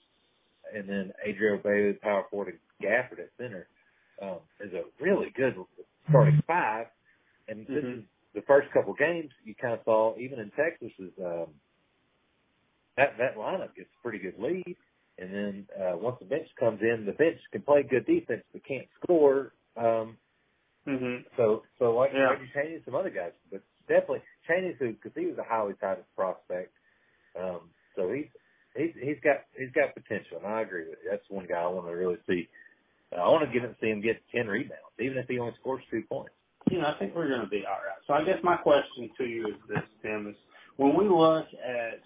and 0.73 0.87
then 0.87 1.11
Adrio 1.27 1.61
Bailey, 1.63 1.93
power 2.01 2.25
forward, 2.31 2.49
and 2.49 2.59
Gafford 2.89 3.19
at 3.19 3.29
center 3.37 3.67
um, 4.21 4.39
is 4.61 4.73
a 4.73 4.83
really 5.03 5.31
good 5.35 5.55
starting 6.09 6.41
five. 6.47 6.87
And 7.49 7.67
this 7.67 7.83
Mhm. 7.83 7.99
is 7.99 8.03
the 8.35 8.41
first 8.47 8.67
couple 8.73 8.93
games 8.95 9.31
you 9.45 9.55
kind 9.55 9.75
of 9.75 9.81
saw, 9.85 10.17
even 10.19 10.39
in 10.39 10.51
Texas, 10.51 10.91
is 10.99 11.13
um, 11.19 11.55
that 12.97 13.17
that 13.19 13.37
lineup 13.37 13.75
gets 13.75 13.89
a 13.97 14.03
pretty 14.03 14.19
good 14.19 14.39
lead. 14.39 14.77
And 15.19 15.33
then 15.33 15.67
uh, 15.77 15.97
once 15.97 16.17
the 16.19 16.27
bench 16.27 16.47
comes 16.59 16.81
in, 16.81 17.05
the 17.05 17.13
bench 17.13 17.39
can 17.51 17.63
play 17.63 17.83
good 17.89 18.05
defense 18.07 18.43
but 18.53 18.63
can't 18.65 18.87
score. 19.03 19.53
Um, 19.77 20.17
Mhm. 20.87 21.25
so 21.37 21.63
so 21.79 21.95
like 21.95 22.11
Yeah. 22.13 22.29
Reggie 22.31 22.51
Chaney 22.53 22.75
and 22.75 22.85
some 22.85 22.95
other 22.95 23.11
guys, 23.11 23.33
but 23.51 23.63
definitely 23.87 24.23
Chaney's 24.47 24.77
who 24.79 24.93
because 24.93 25.13
he 25.15 25.27
was 25.27 25.37
a 25.39 25.43
highly 25.43 25.75
touted 25.81 26.05
prospect. 26.15 26.73
Um, 27.35 27.71
so 27.95 28.11
he's 28.13 28.29
he's 28.75 28.93
he's 28.95 29.19
got 29.23 29.45
he's 29.57 29.71
got 29.73 29.95
potential, 29.95 30.37
and 30.37 30.47
I 30.47 30.61
agree 30.61 30.89
with 30.89 30.99
you. 31.03 31.11
That's 31.11 31.29
one 31.29 31.47
guy 31.47 31.61
I 31.61 31.67
want 31.67 31.87
to 31.87 31.93
really 31.93 32.19
see. 32.27 32.49
I 33.13 33.27
want 33.29 33.47
to 33.47 33.53
get 33.53 33.67
him 33.67 33.75
see 33.81 33.89
him 33.89 34.01
get 34.01 34.21
ten 34.33 34.47
rebounds, 34.47 34.97
even 34.99 35.17
if 35.17 35.27
he 35.29 35.39
only 35.39 35.55
scores 35.59 35.83
two 35.91 36.03
points. 36.09 36.35
You 36.73 36.81
know, 36.81 36.87
I 36.87 36.97
think 36.97 37.13
we're 37.13 37.27
going 37.27 37.41
to 37.41 37.47
be 37.47 37.63
all 37.67 37.77
right. 37.85 38.01
So 38.07 38.13
I 38.13 38.25
guess 38.25 38.43
my 38.43 38.57
question 38.57 39.07
to 39.19 39.25
you 39.25 39.47
is 39.47 39.53
this, 39.69 39.83
Tim: 40.01 40.27
is 40.27 40.35
when 40.77 40.97
we 40.97 41.07
look 41.07 41.45
at 41.63 42.01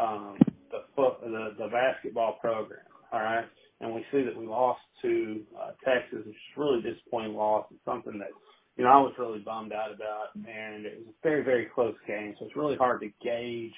um, 0.00 0.38
the 0.70 0.84
foot, 0.96 1.20
the 1.20 1.50
the 1.58 1.68
basketball 1.68 2.38
program, 2.40 2.80
all 3.12 3.20
right, 3.20 3.44
and 3.82 3.94
we 3.94 4.06
see 4.10 4.22
that 4.22 4.34
we 4.34 4.46
lost 4.46 4.80
to 5.02 5.42
uh, 5.60 5.72
Texas, 5.84 6.24
which 6.24 6.28
is 6.28 6.56
really 6.56 6.80
disappointing 6.80 7.34
loss. 7.34 7.66
It's 7.70 7.84
something 7.84 8.18
that 8.18 8.30
you 8.78 8.84
know 8.84 8.90
I 8.90 9.00
was 9.02 9.12
really 9.18 9.40
bummed 9.40 9.74
out 9.74 9.92
about, 9.94 10.34
and 10.34 10.86
it 10.86 10.96
was 10.96 11.08
a 11.08 11.22
very 11.22 11.44
very 11.44 11.66
close 11.74 11.96
game. 12.06 12.34
So 12.38 12.46
it's 12.46 12.56
really 12.56 12.76
hard 12.76 13.02
to 13.02 13.10
gauge, 13.22 13.76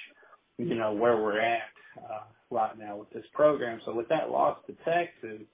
you 0.57 0.77
know, 0.77 0.93
where 0.93 1.17
we're 1.17 1.41
at 1.41 1.63
uh, 1.99 2.23
right 2.53 2.79
now 2.79 2.97
with 2.97 3.11
this 3.11 3.27
program. 3.33 3.81
So 3.85 3.93
with 3.93 4.09
that 4.11 4.31
loss 4.31 4.57
to 4.69 4.77
Texas, 4.85 5.45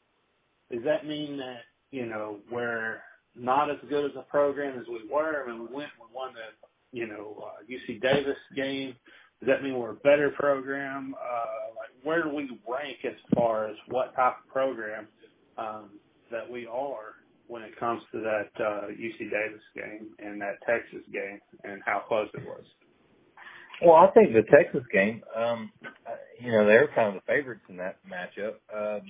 does 0.70 0.85
that 0.85 1.07
mean 1.07 1.39
that 1.39 1.61
you 1.91 2.05
know 2.05 2.41
we're 2.53 2.99
not 3.37 3.70
as 3.70 3.78
good 3.89 4.05
as 4.05 4.16
a 4.16 4.22
program 4.22 4.78
as 4.78 4.87
we 4.89 5.01
were. 5.11 5.43
I 5.43 5.51
mean, 5.51 5.61
we 5.68 5.74
went 5.74 5.91
and 6.01 6.14
won 6.14 6.32
the, 6.35 6.97
you 6.97 7.07
know, 7.07 7.45
uh, 7.45 7.62
UC 7.70 8.01
Davis 8.01 8.37
game. 8.55 8.95
Does 9.41 9.49
that 9.49 9.62
mean 9.62 9.76
we're 9.78 9.91
a 9.91 9.95
better 9.95 10.30
program? 10.30 11.14
Uh, 11.20 11.74
like, 11.76 11.91
where 12.05 12.22
do 12.22 12.30
we 12.35 12.49
rank 12.68 12.99
as 13.05 13.14
far 13.35 13.68
as 13.68 13.76
what 13.89 14.14
type 14.14 14.35
of 14.45 14.53
program 14.53 15.09
um, 15.59 15.91
that 16.30 16.49
we 16.49 16.66
are 16.66 17.14
when 17.47 17.62
it 17.62 17.78
comes 17.78 18.03
to 18.12 18.20
that 18.20 18.64
uh, 18.64 18.87
UC 18.89 19.18
Davis 19.18 19.62
game 19.74 20.09
and 20.18 20.41
that 20.41 20.57
Texas 20.66 21.03
game 21.12 21.41
and 21.64 21.82
how 21.85 22.03
close 22.09 22.28
it 22.35 22.45
was? 22.47 22.64
Well, 23.85 23.97
I 23.97 24.07
think 24.12 24.32
the 24.32 24.45
Texas 24.57 24.85
game, 24.93 25.22
um, 25.37 25.70
you 26.41 26.53
know, 26.53 26.66
they 26.66 26.74
were 26.74 26.89
kind 26.95 27.09
of 27.09 27.14
the 27.14 27.26
favorites 27.26 27.64
in 27.68 27.76
that 27.78 27.99
matchup. 28.09 28.55
Um, 28.74 29.03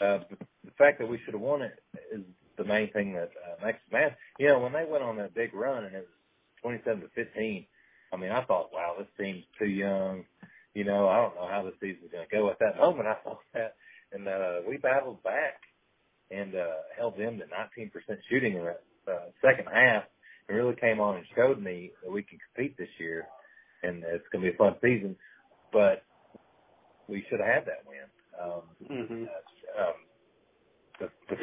uh, 0.00 0.24
the 0.64 0.70
fact 0.78 0.98
that 0.98 1.08
we 1.08 1.20
should 1.24 1.34
have 1.34 1.40
won 1.40 1.62
it 1.62 1.78
is 2.12 2.22
the 2.58 2.64
main 2.64 2.92
thing 2.92 3.14
that 3.14 3.30
uh, 3.46 3.64
makes 3.64 3.78
it 3.86 3.92
mad. 3.92 4.16
You 4.38 4.48
know, 4.48 4.58
when 4.58 4.72
they 4.72 4.84
went 4.84 5.04
on 5.04 5.16
that 5.16 5.34
big 5.34 5.54
run 5.54 5.84
and 5.84 5.94
it 5.94 6.06
was 6.06 6.62
27 6.62 7.02
to 7.02 7.08
15, 7.14 7.66
I 8.12 8.16
mean, 8.16 8.30
I 8.30 8.44
thought, 8.44 8.72
wow, 8.72 8.96
this 8.98 9.08
team's 9.18 9.44
too 9.58 9.68
young. 9.68 10.24
you 10.74 10.84
know, 10.84 11.08
I 11.08 11.16
don't 11.16 11.34
know 11.34 11.48
how 11.48 11.62
the 11.62 11.72
season's 11.80 12.12
going 12.12 12.26
to 12.28 12.36
go. 12.36 12.50
At 12.50 12.58
that 12.58 12.76
moment, 12.80 13.08
I 13.08 13.14
thought 13.24 13.40
that, 13.54 13.76
and 14.12 14.26
uh, 14.26 14.60
we 14.68 14.76
battled 14.76 15.22
back 15.22 15.60
and 16.30 16.54
uh, 16.54 16.82
held 16.96 17.16
them 17.16 17.38
to 17.38 17.44
19% 17.44 17.90
shooting 18.28 18.56
in 18.56 18.64
that 18.64 18.82
uh, 19.08 19.30
second 19.42 19.68
half. 19.72 20.04
It 20.48 20.52
really 20.52 20.76
came 20.76 21.00
on 21.00 21.16
and 21.16 21.26
showed 21.36 21.62
me 21.62 21.92
that 22.02 22.10
we 22.10 22.22
can 22.22 22.38
compete 22.54 22.76
this 22.76 22.88
year, 22.98 23.26
and 23.82 24.02
it's 24.04 24.24
going 24.32 24.44
to 24.44 24.50
be 24.50 24.54
a 24.54 24.58
fun 24.58 24.74
season. 24.82 25.16
But 25.72 26.04
we 27.06 27.24
should 27.28 27.40
have 27.40 27.48
had 27.48 27.66
that 27.66 27.84
win. 27.86 28.08
Um, 28.40 28.62
mm-hmm. 28.84 29.14
the, 29.14 29.26
the 29.26 29.57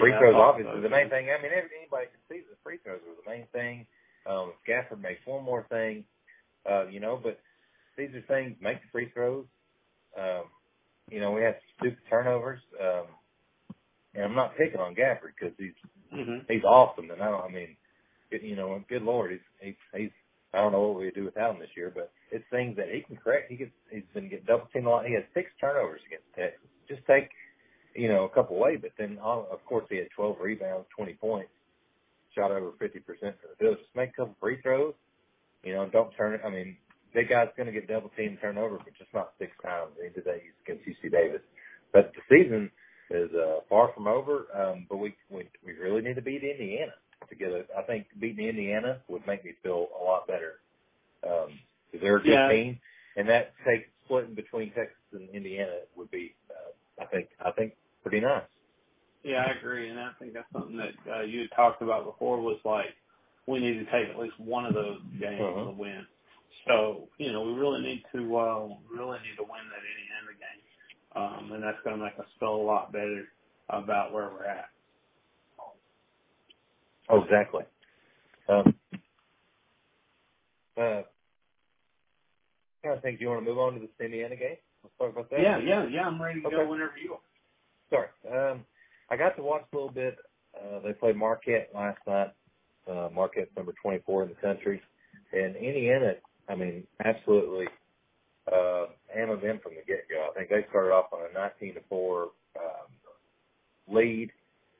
free 0.05 0.17
throws, 0.19 0.35
obviously, 0.37 0.81
the 0.81 0.89
main 0.89 1.09
thing. 1.09 1.27
I 1.29 1.41
mean, 1.41 1.51
anybody 1.51 2.07
can 2.13 2.21
see 2.29 2.41
the 2.45 2.57
free 2.63 2.77
throws 2.83 3.01
were 3.05 3.17
the 3.17 3.29
main 3.29 3.47
thing. 3.51 3.85
Um, 4.25 4.53
Gafford 4.67 5.01
makes 5.01 5.21
one 5.25 5.43
more 5.43 5.65
thing, 5.69 6.03
uh, 6.69 6.87
you 6.87 6.99
know, 6.99 7.19
but 7.21 7.39
these 7.97 8.09
are 8.13 8.21
things, 8.27 8.55
make 8.61 8.81
the 8.81 8.87
free 8.91 9.09
throws. 9.13 9.45
Um, 10.17 10.45
you 11.09 11.19
know, 11.19 11.31
we 11.31 11.41
had 11.41 11.57
stupid 11.77 11.99
turnovers. 12.09 12.61
Um, 12.81 13.05
and 14.15 14.23
I'm 14.23 14.35
not 14.35 14.57
picking 14.57 14.79
on 14.79 14.95
Gafford 14.95 15.35
because 15.37 15.53
he's 15.57 15.75
mm-hmm. 16.13 16.47
he's 16.47 16.63
awesome, 16.63 17.11
and 17.11 17.21
I 17.21 17.29
don't. 17.29 17.43
I 17.43 17.49
mean, 17.49 17.75
you 18.31 18.55
know, 18.55 18.81
good 18.87 19.03
lord, 19.03 19.31
he's 19.31 19.39
he's 19.61 19.75
he's. 19.93 20.11
I 20.53 20.59
don't 20.59 20.71
know 20.71 20.87
what 20.87 20.99
we 20.99 21.05
would 21.05 21.15
do 21.15 21.25
without 21.25 21.53
him 21.53 21.59
this 21.59 21.75
year, 21.75 21.91
but 21.93 22.13
it's 22.31 22.45
things 22.49 22.77
that 22.77 22.87
he 22.87 23.01
can 23.01 23.17
correct. 23.17 23.51
He 23.51 23.57
gets 23.57 23.71
he's 23.91 24.07
been 24.13 24.29
getting 24.29 24.45
double 24.45 24.67
teamed 24.71 24.85
a 24.85 24.89
lot. 24.89 25.05
He 25.05 25.13
had 25.13 25.27
six 25.33 25.51
turnovers 25.59 25.99
against 26.07 26.31
Texas. 26.33 26.69
Just 26.87 27.05
take, 27.07 27.27
you 27.95 28.07
know, 28.07 28.25
a 28.25 28.29
couple 28.29 28.57
away, 28.57 28.75
but 28.75 28.91
then 28.97 29.17
of 29.21 29.63
course 29.65 29.85
he 29.89 29.97
had 29.97 30.07
12 30.15 30.37
rebounds, 30.39 30.85
20 30.95 31.13
points, 31.13 31.49
shot 32.35 32.51
over 32.51 32.71
50% 32.71 32.75
for 32.77 33.21
the 33.21 33.55
field. 33.57 33.77
Just 33.79 33.95
make 33.95 34.09
a 34.09 34.13
couple 34.13 34.35
free 34.39 34.61
throws, 34.61 34.93
you 35.63 35.73
know, 35.73 35.83
and 35.83 35.91
don't 35.91 36.11
turn 36.11 36.33
it. 36.33 36.41
I 36.45 36.49
mean, 36.49 36.75
big 37.13 37.29
guy's 37.29 37.47
going 37.55 37.67
to 37.67 37.73
get 37.73 37.87
double 37.87 38.11
teamed, 38.17 38.39
turn 38.41 38.57
over, 38.57 38.77
but 38.77 38.93
just 38.97 39.13
not 39.13 39.31
six 39.39 39.51
times. 39.63 39.91
At 39.93 39.97
the 39.97 40.05
end 40.07 40.17
of 40.17 40.23
the 40.23 40.31
day, 40.31 40.41
against 40.65 40.85
UC 40.87 41.11
Davis. 41.11 41.41
But 41.93 42.11
the 42.13 42.21
season 42.29 42.69
is 43.09 43.29
uh, 43.33 43.59
far 43.69 43.91
from 43.93 44.07
over. 44.07 44.45
Um, 44.53 44.85
but 44.89 44.97
we, 44.97 45.15
we 45.29 45.47
we 45.65 45.73
really 45.73 46.01
need 46.01 46.15
to 46.15 46.21
beat 46.21 46.43
Indiana 46.43 46.91
to 47.29 47.35
get 47.35 47.49
a. 47.49 47.63
I 47.77 47.83
think 47.83 48.07
beating 48.19 48.47
Indiana 48.47 48.99
would 49.07 49.25
make 49.25 49.45
me 49.45 49.51
feel 49.63 49.87
a 49.99 50.03
lot 50.03 50.27
better 50.27 50.59
because 51.21 51.47
um, 51.47 51.59
they're 52.01 52.17
a 52.17 52.23
good 52.23 52.31
yeah. 52.31 52.49
team, 52.49 52.79
and 53.15 53.29
that 53.29 53.53
take 53.65 53.87
splitting 54.05 54.35
between 54.35 54.71
Texas 54.73 54.95
and 55.13 55.29
Indiana 55.29 55.79
would 55.95 56.11
be, 56.11 56.35
uh, 56.49 57.03
I 57.03 57.05
think, 57.05 57.29
I 57.43 57.51
think 57.51 57.73
pretty 58.05 58.21
nice. 58.21 58.43
Yeah, 59.23 59.41
I 59.41 59.57
agree, 59.57 59.89
and 59.89 59.99
I 59.99 60.11
think 60.19 60.33
that's 60.33 60.51
something 60.53 60.77
that 60.77 60.93
uh, 61.09 61.23
you 61.23 61.41
had 61.41 61.55
talked 61.55 61.81
about 61.81 62.05
before. 62.05 62.39
Was 62.41 62.61
like 62.63 62.93
we 63.47 63.59
need 63.59 63.81
to 63.81 63.85
take 63.85 64.13
at 64.13 64.19
least 64.19 64.39
one 64.39 64.65
of 64.65 64.73
those 64.73 65.01
games 65.19 65.41
uh-huh. 65.41 65.65
to 65.65 65.71
win. 65.71 66.05
So 66.67 67.09
you 67.17 67.33
know 67.33 67.41
we 67.41 67.53
really 67.53 67.81
need 67.81 68.03
to 68.13 68.21
uh, 68.37 68.69
really 68.85 69.17
need 69.25 69.37
to 69.41 69.45
win 69.49 69.65
that 69.73 69.81
Indiana 69.81 70.37
game 70.37 70.61
um, 71.15 71.51
and 71.53 71.63
that's 71.63 71.77
going 71.83 71.97
to 71.97 72.03
make 72.03 72.17
us 72.19 72.25
feel 72.39 72.55
a 72.55 72.57
lot 72.57 72.91
better 72.91 73.25
about 73.69 74.13
where 74.13 74.29
we're 74.29 74.45
at. 74.45 74.69
Oh, 77.09 77.21
exactly. 77.23 77.63
Um, 78.49 78.75
uh, 80.77 81.01
of 82.83 83.01
think, 83.01 83.17
do 83.17 83.23
you 83.23 83.29
want 83.29 83.41
to 83.41 83.49
move 83.49 83.57
on 83.57 83.73
to 83.75 83.79
the 83.79 84.05
Indiana 84.05 84.35
game? 84.35 84.57
Let's 84.83 84.95
talk 84.99 85.11
about 85.11 85.29
that. 85.29 85.39
Yeah, 85.39 85.57
yeah, 85.57 85.85
yeah. 85.89 86.01
I'm 86.01 86.21
ready 86.21 86.41
to 86.41 86.47
okay. 86.47 86.55
go 86.57 86.69
whenever 86.69 86.93
you 87.01 87.13
are. 87.13 87.24
Sorry. 87.95 88.51
Um, 88.51 88.65
I 89.09 89.17
got 89.17 89.35
to 89.37 89.43
watch 89.43 89.63
a 89.71 89.75
little 89.75 89.91
bit. 89.91 90.17
Uh, 90.55 90.79
they 90.79 90.93
played 90.93 91.15
Marquette 91.15 91.69
last 91.73 91.99
night. 92.07 92.33
Uh, 92.89 93.09
Marquette's 93.13 93.51
number 93.55 93.73
24 93.81 94.23
in 94.23 94.29
the 94.29 94.35
country. 94.35 94.81
And 95.33 95.55
Indiana, 95.55 96.13
I 96.49 96.55
mean, 96.55 96.83
absolutely 97.03 97.67
uh, 98.51 98.85
hammered 99.13 99.41
them 99.41 99.59
from 99.61 99.73
the 99.73 99.81
get-go. 99.85 100.29
I 100.31 100.37
think 100.37 100.49
they 100.49 100.65
started 100.69 100.91
off 100.91 101.11
on 101.11 101.19
a 101.29 101.33
19 101.33 101.75
to 101.75 101.81
4 101.89 102.23
um, 102.23 102.29
lead 103.87 104.31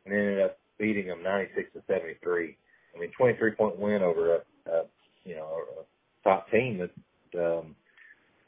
and 0.06 0.14
ended 0.14 0.42
up 0.42 0.60
beating 0.78 1.08
them 1.08 1.24
96 1.24 1.74
to 1.74 1.82
73. 1.88 2.58
I 2.96 3.00
mean, 3.00 3.12
23 3.18 3.52
point 3.52 3.80
win 3.80 4.02
over 4.02 4.36
a, 4.36 4.40
a 4.72 4.84
you 5.24 5.36
know 5.36 5.64
a 5.80 5.84
top 6.24 6.50
team 6.50 6.78
that 6.80 7.40
um, 7.40 7.76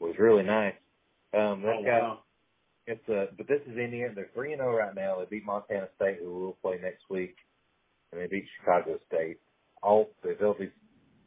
was 0.00 0.14
really 0.18 0.42
nice. 0.42 0.74
Um, 1.34 1.62
that's 1.62 1.78
oh, 1.80 1.84
got 1.84 2.02
wow. 2.02 2.18
It's 2.88 3.08
a 3.08 3.26
but 3.36 3.46
this 3.46 3.60
is 3.66 3.76
Indiana. 3.76 4.14
They're 4.14 4.30
three 4.34 4.52
and 4.52 4.60
zero 4.60 4.76
right 4.76 4.94
now. 4.94 5.18
They 5.18 5.36
beat 5.36 5.44
Montana 5.44 5.88
State, 5.96 6.18
who 6.22 6.32
will 6.32 6.56
play 6.62 6.78
next 6.82 7.04
week, 7.10 7.36
and 8.10 8.20
they 8.20 8.26
beat 8.26 8.46
Chicago 8.58 8.98
State. 9.06 9.38
All 9.82 10.08
the 10.22 10.34
Phillies 10.38 10.70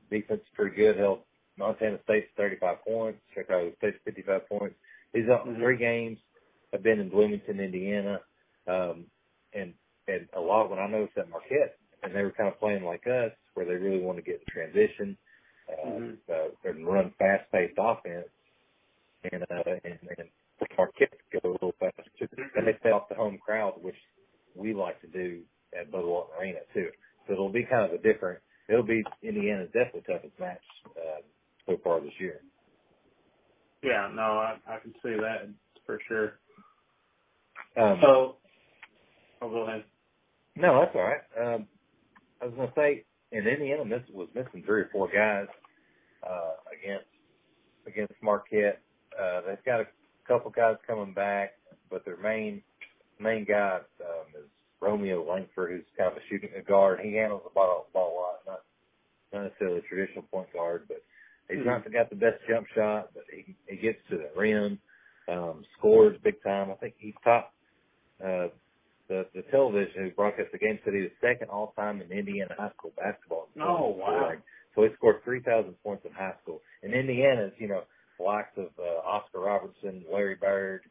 defense 0.09 0.41
is 0.41 0.55
pretty 0.55 0.75
good. 0.75 0.97
Held 0.97 1.19
Montana 1.57 1.99
State's 2.03 2.27
35 2.35 2.83
points, 2.83 3.19
Chicago 3.33 3.71
State's 3.77 3.97
55 4.03 4.49
points. 4.49 4.75
These 5.13 5.25
mm-hmm. 5.25 5.61
three 5.61 5.77
games 5.77 6.17
have 6.73 6.83
been 6.83 6.99
in 6.99 7.09
Bloomington, 7.09 7.59
Indiana, 7.59 8.19
um, 8.67 9.05
and 9.53 9.73
and 10.07 10.27
a 10.35 10.39
lot 10.41 10.69
when 10.69 10.79
I 10.79 10.87
noticed 10.87 11.17
at 11.17 11.29
Marquette, 11.29 11.77
and 12.01 12.15
they 12.15 12.23
were 12.23 12.31
kind 12.31 12.49
of 12.49 12.59
playing 12.59 12.83
like 12.83 13.05
us, 13.05 13.31
where 13.53 13.67
they 13.67 13.75
really 13.75 14.01
want 14.01 14.17
to 14.17 14.23
get 14.23 14.41
in 14.41 14.51
transition, 14.51 15.17
uh, 15.69 15.89
mm-hmm. 15.89 16.31
uh, 16.31 16.69
and 16.69 16.87
run 16.87 17.13
fast-paced 17.19 17.77
offense, 17.77 18.27
and 19.31 19.43
uh, 19.43 19.77
and, 19.85 19.99
and 20.17 20.29
Marquette 20.77 21.13
go 21.31 21.49
a 21.49 21.51
little 21.51 21.75
faster. 21.79 22.03
And 22.55 22.67
they 22.67 22.73
play 22.73 22.91
off 22.91 23.09
the 23.09 23.15
home 23.15 23.37
crowd, 23.43 23.73
which 23.81 23.95
we 24.55 24.73
like 24.73 24.99
to 25.01 25.07
do 25.07 25.41
at 25.79 25.91
Bud 25.91 26.05
Walton 26.05 26.35
Arena 26.39 26.59
too. 26.73 26.89
So 27.27 27.33
it'll 27.33 27.51
be 27.51 27.65
kind 27.69 27.85
of 27.85 27.91
a 27.91 28.01
different. 28.01 28.39
It'll 28.69 28.83
be 28.83 29.03
Indiana's 29.23 29.69
definitely 29.73 30.03
toughest 30.07 30.39
match 30.39 30.61
uh, 30.97 31.21
so 31.67 31.77
far 31.83 31.99
this 32.01 32.13
year. 32.19 32.41
Yeah, 33.83 34.09
no, 34.13 34.21
I, 34.21 34.57
I 34.67 34.79
can 34.79 34.93
see 35.03 35.15
that 35.15 35.49
for 35.85 35.99
sure. 36.07 36.39
Um, 37.77 37.99
so, 38.01 38.35
oh, 39.41 39.49
go 39.49 39.67
ahead. 39.67 39.83
No, 40.55 40.79
that's 40.79 40.95
all 40.95 41.01
right. 41.01 41.55
Um, 41.55 41.67
I 42.41 42.45
was 42.45 42.53
going 42.55 42.67
to 42.67 42.73
say, 42.75 43.05
in 43.31 43.47
Indiana, 43.47 43.85
miss, 43.85 44.01
was 44.13 44.27
missing 44.35 44.63
three 44.65 44.81
or 44.81 44.89
four 44.91 45.07
guys 45.07 45.47
uh, 46.27 46.53
against 46.71 47.07
against 47.87 48.13
Marquette. 48.21 48.81
Uh, 49.19 49.41
they've 49.47 49.65
got 49.65 49.81
a 49.81 49.85
couple 50.27 50.51
guys 50.51 50.75
coming 50.85 51.13
back, 51.13 51.53
but 51.89 52.05
their 52.05 52.17
main 52.17 52.61
main 53.19 53.45
guy 53.45 53.79
um, 54.01 54.27
is 54.35 54.49
Romeo 54.81 55.23
Langford, 55.27 55.71
who's 55.71 55.85
kind 55.97 56.11
of 56.11 56.17
a 56.17 56.25
shooting 56.29 56.49
a 56.57 56.61
guard. 56.61 56.99
He 57.01 57.13
handles 57.13 57.41
the 57.43 57.51
ball, 57.53 57.87
ball 57.93 58.13
a 58.13 58.17
lot, 58.19 58.39
not 58.47 58.61
not 59.33 59.43
necessarily 59.49 59.79
a 59.79 59.81
traditional 59.81 60.23
point 60.23 60.51
guard, 60.53 60.83
but 60.87 61.03
he's 61.47 61.59
mm-hmm. 61.59 61.67
not 61.67 61.93
got 61.93 62.09
the 62.09 62.15
best 62.15 62.37
jump 62.49 62.67
shot, 62.75 63.11
but 63.13 63.23
he 63.31 63.55
he 63.67 63.77
gets 63.77 63.99
to 64.09 64.17
the 64.17 64.29
rim, 64.35 64.79
um, 65.29 65.63
scores 65.77 66.17
big 66.23 66.41
time. 66.43 66.71
I 66.71 66.75
think 66.75 66.95
he's 66.97 67.13
top 67.23 67.53
uh, 68.23 68.47
the 69.07 69.25
the 69.35 69.43
television 69.51 70.03
who 70.03 70.11
broadcast 70.11 70.49
the 70.51 70.57
game 70.57 70.79
said 70.83 70.93
he 70.93 71.01
was 71.01 71.11
second 71.21 71.49
all 71.49 71.73
time 71.75 72.01
in 72.01 72.11
Indiana 72.11 72.55
high 72.57 72.71
school 72.77 72.93
basketball. 72.97 73.49
Oh 73.59 73.89
wow! 73.89 74.31
So 74.75 74.83
he 74.83 74.89
scored 74.95 75.23
three 75.23 75.41
thousand 75.41 75.75
points 75.83 76.05
in 76.05 76.13
high 76.13 76.35
school. 76.41 76.61
In 76.81 76.93
Indiana's, 76.93 77.51
you 77.57 77.67
know, 77.67 77.83
likes 78.21 78.57
of 78.57 78.69
uh, 78.79 79.07
Oscar 79.07 79.39
Robertson, 79.41 80.03
Larry 80.11 80.35
Bird. 80.35 80.81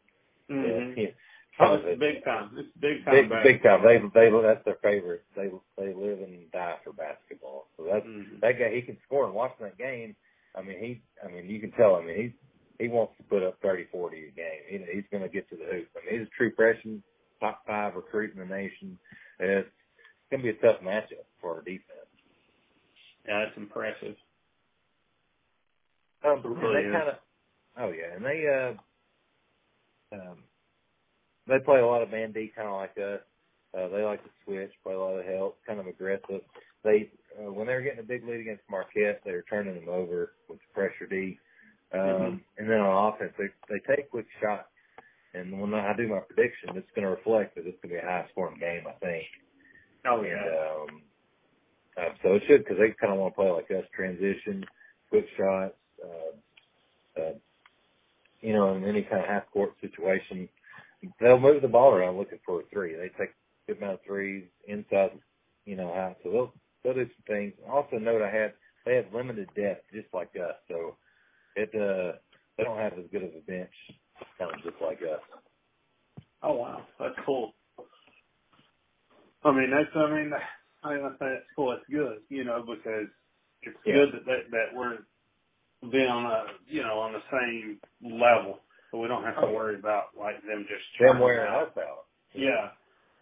Mm-hmm. 0.51 1.01
Yeah, 1.59 1.67
oh, 1.67 1.75
it's 1.75 2.01
big 2.01 2.25
time. 2.25 2.51
It's 2.57 2.69
big 2.81 3.05
time. 3.05 3.29
Big, 3.29 3.43
big 3.43 3.63
time. 3.63 3.83
They 3.85 3.99
they 4.15 4.31
that's 4.31 4.65
their 4.65 4.79
favorite. 4.83 5.25
They 5.37 5.51
they 5.77 5.93
live 5.93 6.21
and 6.21 6.51
die 6.53 6.77
for 6.83 6.95
basketball. 6.95 7.67
So 7.77 7.85
that's 7.85 8.07
mm-hmm. 8.07 8.41
that 8.41 8.59
guy. 8.59 8.75
He 8.75 8.81
can 8.81 8.97
score. 9.05 9.27
And 9.27 9.35
watching 9.35 9.67
that 9.67 9.77
game, 9.77 10.17
I 10.57 10.63
mean, 10.63 10.79
he. 10.79 11.03
I 11.23 11.31
mean, 11.31 11.51
you 11.51 11.61
can 11.61 11.73
tell. 11.73 11.97
I 11.97 12.05
mean, 12.05 12.17
he 12.79 12.85
he 12.85 12.89
wants 12.89 13.13
to 13.19 13.25
put 13.25 13.43
up 13.43 13.59
thirty, 13.61 13.85
forty 13.93 14.29
a 14.29 14.31
game. 14.31 14.63
He, 14.69 14.79
he's 14.95 15.05
going 15.11 15.23
to 15.23 15.29
get 15.29 15.51
to 15.51 15.57
the 15.57 15.65
hoop. 15.65 15.89
I 15.97 16.11
mean, 16.11 16.21
he's 16.21 16.29
a 16.29 16.37
true 16.37 16.53
freshman 16.57 17.03
top 17.41 17.63
five 17.67 17.95
recruit 17.95 18.33
in 18.33 18.41
the 18.41 18.47
nation. 18.47 18.99
It's 19.39 19.69
going 20.31 20.43
to 20.43 20.53
be 20.53 20.57
a 20.57 20.63
tough 20.63 20.81
matchup 20.83 21.27
for 21.41 21.57
our 21.57 21.63
defense. 21.63 22.09
Yeah, 23.27 23.45
that's 23.45 23.57
impressive. 23.57 24.17
Um, 26.25 26.39
it 26.45 26.49
really 26.49 26.85
they 26.85 26.93
kind 26.93 27.09
of, 27.09 27.15
oh 27.79 27.93
yeah, 27.93 28.15
and 28.17 28.25
they 28.25 28.45
uh, 28.47 30.17
um, 30.17 30.39
they 31.47 31.59
play 31.65 31.81
a 31.81 31.87
lot 31.87 32.03
of 32.03 32.11
man 32.11 32.33
D, 32.33 32.53
kind 32.55 32.69
of 32.69 32.75
like 32.75 32.97
us. 32.99 33.21
Uh, 33.73 33.89
they 33.89 34.03
like 34.03 34.23
to 34.25 34.31
switch, 34.45 34.73
play 34.83 34.95
a 34.95 34.99
lot 34.99 35.19
of 35.19 35.25
help, 35.25 35.59
kind 35.67 35.81
of 35.81 35.87
aggressive. 35.87 36.43
They 36.85 37.11
uh, 37.39 37.53
when 37.53 37.67
they 37.67 37.75
were 37.75 37.83
getting 37.83 38.01
a 38.01 38.05
big 38.05 38.27
lead 38.27 38.41
against 38.41 38.63
Marquette, 38.71 39.23
they 39.25 39.33
were 39.33 39.45
turning 39.49 39.75
them 39.75 39.89
over 39.89 40.33
with 40.49 40.59
the 40.59 40.75
pressure 40.75 41.07
D. 41.09 41.39
Um, 41.93 42.01
mm-hmm. 42.01 42.37
And 42.59 42.71
then 42.71 42.81
on 42.81 43.15
offense, 43.15 43.33
they 43.39 43.49
they 43.69 43.81
take 43.97 44.11
quick 44.11 44.27
shots 44.41 44.69
and 45.35 45.61
when 45.61 45.75
I 45.75 45.95
do 45.97 46.09
my 46.09 46.21
prediction, 46.21 46.71
it's 46.75 46.91
going 46.95 47.07
to 47.07 47.15
reflect 47.15 47.55
that 47.55 47.67
it's 47.67 47.79
going 47.83 47.95
to 47.95 48.01
be 48.01 48.07
a 48.07 48.11
high 48.11 48.27
scoring 48.33 48.59
game, 48.59 48.83
I 48.89 48.99
think. 48.99 49.27
Oh, 50.07 50.23
yeah. 50.23 50.43
And, 50.43 50.91
um, 50.91 51.03
uh, 51.97 52.13
so 52.23 52.35
it 52.35 52.43
should, 52.49 52.65
because 52.65 52.79
they 52.79 52.95
kind 53.01 53.13
of 53.13 53.21
want 53.21 53.35
to 53.35 53.37
play 53.37 53.51
like 53.51 53.71
us, 53.71 53.87
transition, 53.95 54.65
quick 55.09 55.27
shots, 55.39 55.75
you 58.43 58.53
know, 58.55 58.75
in 58.77 58.85
any 58.85 59.03
kind 59.03 59.23
of 59.23 59.29
half 59.29 59.51
court 59.53 59.73
situation. 59.81 60.49
They'll 61.21 61.41
move 61.41 61.63
the 61.63 61.69
ball 61.69 61.93
around 61.95 62.19
looking 62.19 62.41
for 62.47 62.61
a 62.61 62.65
three. 62.73 62.95
They 62.95 63.09
take 63.19 63.31
a 63.31 63.73
good 63.73 63.79
amount 63.79 63.95
of 63.95 64.01
threes 64.07 64.45
inside, 64.69 65.13
you 65.67 65.77
know, 65.77 65.93
how, 65.95 66.17
so 66.25 66.31
they'll, 66.33 66.55
they'll 66.85 66.95
do 67.05 67.11
some 67.11 67.25
things. 67.37 67.55
Also 67.71 67.99
note 67.99 68.23
I 68.23 68.31
had, 68.31 68.55
they 68.87 68.97
have 68.97 69.07
limited 69.15 69.49
depth 69.57 69.85
just 69.95 70.09
like 70.15 70.31
us. 70.37 70.57
So 70.69 70.97
it, 71.57 71.71
uh, 71.75 72.19
they 72.59 72.65
don't 72.65 72.79
have 72.79 72.95
as 72.95 73.07
good 73.13 73.25
of 73.25 73.31
a 73.31 73.41
bench, 73.47 73.71
kind 74.39 74.53
of 74.53 74.63
just 74.63 74.83
like 74.83 75.01
us. 75.03 75.21
Oh 76.43 76.55
wow, 76.55 76.83
that's 76.99 77.15
cool. 77.27 77.53
I 79.45 79.53
mean, 79.53 79.71
that's 79.71 79.91
I 79.97 80.11
mean, 80.15 80.33
I 80.85 80.95
mean, 80.95 81.05
I 81.05 81.09
think 81.11 81.21
that's 81.21 81.47
cool. 81.57 81.73
It's 81.73 81.85
good, 81.91 82.21
you 82.31 82.45
know, 82.45 82.63
because 82.67 83.09
it's 83.63 83.79
Yeah. 83.87 83.95
good 83.95 84.13
that, 84.15 84.27
that 84.27 84.51
that 84.53 84.67
we're 84.75 84.99
being 85.93 86.09
on 86.09 86.27
a 86.27 86.45
you 86.69 86.83
know 86.83 86.99
on 87.01 87.13
the 87.13 87.23
same 87.33 87.81
level, 88.03 88.61
so 88.91 88.99
we 88.99 89.09
don't 89.09 89.25
have 89.25 89.37
to 89.37 89.47
Oh. 89.49 89.53
worry 89.55 89.77
about 89.79 90.17
like 90.19 90.43
them 90.43 90.67
just 90.69 90.85
Them 91.01 91.21
wearing 91.21 91.53
us 91.53 91.77
out. 91.79 92.07
Yeah, 92.35 92.73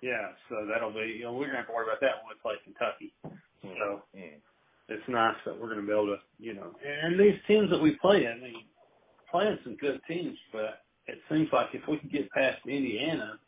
yeah. 0.03 0.33
So 0.49 0.67
that'll 0.67 0.93
be 0.93 1.17
you 1.19 1.25
know 1.25 1.35
we're 1.35 1.47
gonna 1.47 1.59
have 1.59 1.69
to 1.69 1.73
worry 1.75 1.87
about 1.87 2.01
that 2.01 2.25
when 2.25 2.35
we 2.37 2.41
play 2.43 2.57
Kentucky. 2.65 3.15
So 3.63 4.05
Mm. 4.15 4.43
it's 4.89 5.09
nice 5.09 5.37
that 5.47 5.59
we're 5.59 5.69
gonna 5.71 5.83
be 5.87 5.93
able 5.93 6.09
to 6.17 6.23
you 6.39 6.55
know 6.55 6.75
and 6.85 7.19
these 7.21 7.41
teams 7.47 7.71
that 7.71 7.81
we 7.83 7.97
play, 7.97 8.27
I 8.29 8.37
mean, 8.37 8.69
playing 9.31 9.59
some 9.65 9.77
good 9.77 10.01
teams, 10.09 10.39
but 10.53 10.85
it 11.07 11.21
seems 11.31 11.53
like 11.53 11.75
if 11.75 11.87
we 11.89 11.99
can 11.99 12.11
get 12.11 12.31
past 12.33 12.67
Indiana 12.67 13.41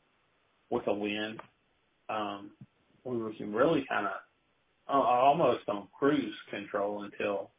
with 0.71 0.87
a 0.89 0.95
win, 0.95 1.39
um, 2.09 2.53
we 3.05 3.37
can 3.37 3.55
really 3.55 3.85
kind 3.89 4.07
of 4.07 4.15
uh, 4.89 4.93
almost 4.93 5.69
on 5.69 5.89
cruise 5.99 6.35
control 6.51 7.05
until 7.05 7.51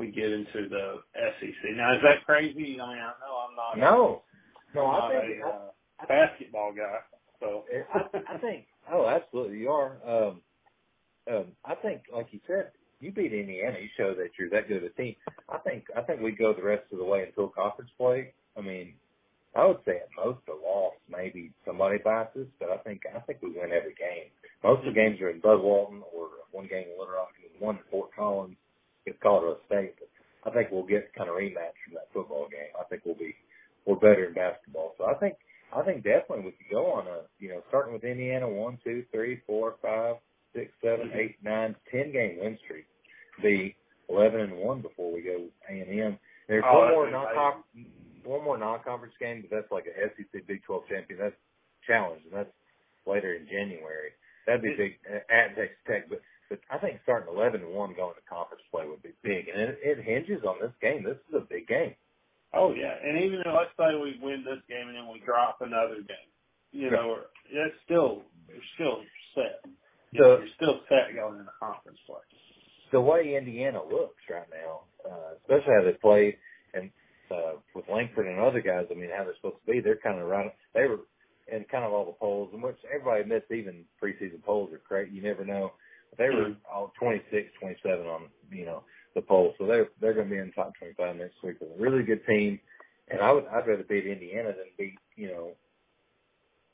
we 0.00 0.10
get 0.10 0.32
into 0.32 0.68
the 0.68 1.02
SEC. 1.14 1.76
Now, 1.76 1.94
is 1.94 2.00
that 2.02 2.24
crazy? 2.24 2.80
I 2.80 2.88
mean, 2.88 2.98
I 2.98 3.12
know 3.20 3.36
I'm 3.48 3.54
not. 3.54 3.78
No, 3.78 4.22
no, 4.74 4.86
I'm 4.86 5.12
I 5.12 5.20
think 5.20 5.42
a 5.44 5.48
uh, 5.48 6.06
basketball 6.08 6.72
guy. 6.72 6.98
So 7.38 7.64
I, 7.94 8.34
I 8.34 8.38
think. 8.38 8.64
Oh, 8.90 9.06
absolutely, 9.06 9.58
you 9.58 9.68
are. 9.68 9.98
Um, 10.04 10.40
um, 11.30 11.44
I 11.64 11.74
think, 11.76 12.02
like 12.12 12.28
you 12.30 12.40
said, 12.46 12.70
you 13.00 13.12
beat 13.12 13.32
Indiana. 13.32 13.76
You 13.80 13.88
show 13.96 14.14
that 14.14 14.30
you're 14.38 14.50
that 14.50 14.68
good 14.68 14.78
of 14.78 14.84
a 14.84 14.88
team. 14.90 15.14
I 15.48 15.58
think. 15.58 15.84
I 15.96 16.00
think 16.00 16.20
we 16.22 16.32
go 16.32 16.54
the 16.54 16.62
rest 16.62 16.84
of 16.92 16.98
the 16.98 17.04
way 17.04 17.24
until 17.24 17.48
conference 17.48 17.90
play. 17.98 18.32
I 18.56 18.62
mean, 18.62 18.94
I 19.54 19.66
would 19.66 19.78
say 19.84 19.96
at 19.96 20.08
most 20.16 20.40
a 20.48 20.52
loss, 20.52 20.94
maybe 21.10 21.52
somebody 21.66 21.98
bites 21.98 22.36
us, 22.36 22.46
but 22.58 22.70
I 22.70 22.78
think 22.78 23.02
I 23.14 23.20
think 23.20 23.42
we 23.42 23.50
win 23.50 23.70
every 23.72 23.94
game. 23.94 24.32
Most 24.64 24.80
of 24.80 24.86
the 24.86 24.98
games 24.98 25.20
are 25.20 25.30
in 25.30 25.40
Bud 25.40 25.60
Walton 25.60 26.02
or 26.14 26.28
one 26.52 26.66
game 26.66 26.84
in 26.88 26.98
Little 26.98 27.14
Rock 27.14 27.32
and 27.42 27.60
one 27.60 27.76
in 27.76 27.82
Fort 27.90 28.10
Collins 28.16 28.56
against 29.10 29.22
Colorado 29.22 29.58
State. 29.66 29.94
But 29.98 30.50
I 30.50 30.54
think 30.54 30.70
we'll 30.70 30.86
get 30.86 31.12
kind 31.14 31.28
of 31.28 31.36
rematch 31.36 31.76
from 31.84 31.94
that 31.94 32.08
football 32.14 32.46
game. 32.50 32.70
I 32.78 32.84
think 32.84 33.02
we'll 33.04 33.18
be 33.18 33.34
we're 33.86 33.96
better 33.96 34.26
in 34.26 34.34
basketball. 34.34 34.94
So 34.98 35.06
I 35.06 35.14
think 35.14 35.34
I 35.74 35.82
think 35.82 36.04
definitely 36.04 36.44
we 36.46 36.52
could 36.52 36.70
go 36.70 36.92
on 36.92 37.06
a 37.06 37.22
you 37.38 37.48
know 37.50 37.62
starting 37.68 37.92
with 37.92 38.04
Indiana 38.04 38.48
one 38.48 38.78
two 38.84 39.04
three 39.12 39.40
four 39.46 39.74
five 39.82 40.16
six 40.54 40.72
seven 40.82 41.10
eight 41.14 41.36
nine 41.42 41.74
ten 41.90 42.12
game 42.12 42.38
win 42.40 42.58
streak. 42.64 42.86
Be 43.42 43.74
eleven 44.08 44.40
and 44.40 44.56
one 44.58 44.80
before 44.82 45.12
we 45.12 45.22
go 45.22 45.46
A 45.68 45.72
and 45.72 46.00
M. 46.00 46.18
There's 46.48 46.64
Oh, 46.66 46.78
one 46.80 46.90
more 46.90 47.10
non 47.10 47.64
one 48.24 48.44
more 48.44 48.58
non-conference 48.58 49.14
game, 49.18 49.42
but 49.42 49.54
that's 49.54 49.72
like 49.72 49.86
a 49.86 49.96
SEC 50.12 50.46
Big 50.46 50.62
12 50.64 50.82
champion. 50.90 51.18
That's 51.18 51.34
challenge, 51.86 52.20
and 52.24 52.34
that's 52.34 52.52
later 53.06 53.32
in 53.34 53.46
January. 53.46 54.12
That'd 54.46 54.60
be 54.62 54.74
big 54.76 54.98
at 55.08 55.56
Texas 55.56 55.78
Tech, 55.86 56.08
but 56.08 56.20
I 56.70 56.78
think 56.78 57.00
starting 57.04 57.32
11 57.32 57.62
and 57.62 57.72
one 57.74 57.94
going 57.94 58.14
to 58.14 58.24
conference 58.28 58.62
play 58.70 58.86
would 58.88 59.02
be 59.02 59.14
big, 59.22 59.48
and 59.48 59.60
it, 59.60 59.78
it 59.82 60.04
hinges 60.04 60.42
on 60.44 60.56
this 60.60 60.72
game. 60.82 61.04
This 61.04 61.18
is 61.28 61.34
a 61.36 61.46
big 61.48 61.68
game. 61.68 61.94
Oh 62.52 62.74
yeah, 62.74 62.94
and 63.02 63.22
even 63.22 63.42
though 63.44 63.54
let's 63.54 63.70
say 63.78 63.94
we 63.94 64.18
win 64.20 64.42
this 64.44 64.58
game 64.68 64.88
and 64.88 64.96
then 64.96 65.06
we 65.12 65.20
drop 65.24 65.58
another 65.60 65.96
game, 66.02 66.30
you 66.72 66.90
know, 66.90 67.14
we're, 67.14 67.30
it's 67.64 67.76
still 67.84 68.22
you're 68.48 68.66
still 68.74 68.98
set. 69.34 69.62
You 70.10 70.20
know, 70.20 70.36
So- 70.36 70.38
you're 70.42 70.54
still 70.56 70.80
set 70.88 71.14
going 71.14 71.38
into 71.38 71.52
conference 71.60 71.98
play. 72.06 72.18
The 72.92 73.00
way 73.00 73.36
Indiana 73.38 73.78
looks 73.84 74.18
right 74.28 74.48
now, 74.50 74.80
uh, 75.08 75.34
especially 75.42 75.74
how 75.78 75.84
they 75.84 75.96
played, 76.02 76.36
and 76.74 76.90
uh, 77.30 77.62
with 77.72 77.84
Langford 77.88 78.26
and 78.26 78.40
other 78.40 78.60
guys, 78.60 78.86
I 78.90 78.94
mean, 78.94 79.10
how 79.16 79.22
they're 79.22 79.36
supposed 79.36 79.62
to 79.64 79.72
be, 79.72 79.78
they're 79.80 80.02
kind 80.02 80.18
of 80.18 80.26
right. 80.26 80.52
They 80.74 80.86
were 80.88 80.98
in 81.46 81.64
kind 81.70 81.84
of 81.84 81.92
all 81.92 82.04
the 82.06 82.18
polls, 82.18 82.50
in 82.52 82.60
which 82.60 82.76
everybody 82.92 83.20
admits 83.22 83.46
even 83.52 83.84
preseason 84.02 84.42
polls 84.42 84.72
are 84.72 84.78
crazy. 84.78 85.14
You 85.14 85.22
never 85.22 85.44
know. 85.44 85.72
They 86.18 86.30
were 86.30 86.52
all 86.70 86.92
26, 87.00 87.48
27 87.60 88.06
on 88.06 88.30
you 88.52 88.66
know 88.66 88.84
the 89.14 89.22
polls, 89.22 89.54
so 89.58 89.66
they're 89.66 89.90
they're 90.00 90.14
going 90.14 90.28
to 90.28 90.34
be 90.34 90.40
in 90.40 90.48
the 90.48 90.52
top 90.54 90.72
25 90.78 91.16
next 91.16 91.36
week 91.44 91.60
with 91.60 91.72
a 91.72 91.82
really 91.82 92.04
good 92.04 92.22
team. 92.26 92.60
And 93.08 93.20
I 93.22 93.32
would 93.32 93.46
I'd 93.46 93.66
rather 93.68 93.84
beat 93.84 94.06
Indiana 94.06 94.50
than 94.56 94.68
beat 94.78 95.00
you 95.16 95.28
know. 95.28 95.56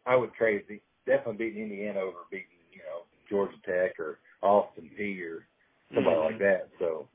I 0.07 0.17
would 0.17 0.35
trade 0.35 0.65
the, 0.69 0.81
definitely 1.07 1.47
beating 1.49 1.65
Indiana 1.65 2.01
over 2.01 2.21
beating 2.31 2.47
you 2.73 2.81
know 2.81 3.05
Georgia 3.31 3.57
Tech 3.67 4.01
or 4.01 4.21
Austin 4.43 4.91
Peay 4.99 5.21
or 5.23 5.49
somebody 5.95 6.17
Mhm. 6.17 6.21
like 6.21 6.39
that. 6.39 6.71
So 6.79 7.09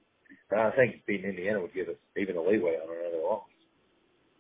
I 0.56 0.72
think 0.78 1.06
beating 1.08 1.30
Indiana 1.32 1.62
would 1.62 1.74
give 1.74 1.90
us 1.90 1.98
even 2.18 2.38
a 2.38 2.42
leeway 2.44 2.76
on 2.78 2.90
another 2.96 3.24
loss. 3.24 3.50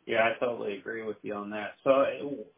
Yeah, 0.08 0.24
I 0.26 0.40
totally 0.40 0.78
agree 0.80 1.03
with 1.03 1.18
you 1.24 1.36
on 1.36 1.52
that. 1.52 1.76
So 1.86 1.91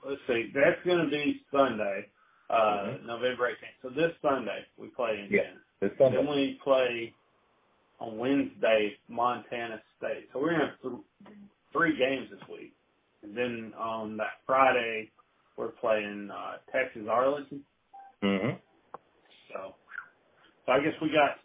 let's 0.05 0.21
see, 0.27 0.51
that's 0.55 0.83
going 0.85 1.05
to 1.05 1.11
be 1.11 1.41
Sunday, 1.51 2.11
uh, 2.49 2.97
November 3.05 3.49
18th. 3.49 3.81
So 3.81 3.89
this 3.89 4.11
Sunday 4.21 4.65
we 4.77 4.87
play 4.87 5.19
Indiana. 5.23 5.59
This 5.81 5.91
Sunday. 5.97 6.17
Then 6.17 6.27
we 6.29 6.59
play 6.63 7.13
on 7.99 8.17
Wednesday 8.17 8.93
Montana 9.07 9.81
State. 9.97 10.29
So 10.33 10.39
we're 10.39 10.49
going 10.49 10.61
to 10.61 10.67
have 10.67 10.81
th- 10.81 11.37
three 11.71 11.97
games 11.97 12.27
this 12.31 12.41
week. 12.49 12.73
And 13.23 13.35
then 13.35 13.73
on 13.77 14.17
that 14.17 14.41
Friday 14.45 15.11
we're 15.57 15.69
playing 15.69 16.29
uh, 16.31 16.57
Texas 16.71 17.03
Arlington. 17.09 17.61
Mm-hmm. 18.23 18.57
So, 19.51 19.75
so 20.65 20.71
I 20.71 20.79
guess 20.79 20.93
we 21.01 21.09
got 21.09 21.37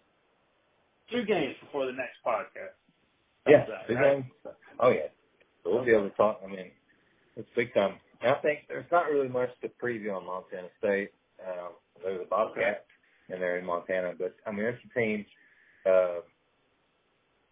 two 1.10 1.24
games 1.24 1.54
before 1.60 1.86
the 1.86 1.92
next 1.92 2.16
podcast. 2.26 2.74
Yeah, 3.46 3.60
How's 3.60 3.88
that, 3.88 3.94
right? 3.94 4.24
Oh 4.80 4.90
yeah. 4.90 5.08
So 5.64 5.74
we'll 5.74 5.84
be 5.84 5.92
able 5.92 6.10
to 6.10 6.16
talk. 6.16 6.40
I 6.44 6.48
mean, 6.48 6.70
it's 7.36 7.48
big 7.56 7.72
time. 7.74 7.94
I 8.22 8.34
think 8.42 8.60
there's 8.68 8.90
not 8.90 9.06
really 9.10 9.28
much 9.28 9.50
to 9.62 9.68
preview 9.82 10.16
on 10.16 10.26
Montana 10.26 10.68
State. 10.78 11.10
Um, 11.46 11.70
they're 12.02 12.18
the 12.18 12.24
Bobcats, 12.24 12.84
and 13.28 13.40
they're 13.40 13.58
in 13.58 13.64
Montana. 13.66 14.12
But 14.18 14.34
I 14.46 14.50
mean, 14.50 14.66
it's 14.66 14.78
a 14.84 14.98
team. 14.98 15.24
Uh, 15.86 16.20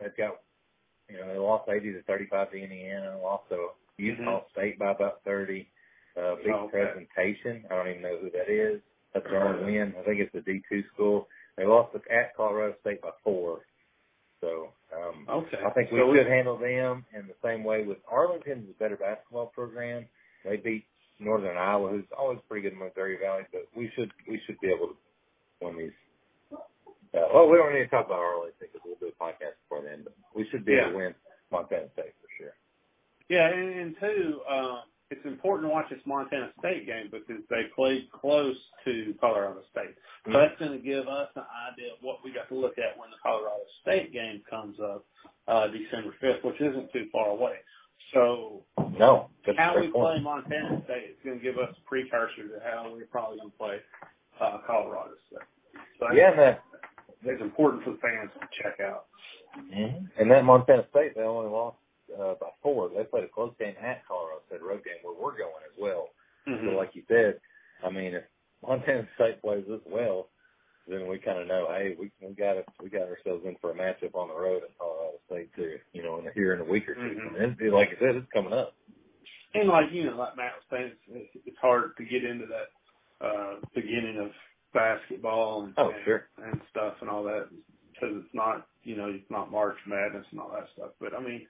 they've 0.01 0.17
got, 0.17 0.41
you 1.09 1.19
know, 1.19 1.29
they 1.33 1.39
lost 1.39 1.69
80 1.69 1.93
to 1.93 2.03
35 2.03 2.51
to 2.53 2.57
Indiana. 2.57 3.19
Lost 3.23 3.49
to 3.51 3.69
Utah 3.99 4.43
State 4.53 4.79
by 4.79 4.91
about 4.93 5.21
30. 5.25 5.69
Uh, 6.17 6.35
big 6.37 6.47
Mm-hmm. 6.47 6.51
Oh, 6.55 6.65
okay. 6.67 6.85
presentation. 6.85 7.65
I 7.71 7.75
don't 7.77 7.89
even 7.89 8.03
know 8.03 8.19
who 8.21 8.31
that 8.31 8.51
is. 8.51 8.81
That's 9.15 9.27
their 9.27 9.47
only 9.47 9.73
win. 9.73 9.95
I 10.01 10.03
think 10.05 10.21
it's 10.21 10.35
a 10.35 10.39
D2 10.51 10.85
school. 10.95 11.29
They 11.57 11.65
lost 11.67 11.95
at 11.95 12.37
Colorado 12.37 12.75
State 12.81 13.03
by 13.03 13.11
four. 13.25 13.61
So 14.41 14.69
um, 14.95 15.27
Okay. 15.29 15.59
I 15.65 15.71
think 15.71 15.91
we 15.91 16.01
So 16.01 16.15
should 16.15 16.27
handle 16.27 16.57
them 16.59 17.05
in 17.15 17.27
the 17.27 17.35
same 17.43 17.65
way 17.65 17.85
with 17.85 17.99
Arlington's 18.11 18.69
a 18.71 18.79
better 18.79 18.97
basketball 18.97 19.47
program. 19.47 20.07
They 20.49 20.57
beat 20.57 20.85
Northern 21.19 21.57
Iowa, 21.57 21.91
who's 21.91 22.05
always 22.17 22.39
pretty 22.49 22.63
good 22.63 22.73
in 22.75 22.79
Missouri 22.79 23.19
Valley, 23.21 23.43
but 23.53 23.67
we 23.77 23.91
should 23.95 24.11
we 24.29 24.41
should 24.47 24.59
be 24.61 24.69
able 24.69 24.89
to 24.89 24.97
win 25.61 25.79
these. 25.79 25.93
Uh, 26.53 27.25
well, 27.33 27.49
we 27.49 27.57
don't 27.57 27.73
need 27.73 27.81
to 27.81 27.89
talk 27.89 28.07
about 28.07 28.19
Arlington 28.19 28.55
because 28.61 28.81
we'll 28.85 28.97
do 29.01 29.09
a 29.09 29.23
podcast 29.23 29.57
before 29.65 29.83
then, 29.83 30.01
but 30.05 30.15
we 30.35 30.47
should 30.51 30.65
be 30.65 30.75
able 30.75 30.91
to 30.93 30.97
win 30.97 31.15
Montana 31.51 31.87
State 31.95 32.13
for 32.21 32.29
sure. 32.37 32.53
Yeah, 33.29 33.49
and, 33.49 33.71
and 33.81 33.97
two, 33.99 34.41
uh, 34.49 34.81
it's 35.11 35.25
important 35.25 35.69
to 35.71 35.73
watch 35.73 35.87
this 35.89 36.01
Montana 36.05 36.51
State 36.59 36.85
game 36.87 37.09
because 37.11 37.43
they 37.49 37.65
played 37.75 38.11
close 38.13 38.57
to 38.85 39.15
Colorado 39.21 39.63
State. 39.71 39.95
So 40.27 40.33
Mhm. 40.33 40.35
that's 40.35 40.59
going 40.59 40.73
to 40.73 40.79
give 40.85 41.09
us 41.09 41.31
an 41.37 41.47
idea 41.73 41.93
of 41.95 42.03
what 42.03 42.23
we 42.25 42.33
got 42.33 42.49
to 42.49 42.55
look 42.55 42.77
at 42.77 42.99
when 42.99 43.11
the 43.11 43.17
Colorado 43.23 43.65
State 43.83 44.13
game 44.13 44.43
comes 44.51 44.79
up 44.81 45.05
uh, 45.49 45.69
December 45.69 46.13
5th, 46.21 46.43
which 46.43 46.61
isn't 46.61 46.93
too 46.93 47.09
far 47.13 47.29
away. 47.29 47.57
So 48.15 48.63
No, 48.99 49.31
how 49.57 49.75
we 49.79 49.89
point. 49.89 49.95
play 49.95 50.21
Montana 50.21 50.83
State 50.85 51.11
is 51.11 51.17
going 51.25 51.39
to 51.39 51.43
give 51.43 51.59
us 51.59 51.75
a 51.77 51.89
precursor 51.89 52.49
to 52.49 52.61
how 52.65 52.91
we're 52.93 53.07
probably 53.07 53.39
going 53.39 53.51
to 53.51 53.57
play 53.59 53.79
uh, 54.41 54.59
Colorado 54.67 55.13
State. 55.29 55.41
So 55.99 56.13
Yeah, 56.15 56.35
that 56.37 56.63
it's 57.25 57.43
important 57.43 57.83
for 57.85 57.91
the 57.93 57.99
fans 57.99 58.31
to 58.41 58.47
check 58.63 58.81
out. 58.81 59.07
hmm 59.57 60.05
and 60.19 60.31
that 60.31 60.45
Montana 60.45 60.87
State 60.91 61.15
they 61.15 61.23
only 61.23 61.51
lost 61.51 61.77
uh, 62.15 62.35
by 62.41 62.49
four. 62.63 62.89
They 62.91 63.05
played 63.05 63.25
a 63.25 63.29
close 63.29 63.55
game 63.59 63.75
at 63.83 64.07
Colorado 64.07 64.41
State 64.49 64.63
road 64.63 64.85
game 64.85 65.01
where 65.03 65.15
we're 65.15 65.37
going 65.37 65.65
as 65.67 65.77
well. 65.79 66.09
Mm-hmm. 66.49 66.69
So 66.69 66.77
like 66.77 66.91
you 66.95 67.03
said, 67.09 67.41
I 67.85 67.91
mean, 67.91 68.15
if 68.15 68.25
Montana 68.67 69.07
State 69.17 69.43
plays 69.43 69.65
this 69.69 69.81
well, 69.87 70.29
then 70.89 71.09
we 71.09 71.19
kind 71.19 71.41
of 71.41 71.49
know, 71.49 71.69
hey, 71.71 71.97
we 71.99 72.11
we 72.21 72.35
got 72.35 72.57
it, 72.59 72.67
we 72.83 72.91
got 72.91 73.03
ourselves 73.09 73.45
in 73.47 73.57
for 73.61 73.73
a 73.73 73.75
matchup 73.75 74.15
on 74.15 74.29
the 74.29 74.35
road 74.35 74.63
at 74.65 74.79
Colorado 74.79 75.19
State 75.27 75.51
too. 75.57 75.79
You 75.93 76.03
know, 76.03 76.19
in 76.19 76.27
here 76.35 76.55
in 76.55 76.61
a 76.61 76.65
week 76.65 76.89
or 76.89 76.95
2 76.95 77.01
Mhm. 77.01 77.43
And 77.45 77.57
it's, 77.61 77.75
like 77.75 77.89
I 77.91 78.01
said, 78.01 78.17
it's 78.17 78.33
coming 78.33 78.53
up. 78.55 78.75
And 79.55 79.69
like 79.69 79.93
you 79.93 80.05
know, 80.05 80.17
like 80.17 80.37
Matt 80.37 80.55
was 80.57 80.65
saying, 80.71 80.93
it's, 81.09 81.31
it's 81.47 81.59
hard 81.61 81.97
to 81.99 82.05
get 82.05 82.25
into 82.25 82.47
that 82.47 82.71
uh 83.27 83.61
beginning 83.75 84.19
of 84.21 84.33
basketball 84.75 85.65
and 85.65 85.75
Oh, 85.79 85.91
and, 85.91 86.05
sure. 86.05 86.29
and 86.39 86.61
stuff 86.71 86.95
and 87.01 87.11
all 87.11 87.25
that 87.25 87.49
because 87.93 88.17
it's 88.25 88.35
not 88.35 88.67
you 88.85 88.97
know 88.97 89.09
it's 89.11 89.31
not 89.31 89.51
March 89.53 89.79
Madness 89.87 90.27
and 90.33 90.41
all 90.41 90.51
that 90.53 90.69
stuff. 90.75 90.93
But 91.01 91.15
I 91.15 91.21
mean, 91.21 91.47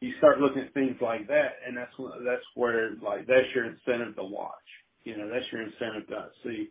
you 0.00 0.12
start 0.18 0.40
looking 0.40 0.62
at 0.64 0.74
things 0.74 0.96
like 1.02 1.28
that, 1.28 1.56
and 1.66 1.76
that's 1.76 1.92
that's 2.26 2.44
where 2.56 2.92
like 3.02 3.26
that's 3.28 3.48
your 3.54 3.66
incentive 3.66 4.16
to 4.16 4.24
watch. 4.24 4.52
You 5.04 5.16
know, 5.18 5.28
that's 5.30 5.46
your 5.52 5.62
incentive 5.62 6.08
to 6.08 6.30
see 6.44 6.70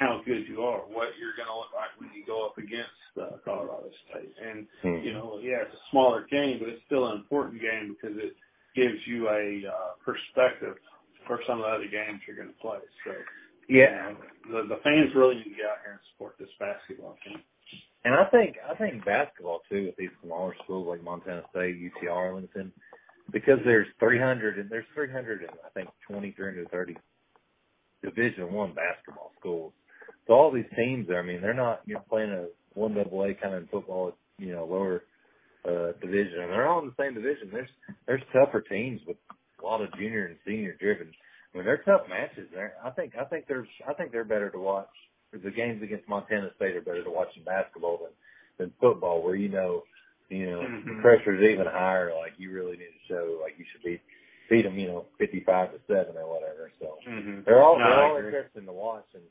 how 0.00 0.22
good 0.24 0.48
you 0.48 0.62
are, 0.64 0.80
what 0.88 1.12
you're 1.20 1.36
going 1.36 1.46
to 1.46 1.54
look 1.54 1.76
like 1.76 1.92
when 2.00 2.08
you 2.16 2.24
go 2.24 2.46
up 2.48 2.56
against 2.56 2.88
uh, 3.20 3.36
Colorado 3.44 3.92
State. 4.08 4.32
And 4.42 4.66
Hmm. 4.82 5.04
you 5.04 5.12
know, 5.12 5.38
yeah, 5.42 5.60
it's 5.62 5.74
a 5.76 5.84
smaller 5.92 6.26
game, 6.26 6.58
but 6.58 6.68
it's 6.72 6.82
still 6.86 7.06
an 7.12 7.16
important 7.20 7.60
game 7.60 7.94
because 7.94 8.16
it 8.16 8.34
gives 8.74 8.96
you 9.06 9.28
a 9.28 9.68
uh, 9.68 9.92
perspective 10.02 10.76
for 11.26 11.40
some 11.46 11.58
of 11.60 11.68
the 11.68 11.70
other 11.70 11.88
games 11.92 12.20
you're 12.26 12.36
going 12.36 12.48
to 12.48 12.60
play. 12.64 12.80
So 13.04 13.12
Yeah, 13.68 14.08
you 14.08 14.16
know, 14.50 14.62
the, 14.62 14.74
the 14.74 14.80
fans 14.82 15.12
really 15.14 15.36
need 15.36 15.52
to 15.52 15.60
get 15.60 15.68
out 15.68 15.84
here 15.84 15.92
and 16.00 16.04
support 16.16 16.34
this 16.40 16.48
basketball 16.58 17.16
team. 17.22 17.38
and 18.04 18.14
I 18.14 18.24
think 18.32 18.56
I 18.64 18.74
think 18.74 19.04
basketball 19.04 19.60
too 19.68 19.84
with 19.86 19.96
these 19.96 20.16
smaller 20.24 20.56
schools 20.64 20.88
like 20.88 21.04
Montana 21.04 21.44
State, 21.50 21.76
UT 21.76 22.08
Arlington, 22.08 22.72
because 23.32 23.60
there's 23.66 23.86
300 24.00 24.58
and 24.58 24.70
there's 24.70 24.88
300 24.94 25.42
and 25.42 25.50
I 25.64 25.68
think 25.76 25.90
20, 26.08 26.32
330 26.32 26.96
Division 28.02 28.50
One 28.52 28.72
basketball 28.72 29.32
schools. 29.38 29.72
So 30.30 30.36
all 30.36 30.52
these 30.52 30.70
teams, 30.76 31.08
I 31.10 31.22
mean, 31.22 31.42
they're 31.42 31.54
not 31.54 31.82
you're 31.86 32.00
playing 32.08 32.30
a 32.30 32.46
one 32.78 32.94
double 32.94 33.24
A 33.24 33.34
kind 33.34 33.56
of 33.56 33.68
football, 33.70 34.14
you 34.38 34.54
know, 34.54 34.64
lower 34.64 35.02
uh 35.68 35.92
division, 36.00 36.40
and 36.40 36.52
they're 36.52 36.68
all 36.68 36.80
in 36.80 36.86
the 36.86 37.02
same 37.02 37.14
division. 37.14 37.50
There's 37.52 37.68
there's 38.06 38.22
tougher 38.32 38.62
teams 38.62 39.00
with 39.08 39.16
a 39.60 39.66
lot 39.66 39.82
of 39.82 39.92
junior 39.98 40.26
and 40.26 40.36
senior 40.46 40.76
driven. 40.80 41.12
I 41.52 41.58
mean, 41.58 41.66
they're 41.66 41.82
tough 41.84 42.02
matches. 42.08 42.48
There, 42.54 42.74
I 42.84 42.90
think 42.90 43.14
I 43.20 43.24
think 43.24 43.46
there's 43.48 43.68
I 43.88 43.94
think 43.94 44.12
they're 44.12 44.24
better 44.24 44.50
to 44.50 44.58
watch. 44.60 44.88
The 45.32 45.50
games 45.50 45.82
against 45.82 46.08
Montana 46.08 46.50
State 46.56 46.76
are 46.76 46.82
better 46.82 47.04
to 47.04 47.10
watch 47.10 47.28
in 47.36 47.44
basketball 47.44 47.98
than 47.98 48.12
than 48.58 48.72
football, 48.80 49.22
where 49.24 49.34
you 49.36 49.48
know, 49.50 49.82
you 50.30 50.46
know, 50.46 50.62
the 50.62 50.94
Mhm. 50.94 51.02
pressure's 51.02 51.42
even 51.42 51.66
higher. 51.66 52.14
Like 52.14 52.34
you 52.38 52.52
really 52.52 52.78
need 52.78 52.94
to 52.94 53.06
show 53.08 53.38
like 53.42 53.58
you 53.58 53.64
should 53.72 53.82
beat 53.82 54.00
beat 54.48 54.62
them, 54.62 54.78
you 54.78 54.88
know, 54.88 55.06
fifty 55.18 55.40
five 55.40 55.72
to 55.72 55.80
seven 55.88 56.16
or 56.16 56.28
whatever. 56.32 56.70
So 56.80 56.98
Mm-hmm. 57.08 57.42
they're 57.46 57.62
all 57.62 57.78
No, 57.78 57.84
they're 57.84 58.04
all 58.04 58.16
interesting 58.18 58.66
to 58.66 58.72
watch, 58.72 59.06
and 59.14 59.24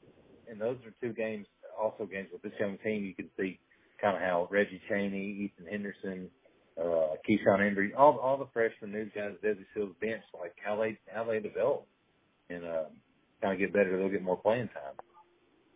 and 0.49 0.61
those 0.61 0.77
are 0.85 0.93
two 1.01 1.13
games, 1.13 1.47
also 1.79 2.05
games 2.07 2.29
with 2.33 2.41
this 2.43 2.53
young 2.59 2.77
team. 2.79 3.05
You 3.05 3.15
can 3.15 3.29
see 3.39 3.59
kind 4.01 4.17
of 4.17 4.23
how 4.23 4.47
Reggie 4.51 4.81
Chaney, 4.89 5.51
Ethan 5.51 5.71
Henderson, 5.71 6.31
uh, 6.79 7.15
Keyshawn 7.29 7.59
Embery, 7.61 7.91
all 7.97 8.17
all 8.19 8.37
the 8.37 8.47
freshmen, 8.53 8.91
new 8.93 9.05
guys, 9.15 9.33
Desi 9.43 9.65
Sills 9.75 9.95
bench, 10.01 10.23
like 10.39 10.55
how 10.63 10.77
they 10.77 10.99
how 11.13 11.25
they 11.25 11.39
develop 11.41 11.87
and 12.49 12.65
um, 12.65 12.87
kind 13.41 13.53
of 13.53 13.59
get 13.59 13.73
better. 13.73 13.97
They'll 13.97 14.09
get 14.09 14.23
more 14.23 14.37
playing 14.41 14.69
time. 14.69 14.95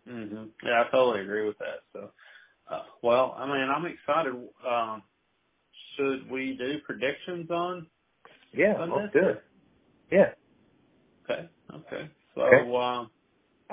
Mm-hmm. 0.09 0.45
Yeah, 0.67 0.83
I 0.87 0.91
totally 0.91 1.21
agree 1.21 1.47
with 1.47 1.57
that. 1.59 1.79
So, 1.93 2.11
uh, 2.69 2.83
well, 3.03 3.35
I 3.37 3.45
mean, 3.47 3.69
I'm 3.69 3.85
excited. 3.85 4.33
Um, 4.67 5.03
should 5.97 6.31
we 6.31 6.57
do 6.57 6.79
predictions 6.85 7.49
on? 7.51 7.87
Yeah, 8.53 8.75
on 8.77 8.89
let's 8.91 9.07
this? 9.13 9.13
do 9.13 9.29
it. 9.29 9.43
Yeah, 10.11 10.33
Okay. 11.29 11.49
Okay. 11.73 12.11
So, 12.35 12.41
Okay. 12.41 12.69
um, 12.77 13.11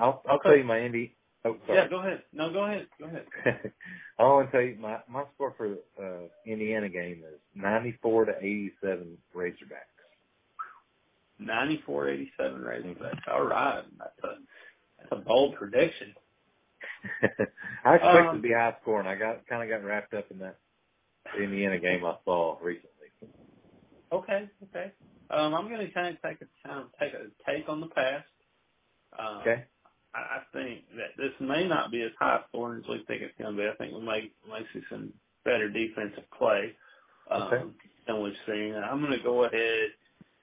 I'll 0.01 0.23
I'll 0.29 0.37
Okay. 0.39 0.51
tell 0.51 0.59
you 0.59 0.65
my 0.65 0.81
Indy. 0.81 1.17
Oh, 1.45 1.57
sorry. 1.67 1.81
yeah, 1.81 1.89
go 1.89 2.01
ahead. 2.01 2.25
No, 2.33 2.53
go 2.53 2.65
ahead. 2.67 2.89
Go 3.01 3.07
ahead. 3.07 3.27
I 4.19 4.25
want 4.25 4.49
to 4.51 4.53
tell 4.53 4.63
you 4.67 4.77
my 4.81 5.01
my 5.09 5.25
score 5.35 5.55
for 5.57 5.75
uh 6.03 6.29
Indiana 6.47 6.89
game 6.91 7.25
is 7.29 7.41
ninety 7.55 7.99
four 8.03 8.27
to 8.27 8.33
eighty 8.41 8.73
seven 8.83 9.19
Razorbacks. 9.37 9.87
Ninety-four 11.41 12.11
eighty-seven 12.11 12.63
Razorbacks. 12.63 13.29
All 13.33 13.45
right, 13.47 13.85
that's 13.99 14.19
a 14.25 14.37
that's 14.99 15.13
a 15.13 15.17
bold 15.17 15.57
prediction. 15.57 16.15
I 17.85 17.95
expect 17.97 18.29
Um, 18.31 18.37
to 18.37 18.43
be 18.43 18.53
high 18.53 18.77
scoring. 18.83 19.07
I 19.09 19.17
got 19.17 19.47
kind 19.49 19.63
of 19.63 19.69
got 19.71 19.87
wrapped 19.87 20.15
up 20.15 20.31
in 20.31 20.39
that 20.41 20.59
Indiana 21.39 21.79
game 21.81 22.05
I 22.05 22.17
saw 22.25 22.59
recently. 22.63 22.91
Okay. 24.13 24.51
Okay. 24.65 24.93
Um, 25.31 25.55
I'm 25.55 25.69
going 25.69 25.87
to 25.87 25.93
kind 25.93 26.17
of 26.17 26.23
take 26.23 26.41
a 26.43 26.69
kind 26.69 26.81
of 26.85 26.91
take 27.01 27.15
a 27.15 27.27
take 27.51 27.69
on 27.69 27.81
the 27.81 27.89
past. 27.89 28.29
Um, 29.19 29.39
Okay. 29.43 29.65
I, 30.15 30.39
think 30.53 30.81
that 30.97 31.17
this 31.17 31.33
may 31.41 31.67
not 31.67 31.91
be 31.93 32.03
as 32.03 32.11
high 32.19 32.41
scoring 32.49 32.83
as 32.83 32.89
we 32.89 33.05
think 33.07 33.23
it's 33.23 33.35
going 33.39 33.57
to 33.57 33.63
be. 33.63 33.69
I 33.69 33.75
think 33.77 33.95
we 33.95 34.01
may 34.05 34.31
may 34.49 34.61
see 34.73 34.81
some 34.91 35.13
better 35.45 35.69
defensive 35.69 36.25
play 36.37 36.73
um, 37.31 37.43
Okay. 37.43 37.63
than 38.07 38.23
we've 38.23 38.33
seen. 38.47 38.75
I'm 38.75 39.01
going 39.01 39.17
to 39.17 39.23
go 39.23 39.45
ahead 39.45 39.89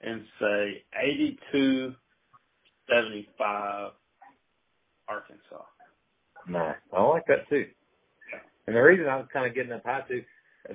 and 0.01 0.23
say 0.39 0.83
82 1.01 1.93
75 2.89 3.91
Arkansas. 5.09 5.63
Nice. 6.47 6.75
I 6.93 7.01
like 7.01 7.25
that 7.27 7.47
too. 7.49 7.65
And 8.67 8.75
the 8.75 8.81
reason 8.81 9.07
I 9.07 9.17
was 9.17 9.27
kind 9.31 9.45
of 9.47 9.55
getting 9.55 9.71
up 9.71 9.83
high 9.85 10.01
too, 10.07 10.23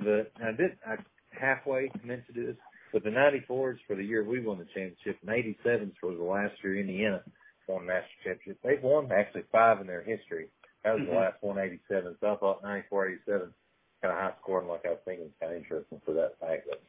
the 0.03 0.27
I 0.43 0.51
did 0.51 0.77
I 0.85 0.95
halfway 1.31 1.89
mentioned 2.03 2.35
this, 2.47 2.55
but 2.91 3.03
the 3.03 3.09
'94s 3.09 3.77
for 3.87 3.95
the 3.95 4.03
year 4.03 4.23
we 4.23 4.39
won 4.39 4.57
the 4.59 4.65
championship, 4.65 5.17
and 5.25 5.29
'87s 5.65 5.93
was 6.01 6.17
the 6.17 6.23
last 6.23 6.53
year 6.63 6.79
Indiana 6.79 7.21
won 7.67 7.85
national 7.85 8.09
championship. 8.23 8.59
They've 8.63 8.83
won 8.83 9.11
actually 9.11 9.43
five 9.51 9.81
in 9.81 9.87
their 9.87 10.01
history. 10.03 10.49
That 10.83 10.93
was 10.95 11.03
the 11.05 11.11
Mhm. 11.13 11.15
last 11.17 11.41
one, 11.43 11.57
'87. 11.59 12.17
So 12.19 12.33
I 12.33 12.37
thought 12.37 12.63
'94, 12.63 13.07
'87 13.07 13.53
kind 14.01 14.13
of 14.13 14.19
high 14.19 14.33
scoring, 14.41 14.67
like 14.67 14.85
I 14.85 14.89
was 14.91 14.99
thinking, 15.05 15.33
kind 15.39 15.53
of 15.53 15.57
interesting 15.59 16.01
for 16.05 16.13
that 16.13 16.37
fact. 16.39 16.67
But 16.69 16.81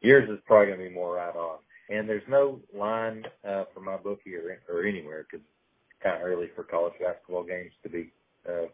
yours 0.00 0.28
is 0.30 0.40
probably 0.46 0.68
going 0.68 0.78
to 0.80 0.88
be 0.88 0.94
more 0.94 1.16
right 1.16 1.36
on. 1.36 1.58
And 1.90 2.08
there's 2.08 2.26
no 2.28 2.60
line 2.74 3.26
uh, 3.44 3.64
for 3.74 3.80
MyBookie 3.80 4.34
or, 4.34 4.58
or 4.68 4.84
anywhere 4.86 5.24
because 5.24 5.44
it's 5.44 6.02
kind 6.02 6.16
of 6.16 6.22
early 6.26 6.48
for 6.56 6.64
college 6.64 6.94
basketball 7.00 7.42
games 7.44 7.72
to 7.82 7.88
be 7.90 8.10
uh, 8.48 8.66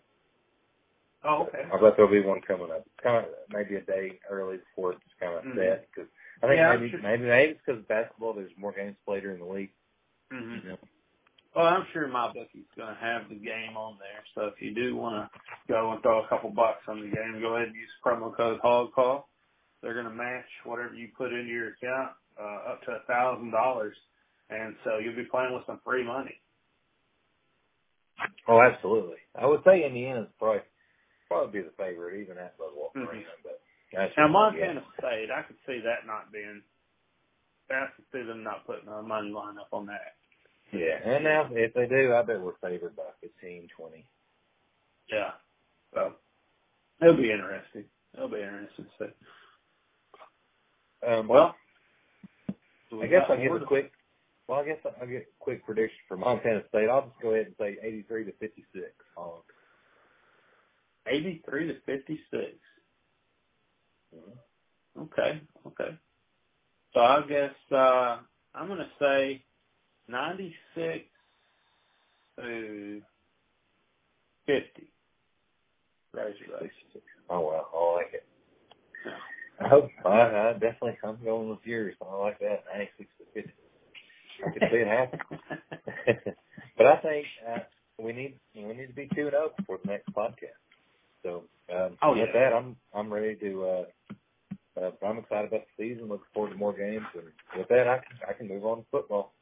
Oh, 1.24 1.42
okay. 1.48 1.64
I 1.66 1.80
bet 1.80 1.96
there'll 1.96 2.10
be 2.10 2.20
one 2.20 2.40
coming 2.42 2.70
up. 2.70 2.86
Kind 3.02 3.26
of 3.26 3.32
maybe 3.50 3.74
a 3.74 3.80
day 3.80 4.20
early 4.30 4.58
before 4.58 4.92
it's 4.92 5.02
kind 5.18 5.34
of 5.34 5.44
Mhm. 5.44 5.56
set. 5.56 5.88
Because 5.90 6.08
I 6.42 6.46
think 6.46 6.58
Yeah, 6.58 6.70
maybe 6.76 6.90
sure- 6.90 7.00
maybe 7.00 7.24
maybe 7.24 7.52
it's 7.52 7.60
because 7.66 7.82
basketball 7.86 8.34
there's 8.34 8.56
more 8.56 8.72
games 8.72 8.96
played 9.04 9.24
during 9.24 9.40
the 9.40 9.44
week. 9.44 9.74
hmm 10.30 10.54
You 10.54 10.62
know. 10.70 10.78
Well, 11.58 11.66
I'm 11.66 11.82
sure 11.92 12.06
MyBookie's 12.06 12.70
going 12.78 12.94
to 12.94 13.00
have 13.02 13.26
the 13.28 13.34
game 13.34 13.74
on 13.74 13.98
there. 13.98 14.22
So 14.38 14.46
if 14.46 14.62
you 14.62 14.70
do 14.70 14.94
want 14.94 15.18
to 15.18 15.26
go 15.66 15.90
and 15.90 16.00
throw 16.06 16.22
a 16.22 16.28
couple 16.28 16.54
bucks 16.54 16.86
on 16.86 17.00
the 17.02 17.10
game, 17.10 17.42
go 17.42 17.56
ahead 17.58 17.66
and 17.66 17.74
use 17.74 17.90
promo 17.98 18.30
code 18.30 18.60
Hog 18.62 18.94
Call. 18.94 19.28
They're 19.82 19.98
going 19.98 20.06
to 20.06 20.14
match 20.14 20.46
whatever 20.62 20.94
you 20.94 21.08
put 21.18 21.34
into 21.34 21.50
your 21.50 21.74
account 21.74 22.14
uh, 22.38 22.70
up 22.78 22.82
to 22.86 22.92
a 22.92 23.02
thousand 23.10 23.50
dollars, 23.50 23.96
and 24.50 24.76
so 24.84 25.02
you'll 25.02 25.18
be 25.18 25.26
playing 25.26 25.50
with 25.52 25.66
some 25.66 25.80
free 25.84 26.06
money. 26.06 26.38
Oh, 28.46 28.62
absolutely. 28.62 29.18
I 29.34 29.44
would 29.46 29.62
say 29.66 29.82
Indiana's 29.82 30.30
probably 30.38 30.62
probably 31.26 31.58
be 31.60 31.66
the 31.66 31.74
favorite, 31.74 32.22
even 32.22 32.38
at 32.38 32.56
Bud 32.56 32.70
Walton 32.74 33.02
Mhm. 33.02 33.08
Arena. 33.10 33.34
But 33.42 33.60
Now 34.16 34.28
Montana 34.28 34.84
State, 34.98 35.30
I 35.34 35.42
could 35.42 35.58
see 35.66 35.80
that 35.80 36.06
not 36.06 36.30
being. 36.30 36.62
I 37.68 37.88
could 37.96 38.06
see 38.12 38.22
them 38.22 38.44
not 38.44 38.64
putting 38.64 38.88
a 38.88 39.02
money 39.02 39.30
line 39.30 39.58
up 39.58 39.74
on 39.74 39.86
that. 39.86 40.14
Yeah. 40.72 40.98
And 41.04 41.24
now 41.24 41.48
if 41.52 41.74
they 41.74 41.86
do, 41.86 42.14
I 42.14 42.22
bet 42.22 42.40
we're 42.40 42.56
favored 42.62 42.96
by 42.96 43.04
15, 43.22 43.68
20. 43.76 44.04
Yeah. 45.12 45.30
So 45.94 46.14
it'll 47.02 47.16
be 47.16 47.30
interesting. 47.32 47.84
It'll 48.14 48.28
be 48.28 48.42
interesting 48.42 48.86
to 48.98 49.06
see. 49.06 49.12
Um, 51.08 51.28
Well, 51.28 51.54
I 53.02 53.06
guess 53.08 53.24
I'll 53.28 53.36
give 53.42 53.52
a 53.52 53.66
quick. 53.66 53.92
Well, 54.48 54.60
I 54.60 54.64
guess 54.66 54.78
I'll 55.00 55.06
get 55.08 55.22
a 55.22 55.26
quick 55.40 55.64
prediction 55.64 55.98
for 56.08 56.16
Montana 56.16 56.62
State. 56.70 56.88
I'll 56.90 57.02
just 57.08 57.20
go 57.22 57.34
ahead 57.34 57.46
and 57.46 57.54
say 57.60 57.76
83 57.82 58.24
to 58.26 58.32
56. 58.40 58.86
Hog. 59.16 59.42
eighty-three 61.06 61.68
to 61.68 61.74
fifty-six. 61.86 62.52
Mm-hmm. 64.16 65.02
Okay, 65.02 65.40
okay. 65.66 65.96
So 66.94 67.00
I 67.00 67.22
guess 67.28 67.54
uh 67.72 68.18
I'm 68.54 68.68
gonna 68.68 68.88
say 69.00 69.44
ninety 70.08 70.54
six 70.74 71.04
to 72.38 73.00
fifty. 74.46 74.90
Razorbacks. 76.16 76.70
66. 76.92 77.04
Oh 77.30 77.40
well, 77.40 77.68
I 77.74 77.94
like 77.96 78.14
it. 78.14 78.24
I 79.60 79.68
hope 79.68 79.90
I, 80.04 80.08
I 80.10 80.52
definitely 80.54 80.96
I'm 81.04 81.18
going 81.24 81.48
with 81.50 81.58
yours. 81.64 81.94
I 82.00 82.14
like 82.16 82.38
that. 82.40 82.64
Ninety 82.72 82.90
six 82.96 83.10
to 83.18 83.24
fifty. 83.34 83.52
I 84.46 84.50
can 84.50 84.68
see 84.70 84.76
it 84.78 84.86
happen. 84.86 85.18
but 86.76 86.86
I 86.86 86.96
think 86.98 87.26
uh, 87.48 87.58
we 88.00 88.12
need 88.12 88.38
we 88.54 88.62
need 88.74 88.86
to 88.86 88.92
be 88.94 89.08
tuned 89.14 89.34
up 89.34 89.54
for 89.66 89.78
the 89.84 89.90
next 89.90 90.12
podcast. 90.14 90.58
So 91.22 91.44
um, 91.74 91.96
Oh, 92.02 92.10
with 92.10 92.28
yeah. 92.34 92.50
that, 92.50 92.52
I'm 92.56 92.76
I'm 92.94 93.12
ready 93.12 93.34
to. 93.36 93.64
Uh, 93.64 93.84
uh, 94.80 94.90
I'm 95.04 95.18
excited 95.18 95.48
about 95.48 95.62
the 95.76 95.82
season. 95.88 96.08
Looking 96.08 96.24
forward 96.32 96.50
to 96.52 96.56
more 96.56 96.72
games. 96.72 97.04
And 97.14 97.24
with 97.58 97.68
that, 97.68 97.88
I 97.88 97.98
can 97.98 98.18
I 98.28 98.32
can 98.32 98.48
move 98.48 98.64
on 98.64 98.78
to 98.78 98.84
football. 98.92 99.34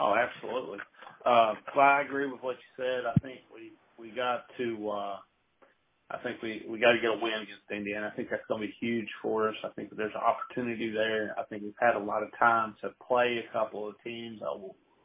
Oh, 0.00 0.14
absolutely. 0.16 0.78
Uh, 1.24 1.54
well, 1.76 1.86
I 1.86 2.02
agree 2.02 2.26
with 2.30 2.42
what 2.42 2.56
you 2.56 2.84
said. 2.84 3.04
I 3.06 3.18
think 3.20 3.40
we 3.52 3.72
we 3.98 4.14
got 4.14 4.44
to. 4.58 4.90
uh 4.90 5.16
I 6.10 6.18
think 6.18 6.42
we 6.42 6.62
we 6.68 6.78
got 6.78 6.92
to 6.92 7.00
get 7.00 7.10
a 7.10 7.18
win 7.20 7.34
against 7.34 7.70
Indiana. 7.70 8.10
I 8.12 8.16
think 8.16 8.28
that's 8.30 8.42
going 8.48 8.60
to 8.60 8.66
be 8.68 8.74
huge 8.80 9.08
for 9.22 9.48
us. 9.48 9.54
I 9.64 9.68
think 9.70 9.90
that 9.90 9.96
there's 9.96 10.14
an 10.14 10.20
opportunity 10.22 10.90
there. 10.92 11.34
I 11.38 11.44
think 11.44 11.62
we've 11.62 11.74
had 11.80 11.96
a 11.96 11.98
lot 12.04 12.22
of 12.22 12.28
time 12.38 12.76
to 12.82 12.90
play 13.06 13.42
a 13.48 13.52
couple 13.52 13.88
of 13.88 13.94
teams. 14.04 14.40
A 14.42 14.54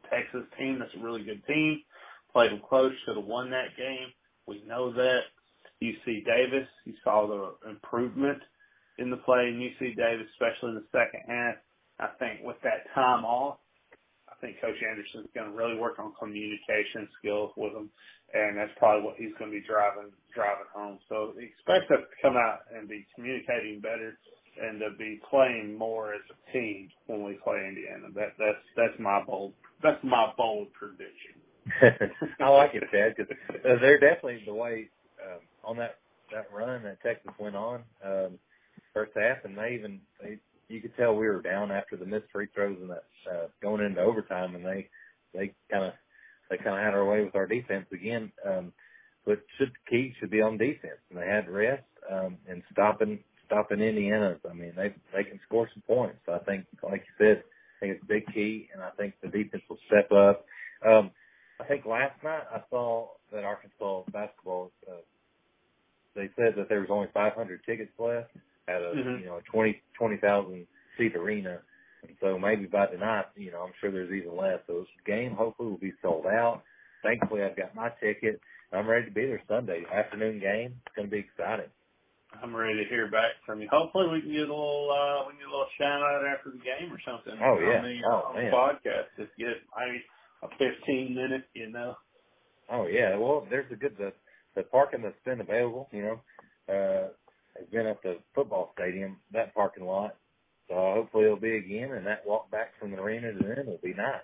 Texas 0.10 0.44
team 0.58 0.80
that's 0.80 0.92
a 1.00 1.04
really 1.04 1.24
good 1.24 1.46
team. 1.48 1.82
Played 2.34 2.52
them 2.52 2.62
close. 2.68 2.92
Should 3.06 3.18
have 3.18 3.26
won 3.26 3.50
that 3.52 3.78
game. 3.78 4.10
We 4.48 4.64
know 4.68 4.92
that. 4.94 5.22
UC 5.82 6.26
Davis, 6.26 6.68
you 6.86 6.94
saw 7.04 7.28
the 7.28 7.70
improvement 7.70 8.40
in 8.98 9.10
the 9.10 9.18
play 9.18 9.48
in 9.48 9.56
UC 9.60 9.96
Davis, 9.96 10.28
especially 10.34 10.70
in 10.70 10.76
the 10.76 10.86
second 10.92 11.22
half. 11.28 11.56
I 12.00 12.08
think 12.20 12.42
with 12.44 12.58
that 12.64 12.94
time 12.94 13.26
off, 13.26 13.58
think 14.42 14.62
Coach 14.62 14.78
Anderson's 14.84 15.30
going 15.36 15.52
to 15.52 15.56
really 15.56 15.78
work 15.78 16.00
on 16.00 16.14
communication 16.20 17.08
skills 17.20 17.52
with 17.58 17.74
them, 17.74 17.90
and 18.34 18.58
that's 18.58 18.72
probably 18.78 19.04
what 19.04 19.16
he's 19.18 19.34
going 19.40 19.52
to 19.52 19.58
be 19.58 19.66
driving 19.66 20.12
driving 20.34 20.70
home. 20.74 21.00
So 21.10 21.34
expect 21.38 21.92
us 21.92 22.06
to 22.06 22.16
come 22.22 22.38
out 22.38 22.60
and 22.74 22.88
be 22.88 23.06
communicating 23.16 23.80
better 23.80 24.18
and 24.62 24.80
to 24.80 24.92
be 24.98 25.22
playing 25.30 25.78
more 25.78 26.14
as 26.14 26.22
a 26.32 26.52
team 26.52 26.90
when 27.08 27.24
we 27.24 27.34
play 27.44 27.66
Indiana. 27.68 28.08
That 28.16 28.34
that's 28.38 28.64
that's 28.76 29.00
my 29.00 29.24
bold 29.24 29.54
that's 29.84 30.04
my 30.04 30.32
bold 30.38 30.68
prediction. 30.74 31.40
I 32.40 32.50
like 32.50 32.72
it, 32.74 32.84
Chad, 32.92 33.16
because 33.16 33.36
uh, 33.66 33.80
they're 33.82 34.00
definitely 34.00 34.44
the 34.46 34.54
way 34.54 34.90
um, 35.26 35.40
on 35.64 35.78
that 35.78 35.98
that 36.32 36.48
run 36.54 36.84
that 36.84 37.02
Texas 37.02 37.32
went 37.40 37.56
on 37.56 37.82
um, 38.06 38.40
first 38.94 39.12
half, 39.16 39.38
and 39.46 39.58
they 39.58 39.76
even 39.76 40.00
they 40.22 40.38
you 40.70 40.82
could 40.82 40.96
tell 40.96 41.16
we 41.16 41.28
were 41.28 41.42
down 41.42 41.72
after 41.72 41.98
the 41.98 42.06
missed 42.06 42.28
free 42.32 42.48
throws 42.54 42.78
and 42.80 42.90
that 42.90 43.04
uh, 43.30 43.48
going 43.62 43.84
into 43.84 44.00
overtime, 44.00 44.56
and 44.56 44.66
they 44.66 44.88
they 45.34 45.54
kind 45.70 45.86
of 45.86 45.94
they 46.50 46.58
kind 46.58 46.78
of 46.78 46.84
had 46.84 46.94
our 46.94 47.06
way 47.06 47.24
with 47.24 47.36
our 47.36 47.48
defense 47.48 47.88
again. 47.92 48.32
Um, 48.48 48.72
but 49.26 49.40
should 49.58 49.72
key 49.90 50.14
should 50.20 50.32
be 50.32 50.42
on 50.42 50.58
defense, 50.58 51.02
and 51.10 51.20
they 51.20 51.28
had 51.28 51.50
rest 51.50 51.84
um, 52.10 52.38
and 52.48 52.64
stopping 52.72 53.20
stopping 53.46 53.82
Indiana. 53.82 54.38
I 54.50 54.54
mean, 54.54 54.74
they 54.76 54.94
they 55.14 55.24
can 55.24 55.40
score 55.46 55.68
some 55.74 55.84
points. 55.88 56.20
I 56.28 56.38
think, 56.40 56.66
like 56.84 57.04
you 57.06 57.26
said, 57.26 57.44
I 57.44 57.80
think 57.80 57.96
it's 57.98 58.08
big 58.08 58.26
key, 58.34 58.70
and 58.74 58.82
I 58.82 58.92
think 58.92 59.16
the 59.22 59.28
defense 59.28 59.64
will 59.70 59.80
step 59.88 60.12
up. 60.12 60.46
Um, 60.86 61.12
I 61.60 61.66
think 61.66 61.86
last 61.86 62.24
night 62.24 62.44
I 62.54 62.62
saw 62.70 63.10
that 63.34 63.44
Arkansas 63.44 64.04
basketball. 64.12 64.72
Uh, 64.88 65.02
they 66.16 66.30
said 66.36 66.54
that 66.58 66.70
there 66.70 66.82
was 66.82 66.90
only 66.92 67.08
500 67.14 67.62
tickets 67.66 67.92
left 68.00 68.32
at 68.70 68.82
a 68.82 68.94
Mhm. 68.96 69.20
you 69.22 69.26
know 69.26 69.38
a 69.38 69.42
20 69.44 69.82
20,000 69.98 70.68
seat 70.98 71.16
arena, 71.16 71.62
and 72.04 72.16
so 72.22 72.38
maybe 72.38 72.66
by 72.66 72.86
tonight, 72.88 73.26
you 73.36 73.52
know, 73.52 73.62
I'm 73.64 73.74
sure 73.82 73.92
there's 73.92 74.12
even 74.14 74.36
less. 74.38 74.60
So 74.68 74.82
this 74.82 74.90
game 75.06 75.32
hopefully 75.36 75.70
will 75.72 75.78
be 75.78 75.94
sold 76.02 76.26
out. 76.28 76.62
Thankfully, 77.04 77.44
I've 77.44 77.56
got 77.58 77.74
my 77.76 77.90
ticket. 78.00 78.40
I'm 78.72 78.88
ready 78.88 79.06
to 79.06 79.12
be 79.12 79.26
there 79.26 79.42
Sunday 79.48 79.84
afternoon 79.92 80.40
game. 80.40 80.76
It's 80.86 80.96
going 80.96 81.08
to 81.08 81.12
be 81.12 81.20
exciting. 81.20 81.72
I'm 82.44 82.56
ready 82.56 82.84
to 82.84 82.90
hear 82.90 83.10
back 83.10 83.32
from 83.46 83.62
you. 83.62 83.68
Hopefully, 83.70 84.08
we 84.10 84.22
can 84.22 84.32
get 84.32 84.46
a 84.48 84.54
little 84.54 84.92
uh, 84.92 85.26
we 85.26 85.32
can 85.34 85.40
get 85.42 85.48
a 85.48 85.52
little 85.52 85.72
shout 85.80 86.02
out 86.04 86.26
after 86.28 86.52
the 86.52 86.60
game 86.60 86.94
or 86.94 87.00
something. 87.02 87.34
Oh, 87.42 87.58
yeah. 87.60 87.80
on 87.80 87.84
the, 87.84 88.02
Oh, 88.06 88.22
on 88.30 88.36
the 88.36 88.52
podcast. 88.52 89.08
Just 89.18 89.36
get 89.38 89.58
I 89.76 89.90
mean, 89.90 90.04
a 90.44 90.48
15 90.60 91.16
minute, 91.16 91.46
you 91.56 91.70
know. 91.72 91.96
Oh 92.70 92.86
yeah, 92.86 93.18
well 93.18 93.48
there's 93.50 93.72
a 93.72 93.76
good 93.76 93.98
the 93.98 94.14
the 94.56 94.62
parking 94.64 95.02
that's 95.02 95.20
been 95.26 95.42
available, 95.42 95.90
you 95.92 96.04
know, 96.04 96.22
uh 96.74 97.08
has 97.60 97.68
been 97.70 97.88
at 97.88 98.02
the 98.04 98.18
football 98.36 98.72
stadium, 98.76 99.18
that 99.34 99.54
parking 99.54 99.86
lot. 99.86 100.16
So 100.68 100.76
hopefully 100.76 101.26
it'll 101.26 101.38
be 101.40 101.58
again 101.58 101.92
and 101.94 102.06
that 102.08 102.26
walk 102.26 102.52
back 102.52 102.74
from 102.80 102.92
the 102.92 102.98
arena 102.98 103.34
to 103.34 103.40
then 103.40 103.66
will 103.68 103.80
be 103.84 103.94
nice. 103.94 104.22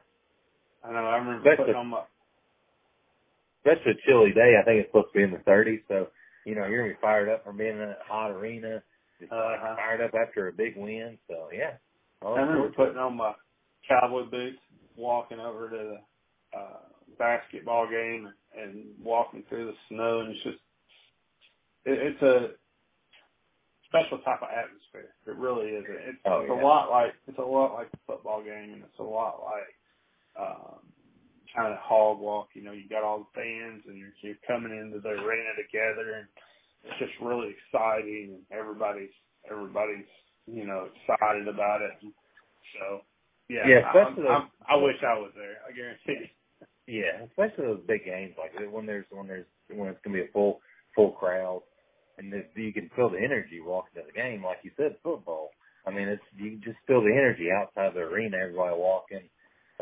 I 0.83 0.91
know 0.91 0.99
I 0.99 1.17
remember 1.17 1.43
That's 1.43 1.57
putting 1.57 1.75
on 1.75 1.87
my 1.87 2.03
Especially 3.65 3.93
a 3.93 4.07
chilly 4.07 4.31
day, 4.31 4.53
I 4.61 4.63
think 4.63 4.79
it's 4.81 4.89
supposed 4.89 5.07
to 5.13 5.17
be 5.17 5.23
in 5.23 5.31
the 5.31 5.39
thirties, 5.39 5.81
so 5.87 6.07
you 6.45 6.53
know, 6.53 6.67
you're 6.67 6.83
gonna 6.83 6.93
be 6.93 7.01
fired 7.01 7.29
up 7.29 7.43
from 7.43 7.57
being 7.57 7.71
in 7.71 7.79
that 7.79 7.99
hot 8.07 8.29
arena, 8.29 8.83
just 9.19 9.31
Uh-huh. 9.31 9.75
fired 9.75 10.01
up 10.01 10.13
after 10.13 10.47
a 10.47 10.53
big 10.53 10.77
win. 10.77 11.17
So 11.27 11.49
yeah. 11.51 11.77
I 12.21 12.29
remember 12.29 12.53
forward 12.53 12.67
to 12.67 12.73
it. 12.73 12.75
putting 12.85 12.97
on 12.99 13.17
my 13.17 13.33
cowboy 13.87 14.25
boots, 14.29 14.59
walking 14.95 15.39
over 15.39 15.69
to 15.69 15.75
the 15.75 16.57
uh 16.57 16.77
basketball 17.17 17.87
game 17.89 18.31
and 18.55 18.85
walking 19.03 19.43
through 19.49 19.65
the 19.67 19.77
snow 19.89 20.19
and 20.21 20.31
it's 20.35 20.43
just 20.43 20.57
it, 21.85 21.97
it's 22.13 22.21
a 22.21 22.49
special 23.95 24.19
type 24.19 24.43
of 24.43 24.49
atmosphere. 24.51 25.15
It 25.25 25.35
really 25.39 25.71
is. 25.71 25.85
It's, 25.87 26.19
Oh, 26.25 26.41
it's 26.43 26.51
yeah. 26.51 26.59
a 26.59 26.63
lot 26.63 26.91
like 26.91 27.13
it's 27.27 27.39
a 27.39 27.41
lot 27.41 27.73
like 27.73 27.91
the 27.91 27.97
football 28.05 28.43
game 28.43 28.73
and 28.75 28.83
it's 28.83 28.99
a 28.99 29.03
lot 29.03 29.39
like 29.43 29.71
um 30.35 30.79
kind 31.55 31.71
of 31.71 31.79
hog 31.79 32.19
walk, 32.19 32.49
you 32.53 32.61
know, 32.63 32.73
you 32.73 32.83
got 32.89 33.03
all 33.03 33.19
the 33.23 33.31
fans 33.39 33.83
and 33.87 33.97
you're 33.97 34.11
you're 34.21 34.35
coming 34.45 34.75
into 34.75 34.99
the 34.99 35.15
arena 35.15 35.51
together 35.55 36.19
and 36.19 36.27
it's 36.83 36.99
just 36.99 37.13
really 37.21 37.55
exciting 37.55 38.35
and 38.35 38.43
everybody's 38.51 39.13
everybody's, 39.49 40.09
you 40.47 40.65
know, 40.67 40.89
excited 40.91 41.47
about 41.47 41.81
it. 41.81 41.91
So 42.75 43.01
yeah, 43.47 43.67
Yeah, 43.67 43.79
I, 43.87 43.89
especially 43.95 44.27
I, 44.27 44.39
those- 44.39 44.49
I 44.67 44.75
wish 44.75 44.99
I 45.03 45.15
was 45.19 45.31
there. 45.37 45.57
I 45.67 45.71
guarantee 45.71 46.27
you. 46.27 46.27
Yeah, 46.87 47.23
especially 47.25 47.65
those 47.65 47.85
big 47.87 48.05
games 48.05 48.35
like 48.37 48.51
when 48.71 48.85
there's 48.85 49.05
when 49.09 49.27
there's 49.27 49.47
when 49.73 49.89
it's 49.89 49.99
gonna 50.03 50.17
be 50.17 50.23
a 50.27 50.31
full 50.33 50.61
full 50.95 51.11
crowd, 51.11 51.61
and 52.17 52.33
the, 52.33 52.43
you 52.55 52.73
can 52.73 52.89
feel 52.95 53.09
the 53.09 53.17
energy 53.19 53.61
walking 53.61 54.01
to 54.01 54.07
the 54.07 54.13
game, 54.13 54.43
like 54.43 54.59
you 54.63 54.71
said, 54.77 54.97
football. 55.03 55.49
I 55.85 55.91
mean, 55.91 56.07
it's 56.09 56.23
you 56.37 56.51
can 56.51 56.61
just 56.63 56.79
feel 56.87 57.01
the 57.01 57.13
energy 57.13 57.49
outside 57.51 57.93
the 57.95 58.01
arena, 58.01 58.37
everybody 58.43 58.75
walking. 58.77 59.29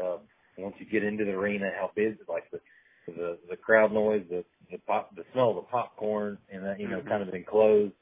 Um, 0.02 0.22
once 0.58 0.76
you 0.80 0.86
get 0.88 1.04
into 1.04 1.26
the 1.26 1.32
arena, 1.32 1.72
how 1.80 1.92
busy, 1.96 2.20
like 2.30 2.50
the 2.52 2.60
the 3.08 3.40
the 3.50 3.58
crowd 3.58 3.94
noise, 3.94 4.26
the 4.30 4.46
the 4.72 4.80
pop, 4.80 5.16
the 5.16 5.24
smell 5.34 5.52
of 5.52 5.56
the 5.58 5.62
popcorn, 5.72 6.38
and 6.52 6.64
that 6.66 6.80
you 6.80 6.90
know, 6.90 7.02
Mhm. 7.02 7.10
kind 7.10 7.24
of 7.28 7.34
enclosed, 7.34 7.94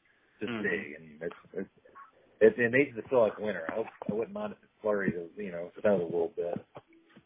just 0.41 0.51
Mhm. 0.51 0.63
big, 0.63 0.93
and 0.99 1.21
it's 1.21 1.35
it's 1.53 1.69
it, 2.41 2.59
it 2.59 2.71
needs 2.73 2.95
to 2.97 3.09
feel 3.09 3.21
like 3.21 3.37
winter. 3.39 3.65
I 3.71 3.75
hope 3.75 3.87
I 4.09 4.13
wouldn't 4.13 4.33
mind 4.33 4.53
if 4.53 4.63
it 4.63 4.69
flurried, 4.83 5.15
you 5.37 5.51
know, 5.51 5.71
snow 5.81 5.95
a 5.97 6.05
little 6.05 6.33
bit. 6.35 6.55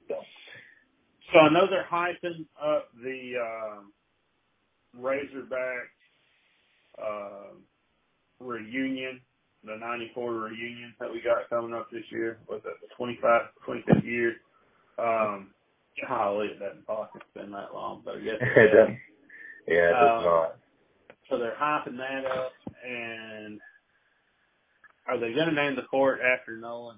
So. 0.10 0.16
So 1.34 1.40
I 1.40 1.50
know 1.54 1.68
they're 1.68 1.86
hyping 1.92 2.48
up 2.62 2.90
the 2.96 3.34
um 3.42 3.94
Razorback 4.96 5.90
uh, 7.02 7.54
reunion, 8.40 9.22
the 9.64 9.78
'94 9.78 10.34
reunion 10.34 10.94
that 11.00 11.12
we 11.12 11.22
got 11.22 11.50
coming 11.50 11.74
up 11.74 11.90
this 11.92 12.04
year. 12.12 12.38
Was 12.50 12.62
that 12.64 12.74
the 12.82 12.88
25, 12.96 13.42
25th 13.68 14.04
year? 14.06 14.36
Um, 14.98 15.52
golly, 16.08 16.48
it 16.48 16.60
doesn't 16.60 16.86
talk. 16.86 17.12
It's 17.16 17.26
been 17.34 17.52
that 17.52 17.74
long, 17.74 18.02
but 18.06 18.16
I 18.16 18.20
guess 18.20 18.36
it 18.42 18.58
it 18.58 18.72
doesn't. 18.74 19.00
Yeah, 19.68 19.90
it 19.90 19.94
does 19.94 20.18
Um, 20.20 20.24
not. 20.26 20.56
So 21.30 21.40
they're 21.40 21.56
hyping 21.60 21.98
that 21.98 22.26
up, 22.26 22.52
and 22.86 23.60
are 25.08 25.20
they 25.20 25.34
going 25.34 25.48
to 25.48 25.54
name 25.56 25.76
the 25.76 25.82
court 25.84 26.20
after 26.22 26.56
Nolan? 26.58 26.98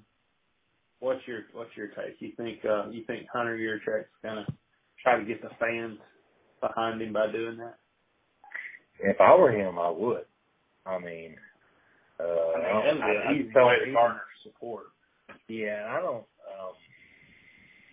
What's 1.00 1.26
your 1.28 1.42
What's 1.54 1.76
your 1.78 1.88
take? 1.88 2.20
You 2.20 2.32
think 2.36 2.66
uh, 2.66 2.90
You 2.90 3.04
think 3.06 3.28
Hunter 3.32 3.58
Yurachek's 3.58 4.10
going 4.24 4.44
to 4.46 4.54
try 5.02 5.18
to 5.20 5.26
get 5.26 5.42
the 5.42 5.50
fans 5.60 6.00
behind 6.60 7.02
him 7.02 7.14
by 7.14 7.32
doing 7.32 7.58
that? 7.58 7.78
If 9.00 9.22
I 9.22 9.36
were 9.36 9.52
him, 9.52 9.78
I 9.80 9.90
would. 9.90 10.26
I 10.86 11.00
mean, 11.00 11.36
uh, 12.20 12.24
I 12.24 12.28
I 12.28 12.94
mean, 12.94 13.00
don't, 13.00 13.04
I, 13.04 13.34
he's 13.34 13.54
way 13.54 13.76
to 13.86 13.94
garner 13.94 14.22
support. 14.44 14.86
Yeah, 15.48 15.88
I 15.90 16.02
don't. 16.02 16.26
Um, 16.48 16.74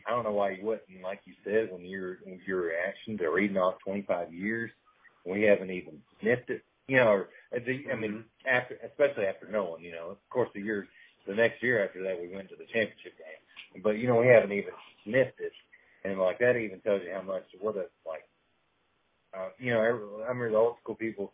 I 0.07 0.11
don't 0.11 0.25
know 0.25 0.33
why 0.33 0.51
you 0.53 0.65
wouldn't. 0.65 1.03
Like 1.03 1.21
you 1.25 1.35
said, 1.45 1.73
when 1.73 1.85
your 1.85 2.19
when 2.25 2.41
your 2.47 2.63
reaction 2.63 3.19
to 3.19 3.29
reading 3.31 3.57
off 3.57 3.77
25 3.85 4.33
years, 4.33 4.71
we 5.27 5.43
haven't 5.43 5.71
even 5.71 6.01
sniffed 6.21 6.51
it. 6.51 6.63
You 6.89 6.99
know, 6.99 7.09
or 7.09 7.29
uh, 7.55 7.61
the, 7.67 7.85
I 7.93 7.97
mean, 7.97 8.25
after 8.47 8.77
especially 8.85 9.25
after 9.27 9.49
Nolan. 9.51 9.83
You 9.83 9.93
know, 9.93 10.11
of 10.11 10.19
course, 10.31 10.51
the 10.55 10.61
year 10.61 10.87
the 11.27 11.35
next 11.35 11.63
year 11.63 11.85
after 11.85 12.03
that, 12.05 12.21
we 12.21 12.35
went 12.35 12.49
to 12.51 12.57
the 12.57 12.67
championship 12.67 13.15
game. 13.19 13.83
But 13.83 13.99
you 13.99 14.07
know, 14.07 14.17
we 14.21 14.29
haven't 14.29 14.53
even 14.53 14.75
sniffed 15.05 15.41
it, 15.41 15.53
and 16.05 16.19
like 16.19 16.39
that 16.41 16.57
even 16.57 16.81
tells 16.81 17.03
you 17.03 17.13
how 17.15 17.23
much 17.23 17.45
what 17.61 17.77
a 17.77 17.87
like. 18.07 18.25
Uh, 19.37 19.49
you 19.59 19.73
know, 19.73 19.81
every, 19.83 20.01
I 20.25 20.29
remember 20.29 20.51
the 20.51 20.57
old 20.57 20.77
school 20.83 20.95
people, 20.95 21.33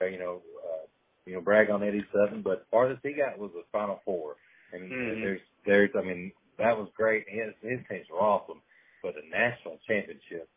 uh, 0.00 0.06
you 0.06 0.18
know, 0.18 0.40
uh, 0.64 0.86
you 1.26 1.34
know, 1.34 1.40
brag 1.40 1.70
on 1.70 1.82
Eddie 1.82 2.04
Sutton, 2.12 2.42
but 2.42 2.66
farthest 2.70 3.00
he 3.02 3.12
got 3.12 3.38
was 3.38 3.50
the 3.54 3.62
Final 3.72 4.00
Four. 4.04 4.36
And 4.72 4.90
Mhm. 4.90 5.20
there's, 5.22 5.40
there's, 5.66 5.90
I 5.96 6.02
mean, 6.02 6.32
that 6.58 6.76
was 6.76 6.88
great. 6.96 7.28
His, 7.28 7.54
his 7.62 7.80
teams 7.88 8.06
were 8.10 8.20
awesome, 8.20 8.62
but 9.02 9.14
the 9.14 9.22
national 9.30 9.78
championship, 9.86 10.48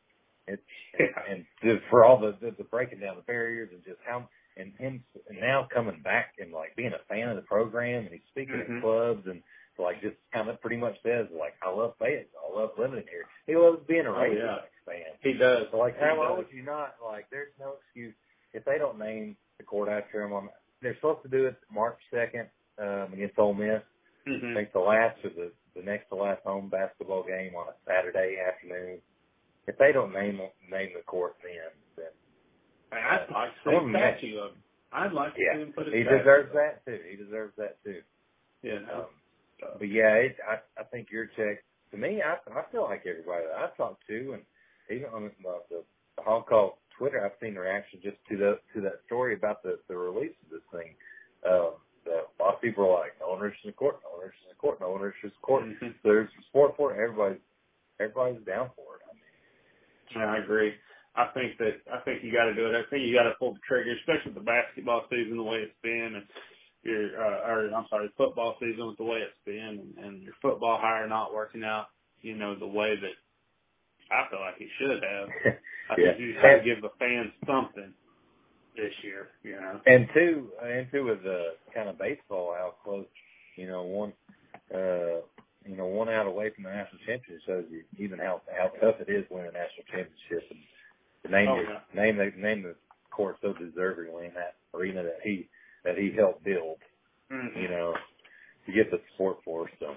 it's, 0.48 0.62
Yeah. 0.98 1.08
and 1.30 1.46
just 1.62 1.84
for 1.90 2.06
all 2.06 2.18
the, 2.20 2.32
the, 2.40 2.52
the 2.52 2.64
breaking 2.64 3.00
down 3.00 3.18
the 3.18 3.24
barriers 3.24 3.70
and 3.74 3.84
just 3.84 4.00
how, 4.06 4.30
and 4.58 4.72
him, 4.78 5.04
and 5.28 5.40
now 5.40 5.68
coming 5.74 6.00
back 6.02 6.36
and 6.40 6.54
like 6.54 6.76
being 6.78 6.94
a 6.94 7.04
fan 7.10 7.28
of 7.30 7.36
the 7.36 7.42
program 7.42 8.06
and 8.06 8.14
he's 8.14 8.24
speaking 8.32 8.56
Mhm. 8.56 8.78
at 8.78 8.82
clubs 8.82 9.28
and 9.28 9.44
like 9.78 10.02
just 10.02 10.16
kind 10.32 10.48
of 10.50 10.62
pretty 10.62 10.78
much 10.78 10.96
says 11.04 11.28
like, 11.38 11.56
I 11.62 11.70
love 11.70 11.98
Fayetteville. 12.00 12.40
I 12.50 12.58
love 12.58 12.72
living 12.80 13.04
here. 13.12 13.26
He 13.48 13.56
loves 13.58 13.84
being 13.86 14.06
a 14.06 14.12
Oh, 14.14 14.22
Razorback 14.22 14.64
yeah. 14.64 14.70
Fan. 14.86 15.18
He 15.22 15.34
does. 15.34 15.66
Like, 15.74 16.00
how 16.00 16.16
does. 16.16 16.38
would 16.38 16.48
you 16.56 16.64
not? 16.64 16.96
Like, 17.04 17.28
there's 17.32 17.52
no 17.60 17.74
excuse 17.82 18.14
if 18.54 18.64
they 18.66 18.78
don't 18.78 19.00
name 19.00 19.36
the 19.58 19.64
court 19.64 19.90
after 19.90 20.22
him. 20.24 20.34
On 20.34 20.50
they're 20.82 20.96
supposed 20.96 21.24
to 21.24 21.30
do 21.30 21.46
it 21.48 21.56
March 21.74 21.98
second 22.14 22.48
um, 22.78 23.14
against 23.14 23.38
Ole 23.40 23.54
Miss. 23.54 23.82
I 24.28 24.30
Mhm. 24.30 24.56
think 24.56 24.74
the 24.74 24.80
last 24.80 25.24
or 25.24 25.30
the 25.30 25.52
the 25.76 25.82
next 25.84 26.10
to 26.10 26.16
last 26.16 26.42
home 26.44 26.70
basketball 26.70 27.24
game 27.24 27.56
on 27.56 27.68
a 27.68 27.74
Saturday 27.86 28.38
afternoon. 28.40 29.02
If 29.68 29.78
they 29.78 29.92
don't 29.92 30.14
name 30.14 30.40
name 30.70 30.90
the 30.96 31.04
court 31.06 31.36
then, 31.44 31.72
then 31.96 32.12
I'd 32.92 33.30
like 33.32 33.52
to 33.64 33.70
see 33.70 33.76
a 33.76 33.90
statue 33.90 34.38
of 34.40 34.52
him. 34.52 34.64
I'd 34.92 35.14
like 35.14 35.36
to 35.36 35.42
Yeah. 35.42 35.54
see 35.56 35.62
him 35.64 35.74
put 35.74 35.88
a 35.88 35.92
he 35.92 36.04
statue 36.04 36.18
deserves 36.20 36.50
up. 36.50 36.56
that 36.56 36.86
too. 36.86 37.02
He 37.10 37.16
deserves 37.18 37.56
that 37.58 37.84
too. 37.84 38.02
You 38.62 38.80
know. 38.82 39.10
Um, 39.64 39.70
but 39.80 39.88
yeah, 39.90 40.14
it, 40.16 40.38
I 40.48 40.60
I 40.80 40.84
think 40.86 41.10
Yurachek 41.12 41.58
to 41.92 41.98
me, 41.98 42.22
I 42.22 42.38
I 42.52 42.64
feel 42.72 42.84
like 42.84 43.06
everybody 43.06 43.46
that 43.46 43.56
I've 43.58 43.76
talked 43.78 44.06
to, 44.08 44.34
and 44.34 44.44
even 44.90 45.10
on 45.14 45.24
the 45.24 45.32
the, 45.70 45.84
the 46.18 46.22
Call 46.24 46.78
Twitter, 46.98 47.24
I've 47.24 47.38
seen 47.42 47.56
reaction 47.56 48.00
just 48.04 48.18
to 48.30 48.38
the 48.38 48.60
to 48.74 48.82
that 48.82 49.02
story 49.06 49.34
about 49.36 49.64
the 49.64 49.80
the 49.88 49.96
release 49.98 50.36
of 50.46 50.50
this 50.52 50.66
thing. 50.72 50.96
Um, 51.46 51.76
that 52.06 52.30
a 52.30 52.44
lot 52.44 52.56
of 52.56 52.62
people 52.62 52.86
are 52.86 53.02
like, 53.02 53.14
no 53.20 53.30
one 53.30 53.40
reaches 53.42 53.66
the 53.66 53.72
court, 53.72 53.98
no 54.06 54.18
one 54.18 54.26
reaches 54.30 54.46
the 54.50 54.56
court, 54.56 54.80
no 54.80 54.90
one 54.92 55.02
reaches 55.02 55.34
the 55.34 55.42
court. 55.42 55.64
Mhm. 55.66 55.94
There's 56.04 56.30
support 56.46 56.78
for 56.78 56.94
it. 56.94 57.02
Everybody 57.02 57.40
everybody's 58.00 58.46
down 58.46 58.70
for 58.76 58.98
it. 58.98 59.02
I 59.10 59.14
mean, 59.14 60.22
yeah, 60.22 60.32
I 60.34 60.38
agree. 60.44 60.74
I 61.16 61.28
think 61.34 61.58
that 61.60 61.82
I 61.92 62.00
think 62.02 62.24
you 62.24 62.32
got 62.32 62.46
to 62.46 62.54
do 62.54 62.68
it. 62.68 62.76
I 62.76 62.84
think 62.90 63.08
you 63.08 63.16
got 63.16 63.24
to 63.24 63.36
pull 63.40 63.54
the 63.54 63.60
trigger, 63.68 63.96
especially 64.00 64.34
with 64.34 64.44
the 64.44 64.52
basketball 64.52 65.06
season 65.10 65.38
the 65.38 65.44
way 65.44 65.60
it's 65.64 65.82
been, 65.82 66.16
and 66.16 66.26
your 66.84 67.18
uh, 67.18 67.50
or 67.50 67.74
I'm 67.74 67.88
sorry, 67.90 68.10
football 68.18 68.56
season 68.60 68.88
with 68.88 68.98
the 68.98 69.04
way 69.04 69.20
it's 69.24 69.46
been, 69.46 69.96
and, 69.98 70.06
and 70.06 70.24
your 70.24 70.34
football 70.42 70.78
hire 70.80 71.08
not 71.08 71.34
working 71.34 71.64
out. 71.64 71.88
You 72.22 72.36
know 72.36 72.56
the 72.58 72.68
way 72.68 72.96
that 72.96 73.16
I 74.12 74.30
feel 74.30 74.40
like 74.40 74.56
it 74.60 74.70
should 74.80 75.02
have. 75.04 75.30
I 75.90 75.96
yeah. 75.98 76.12
think 76.14 76.20
you 76.20 76.36
have 76.42 76.60
to 76.60 76.66
give 76.66 76.82
the 76.82 76.92
fans 77.00 77.32
something 77.46 77.94
this 78.76 78.94
year. 79.04 79.30
You 79.44 79.56
know. 79.60 79.80
And 79.86 80.08
two, 80.14 80.50
and 80.64 80.88
two 80.92 81.06
with 81.06 81.24
the 81.24 81.56
kind 81.74 81.90
of 81.90 81.98
baseball 81.98 82.54
how 82.58 82.76
close, 82.84 83.06
you 83.56 83.68
know, 83.68 83.84
one, 83.84 84.14
uh, 84.74 85.22
you 85.66 85.76
know, 85.78 85.86
one 85.88 86.10
out 86.10 86.28
away 86.28 86.52
from 86.54 86.64
the 86.66 86.70
national 86.70 87.00
championship 87.06 87.42
shows 87.48 87.66
you 87.72 87.84
even 87.98 88.20
how 88.20 88.42
how 88.58 88.70
tough 88.82 89.02
it 89.02 89.10
is 89.12 89.26
winning 89.30 89.50
a 89.50 89.54
national 89.54 89.86
championship. 89.90 90.44
And 90.52 90.60
to 91.24 91.30
name 91.32 91.48
Oh, 91.50 91.58
the 91.58 91.64
yeah. 91.64 92.04
name 92.04 92.18
the 92.18 92.32
name 92.38 92.64
the 92.64 92.76
court 93.12 93.38
so 93.42 93.54
deservingly 93.54 94.28
in 94.30 94.34
that 94.36 94.56
arena 94.74 95.04
that 95.04 95.20
he 95.24 95.48
that 95.84 95.98
he 95.98 96.12
helped 96.16 96.44
build. 96.44 96.78
Mhm. 97.32 97.62
You 97.62 97.70
know, 97.70 97.94
to 98.68 98.72
get 98.72 98.92
the 98.92 99.00
support 99.12 99.38
for. 99.44 99.70
So 99.80 99.96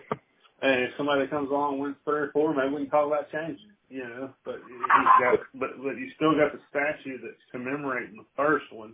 And 0.61 0.83
if 0.83 0.91
somebody 0.97 1.27
comes 1.29 1.51
along 1.51 1.75
and 1.75 1.83
wins 1.83 1.97
three 2.05 2.29
or 2.29 2.31
four, 2.33 2.55
maybe 2.55 2.75
we 2.75 2.83
can 2.83 2.91
talk 2.91 3.07
about 3.07 3.31
changing. 3.31 3.71
You 3.89 4.05
know, 4.05 4.29
but 4.45 4.61
he's 4.69 5.17
got, 5.17 5.41
but 5.57 5.81
but 5.81 5.97
you 5.97 6.13
still 6.17 6.37
got 6.37 6.53
the 6.53 6.61
statue 6.69 7.17
that's 7.25 7.41
commemorating 7.51 8.21
the 8.21 8.29
first 8.37 8.69
one, 8.69 8.93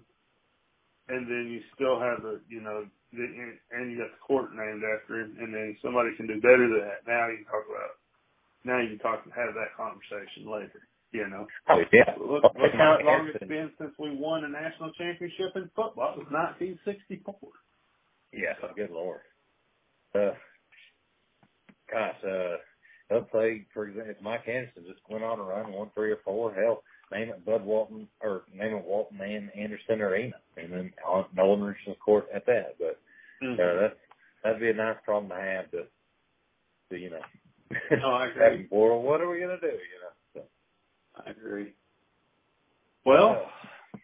and 1.09 1.27
then 1.27 1.51
you 1.51 1.59
still 1.75 1.99
have 1.99 2.23
the, 2.23 2.39
you 2.47 2.63
know, 2.63 2.87
the, 3.11 3.27
and 3.75 3.91
you 3.91 3.99
got 3.99 4.15
the 4.15 4.23
court 4.23 4.55
named 4.55 4.87
after 4.87 5.19
him, 5.19 5.35
and 5.43 5.51
then 5.51 5.75
somebody 5.83 6.15
can 6.15 6.29
do 6.31 6.39
better 6.39 6.71
than 6.71 6.79
that. 6.87 7.03
Now 7.11 7.27
you 7.27 7.43
can 7.43 7.51
talk 7.51 7.67
about, 7.67 7.99
now 8.63 8.79
you 8.79 8.95
can 8.95 9.03
talk 9.03 9.27
and 9.27 9.35
have 9.35 9.59
that 9.59 9.75
conversation 9.75 10.47
later. 10.47 10.87
You 11.11 11.27
know, 11.27 11.47
oh 11.71 11.83
yeah, 11.91 12.15
look, 12.19 12.43
Well, 12.43 12.55
look 12.55 12.75
how 12.79 12.99
long 13.03 13.31
it's 13.35 13.43
been 13.51 13.71
since 13.83 13.95
we 13.99 14.15
won 14.15 14.45
a 14.45 14.49
national 14.49 14.93
championship 14.95 15.59
in 15.59 15.71
football. 15.75 16.15
It 16.15 16.23
was 16.23 16.31
1964. 16.31 17.35
Yeah, 18.31 18.55
good 18.75 18.91
lord. 18.91 19.27
Uh, 20.15 20.35
gosh, 21.91 22.17
uh, 22.25 22.57
let's 23.11 23.27
say, 23.33 23.67
for 23.75 23.87
example, 23.87 24.15
if 24.17 24.23
Mike 24.23 24.49
Anderson 24.49 24.85
just 24.87 25.01
went 25.09 25.25
on 25.25 25.39
a 25.41 25.43
run, 25.43 25.73
won 25.73 25.91
three 25.95 26.11
or 26.13 26.19
four, 26.25 26.53
hell, 26.55 26.83
name 27.13 27.29
it 27.31 27.45
Bud 27.45 27.65
Walton, 27.65 28.09
or 28.21 28.43
name 28.55 28.75
it 28.75 28.85
Walton 28.85 29.21
and 29.21 29.51
Anderson 29.57 30.01
Arena, 30.01 30.37
and 30.57 30.73
then 30.73 30.93
on 31.07 31.25
Nolan 31.37 31.63
Richardson 31.63 31.95
Court 32.05 32.27
at 32.35 32.47
that. 32.47 32.77
But, 32.79 32.99
Mm-hmm. 33.43 33.61
uh, 33.61 33.81
that, 33.81 33.97
that'd 34.43 34.61
be 34.61 34.71
a 34.71 34.75
nice 34.75 34.97
problem 35.05 35.29
to 35.31 35.35
have 35.45 35.71
to, 35.73 35.83
to 36.91 36.97
you 36.97 37.11
know, 37.11 37.21
No, 38.01 38.13
I 38.13 38.27
agree. 38.31 38.69
well, 38.71 39.03
what 39.03 39.21
are 39.21 39.29
we 39.29 39.39
going 39.41 39.59
to 39.59 39.61
do, 39.61 39.67
you 39.75 39.99
know? 40.01 40.13
So, 40.35 40.43
I 41.27 41.31
agree. 41.31 41.75
Well, 43.05 43.51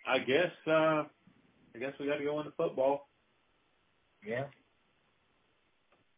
I 0.07 0.19
guess 0.19 0.51
uh 0.67 1.05
I 1.75 1.79
guess 1.79 1.93
we 2.01 2.07
got 2.07 2.17
to 2.19 2.25
go 2.25 2.39
into 2.41 2.51
football. 2.57 3.09
yeah. 4.27 4.45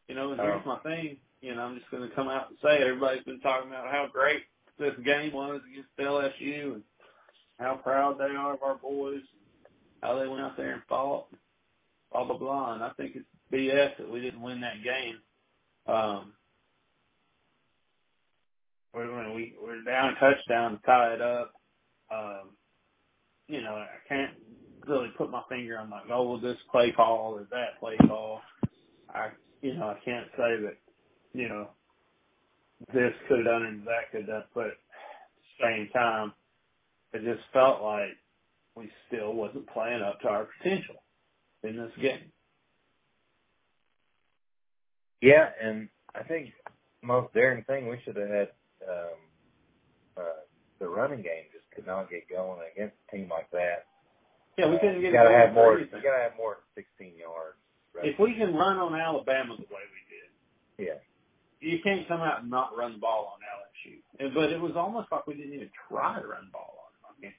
You 0.09 0.14
know, 0.14 0.32
and 0.32 0.40
Oh. 0.40 0.44
here's 0.44 0.66
my 0.66 0.78
thing. 0.78 1.16
You 1.43 1.55
know, 1.55 1.62
I'm 1.62 1.78
just 1.78 1.90
going 1.90 2.09
to 2.09 2.14
come 2.14 2.28
out 2.28 2.48
and 2.48 2.59
say 2.62 2.77
it. 2.77 2.86
everybody's 2.86 3.24
been 3.24 3.40
talking 3.40 3.69
about 3.69 3.90
how 3.90 4.06
great 4.10 4.43
this 4.78 4.94
game 5.05 5.32
was 5.32 5.60
against 5.70 5.90
LSU 5.98 6.74
and 6.74 6.82
how 7.59 7.74
proud 7.82 8.19
they 8.19 8.35
are 8.35 8.55
of 8.55 8.62
our 8.62 8.77
boys, 8.77 9.23
how 10.02 10.19
they 10.19 10.28
went 10.28 10.40
out 10.40 10.56
there 10.56 10.74
and 10.74 10.82
fought, 10.89 11.27
blah 12.12 12.24
blah 12.24 12.39
blah. 12.39 12.74
And 12.74 12.82
I 12.82 12.90
think 12.90 13.16
it's 13.16 13.27
BS 13.52 13.98
that 13.98 14.10
we 14.10 14.20
didn't 14.20 14.40
win 14.40 14.60
that 14.60 14.82
game. 14.82 15.19
Um, 15.86 16.32
we 18.94 19.02
we 19.02 19.55
we're 19.62 19.82
down 19.82 20.14
a 20.14 20.20
touchdown 20.20 20.73
to 20.73 20.78
tie 20.86 21.14
it 21.14 21.20
up. 21.20 21.52
Um, 22.14 22.51
you 23.48 23.62
know, 23.62 23.74
I 23.74 23.86
can't 24.09 24.32
really 24.86 25.10
put 25.16 25.31
my 25.31 25.43
finger 25.48 25.78
on 25.78 25.90
like, 25.90 26.05
oh, 26.12 26.28
well, 26.28 26.40
this 26.40 26.59
play 26.70 26.93
call 26.93 27.35
or 27.35 27.47
that 27.51 27.81
play 27.81 27.97
call. 28.06 28.40
I, 29.14 29.28
you 29.60 29.74
know, 29.74 29.89
I 29.89 29.98
can't 30.05 30.27
say 30.36 30.56
that, 30.62 30.77
you 31.34 31.48
know, 31.48 31.68
this 32.92 33.12
could 33.28 33.38
have 33.38 33.46
done 33.46 33.62
and 33.62 33.86
that 33.86 34.10
could 34.10 34.20
have 34.22 34.28
done, 34.28 34.44
but 34.54 34.66
at 34.66 34.72
the 35.36 35.64
same 35.64 35.88
time, 35.92 36.32
it 37.12 37.22
just 37.24 37.42
felt 37.52 37.82
like 37.82 38.16
we 38.74 38.90
still 39.09 39.34
wasn't 39.34 39.66
playing 39.72 40.02
up 40.02 40.20
to 40.20 40.28
our 40.28 40.48
potential 40.59 40.96
in 41.62 41.76
this 41.76 41.92
game. 42.00 42.32
Yeah, 45.20 45.48
and 45.62 45.88
I 46.14 46.22
think 46.24 46.50
most 47.02 47.32
daring 47.34 47.64
thing 47.64 47.88
we 47.88 47.98
should 48.04 48.16
have 48.16 48.28
had 48.28 48.48
um, 48.88 49.18
uh, 50.16 50.42
the 50.80 50.88
running 50.88 51.22
game 51.22 51.46
just 51.52 51.64
could 51.74 51.86
not 51.86 52.10
get 52.10 52.28
going 52.28 52.59
against 52.74 52.96
a 53.09 53.16
team 53.16 53.28
like 53.30 53.50
that. 53.52 53.86
Yeah, 54.59 54.68
we 54.68 54.76
Uh, 54.76 54.80
couldn't 54.80 54.96
you 54.96 55.02
get 55.02 55.12
gotta 55.12 55.30
have 55.36 55.54
more. 55.54 55.78
You 55.78 55.86
gotta 55.86 56.22
have 56.22 56.36
more 56.36 56.59
than 56.74 56.84
16 56.98 57.16
yards. 57.16 57.56
Right? 57.94 58.06
If 58.06 58.18
we 58.18 58.34
can 58.34 58.54
run 58.54 58.78
on 58.78 58.98
Alabama 58.98 59.56
the 59.56 59.68
way 59.72 59.82
we 59.92 60.02
did, 60.10 60.88
yeah, 60.88 60.98
you 61.62 61.78
can't 61.82 62.06
come 62.09 62.20
out 62.20 62.43
and 62.43 62.51
not 62.51 62.76
run 62.76 62.93
the 62.93 62.98
ball 62.98 63.34
on 63.34 63.40
LSU. 63.40 64.02
And- 64.18 64.34
But 64.34 64.51
it 64.51 64.60
was 64.60 64.76
almost 64.76 65.10
like 65.10 65.26
we 65.26 65.34
didn't 65.34 65.55
even 65.55 65.70
try 65.89 66.20
to 66.20 66.26
run 66.26 66.47
the 66.47 66.52
ball 66.52 66.90
on 67.06 67.14
them. 67.22 67.34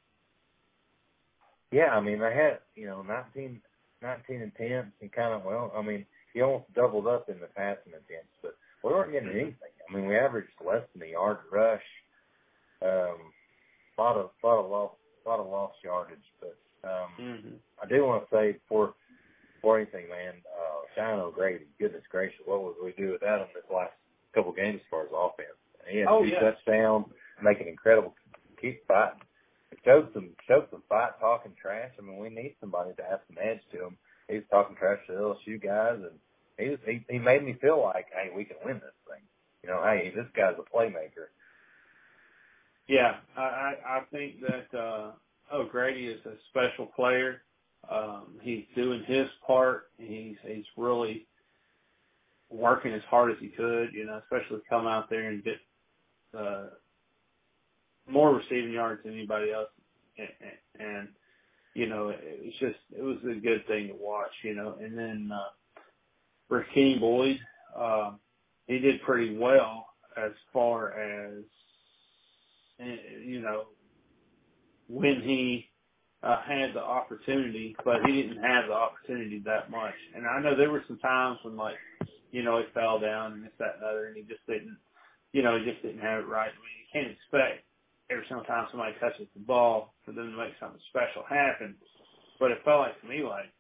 Yeah. 1.71 1.95
I 1.95 1.99
mean, 1.99 2.19
they 2.19 2.33
had 2.33 2.59
you 2.75 2.87
know 2.87 3.01
19, 3.01 3.61
19 4.01 4.41
attempts 4.41 4.97
and 5.01 5.11
kind 5.11 5.33
of 5.33 5.43
well. 5.43 5.71
I 5.75 5.81
mean, 5.81 6.05
he 6.33 6.41
almost 6.41 6.73
doubled 6.73 7.07
up 7.07 7.29
in 7.29 7.39
the 7.39 7.47
passing 7.47 7.93
attempts, 7.93 8.33
but 8.41 8.55
we 8.83 8.89
weren't 8.91 9.11
getting 9.11 9.29
anything. 9.29 9.73
I 9.89 9.93
mean, 9.93 10.07
we 10.07 10.17
averaged 10.17 10.49
less 10.65 10.83
than 10.93 11.07
a 11.07 11.11
yard 11.11 11.37
rush. 11.51 11.83
Um, 12.81 13.31
a 13.97 14.01
lot 14.01 14.17
of 14.17 14.31
lot 14.43 14.59
of 14.59 14.69
lost 14.69 14.95
lot 15.25 15.39
of 15.39 15.47
lost 15.47 15.75
yardage, 15.83 16.17
but 16.39 16.57
um, 16.83 17.09
mm-hmm. 17.19 17.55
I 17.81 17.87
do 17.87 18.05
want 18.05 18.29
to 18.29 18.35
say 18.35 18.51
before 18.53 18.93
before 19.55 19.79
anything, 19.79 20.09
man, 20.09 20.33
uh, 20.51 20.81
Cheyenne 20.95 21.19
O'Grady, 21.19 21.65
goodness 21.79 22.03
gracious, 22.11 22.41
what 22.45 22.63
would 22.63 22.75
we 22.83 22.91
do 22.97 23.11
without 23.13 23.39
him 23.39 23.47
this 23.55 23.63
last 23.73 23.93
couple 24.33 24.51
games 24.53 24.79
as 24.83 24.87
far 24.89 25.03
as 25.03 25.09
offense? 25.15 25.57
He 25.89 25.99
had 25.99 26.07
Oh, 26.09 26.23
two 26.23 26.29
yeah. 26.29 26.39
touchdowns, 26.39 27.05
making 27.41 27.67
incredible 27.67 28.15
keep 28.59 28.85
fighting. 28.87 29.19
It 29.71 29.79
showed 29.83 30.09
some 30.13 30.29
showed 30.47 30.67
some 30.71 30.83
fight 30.87 31.11
talking 31.19 31.53
trash. 31.61 31.91
I 31.97 32.01
mean, 32.01 32.17
we 32.17 32.29
need 32.29 32.55
somebody 32.59 32.91
to 32.95 33.03
have 33.03 33.19
some 33.27 33.37
edge 33.41 33.59
to 33.73 33.85
him. 33.87 33.97
He 34.29 34.35
was 34.35 34.45
talking 34.49 34.75
trash 34.75 34.99
to 35.07 35.13
the 35.13 35.19
LSU 35.19 35.61
guys, 35.61 35.99
and 35.99 36.17
he 36.57 36.69
was 36.69 36.79
he, 36.85 37.03
he 37.09 37.19
made 37.19 37.43
me 37.43 37.57
feel 37.59 37.81
like, 37.81 38.07
hey, 38.13 38.31
we 38.35 38.45
can 38.45 38.57
win 38.63 38.75
this 38.75 38.95
thing. 39.07 39.21
You 39.63 39.69
know, 39.69 39.81
hey, 39.83 40.13
this 40.15 40.27
guy's 40.35 40.55
a 40.57 40.75
playmaker. 40.75 41.27
Yeah, 42.87 43.15
I, 43.37 43.41
I, 43.41 43.75
I 43.97 44.01
think 44.11 44.35
that 44.41 44.77
uh 44.77 45.11
O'Grady 45.53 46.07
is 46.07 46.25
a 46.25 46.33
special 46.49 46.87
player. 46.87 47.41
Um, 47.89 48.35
he's 48.41 48.63
doing 48.75 49.03
his 49.05 49.27
part. 49.45 49.89
He's 49.97 50.35
he's 50.45 50.65
really 50.77 51.25
working 52.53 52.93
as 52.93 53.01
hard 53.09 53.31
as 53.31 53.37
he 53.39 53.47
could, 53.47 53.89
you 53.93 54.05
know, 54.05 54.21
especially 54.23 54.61
come 54.69 54.87
out 54.87 55.09
there 55.09 55.29
and 55.29 55.43
get 55.43 55.57
uh 56.37 56.67
more 58.07 58.35
receiving 58.35 58.73
yards 58.73 59.01
than 59.03 59.13
anybody 59.13 59.51
else. 59.51 59.69
And, 60.17 60.27
and, 60.79 61.07
you 61.73 61.87
know, 61.87 62.09
it, 62.09 62.19
it's 62.21 62.59
just 62.59 62.77
it 62.97 63.01
was 63.01 63.17
a 63.23 63.39
good 63.39 63.65
thing 63.67 63.87
to 63.87 63.95
watch, 63.95 64.31
you 64.43 64.55
know. 64.55 64.77
And 64.81 64.97
then 64.97 65.31
uh 65.33 66.53
Rakeem 66.53 66.99
Boyd, 66.99 67.39
um, 67.77 68.19
he 68.67 68.79
did 68.79 69.01
pretty 69.01 69.37
well 69.37 69.87
as 70.15 70.31
far 70.51 70.91
as 70.93 71.43
eh, 72.79 72.95
you 73.23 73.41
know 73.41 73.65
when 74.87 75.21
he 75.21 75.65
uh, 76.23 76.41
had 76.41 76.73
the 76.73 76.81
opportunity, 76.81 77.75
but 77.83 77.97
he 78.05 78.21
didn't 78.21 78.41
have 78.41 78.67
the 78.67 78.73
opportunity 78.73 79.41
that 79.45 79.69
much. 79.69 79.93
And 80.15 80.25
I 80.25 80.39
know 80.39 80.55
there 80.55 80.71
were 80.71 80.83
some 80.87 80.97
times 80.99 81.37
when 81.43 81.57
like, 81.57 81.75
you 82.33 82.41
know, 82.41 82.57
he 82.57 82.65
fell 82.73 82.99
down 82.99 83.33
and 83.33 83.43
this, 83.45 83.53
that, 83.61 83.77
and 83.77 83.85
other, 83.85 84.09
and 84.09 84.17
he 84.17 84.23
just 84.25 84.41
didn't, 84.49 84.75
you 85.31 85.45
know, 85.45 85.53
he 85.55 85.69
just 85.69 85.85
didn't 85.85 86.01
have 86.01 86.25
it 86.25 86.27
right. 86.27 86.49
I 86.49 86.57
mean, 86.57 86.81
you 86.81 86.89
can't 86.89 87.13
expect 87.13 87.61
every 88.09 88.25
single 88.27 88.43
time 88.45 88.65
somebody 88.73 88.97
touches 88.99 89.29
the 89.37 89.45
ball 89.45 89.93
for 90.03 90.11
them 90.11 90.33
to 90.33 90.37
make 90.37 90.57
something 90.59 90.81
special 90.89 91.21
happen. 91.29 91.75
But 92.39 92.49
it 92.49 92.65
felt 92.65 92.89
like 92.89 92.99
to 93.01 93.07
me 93.07 93.21
like 93.21 93.53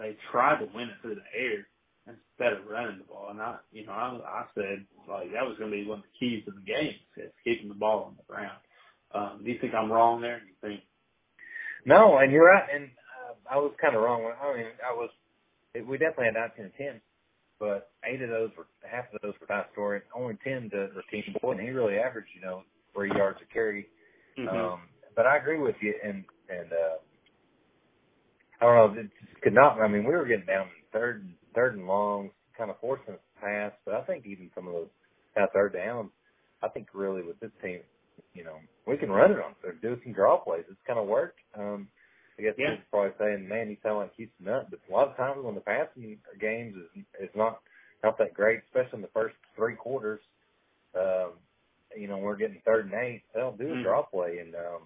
they 0.00 0.16
tried 0.32 0.64
to 0.64 0.68
win 0.74 0.88
it 0.88 0.96
through 1.02 1.20
the 1.20 1.28
air 1.36 1.68
instead 2.08 2.56
of 2.56 2.66
running 2.66 2.98
the 2.98 3.04
ball. 3.04 3.28
And 3.30 3.40
I, 3.40 3.56
you 3.70 3.86
know, 3.86 3.92
I, 3.92 4.16
I 4.24 4.44
said 4.56 4.88
like 5.08 5.32
that 5.36 5.44
was 5.44 5.56
going 5.58 5.70
to 5.70 5.76
be 5.76 5.86
one 5.86 6.00
of 6.00 6.04
the 6.08 6.16
keys 6.18 6.44
to 6.46 6.52
the 6.52 6.64
game, 6.64 6.96
is 7.20 7.30
keeping 7.44 7.68
the 7.68 7.76
ball 7.76 8.08
on 8.08 8.16
the 8.16 8.24
ground. 8.24 8.58
Um, 9.14 9.44
do 9.44 9.50
you 9.52 9.58
think 9.60 9.74
I'm 9.74 9.92
wrong 9.92 10.20
there? 10.20 10.40
Do 10.40 10.46
you 10.48 10.56
think? 10.64 10.80
No, 11.84 12.16
and 12.16 12.32
you're 12.32 12.48
right. 12.48 12.64
And 12.74 12.88
uh, 13.28 13.34
I 13.52 13.56
was 13.58 13.72
kind 13.80 13.94
of 13.94 14.02
wrong. 14.02 14.24
I 14.24 14.56
mean, 14.56 14.66
I 14.80 14.96
was. 14.96 15.10
We 15.74 15.96
definitely 15.96 16.26
had 16.26 16.34
19 16.58 16.66
attempts, 16.66 17.06
but 17.62 17.92
eight 18.04 18.20
of 18.20 18.28
those 18.28 18.50
were 18.58 18.66
half 18.82 19.04
of 19.14 19.22
those 19.22 19.34
were 19.40 19.64
Storey, 19.72 20.00
and 20.00 20.20
only 20.20 20.36
10 20.42 20.70
to 20.70 20.88
Rakeem 20.98 21.40
Boyd, 21.40 21.58
and 21.58 21.68
he 21.68 21.70
really 21.70 21.96
averaged, 21.96 22.30
you 22.34 22.40
know, 22.40 22.64
three 22.92 23.08
yards 23.14 23.38
a 23.40 23.54
carry. 23.54 23.86
Mm-hmm. 24.36 24.48
Um, 24.48 24.80
but 25.14 25.26
I 25.26 25.36
agree 25.36 25.60
with 25.60 25.76
you, 25.80 25.94
and 26.02 26.24
and 26.48 26.72
uh, 26.72 26.98
I 28.60 28.64
don't 28.64 28.96
know, 28.96 29.00
it 29.00 29.10
just 29.20 29.40
could 29.42 29.54
not. 29.54 29.80
I 29.80 29.86
mean, 29.86 30.02
we 30.02 30.10
were 30.10 30.26
getting 30.26 30.44
down 30.44 30.62
in 30.62 30.82
third, 30.92 31.28
third 31.54 31.76
and 31.76 31.86
long, 31.86 32.30
kind 32.58 32.68
of 32.68 32.80
forcing 32.80 33.14
us 33.14 33.20
to 33.36 33.40
pass. 33.40 33.72
But 33.84 33.94
I 33.94 34.02
think 34.02 34.26
even 34.26 34.50
some 34.56 34.66
of 34.66 34.72
those 34.72 34.88
that 35.36 35.52
third 35.52 35.72
down, 35.72 36.10
I 36.64 36.68
think 36.68 36.88
really 36.92 37.22
with 37.22 37.38
this 37.38 37.52
team, 37.62 37.78
you 38.34 38.42
know, 38.42 38.56
we 38.88 38.96
can 38.96 39.08
run 39.08 39.30
it 39.30 39.38
on 39.38 39.54
or 39.62 39.74
do 39.80 39.96
some 40.02 40.12
draw 40.12 40.36
plays. 40.36 40.64
It's 40.68 40.80
kind 40.84 40.98
of 40.98 41.06
worked. 41.06 41.38
Um, 41.56 41.86
I 42.38 42.42
guess 42.42 42.54
Yeah. 42.56 42.76
people 42.76 42.84
probably 42.90 43.12
saying, 43.18 43.48
"Man, 43.48 43.70
you 43.70 43.76
sound 43.82 43.98
like 43.98 44.14
Houston 44.16 44.46
Nutt," 44.46 44.70
but 44.70 44.80
a 44.88 44.92
lot 44.92 45.08
of 45.10 45.16
times 45.16 45.44
when 45.44 45.54
the 45.54 45.60
passing 45.60 46.18
games 46.40 46.76
is 46.76 47.04
is 47.20 47.30
not 47.36 47.62
not 48.04 48.18
that 48.18 48.34
great, 48.34 48.60
especially 48.64 48.98
in 48.98 49.02
the 49.02 49.08
first 49.14 49.36
three 49.56 49.76
quarters. 49.76 50.20
Um, 50.94 51.34
you 51.96 52.08
know, 52.08 52.18
we're 52.18 52.36
getting 52.36 52.60
third 52.64 52.86
and 52.86 52.94
eight. 52.94 53.22
They'll 53.34 53.56
do 53.56 53.72
a 53.72 53.76
Mm. 53.76 53.82
draw 53.84 54.02
play, 54.04 54.38
and 54.38 54.54
um, 54.54 54.82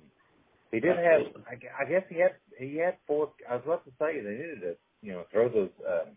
he 0.73 0.81
did 0.81 0.97
have. 0.97 1.21
Absolutely. 1.27 1.45
I, 1.47 1.85
I 1.85 1.85
guess 1.91 2.05
he 2.09 2.17
had 2.21 2.37
he 2.59 2.77
had 2.77 2.99
four. 3.07 3.33
I 3.49 3.57
was 3.57 3.65
about 3.65 3.85
to 3.87 3.93
say 3.99 4.21
they 4.21 4.31
needed 4.31 4.61
to 4.63 4.77
you 5.03 5.13
know 5.13 5.25
throw 5.33 5.49
those 5.49 5.71
um, 5.89 6.17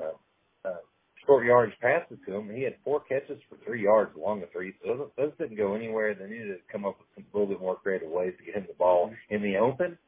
uh, 0.00 0.68
uh, 0.68 0.76
short 1.26 1.46
yardage 1.46 1.78
passes 1.80 2.18
to 2.26 2.34
him. 2.36 2.50
He 2.54 2.62
had 2.62 2.76
four 2.84 3.00
catches 3.02 3.40
for 3.48 3.56
three 3.64 3.82
yards 3.84 4.14
along 4.16 4.40
the 4.40 4.48
three. 4.48 4.74
So 4.84 4.96
those, 4.96 5.10
those 5.16 5.32
didn't 5.38 5.56
go 5.56 5.74
anywhere. 5.74 6.14
They 6.14 6.26
needed 6.28 6.58
to 6.58 6.72
come 6.72 6.84
up 6.86 6.98
with 6.98 7.08
some 7.14 7.26
a 7.32 7.38
little 7.38 7.52
bit 7.54 7.60
more 7.62 7.76
creative 7.76 8.10
ways 8.10 8.34
to 8.38 8.44
get 8.44 8.56
him 8.56 8.66
the 8.68 8.74
ball 8.74 9.12
in 9.30 9.42
the 9.42 9.56
open. 9.58 9.98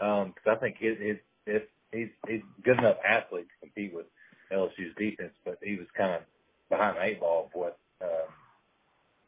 Because 0.00 0.48
I 0.48 0.56
think 0.56 0.76
his, 0.80 0.98
his, 0.98 1.18
his, 1.46 1.62
he's 1.92 2.08
he's 2.28 2.42
good 2.64 2.78
enough 2.78 2.96
athlete 3.06 3.48
to 3.48 3.66
compete 3.68 3.94
with 3.94 4.06
LSU's 4.52 4.96
defense, 4.98 5.34
but 5.44 5.58
he 5.62 5.76
was 5.76 5.88
kind 5.96 6.14
of 6.14 6.22
behind 6.70 6.96
the 6.98 7.04
eight 7.04 7.20
ball 7.20 7.46
of 7.46 7.50
what. 7.54 7.78
Um, 8.02 8.30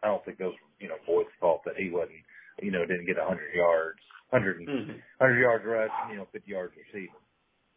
I 0.03 0.09
don't 0.09 0.25
think 0.25 0.39
those 0.39 0.55
you 0.81 0.89
know 0.89 0.97
Boyd's 1.07 1.31
fault 1.41 1.63
that 1.67 1.77
he 1.77 1.91
wasn't 1.91 2.25
you 2.63 2.71
know 2.73 2.87
didn't 2.87 3.07
get 3.07 3.19
a 3.19 3.25
hundred 3.27 3.55
yards, 3.55 4.01
hundred 4.33 4.61
and 4.61 4.69
Mhm. 4.69 5.03
hundred 5.21 5.41
yards 5.41 5.65
rush, 5.67 5.93
you 6.11 6.17
know 6.17 6.27
fifty 6.33 6.53
yards 6.53 6.75
receiving. 6.77 7.15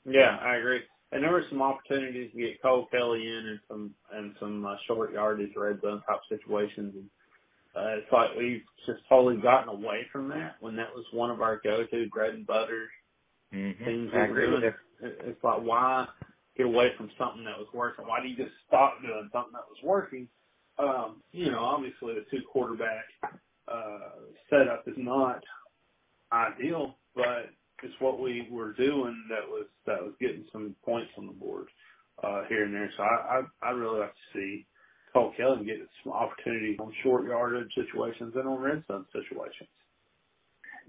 Yeah, 0.05 0.37
I 0.41 0.57
agree. 0.57 0.81
And 1.11 1.23
there 1.23 1.31
were 1.31 1.45
some 1.49 1.61
opportunities 1.61 2.31
to 2.31 2.37
get 2.37 2.61
Cole 2.61 2.87
Kelly 2.91 3.27
in 3.27 3.47
and 3.47 3.59
some 3.67 3.95
and 4.13 4.35
some 4.39 4.65
uh, 4.65 4.75
short 4.87 5.13
yardage 5.13 5.55
red 5.55 5.81
zone 5.81 6.01
type 6.07 6.21
situations. 6.29 6.95
And 6.95 7.09
uh, 7.75 7.97
it's 7.99 8.11
like 8.11 8.31
we've 8.37 8.63
just 8.87 9.01
totally 9.09 9.41
gotten 9.41 9.69
away 9.69 10.07
from 10.11 10.29
that 10.29 10.57
when 10.61 10.75
that 10.77 10.95
was 10.95 11.05
one 11.13 11.31
of 11.31 11.41
our 11.41 11.61
go-to 11.63 12.09
bread 12.09 12.35
and 12.35 12.47
butter 12.47 12.87
Mm-hmm. 13.53 13.85
things 13.85 14.11
I 14.13 14.27
we 14.27 14.29
were 14.29 14.41
doing. 14.41 14.63
It's 15.01 15.43
like 15.43 15.61
why 15.63 16.07
get 16.57 16.67
away 16.67 16.89
from 16.97 17.11
something 17.19 17.45
that 17.45 17.57
was 17.59 17.67
working? 17.73 18.07
Why 18.07 18.21
do 18.21 18.29
you 18.29 18.37
just 18.37 18.55
stop 18.67 19.01
doing 19.01 19.29
something 19.33 19.53
that 19.53 19.69
was 19.69 19.79
working? 19.83 20.29
Um, 20.79 21.23
you 21.31 21.51
know, 21.51 21.59
obviously 21.59 22.15
the 22.15 22.25
two 22.31 22.43
quarterback 22.51 23.05
uh, 23.67 24.11
setup 24.49 24.87
is 24.87 24.95
not 24.97 25.43
ideal, 26.31 26.95
but 27.15 27.51
it's 27.83 27.93
what 27.99 28.21
we 28.21 28.47
were 28.51 28.73
doing 28.73 29.25
that 29.29 29.47
was 29.47 29.67
that 29.85 30.01
was 30.03 30.13
getting 30.19 30.47
some 30.51 30.75
points 30.85 31.11
on 31.17 31.27
the 31.27 31.33
board 31.33 31.67
uh, 32.23 32.43
here 32.49 32.65
and 32.65 32.73
there. 32.73 32.91
So 32.97 33.03
I 33.03 33.41
I, 33.63 33.69
I 33.69 33.71
really 33.71 33.99
like 34.01 34.13
to 34.13 34.39
see 34.39 34.67
Cole 35.15 35.33
Kelly 35.37 35.65
get 35.65 35.77
some 36.03 36.13
opportunities 36.13 36.77
on 36.81 36.93
short 37.03 37.25
yardage 37.27 37.73
situations 37.75 38.35
and 38.35 38.47
on 38.49 38.61
red 38.61 38.85
zone 38.89 39.07
situations. 39.13 39.69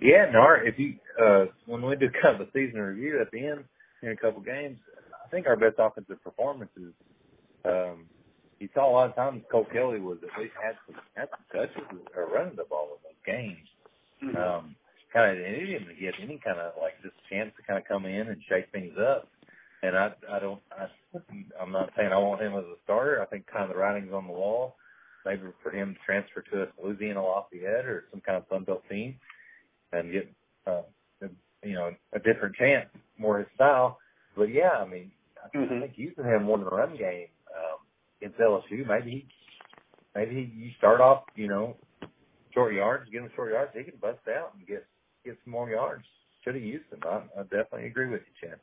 Yeah, 0.00 0.26
our- 0.36 0.64
if 0.64 0.78
you 0.78 0.96
uh 1.22 1.46
when 1.66 1.82
we 1.82 1.96
do 1.96 2.10
kind 2.22 2.40
of 2.40 2.48
a 2.48 2.52
season 2.52 2.80
review 2.80 3.20
at 3.20 3.30
the 3.32 3.46
end 3.46 3.64
in 4.02 4.10
a 4.10 4.16
couple 4.16 4.42
games, 4.42 4.78
I 5.24 5.28
think 5.30 5.46
our 5.46 5.56
best 5.56 5.76
offensive 5.78 6.22
performances 6.24 6.94
um 7.64 8.06
you 8.60 8.68
saw 8.74 8.90
a 8.90 8.92
lot 8.92 9.10
of 9.10 9.16
times 9.16 9.42
Cole 9.52 9.66
Kelly 9.72 10.00
was 10.00 10.18
at 10.22 10.40
least 10.40 10.54
had 10.62 10.76
some 10.86 10.96
had 11.16 11.28
some 11.30 11.44
touches 11.52 12.08
or 12.16 12.26
running 12.28 12.56
the 12.56 12.64
ball 12.64 12.98
in 12.98 13.00
those 13.04 13.22
games. 13.26 13.68
Um 14.36 14.76
kind 15.12 15.38
of 15.38 15.44
and 15.46 15.56
he 15.56 15.66
didn't 15.72 16.00
get 16.00 16.14
any 16.22 16.38
kind 16.44 16.58
of 16.60 16.74
like 16.82 16.94
just 17.02 17.16
chance 17.30 17.52
to 17.56 17.62
kind 17.64 17.78
of 17.78 17.88
come 17.88 18.06
in 18.06 18.28
and 18.28 18.42
shake 18.48 18.70
things 18.72 18.94
up. 18.98 19.28
And 19.82 19.96
I 19.96 20.12
I 20.30 20.38
don't 20.38 20.60
I 20.72 20.86
I'm 21.60 21.72
not 21.72 21.90
saying 21.96 22.12
I 22.12 22.18
want 22.18 22.40
him 22.42 22.54
as 22.54 22.64
a 22.64 22.76
starter. 22.84 23.22
I 23.22 23.26
think 23.26 23.46
kind 23.46 23.64
of 23.64 23.70
the 23.70 23.76
writing's 23.76 24.12
on 24.12 24.26
the 24.26 24.32
wall. 24.32 24.76
Maybe 25.24 25.42
for 25.62 25.70
him 25.70 25.94
to 25.94 26.00
transfer 26.06 26.42
to 26.42 26.62
a 26.64 26.66
Louisiana 26.82 27.22
Lafayette 27.22 27.86
or 27.86 28.04
some 28.10 28.20
kind 28.20 28.38
of 28.38 28.44
Sun 28.50 28.64
Belt 28.64 28.82
team 28.88 29.16
and 29.92 30.12
get 30.12 30.28
uh, 30.66 30.82
you 31.64 31.74
know 31.74 31.94
a 32.12 32.18
different 32.18 32.54
chance, 32.56 32.88
more 33.18 33.38
his 33.38 33.48
style. 33.54 33.98
But 34.36 34.52
yeah, 34.52 34.72
I 34.78 34.86
mean, 34.86 35.12
I 35.42 35.56
Mhm. 35.56 35.80
think 35.80 35.98
using 35.98 36.24
him 36.24 36.44
more 36.44 36.58
in 36.58 36.64
the 36.64 36.70
run 36.70 36.96
game 36.96 37.28
um, 37.56 37.78
against 38.20 38.38
LSU. 38.38 38.86
Maybe 38.86 39.10
he, 39.10 39.28
maybe 40.14 40.34
he, 40.34 40.42
you 40.64 40.72
start 40.78 41.00
off, 41.00 41.24
you 41.34 41.48
know, 41.48 41.76
short 42.52 42.74
yards, 42.74 43.08
give 43.10 43.22
him 43.24 43.30
short 43.34 43.52
yards, 43.52 43.72
he 43.74 43.84
can 43.84 43.96
bust 43.98 44.20
out 44.28 44.54
and 44.56 44.66
get 44.66 44.86
get 45.24 45.38
some 45.44 45.52
more 45.52 45.68
yards. 45.70 46.04
Should 46.44 46.54
have 46.54 46.64
used 46.64 46.90
him. 46.92 47.00
I, 47.04 47.22
I 47.38 47.42
definitely 47.44 47.86
agree 47.86 48.08
with 48.08 48.22
you, 48.22 48.48
Chad. 48.48 48.60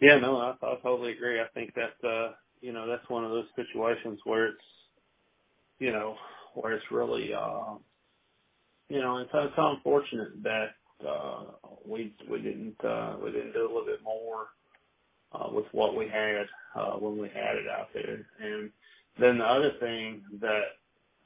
Yeah, 0.00 0.18
no, 0.18 0.38
I, 0.38 0.54
I 0.62 0.76
totally 0.82 1.12
agree. 1.12 1.40
I 1.40 1.46
think 1.54 1.74
that 1.74 2.08
uh, 2.08 2.32
you 2.60 2.72
know 2.72 2.86
that's 2.88 3.08
one 3.10 3.24
of 3.24 3.30
those 3.30 3.46
situations 3.56 4.20
where 4.24 4.48
it's 4.48 4.58
you 5.78 5.92
know 5.92 6.16
where 6.54 6.74
it's 6.74 6.86
really 6.90 7.32
uh, 7.34 7.74
you 8.88 9.00
know 9.00 9.18
it's, 9.18 9.30
it's 9.34 9.54
unfortunate 9.56 10.42
that 10.44 10.70
uh, 11.08 11.44
we 11.86 12.14
we 12.30 12.40
didn't 12.42 12.76
uh, 12.84 13.16
we 13.22 13.32
didn't 13.32 13.52
do 13.54 13.62
a 13.62 13.68
little 13.68 13.86
bit 13.86 14.02
more 14.04 14.48
uh, 15.32 15.48
with 15.52 15.66
what 15.72 15.96
we 15.96 16.08
had 16.08 16.46
uh, 16.76 16.92
when 16.94 17.18
we 17.18 17.28
had 17.28 17.56
it 17.56 17.68
out 17.68 17.88
there. 17.94 18.26
And 18.40 18.70
then 19.20 19.38
the 19.38 19.44
other 19.44 19.72
thing 19.80 20.22
that 20.40 20.62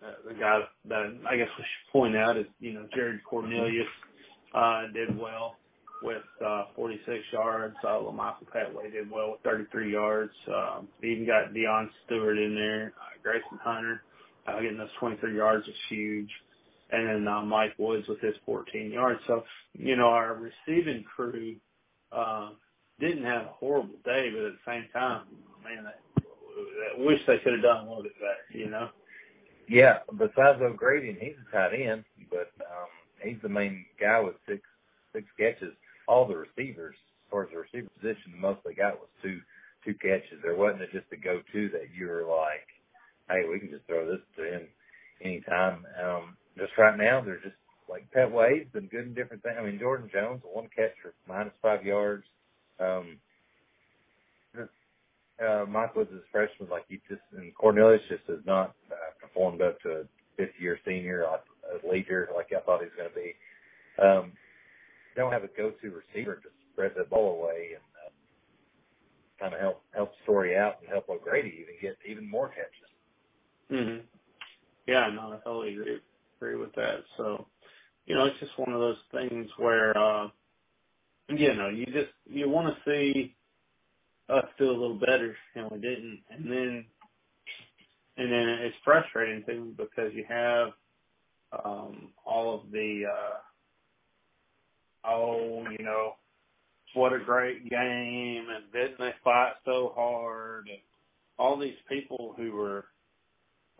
uh, 0.04 0.12
the 0.28 0.34
guy 0.34 0.60
that 0.88 1.18
I 1.28 1.36
guess 1.36 1.48
we 1.58 1.64
should 1.64 1.92
point 1.92 2.16
out 2.16 2.38
is 2.38 2.46
you 2.60 2.74
know 2.74 2.86
Jared 2.94 3.24
Cornelius 3.24 3.86
uh, 4.54 4.84
did 4.94 5.18
well 5.18 5.56
with 6.02 6.22
uh, 6.44 6.64
46 6.76 7.18
yards. 7.32 7.76
Uh, 7.84 7.88
Lamichael 7.98 8.46
Pettway 8.54 8.92
did 8.92 9.10
well 9.10 9.32
with 9.32 9.40
33 9.42 9.92
yards. 9.92 10.32
Um, 10.48 10.88
even 11.02 11.26
got 11.26 11.52
Deion 11.54 11.88
Stewart 12.06 12.38
in 12.38 12.54
there. 12.54 12.92
Uh, 13.00 13.22
Grayson 13.22 13.58
Hunter 13.62 14.02
uh, 14.46 14.60
getting 14.60 14.78
those 14.78 14.88
23 14.98 15.36
yards 15.36 15.66
is 15.66 15.74
huge. 15.88 16.30
And 16.90 17.08
then 17.08 17.28
uh, 17.28 17.42
Mike 17.42 17.74
Woods 17.78 18.06
with 18.08 18.20
his 18.20 18.34
14 18.44 18.90
yards. 18.90 19.20
So, 19.26 19.44
you 19.72 19.96
know, 19.96 20.08
our 20.08 20.34
receiving 20.34 21.04
crew 21.04 21.56
uh, 22.12 22.50
didn't 23.00 23.24
have 23.24 23.42
a 23.42 23.52
horrible 23.58 23.96
day, 24.04 24.30
but 24.30 24.44
at 24.44 24.52
the 24.52 24.58
same 24.66 24.84
time, 24.92 25.22
man, 25.64 25.86
I, 25.86 26.20
I 26.20 27.04
wish 27.04 27.20
they 27.26 27.38
could 27.38 27.54
have 27.54 27.62
done 27.62 27.86
a 27.86 27.88
little 27.88 28.02
bit 28.02 28.14
better, 28.16 28.58
you 28.58 28.70
know? 28.70 28.88
Yeah, 29.68 30.00
besides 30.18 30.60
O'Grady, 30.60 31.10
and 31.10 31.18
he's 31.18 31.34
a 31.48 31.56
tight 31.56 31.80
end, 31.80 32.04
but 32.30 32.50
um, 32.60 32.88
he's 33.22 33.40
the 33.42 33.48
main 33.48 33.86
guy 33.98 34.20
with 34.20 34.34
six 34.46 34.60
six 35.14 35.26
catches. 35.38 35.72
All 36.08 36.26
the 36.26 36.36
receivers, 36.36 36.96
as 36.96 37.30
far 37.30 37.44
as 37.44 37.50
the 37.50 37.58
receiver 37.58 37.90
position, 38.00 38.32
the 38.32 38.40
most 38.40 38.60
they 38.64 38.74
got 38.74 38.98
was 39.00 39.08
two 39.22 39.40
two 39.84 39.94
catches. 39.94 40.40
There 40.42 40.56
wasn't 40.56 40.90
just 40.92 41.06
a 41.12 41.16
go 41.16 41.40
to 41.52 41.68
that 41.70 41.90
you 41.96 42.06
were 42.06 42.24
like, 42.24 42.68
hey, 43.28 43.48
we 43.50 43.58
can 43.58 43.70
just 43.70 43.86
throw 43.86 44.06
this 44.06 44.20
to 44.36 44.44
him 44.44 44.68
anytime. 45.22 45.86
Um, 46.02 46.36
just 46.56 46.72
right 46.78 46.96
now, 46.96 47.20
they're 47.20 47.40
just 47.42 47.56
like 47.88 48.06
Pettway's 48.14 48.68
been 48.72 48.86
good 48.86 49.06
in 49.06 49.14
different 49.14 49.42
things. 49.42 49.56
I 49.58 49.64
mean, 49.64 49.78
Jordan 49.78 50.10
Jones, 50.12 50.42
one 50.44 50.68
catch 50.74 50.92
for 51.02 51.14
minus 51.28 51.52
five 51.62 51.84
yards. 51.84 52.24
Um, 52.78 53.18
uh, 55.42 55.64
Mike 55.68 55.96
was 55.96 56.06
his 56.12 56.22
freshman, 56.30 56.68
like 56.70 56.84
he 56.88 57.00
just, 57.08 57.22
and 57.36 57.54
Cornelius 57.54 58.02
just 58.08 58.22
has 58.28 58.44
not 58.46 58.74
uh, 58.90 59.10
performed 59.20 59.60
up 59.62 59.80
to 59.80 59.90
a 59.90 60.02
fifth 60.36 60.54
year 60.58 60.78
senior, 60.86 61.22
a 61.24 61.40
leader 61.88 62.28
like 62.34 62.48
I 62.56 62.60
thought 62.60 62.80
he 62.80 62.86
was 62.86 62.94
going 62.96 63.08
to 63.08 63.14
be. 63.14 63.34
Um, 64.02 64.32
don't 65.16 65.32
have 65.32 65.44
a 65.44 65.48
go-to 65.48 65.90
receiver 65.90 66.36
to 66.36 66.48
spread 66.72 66.92
the 66.96 67.04
ball 67.04 67.40
away 67.42 67.70
and 67.74 67.84
um, 68.06 68.12
kind 69.40 69.54
of 69.54 69.60
help 69.60 69.82
help 69.94 70.12
Storey 70.24 70.56
out 70.56 70.76
and 70.80 70.90
help 70.90 71.08
O'Grady 71.08 71.54
even 71.62 71.74
get 71.82 71.96
even 72.08 72.28
more 72.30 72.48
catches. 72.50 72.90
hmm 73.70 74.06
Yeah, 74.86 75.10
no, 75.14 75.34
I 75.34 75.38
totally 75.44 75.74
agree, 75.74 76.00
agree 76.38 76.56
with 76.56 76.74
that. 76.76 77.04
So, 77.16 77.48
you 78.06 78.14
know, 78.16 78.26
it's 78.26 78.40
just 78.40 78.58
one 78.58 78.72
of 78.72 78.80
those 78.80 78.98
things 79.12 79.48
where, 79.58 79.96
uh, 79.98 80.28
you 81.30 81.54
know, 81.54 81.68
you 81.70 81.86
just, 81.86 82.12
you 82.26 82.48
want 82.48 82.74
to 82.74 82.90
see 82.90 83.36
us 84.30 84.46
do 84.58 84.70
a 84.70 84.72
little 84.72 84.98
better 84.98 85.36
and 85.56 85.70
we 85.70 85.78
didn't. 85.80 86.22
And 86.30 86.46
then, 86.50 86.86
and 88.18 88.32
then 88.32 88.48
it's 88.62 88.76
frustrating 88.84 89.44
too 89.46 89.74
because 89.76 90.12
you 90.14 90.24
have, 90.28 90.70
um, 91.64 92.12
all 92.26 92.60
of 92.60 92.70
the, 92.72 93.04
uh, 93.12 93.51
oh, 95.04 95.64
you 95.70 95.84
know, 95.84 96.14
what 96.94 97.12
a 97.12 97.18
great 97.18 97.68
game 97.68 98.46
and 98.54 98.72
didn't 98.72 98.98
they 98.98 99.12
fight 99.24 99.52
so 99.64 99.92
hard 99.94 100.68
and 100.68 100.78
all 101.38 101.58
these 101.58 101.78
people 101.88 102.34
who 102.36 102.52
were 102.52 102.84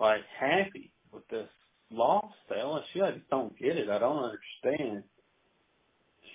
like 0.00 0.22
happy 0.38 0.90
with 1.12 1.26
this 1.28 1.48
loss 1.90 2.32
to 2.48 2.54
LSU. 2.54 3.04
I 3.04 3.12
just 3.12 3.28
don't 3.30 3.56
get 3.58 3.76
it. 3.76 3.90
I 3.90 3.98
don't 3.98 4.24
understand 4.24 5.04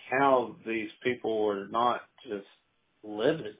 how 0.09 0.55
these 0.65 0.89
people 1.03 1.45
were 1.45 1.67
not 1.69 2.01
just 2.23 2.45
livid. 3.03 3.55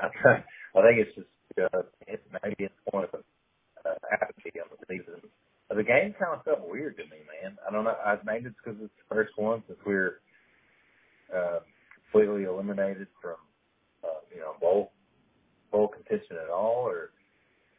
I 0.00 0.82
think 0.82 1.06
it's 1.06 1.14
just 1.16 1.26
uh, 1.74 1.82
maybe 2.44 2.64
it's 2.64 2.74
one 2.90 3.04
of 3.04 3.10
the 3.10 3.18
uh, 3.88 3.94
apathy 4.12 4.60
of 4.60 4.68
the 4.78 4.86
season. 4.88 5.20
The 5.70 5.84
game 5.84 6.14
kind 6.18 6.32
of 6.32 6.44
felt 6.44 6.68
weird 6.68 6.96
to 6.96 7.04
me, 7.04 7.20
man. 7.28 7.58
I 7.66 7.70
don't 7.70 7.84
know. 7.84 7.94
I 8.04 8.16
maybe 8.24 8.46
it's 8.46 8.56
because 8.64 8.80
it's 8.80 8.92
the 8.96 9.14
first 9.14 9.32
one 9.36 9.62
since 9.66 9.78
we're 9.84 10.20
uh, 11.34 11.60
completely 12.10 12.44
eliminated 12.44 13.06
from 13.20 13.36
uh, 14.02 14.24
you 14.34 14.40
know 14.40 14.54
bowl 14.60 14.92
bowl 15.70 15.88
contention 15.88 16.36
at 16.42 16.50
all, 16.50 16.88
or 16.88 17.10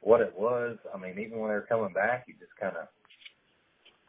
what 0.02 0.22
it 0.22 0.34
was. 0.38 0.78
I 0.94 0.98
mean, 0.98 1.18
even 1.18 1.40
when 1.40 1.49
they 1.49 1.56
were 1.56 1.66
coming 1.68 1.94
back, 1.94 2.26
you 2.28 2.36
just 2.40 2.56
kind 2.60 2.78
of 2.78 2.88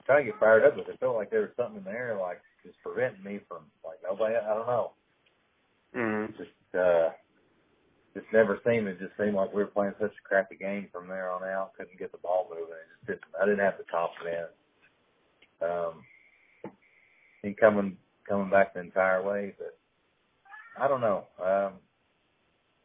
try 0.05 0.19
to 0.19 0.25
get 0.25 0.39
fired 0.39 0.67
up 0.67 0.77
with 0.77 0.89
it. 0.89 1.01
Felt 1.01 1.17
like 1.17 1.31
there 1.31 1.41
was 1.41 1.57
something 1.57 1.79
in 1.79 1.85
there, 1.85 2.19
like 2.21 2.43
just 2.65 2.77
preventing 2.83 3.25
me 3.25 3.41
from 3.49 3.65
like 3.85 3.99
nobody. 4.05 4.35
I 4.37 4.55
don't 4.55 4.67
know. 4.67 4.93
Mm-hmm. 5.97 6.33
Just 6.37 6.77
uh, 6.77 7.11
just 8.15 8.27
never 8.33 8.61
seemed. 8.67 8.89
It 8.89 8.99
just 8.99 9.17
seemed 9.17 9.35
like 9.35 9.53
we 9.53 9.63
were 9.63 9.71
playing 9.71 9.95
such 10.01 10.13
a 10.13 10.29
crappy 10.29 10.57
game 10.57 10.89
from 10.93 11.09
there 11.09 11.31
on 11.31 11.45
out. 11.45 11.73
Couldn't 11.77 11.99
get 11.99 12.13
the 12.13 12.19
ball 12.19 12.49
moving. 12.51 12.75
It 12.75 13.07
just 13.07 13.07
didn't. 13.07 13.35
I 13.41 13.45
didn't 13.45 13.65
have 13.65 13.79
the 13.79 13.85
confidence. 13.85 14.55
Um, 15.63 16.05
he 17.43 17.53
coming 17.53 17.97
coming 18.29 18.51
back 18.51 18.75
the 18.75 18.81
entire 18.81 19.23
way, 19.23 19.55
but 19.59 19.79
I 20.83 20.89
don't 20.89 21.01
know. 21.01 21.25
Um, 21.43 21.73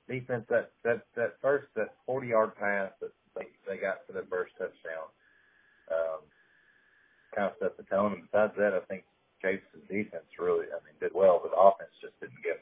defense 0.07 0.45
that 0.49 0.71
that 0.83 1.05
that 1.15 1.35
first 1.41 1.67
that 1.75 1.95
forty 2.05 2.29
yard 2.29 2.55
pass 2.55 2.91
that 3.01 3.11
they 3.35 3.47
they 3.67 3.77
got 3.81 4.05
for 4.05 4.13
the 4.13 4.25
first 4.29 4.53
touchdown 4.57 5.09
um, 5.91 6.21
kind 7.35 7.47
of 7.49 7.57
set 7.59 7.77
the 7.77 7.83
tone. 7.83 8.13
And 8.13 8.23
besides 8.29 8.53
that, 8.57 8.73
I 8.73 8.85
think 8.85 9.03
Chase's 9.41 9.81
defense 9.89 10.25
really, 10.39 10.67
I 10.69 10.79
mean, 10.85 10.95
did 10.99 11.11
well, 11.13 11.41
but 11.41 11.57
offense 11.57 11.91
just 12.01 12.19
didn't 12.19 12.43
give 12.43 12.61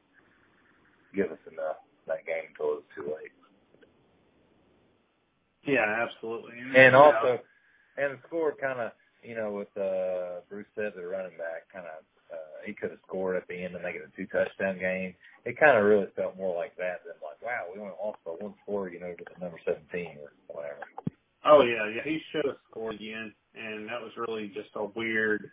give 1.14 1.32
us 1.32 1.44
enough 1.52 1.78
that 2.08 2.26
game 2.26 2.50
until 2.50 2.80
it 2.80 2.84
was 2.84 2.90
too 2.96 3.08
late. 3.08 3.32
Yeah, 5.66 5.86
absolutely. 6.08 6.54
And 6.76 6.96
also, 6.96 7.40
and 7.98 8.14
the 8.14 8.20
score 8.28 8.54
kind 8.60 8.80
of, 8.80 8.92
you 9.24 9.36
know, 9.36 9.52
with 9.54 9.70
uh, 9.78 10.42
Brossette 10.52 10.96
the 10.96 11.08
running 11.08 11.38
back, 11.38 11.72
kind 11.72 11.86
of, 11.86 12.04
uh, 12.32 12.36
he 12.66 12.74
could 12.74 12.92
have 12.92 13.00
scored 13.08 13.38
at 13.38 13.48
the 13.48 13.56
end 13.56 13.76
and 13.76 13.84
make 13.84 13.96
it 13.96 14.04
a 14.04 14.18
two 14.18 14.28
touchdown 14.28 14.80
game. 14.80 15.16
It 15.46 15.60
kind 15.60 15.78
of 15.78 15.86
really 15.86 16.08
felt 16.16 16.38
more 16.38 16.56
like 16.56 16.76
that 16.78 17.04
than 17.06 17.16
like, 17.24 17.42
wow, 17.42 17.66
we 17.74 17.80
only 17.80 17.94
lost 18.04 18.20
by 18.26 18.32
one 18.32 18.56
score, 18.64 18.90
you 18.90 19.00
know, 19.00 19.14
to 19.14 19.24
the 19.24 19.40
number 19.40 19.60
seventeen 19.66 20.18
or 20.20 20.32
whatever. 20.48 20.82
Oh 21.46 21.62
yeah, 21.64 21.90
yeah, 21.96 22.04
he 22.04 22.20
should 22.32 22.46
have 22.46 22.58
scored 22.72 22.96
again, 22.96 23.34
and 23.56 23.88
that 23.88 24.02
was 24.02 24.12
really 24.18 24.48
just 24.50 24.70
a 24.76 24.86
weird, 24.96 25.52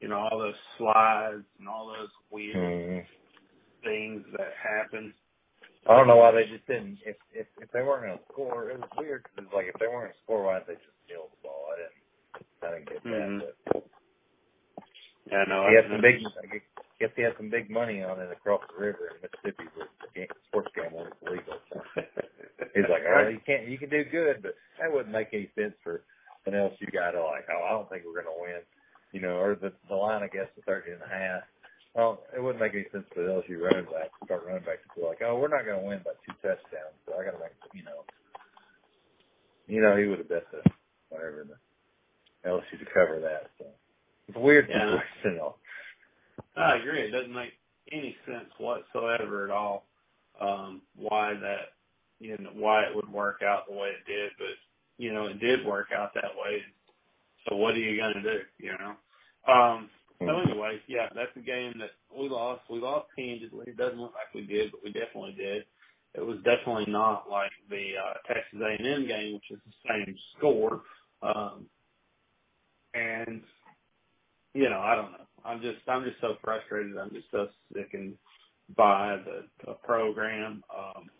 you 0.00 0.08
know, 0.08 0.18
all 0.18 0.38
those 0.38 0.54
slides 0.78 1.44
and 1.58 1.68
all 1.68 1.88
those 1.88 2.10
weird 2.30 2.56
Mm-hmm. 2.56 3.00
things 3.84 4.24
that 4.36 4.52
happened. 4.62 5.12
I 5.88 5.96
don't 5.96 6.08
know 6.08 6.16
why 6.18 6.32
they 6.32 6.44
just 6.50 6.66
didn't. 6.66 6.98
If 7.06 7.16
if 7.32 7.46
if 7.62 7.70
they 7.72 7.82
weren't 7.82 8.04
going 8.06 8.18
to 8.18 8.24
score, 8.32 8.70
it 8.70 8.80
was 8.80 8.90
weird 8.98 9.22
because 9.24 9.46
it's 9.46 9.54
like 9.54 9.66
if 9.70 9.78
they 9.80 9.86
weren't 9.86 10.10
going 10.10 10.18
to 10.18 10.24
score, 10.24 10.44
why 10.44 10.58
did 10.60 10.68
they 10.68 10.78
just 10.82 10.98
steal 11.06 11.30
the 11.30 11.40
ball? 11.46 11.62
I 11.70 11.76
didn't. 11.78 12.00
I 12.62 12.68
didn't 12.74 12.88
get 12.90 13.02
that. 13.04 13.10
Mhm. 13.10 13.40
But 13.40 13.54
Yeah, 15.30 15.44
no, 15.48 15.66
he 15.70 15.78
I, 15.78 15.82
had 15.82 15.90
some 15.90 16.02
big. 16.02 16.16
I 16.42 16.46
guess 17.00 17.12
he 17.16 17.22
had 17.22 17.36
some 17.36 17.50
big 17.50 17.70
money 17.70 18.02
on 18.02 18.20
it 18.20 18.30
across 18.32 18.62
the 18.70 18.80
river 18.80 19.14
in 19.14 19.22
Mississippi 19.22 19.66
where 19.74 19.88
sports 20.48 20.70
gambling 20.74 21.08
is 21.08 21.22
legal. 21.28 21.58
So 21.70 21.80
he's 22.74 22.90
like, 22.90 23.02
oh, 23.06 23.28
you 23.28 23.40
can't. 23.46 23.68
You 23.68 23.78
can 23.78 23.90
do 23.90 24.04
good, 24.04 24.42
but 24.42 24.54
that 24.80 24.92
wouldn't 24.92 25.12
make 25.14 25.28
any 25.32 25.50
sense 25.54 25.74
for 25.84 26.02
an 26.46 26.54
LSU 26.54 26.90
guy 26.92 27.12
to 27.12 27.22
like. 27.22 27.46
Oh, 27.52 27.62
I 27.64 27.70
don't 27.72 27.88
think 27.90 28.04
we're 28.06 28.22
going 28.22 28.32
to 28.32 28.42
win. 28.42 28.62
You 29.12 29.20
know, 29.22 29.38
or 29.38 29.54
the 29.56 29.72
the 29.88 29.96
line 29.96 30.22
I 30.22 30.28
guess 30.28 30.48
was 30.56 30.64
thirty 30.66 30.92
and 30.92 31.02
a 31.02 31.08
half. 31.08 31.42
Well, 31.96 32.20
it 32.36 32.42
wouldn't 32.42 32.62
make 32.62 32.74
any 32.74 32.86
sense 32.92 33.06
for 33.14 33.24
the 33.24 33.30
LSU 33.30 33.60
running 33.62 33.86
back 33.86 34.12
to 34.20 34.26
start 34.26 34.44
running 34.46 34.64
back 34.64 34.82
to 34.84 35.00
be 35.00 35.06
like, 35.06 35.20
oh, 35.26 35.38
we're 35.38 35.48
not 35.48 35.66
going 35.66 35.80
to 35.82 35.86
win 35.88 36.00
by 36.06 36.12
two 36.26 36.34
touchdowns, 36.42 36.94
so 37.06 37.14
I 37.18 37.24
got 37.26 37.32
to 37.32 37.40
make, 37.40 37.56
you 37.74 37.84
know, 37.84 38.04
you 39.68 39.82
know, 39.82 39.96
he 39.96 40.06
would 40.06 40.18
have 40.20 40.28
bet 40.30 40.46
the 40.52 40.62
whatever 41.10 41.46
the 41.48 41.70
LSU 42.50 42.78
to 42.80 42.86
cover 42.94 43.20
that. 43.20 43.50
So 43.58 43.66
it's 44.28 44.36
a 44.36 44.40
weird 44.40 44.68
Yeah. 44.70 44.80
situation. 44.80 45.38
though. 45.38 45.56
I 46.56 46.76
agree. 46.76 47.02
It 47.02 47.12
doesn't 47.12 47.34
make 47.34 47.52
any 47.92 48.16
sense 48.26 48.50
whatsoever 48.58 49.44
at 49.46 49.50
all 49.52 49.86
um, 50.40 50.82
why 50.96 51.34
that, 51.34 51.74
you 52.20 52.36
know, 52.38 52.50
why 52.54 52.84
it 52.84 52.94
would 52.96 53.10
work 53.12 53.42
out 53.42 53.66
the 53.68 53.74
way 53.76 53.88
it 53.90 54.06
did. 54.06 54.32
But 54.38 54.56
you 54.98 55.12
know, 55.14 55.26
it 55.28 55.40
did 55.40 55.64
work 55.66 55.88
out 55.96 56.12
that 56.14 56.32
way. 56.36 56.62
So 57.48 57.56
what 57.56 57.74
are 57.74 57.78
you 57.80 57.98
gonna 58.00 58.22
do? 58.22 58.40
You 58.58 58.72
know. 58.78 58.96
Um, 59.52 59.90
so 60.20 60.40
anyway, 60.40 60.80
yeah, 60.88 61.08
that's 61.14 61.36
a 61.36 61.40
game 61.40 61.74
that 61.78 61.90
we 62.16 62.28
lost. 62.28 62.62
We 62.70 62.80
lost 62.80 63.08
candidly. 63.16 63.66
It 63.68 63.76
doesn't 63.76 64.00
look 64.00 64.14
like 64.14 64.34
we 64.34 64.46
did, 64.46 64.72
but 64.72 64.82
we 64.84 64.92
definitely 64.92 65.34
did. 65.36 65.64
It 66.14 66.24
was 66.24 66.38
definitely 66.38 66.90
not 66.90 67.28
like 67.30 67.50
the 67.68 67.92
uh, 68.02 68.14
Texas 68.26 68.60
A&M 68.60 69.06
game, 69.06 69.34
which 69.34 69.50
is 69.50 69.58
the 69.66 69.88
same 69.88 70.16
score. 70.36 70.82
Um, 71.22 71.66
and 72.94 73.42
you 74.54 74.70
know, 74.70 74.80
I 74.80 74.94
don't 74.94 75.12
know. 75.12 75.26
I'm 75.44 75.60
just 75.60 75.78
I'm 75.86 76.04
just 76.04 76.20
so 76.20 76.36
frustrated. 76.42 76.96
I'm 76.96 77.10
just 77.10 77.30
so 77.30 77.48
sickened 77.74 78.16
by 78.76 79.18
the, 79.24 79.46
the 79.66 79.74
program. 79.84 80.64
Um, 80.76 81.10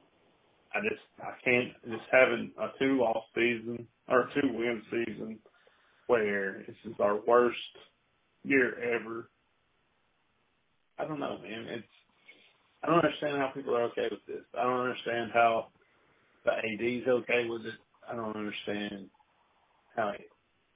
I 0.74 0.80
just 0.88 1.02
I 1.20 1.32
can't 1.44 1.72
just 1.88 2.08
having 2.10 2.52
a 2.58 2.68
two 2.78 2.98
loss 2.98 3.24
season 3.34 3.86
or 4.08 4.28
two 4.34 4.48
win 4.52 4.82
season 4.90 5.38
where 6.06 6.64
this 6.66 6.76
is 6.84 6.94
our 7.00 7.20
worst 7.26 7.56
year 8.46 8.74
ever. 8.94 9.28
I 10.98 11.04
don't 11.04 11.20
know, 11.20 11.38
man. 11.42 11.66
It's 11.68 11.86
I 12.82 12.88
don't 12.88 13.04
understand 13.04 13.38
how 13.38 13.50
people 13.54 13.76
are 13.76 13.84
okay 13.84 14.08
with 14.10 14.24
this. 14.26 14.44
I 14.58 14.62
don't 14.62 14.80
understand 14.80 15.30
how 15.34 15.68
the 16.44 16.52
AD's 16.52 17.08
okay 17.08 17.46
with 17.48 17.66
it. 17.66 17.74
I 18.10 18.14
don't 18.14 18.36
understand 18.36 19.08
how 19.96 20.12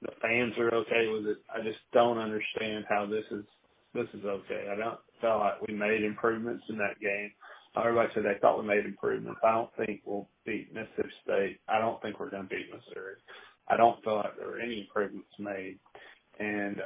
the 0.01 0.11
fans 0.21 0.53
are 0.57 0.73
okay 0.73 1.07
with 1.07 1.27
it. 1.27 1.37
I 1.53 1.61
just 1.63 1.79
don't 1.93 2.17
understand 2.17 2.85
how 2.89 3.05
this 3.05 3.23
is 3.31 3.45
this 3.93 4.07
is 4.13 4.25
okay. 4.25 4.67
I 4.71 4.75
don't 4.75 4.99
feel 5.19 5.37
like 5.39 5.61
we 5.67 5.73
made 5.73 6.03
improvements 6.03 6.63
in 6.69 6.77
that 6.77 6.99
game. 7.01 7.31
Everybody 7.77 8.09
said 8.13 8.23
they 8.23 8.39
thought 8.41 8.59
we 8.59 8.67
made 8.67 8.85
improvements. 8.85 9.39
I 9.43 9.51
don't 9.51 9.69
think 9.77 10.01
we'll 10.05 10.27
beat 10.45 10.73
Mississippi 10.73 11.09
State. 11.23 11.59
I 11.69 11.79
don't 11.79 12.01
think 12.01 12.19
we're 12.19 12.29
going 12.29 12.43
to 12.43 12.49
beat 12.49 12.67
Missouri. 12.67 13.15
I 13.69 13.77
don't 13.77 14.01
feel 14.03 14.17
like 14.17 14.37
there 14.37 14.47
were 14.47 14.59
any 14.59 14.81
improvements 14.81 15.29
made. 15.39 15.77
And, 16.39 16.81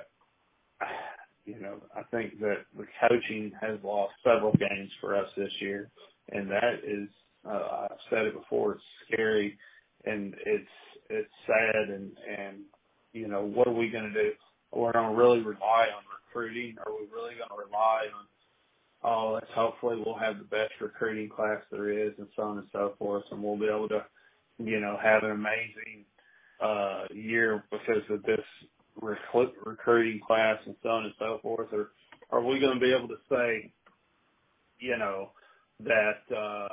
you 1.45 1.59
know, 1.59 1.81
I 1.95 2.03
think 2.03 2.39
that 2.39 2.65
the 2.77 2.85
coaching 3.01 3.51
has 3.61 3.77
lost 3.83 4.13
several 4.23 4.53
games 4.53 4.91
for 4.99 5.15
us 5.15 5.29
this 5.37 5.51
year. 5.59 5.89
And 6.31 6.49
that 6.49 6.81
is, 6.83 7.07
uh, 7.47 7.87
I've 7.91 7.97
said 8.09 8.25
it 8.25 8.33
before, 8.33 8.73
it's 8.73 8.83
scary 9.07 9.57
and 10.05 10.35
it's, 10.45 10.69
it's 11.09 11.31
sad 11.45 11.89
and, 11.89 12.11
and, 12.37 12.57
you 13.13 13.27
know, 13.27 13.43
what 13.43 13.67
are 13.67 13.73
we 13.73 13.89
going 13.89 14.11
to 14.11 14.23
do? 14.23 14.31
We're 14.71 14.91
going 14.91 15.09
to 15.09 15.15
really 15.15 15.39
rely 15.39 15.87
on 15.95 16.03
recruiting. 16.11 16.75
Are 16.85 16.91
we 16.91 17.07
really 17.13 17.35
going 17.35 17.49
to 17.49 17.65
rely 17.69 18.07
on 18.13 18.25
oh, 19.05 19.33
let's 19.35 19.51
hopefully 19.53 20.01
we'll 20.03 20.17
have 20.17 20.39
the 20.39 20.43
best 20.45 20.73
recruiting 20.81 21.29
class 21.29 21.61
there 21.71 21.89
is 21.89 22.13
and 22.17 22.27
so 22.35 22.41
on 22.41 22.57
and 22.57 22.67
so 22.71 22.95
forth 22.97 23.23
and 23.31 23.41
we'll 23.41 23.57
be 23.57 23.67
able 23.67 23.87
to, 23.87 24.03
you 24.57 24.79
know, 24.79 24.97
have 25.01 25.23
an 25.23 25.31
amazing 25.31 26.05
uh 26.61 27.03
year 27.13 27.65
because 27.69 28.01
of 28.09 28.23
this 28.23 28.39
recruiting 29.01 30.21
class 30.25 30.57
and 30.65 30.75
so 30.83 30.89
on 30.89 31.05
and 31.05 31.13
so 31.19 31.39
forth 31.41 31.69
or 31.73 31.91
are 32.31 32.41
we 32.41 32.59
going 32.59 32.73
to 32.73 32.79
be 32.79 32.93
able 32.93 33.07
to 33.07 33.17
say, 33.29 33.71
you 34.79 34.97
know, 34.97 35.31
that 35.81 36.35
uh 36.35 36.67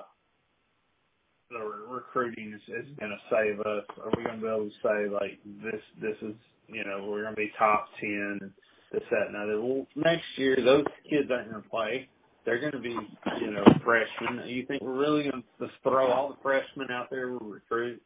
the 1.51 1.59
recruiting 1.89 2.55
is, 2.55 2.63
is 2.69 2.87
going 2.99 3.11
to 3.11 3.19
save 3.31 3.61
us? 3.61 3.85
Are 4.03 4.11
we 4.17 4.25
going 4.25 4.37
to 4.37 4.43
be 4.43 4.49
able 4.49 4.71
to 4.71 4.75
say 4.83 5.09
like 5.13 5.39
this? 5.63 5.83
This 6.01 6.17
is 6.23 6.35
you 6.69 6.85
know 6.85 7.07
we're 7.09 7.23
going 7.23 7.35
to 7.35 7.41
be 7.41 7.53
top 7.59 7.89
ten, 8.01 8.53
this 8.93 9.03
that 9.11 9.29
and 9.29 9.37
other. 9.37 9.61
Well, 9.61 9.87
next 9.97 10.25
year 10.37 10.57
those 10.65 10.85
kids 11.09 11.31
aren't 11.31 11.51
going 11.51 11.63
to 11.63 11.69
play. 11.69 12.09
They're 12.45 12.61
going 12.61 12.73
to 12.73 12.81
be 12.81 12.97
you 13.41 13.51
know 13.51 13.65
freshmen. 13.85 14.49
You 14.49 14.65
think 14.67 14.83
we're 14.83 14.99
really 14.99 15.25
going 15.25 15.43
to 15.43 15.67
just 15.67 15.79
throw 15.83 16.11
all 16.11 16.31
the 16.31 16.37
freshmen 16.43 16.91
out 16.91 17.11
there 17.11 17.33
we 17.33 17.53
recruit? 17.53 18.03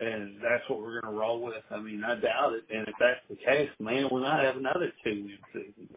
And 0.00 0.36
that's 0.42 0.68
what 0.68 0.80
we're 0.80 1.00
going 1.00 1.14
to 1.14 1.20
roll 1.20 1.40
with. 1.40 1.62
I 1.70 1.78
mean, 1.78 2.02
I 2.04 2.14
doubt 2.16 2.54
it. 2.54 2.64
And 2.74 2.88
if 2.88 2.94
that's 2.98 3.20
the 3.30 3.36
case, 3.36 3.70
man, 3.78 4.08
we 4.10 4.20
might 4.20 4.44
have 4.44 4.56
another 4.56 4.92
two 5.04 5.24
win 5.24 5.38
season. 5.52 5.88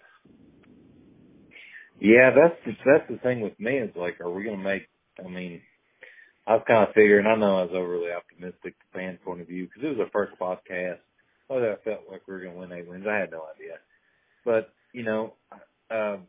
Yeah, 1.99 2.29
that's 2.29 2.55
the, 2.63 2.73
that's 2.85 3.09
the 3.09 3.17
thing 3.17 3.41
with 3.41 3.59
me. 3.59 3.77
Is 3.77 3.89
like, 3.95 4.21
are 4.21 4.29
we 4.29 4.43
going 4.43 4.57
to 4.59 4.63
make? 4.63 4.87
I 5.19 5.27
mean, 5.27 5.61
I 6.45 6.53
was 6.53 6.63
kind 6.67 6.87
of 6.87 6.93
figuring. 6.93 7.25
I 7.25 7.35
know 7.35 7.57
I 7.57 7.63
was 7.63 7.71
overly 7.73 8.11
optimistic, 8.11 8.75
the 8.93 8.99
fan 8.99 9.17
point 9.25 9.41
of 9.41 9.47
view, 9.47 9.65
because 9.65 9.83
it 9.83 9.97
was 9.97 9.99
our 9.99 10.11
first 10.11 10.39
podcast. 10.39 10.99
Whether 11.47 11.73
I 11.73 11.83
felt 11.83 12.01
like 12.11 12.27
we 12.27 12.35
were 12.35 12.41
going 12.41 12.53
to 12.53 12.59
win 12.59 12.71
eight 12.71 12.87
wins, 12.87 13.05
I 13.09 13.17
had 13.17 13.31
no 13.31 13.45
idea. 13.55 13.77
But 14.45 14.69
you 14.93 15.03
know, 15.03 15.33
um, 15.89 16.27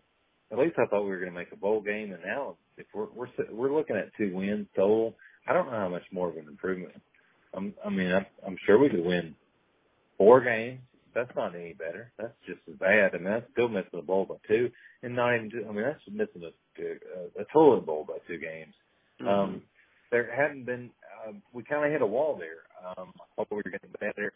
at 0.50 0.58
least 0.58 0.76
I 0.78 0.86
thought 0.86 1.04
we 1.04 1.10
were 1.10 1.20
going 1.20 1.32
to 1.32 1.38
make 1.38 1.52
a 1.52 1.56
bowl 1.56 1.82
game, 1.82 2.12
and 2.12 2.22
now 2.24 2.56
if 2.78 2.86
we're 2.94 3.06
we're 3.14 3.28
we're 3.52 3.74
looking 3.74 3.96
at 3.96 4.14
two 4.16 4.34
wins 4.34 4.66
total, 4.74 5.14
I 5.46 5.52
don't 5.52 5.66
know 5.66 5.78
how 5.78 5.88
much 5.88 6.04
more 6.12 6.28
of 6.28 6.36
an 6.36 6.46
improvement. 6.48 6.94
I'm, 7.54 7.74
I 7.84 7.90
mean, 7.90 8.12
I'm, 8.12 8.26
I'm 8.46 8.56
sure 8.66 8.78
we 8.78 8.88
could 8.88 9.04
win 9.04 9.34
four 10.16 10.40
games. 10.40 10.80
That's 11.14 11.34
not 11.34 11.54
any 11.54 11.72
better. 11.72 12.12
That's 12.18 12.34
just 12.46 12.60
as 12.68 12.76
bad. 12.78 13.14
I 13.14 13.18
mean, 13.18 13.24
that's 13.24 13.50
still 13.52 13.68
missing 13.68 13.90
the 13.92 14.02
bowl 14.02 14.24
by 14.26 14.36
two, 14.46 14.70
and 15.02 15.16
not 15.16 15.34
even. 15.34 15.50
I 15.68 15.72
mean, 15.72 15.84
that's 15.84 16.00
missing 16.10 16.42
a 16.44 16.82
a, 16.82 17.42
a 17.42 17.44
total 17.52 17.80
bowl 17.80 18.04
by 18.06 18.18
two 18.26 18.38
games. 18.38 18.74
Mm-hmm. 19.20 19.28
Um, 19.28 19.62
there 20.10 20.32
hadn't 20.34 20.64
been. 20.64 20.90
Um, 21.26 21.42
we 21.52 21.64
kind 21.64 21.84
of 21.84 21.90
hit 21.90 22.02
a 22.02 22.06
wall 22.06 22.38
there. 22.38 22.68
Um, 22.86 23.12
I 23.16 23.24
thought 23.34 23.48
we 23.50 23.56
were 23.56 23.70
getting 23.70 23.90
better. 23.98 24.32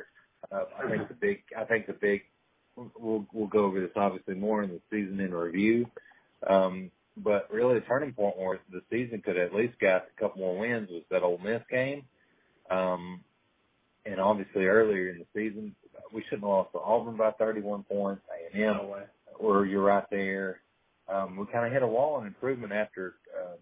Uh, 0.50 0.64
I 0.82 0.90
think 0.90 1.08
the 1.08 1.14
big. 1.14 1.42
I 1.56 1.64
think 1.64 1.86
the 1.86 1.92
big. 1.92 2.22
We'll 2.76 3.26
we'll 3.32 3.48
go 3.48 3.66
over 3.66 3.80
this 3.80 3.90
obviously 3.96 4.34
more 4.34 4.62
in 4.62 4.70
the 4.70 4.80
season 4.90 5.20
in 5.20 5.32
review. 5.34 5.86
Um, 6.48 6.90
but 7.16 7.48
really, 7.52 7.74
the 7.74 7.86
turning 7.86 8.12
point 8.12 8.38
where 8.38 8.58
the 8.72 8.82
season 8.90 9.22
could 9.24 9.36
at 9.36 9.54
least 9.54 9.78
got 9.78 10.06
a 10.16 10.20
couple 10.20 10.40
more 10.40 10.58
wins 10.58 10.88
was 10.90 11.02
that 11.10 11.22
Ole 11.22 11.38
Miss 11.38 11.62
game. 11.70 12.04
Um, 12.70 13.20
and 14.06 14.20
obviously 14.20 14.66
earlier 14.66 15.10
in 15.10 15.18
the 15.18 15.26
season, 15.34 15.74
we 16.12 16.22
shouldn't 16.24 16.42
have 16.42 16.48
lost 16.50 16.72
to 16.72 16.78
Auburn 16.80 17.16
by 17.16 17.30
31 17.32 17.84
points. 17.84 18.22
A&M, 18.54 18.76
No 18.78 18.86
way. 18.88 19.02
or 19.38 19.66
you're 19.66 19.82
right 19.84 20.04
there. 20.10 20.60
Um, 21.08 21.36
we 21.36 21.46
kind 21.46 21.66
of 21.66 21.72
hit 21.72 21.82
a 21.82 21.86
wall 21.86 22.20
in 22.20 22.26
improvement 22.26 22.72
after 22.72 23.14
uh, 23.36 23.56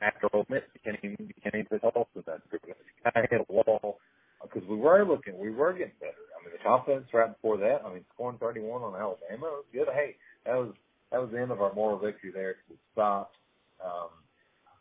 after 0.00 0.28
Ole 0.34 0.46
Miss 0.48 0.62
became 0.72 1.16
became 1.16 1.66
the 1.70 1.78
Tulsa 1.78 2.06
that 2.26 2.40
improvement. 2.44 2.78
We 3.04 3.10
kind 3.12 3.24
of 3.24 3.30
hit 3.30 3.40
a 3.48 3.52
wall 3.52 3.98
because 4.42 4.68
we 4.68 4.76
were 4.76 5.04
looking, 5.06 5.38
we 5.38 5.50
were 5.50 5.72
getting 5.72 5.92
better. 6.00 6.12
I 6.38 6.44
mean, 6.44 6.52
the 6.56 6.62
confidence 6.64 7.06
right 7.12 7.32
before 7.32 7.58
that. 7.58 7.82
I 7.86 7.92
mean, 7.92 8.04
scoring 8.14 8.38
31 8.38 8.82
on 8.82 8.94
Alabama 8.94 9.46
was 9.46 9.64
good. 9.72 9.88
Hey, 9.94 10.16
that 10.46 10.54
was 10.56 10.74
that 11.12 11.20
was 11.20 11.30
the 11.32 11.40
end 11.40 11.52
of 11.52 11.60
our 11.62 11.72
moral 11.74 11.98
victory 11.98 12.32
there 12.34 12.50
it 12.50 12.56
stopped. 12.92 13.36
Um, 13.84 14.10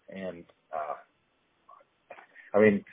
and 0.10 0.44
uh, 0.74 0.96
I 2.58 2.62
mean, 2.62 2.86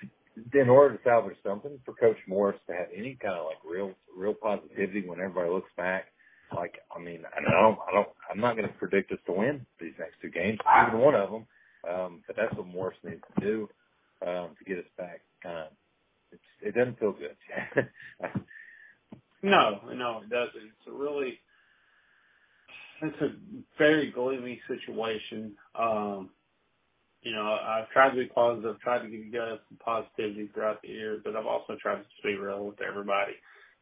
in 0.55 0.69
order 0.69 0.97
to 0.97 1.03
salvage 1.05 1.37
something 1.45 1.79
for 1.85 1.95
Coach 1.95 2.17
Morris 2.29 2.59
to 2.69 2.75
have 2.75 2.89
any 2.97 3.17
kind 3.21 3.35
of 3.35 3.47
like 3.47 3.59
real 3.69 3.93
real 4.17 4.35
positivity 4.35 5.07
when 5.09 5.21
everybody 5.21 5.51
looks 5.51 5.71
back, 5.77 6.07
like 6.57 6.77
I 6.95 7.01
mean, 7.01 7.23
I 7.37 7.41
don't, 7.51 7.79
I 7.89 7.93
don't, 7.93 8.09
I'm 8.31 8.41
not 8.41 8.57
going 8.57 8.69
to 8.69 8.75
predict 8.75 9.13
us 9.13 9.19
to 9.27 9.33
win 9.33 9.67
these 9.81 9.95
next 9.99 10.17
two 10.23 10.31
games, 10.31 10.59
even 10.87 11.01
one 11.01 11.15
of 11.15 11.31
them. 11.31 11.47
Um, 11.89 12.21
but 12.27 12.37
that's 12.37 12.55
what 12.57 12.67
Morris 12.67 12.99
needs 13.05 13.23
to 13.39 13.45
do 13.45 13.69
um, 14.27 14.51
to 14.59 14.65
get 14.67 14.79
us 14.79 14.91
back. 14.99 15.23
Kind 15.43 15.59
of, 15.59 15.67
it's, 16.33 16.43
it 16.63 16.75
doesn't 16.75 16.99
feel 16.99 17.13
good. 17.13 17.89
No, 19.43 19.81
no, 19.95 20.21
it 20.23 20.31
doesn't. 20.31 20.55
It's 20.57 20.89
a 20.89 20.93
really, 20.93 21.39
it's 23.03 23.23
a 23.23 23.31
very 23.79 24.11
gloomy 24.11 24.61
situation. 24.69 25.53
Um, 25.79 26.31
you 27.23 27.33
know, 27.35 27.43
I've 27.45 27.91
tried 27.91 28.11
to 28.11 28.17
be 28.17 28.27
positive, 28.27 28.81
tried 28.81 29.01
to 29.03 29.09
give 29.11 29.27
you 29.27 29.33
guys 29.33 29.59
some 29.69 29.79
positivity 29.85 30.51
throughout 30.55 30.83
the 30.83 30.89
year, 30.89 31.21
but 31.25 31.37
I've 31.37 31.47
also 31.47 31.77
tried 31.83 31.97
to 31.97 32.03
just 32.05 32.25
be 32.25 32.37
real 32.37 32.67
with 32.67 32.81
everybody. 32.83 33.35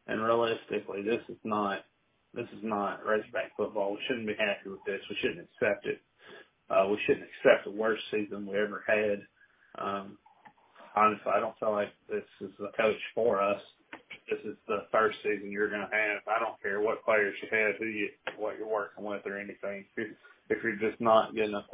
And 0.07 0.23
realistically, 0.23 1.03
this 1.03 1.21
is 1.29 1.37
not, 1.43 1.85
this 2.33 2.47
is 2.57 2.63
not 2.63 3.05
Razorback 3.05 3.55
football. 3.57 3.93
We 3.93 3.99
shouldn't 4.07 4.27
be 4.27 4.35
happy 4.39 4.69
with 4.69 4.83
this. 4.85 5.01
We 5.09 5.17
shouldn't 5.21 5.47
accept 5.53 5.85
it. 5.85 6.01
Uh, 6.69 6.87
we 6.89 6.99
shouldn't 7.05 7.27
accept 7.27 7.65
the 7.65 7.71
worst 7.71 8.03
season 8.11 8.47
we 8.47 8.57
ever 8.57 8.83
had. 8.87 9.19
Um, 9.77 10.17
honestly, 10.95 11.31
I 11.33 11.39
don't 11.39 11.57
feel 11.59 11.73
like 11.73 11.93
this 12.09 12.25
is 12.41 12.51
the 12.59 12.71
coach 12.77 12.99
for 13.15 13.41
us. 13.41 13.61
This 14.29 14.39
is 14.45 14.57
the 14.67 14.87
first 14.91 15.17
season 15.23 15.51
you're 15.51 15.69
going 15.69 15.87
to 15.89 15.95
have. 15.95 16.21
I 16.27 16.39
don't 16.39 16.61
care 16.61 16.81
what 16.81 17.05
players 17.05 17.35
you 17.41 17.49
had, 17.51 17.75
who 17.79 17.85
you, 17.85 18.09
what 18.37 18.57
you're 18.59 18.69
working 18.69 19.03
with, 19.05 19.23
or 19.25 19.37
anything. 19.39 19.85
If 19.85 19.97
you're, 19.97 20.57
if 20.57 20.63
you're 20.63 20.91
just 20.91 21.01
not 21.01 21.35
good 21.35 21.49
enough 21.49 21.65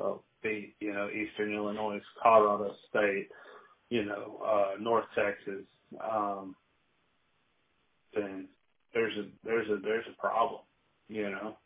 beat, 0.45 0.75
you 0.79 0.93
know, 0.93 1.09
Eastern 1.09 1.53
Illinois, 1.53 1.99
Colorado 2.21 2.75
State, 2.89 3.29
you 3.89 4.05
know, 4.05 4.41
uh, 4.45 4.79
North 4.79 5.05
Texas, 5.15 5.65
um, 5.99 6.55
then 8.13 8.47
there's 8.93 9.17
a 9.17 9.25
there's 9.43 9.69
a 9.69 9.77
there's 9.81 10.05
a 10.07 10.21
problem. 10.21 10.61
You 11.09 11.29
know, 11.29 11.57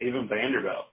even 0.00 0.28
Vanderbilt. 0.28 0.86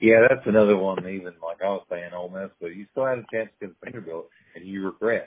yeah, 0.00 0.26
that's 0.28 0.46
another 0.46 0.76
one. 0.76 0.98
Even 1.08 1.34
like 1.42 1.62
I 1.62 1.68
was 1.68 1.84
saying, 1.90 2.10
Ole 2.14 2.28
Miss, 2.28 2.50
but 2.60 2.76
you 2.76 2.86
still 2.92 3.06
had 3.06 3.18
a 3.18 3.26
chance 3.32 3.50
against 3.60 3.80
Vanderbilt, 3.82 4.28
and 4.54 4.66
you 4.66 4.90
regressed. 4.90 5.26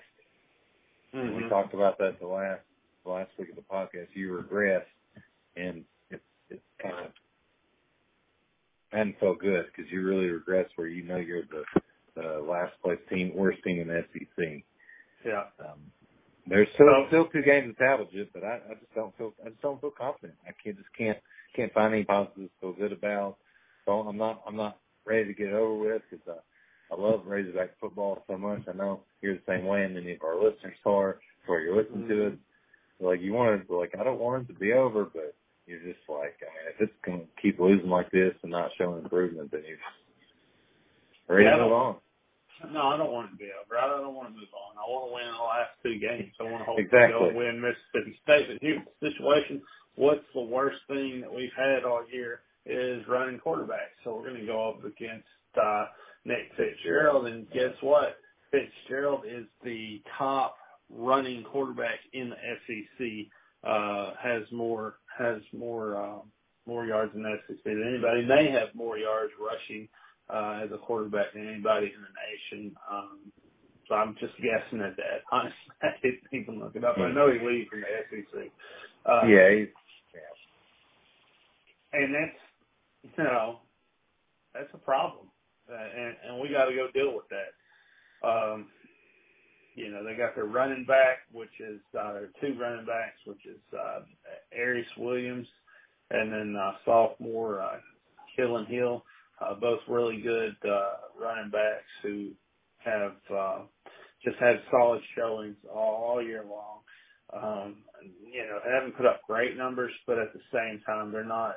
Mm-hmm. 1.16 1.44
We 1.44 1.50
talked 1.50 1.74
about 1.74 1.98
that 2.00 2.20
the 2.20 2.28
last 2.28 2.62
the 3.04 3.12
last 3.12 3.32
week 3.38 3.50
of 3.50 3.56
the 3.56 3.62
podcast. 3.62 4.08
You 4.14 4.44
regressed, 4.44 4.84
and 5.56 5.84
it's 6.10 6.24
it's 6.50 6.62
kind 6.82 6.96
of 7.06 7.12
hadn't 8.92 9.20
felt 9.20 9.40
good 9.40 9.66
because 9.68 9.92
you 9.92 10.04
really 10.04 10.28
regressed 10.30 10.70
where 10.76 10.88
you 10.88 11.04
know 11.04 11.18
you're 11.18 11.44
the 11.44 11.64
the 12.16 12.40
last 12.46 12.74
place 12.84 13.00
team, 13.10 13.32
worst 13.36 13.60
team 13.64 13.80
in 13.80 13.88
the 13.88 14.04
SEC. 14.14 14.64
Yeah. 15.26 15.44
Um, 15.60 15.80
there's 16.48 16.68
still 16.74 16.88
So- 16.88 17.08
still 17.08 17.26
two 17.28 17.42
games 17.44 17.74
to 17.78 17.84
salvage 17.84 18.14
it, 18.14 18.30
but 18.34 18.44
I, 18.44 18.60
I 18.70 18.74
just 18.74 18.94
don't 18.96 19.16
feel 19.18 19.34
I 19.46 19.50
just 19.50 19.62
don't 19.62 19.80
feel 19.80 19.92
confident. 19.92 20.38
I 20.48 20.52
can't 20.64 20.78
just 20.78 20.90
can't 20.98 21.18
can't 21.56 21.72
find 21.74 21.94
any 21.94 22.04
positives 22.04 22.50
to 22.50 22.60
feel 22.60 22.74
good 22.74 22.92
about. 22.92 23.38
So 23.86 24.02
I'm 24.02 24.18
not 24.18 24.42
I'm 24.48 24.56
not 24.56 24.80
ready 25.06 25.26
to 25.26 25.34
get 25.34 25.48
it 25.48 25.54
over 25.54 25.76
with 25.76 26.02
because 26.10 26.26
I, 26.28 26.94
I 26.94 26.98
love 27.00 27.26
Razorback 27.26 27.80
football 27.80 28.24
so 28.28 28.38
much. 28.38 28.62
I 28.68 28.74
know 28.76 29.02
you're 29.22 29.36
the 29.36 29.42
same 29.48 29.66
way, 29.66 29.86
and 29.86 29.94
many 29.94 30.14
of 30.14 30.24
our 30.24 30.36
listeners 30.36 30.76
are. 30.86 31.20
So 31.48 31.56
you're 31.58 31.82
listening 31.82 32.08
to 32.10 32.28
it, 32.28 32.34
like 33.00 33.22
you 33.22 33.34
want 33.34 33.68
to 33.68 33.78
like 33.78 33.94
I 34.00 34.04
don't 34.04 34.20
want 34.20 34.50
it 34.50 34.54
to 34.54 34.60
be 34.60 34.74
over, 34.74 35.06
but 35.06 35.36
you're 35.68 35.80
just 35.80 36.04
like 36.10 36.36
I 36.42 36.50
mean 36.52 36.66
if 36.76 36.82
it's 36.82 37.00
gonna 37.06 37.26
keep 37.42 37.60
losing 37.60 37.90
like 37.90 38.10
this 38.12 38.34
and 38.44 38.52
not 38.52 38.72
showing 38.78 39.04
improvement, 39.04 39.52
then 39.52 39.62
you're 39.68 39.78
just 39.78 41.30
ready 41.30 41.46
Yeah, 41.46 41.58
to 41.58 41.64
move 41.64 41.74
on. 41.74 41.96
No, 42.72 42.90
I 42.90 42.98
don't 42.98 43.12
want 43.12 43.30
it 43.30 43.32
to 43.32 43.38
be 43.38 43.50
over. 43.58 43.78
I 43.80 43.88
don't 43.88 44.14
want 44.14 44.28
to 44.30 44.36
move 44.36 44.54
on. 44.54 44.78
I 44.78 44.86
want 44.88 45.10
to 45.10 45.14
win 45.16 45.26
the 45.34 45.42
last 45.44 45.72
two 45.82 45.98
games. 45.98 46.32
I 46.40 46.44
want 46.44 46.60
to 46.62 46.66
hopefully 46.66 46.86
Exactly. 46.86 47.32
go 47.32 47.36
win 47.36 47.58
Mississippi 47.60 48.20
State. 48.22 48.48
But 48.50 48.58
here's 48.62 48.82
the 49.02 49.10
situation. 49.10 49.64
What's 49.96 50.26
the 50.36 50.42
worst 50.42 50.78
thing 50.88 51.22
that 51.22 51.34
we've 51.34 51.50
had 51.58 51.86
all 51.86 52.04
year 52.14 52.42
is 52.68 53.02
running 53.08 53.40
quarterbacks. 53.40 53.98
So 54.04 54.16
we're 54.16 54.30
going 54.30 54.42
to 54.42 54.46
go 54.46 54.70
up 54.70 54.86
against 54.86 55.26
uh, 55.58 55.86
Nick 56.26 56.52
Fitzgerald. 56.56 57.26
And 57.26 57.50
guess 57.50 57.74
what? 57.82 58.18
Fitzgerald 58.52 59.22
is 59.26 59.46
the 59.64 60.00
top 60.20 60.56
running 60.94 61.44
quarterback 61.44 61.98
in 62.14 62.30
the 62.30 62.36
SEC. 62.68 63.28
Uh, 63.64 64.14
has 64.22 64.44
more 64.52 64.96
has 65.18 65.42
more 65.54 65.96
uh, 65.98 66.20
more 66.66 66.86
yards 66.86 67.12
in 67.16 67.24
the 67.24 67.36
SEC 67.48 67.64
than 67.64 67.84
anybody. 67.88 68.26
They 68.26 68.52
have 68.52 68.74
more 68.76 68.98
yards 68.98 69.34
rushing 69.40 69.88
uh, 70.30 70.62
as 70.64 70.72
a 70.72 70.78
quarterback 70.78 71.34
than 71.34 71.48
anybody 71.48 71.88
in 71.88 72.02
the 72.02 72.58
nation. 72.58 72.76
Um, 72.90 73.20
so 73.88 73.96
I'm 73.96 74.16
just 74.20 74.34
guessing 74.38 74.82
at 74.82 74.96
that. 74.98 75.22
Honestly, 75.32 75.56
I 75.82 75.88
didn't 76.02 76.28
even 76.32 76.60
look 76.60 76.76
it 76.76 76.84
up. 76.84 76.98
I 76.98 77.12
know 77.12 77.32
he 77.32 77.40
leads 77.46 77.70
from 77.70 77.82
the 77.82 77.88
SEC. 78.10 78.52
Uh, 79.06 79.26
yeah, 79.28 79.50
he's, 79.56 79.68
and 81.94 82.14
that's 82.14 83.18
you 83.18 83.24
know 83.24 83.60
that's 84.54 84.70
a 84.74 84.78
problem, 84.78 85.28
uh, 85.72 85.76
and 85.76 86.16
and 86.28 86.40
we 86.40 86.50
got 86.50 86.66
to 86.66 86.76
go 86.76 86.88
deal 86.94 87.16
with 87.16 87.26
that. 87.30 87.52
Um, 88.28 88.68
you 89.76 89.92
know, 89.92 90.04
they 90.04 90.16
got 90.16 90.36
their 90.36 90.46
running 90.46 90.86
back, 90.86 91.20
which 91.32 91.60
is 91.60 91.80
uh, 92.00 92.14
their 92.14 92.30
two 92.42 92.58
running 92.60 92.86
backs, 92.86 93.18
which 93.26 93.46
is 93.46 93.60
uh, 93.74 94.02
Aeris 94.56 94.88
Williams, 94.98 95.48
and 96.10 96.32
then 96.32 96.56
uh, 96.56 96.74
sophomore 96.86 97.62
uh, 97.62 97.78
Kylin 98.38 98.68
Hill, 98.68 99.04
uh, 99.42 99.56
both 99.56 99.80
really 99.88 100.22
good 100.22 100.56
uh, 100.68 100.94
running 101.20 101.52
backs 101.52 101.86
who 102.04 102.32
have 102.80 103.16
uh, 103.34 103.60
just 104.24 104.38
had 104.40 104.62
solid 104.70 105.02
showings 105.16 105.56
all, 105.74 106.06
all 106.06 106.24
year 106.24 106.44
long. 106.50 106.80
Um, 107.34 107.78
you 108.04 108.44
know, 108.46 108.60
haven't 108.70 108.98
put 108.98 109.06
up 109.06 109.22
great 109.28 109.58
numbers, 109.58 109.92
but 110.06 110.20
at 110.20 110.34
the 110.34 110.42
same 110.52 110.82
time, 110.86 111.12
they're 111.12 111.24
not 111.24 111.56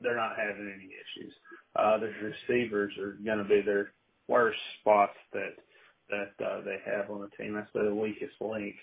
they're 0.00 0.16
not 0.16 0.36
having 0.36 0.72
any 0.74 0.90
issues. 0.90 1.32
Uh, 1.76 1.98
their 1.98 2.14
receivers 2.22 2.92
are 2.98 3.18
going 3.24 3.38
to 3.38 3.44
be 3.44 3.62
their 3.64 3.92
worst 4.28 4.58
spots 4.80 5.16
that 5.32 5.54
that 6.10 6.44
uh, 6.44 6.60
they 6.62 6.78
have 6.84 7.10
on 7.10 7.20
the 7.20 7.30
team. 7.42 7.54
That's 7.54 7.70
the 7.74 7.94
weakest 7.94 8.34
link. 8.40 8.74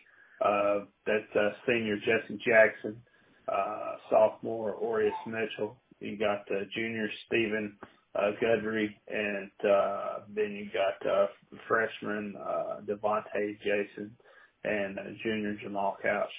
Uh, 0.43 0.85
that 1.05 1.25
uh, 1.35 1.51
senior 1.67 1.97
Jesse 1.97 2.39
Jackson, 2.45 3.01
uh, 3.47 3.95
sophomore 4.09 4.75
Aureus 4.83 5.13
Mitchell. 5.25 5.77
You 5.99 6.17
got 6.17 6.41
uh, 6.51 6.65
junior 6.75 7.07
Stephen 7.27 7.77
uh, 8.15 8.31
Guidry, 8.41 8.87
and 9.07 9.51
uh, 9.65 10.19
then 10.35 10.51
you 10.51 10.69
got 10.73 11.09
uh, 11.09 11.27
freshman 11.67 12.35
uh, 12.37 12.81
Jason 12.85 14.11
and 14.63 14.99
uh, 14.99 15.03
junior 15.23 15.55
Jamal 15.61 15.97
Couch. 16.01 16.31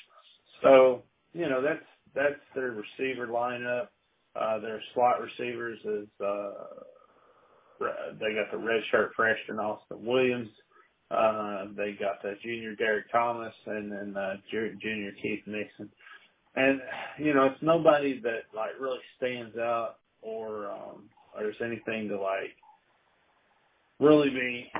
So 0.63 1.03
you 1.33 1.49
know 1.49 1.63
that's 1.63 1.85
that's 2.15 2.41
their 2.55 2.73
receiver 2.73 3.27
lineup. 3.27 3.89
Uh, 4.37 4.59
their 4.61 4.81
slot 4.95 5.21
receivers 5.21 5.79
is 5.85 6.09
uh, 6.21 6.51
they 7.81 8.35
got 8.35 8.51
the 8.51 8.59
redshirt 8.59 9.11
freshman 9.17 9.59
Austin 9.59 10.05
Williams. 10.05 10.49
Uh, 11.11 11.67
they 11.77 11.93
got 11.93 12.23
the 12.23 12.35
junior 12.43 12.75
Derek 12.75 13.11
Thomas 13.13 13.55
and 13.67 13.93
then 13.93 14.17
uh, 14.17 14.37
junior 14.51 15.13
Keith 15.23 15.43
Nixon. 15.47 15.91
And 16.57 16.81
you 17.19 17.35
know, 17.35 17.47
it's 17.47 17.63
nobody 17.63 18.21
that 18.21 18.45
like 18.55 18.71
really 18.81 19.01
stands 19.17 19.57
out 19.59 19.97
or 20.23 20.71
um, 20.71 21.11
there's 21.39 21.57
anything 21.65 22.09
to 22.09 22.19
like 22.19 22.57
really 24.01 24.31
be 24.31 24.73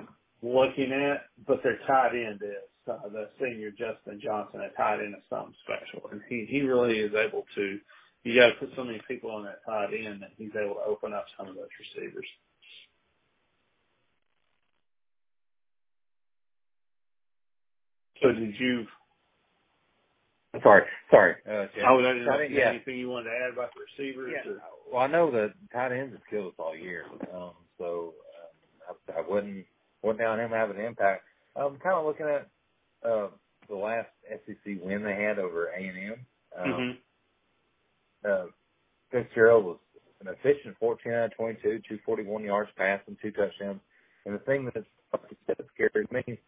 looking 0.43 0.93
at. 0.93 1.27
But 1.47 1.63
their 1.63 1.79
tight 1.87 2.15
end 2.15 2.41
is 2.43 2.91
uh, 2.91 3.09
the 3.13 3.29
senior 3.41 3.71
Justin 3.71 4.21
Johnson. 4.23 4.61
A 4.61 4.77
tight 4.77 5.01
end 5.01 5.15
is 5.17 5.23
something 5.31 5.55
special, 5.65 6.09
and 6.11 6.21
he 6.29 6.47
he 6.49 6.63
really 6.63 6.99
is 6.99 7.13
able 7.15 7.45
to. 7.57 7.79
You 8.23 8.41
got 8.41 8.49
to 8.49 8.55
put 8.55 8.71
so 8.75 8.85
many 8.85 9.01
people 9.07 9.31
on 9.31 9.45
that 9.45 9.61
tight 9.67 9.91
end 9.93 10.23
that 10.23 10.31
he's 10.39 10.53
able 10.57 10.77
to 10.77 10.85
open 10.87 11.13
up 11.13 11.27
some 11.37 11.49
of 11.49 11.57
those 11.57 11.69
receivers. 11.79 12.27
So 18.25 18.33
did 18.33 18.61
you? 18.61 18.87
sorry, 20.63 20.83
sorry. 21.11 21.37
Uh. 21.49 21.67
Oh, 21.89 22.01
is 22.01 22.27
Tight 22.27 22.43
end, 22.47 22.55
yeah. 22.55 22.71
anything 22.71 22.99
you 22.99 23.11
wanted 23.11 23.31
to 23.31 23.37
add 23.37 23.53
about 23.55 23.71
the 23.75 23.83
receivers? 24.05 24.33
Yeah. 24.47 24.53
Or? 24.53 24.63
Well, 24.93 25.03
I 25.03 25.09
know 25.09 25.31
that 25.33 25.55
tight 25.73 25.93
ends 25.93 26.15
have 26.15 26.23
killed 26.31 26.49
us 26.49 26.55
all 26.59 26.77
year, 26.77 27.07
um, 27.35 27.53
so 27.79 28.15
um, 28.89 28.97
I, 29.17 29.21
I 29.21 29.23
wouldn't 29.29 29.67
wouldn't 30.03 30.21
doubt 30.21 30.41
him 30.41 30.51
having 30.51 30.79
an 30.79 30.85
impact. 30.87 31.25
I'm 31.57 31.79
kind 31.81 31.97
of 31.97 32.07
looking 32.07 32.27
at 32.27 32.49
uh, 33.09 33.31
the 33.69 33.77
last 33.77 34.09
SEC 34.29 34.79
win 34.83 35.05
they 35.05 35.15
had 35.23 35.39
over 35.39 35.69
A 35.69 35.79
and 35.79 35.99
M. 35.99 36.27
Um, 36.59 36.99
Mm-hmm. 38.25 38.31
uh, 38.31 38.47
Fitzgerald 39.13 39.65
was 39.65 39.79
an 40.21 40.29
efficient 40.29 40.77
14 40.81 41.13
out 41.13 41.27
of 41.27 41.37
22, 41.37 41.63
241 41.89 42.45
yards 42.45 42.71
passing, 42.77 43.17
two 43.23 43.33
touchdowns. 43.33 43.81
And 44.27 44.35
the 44.35 44.41
thing 44.41 44.71
that's 44.75 44.87
that 45.49 45.59
scared 45.75 46.09
me 46.13 46.39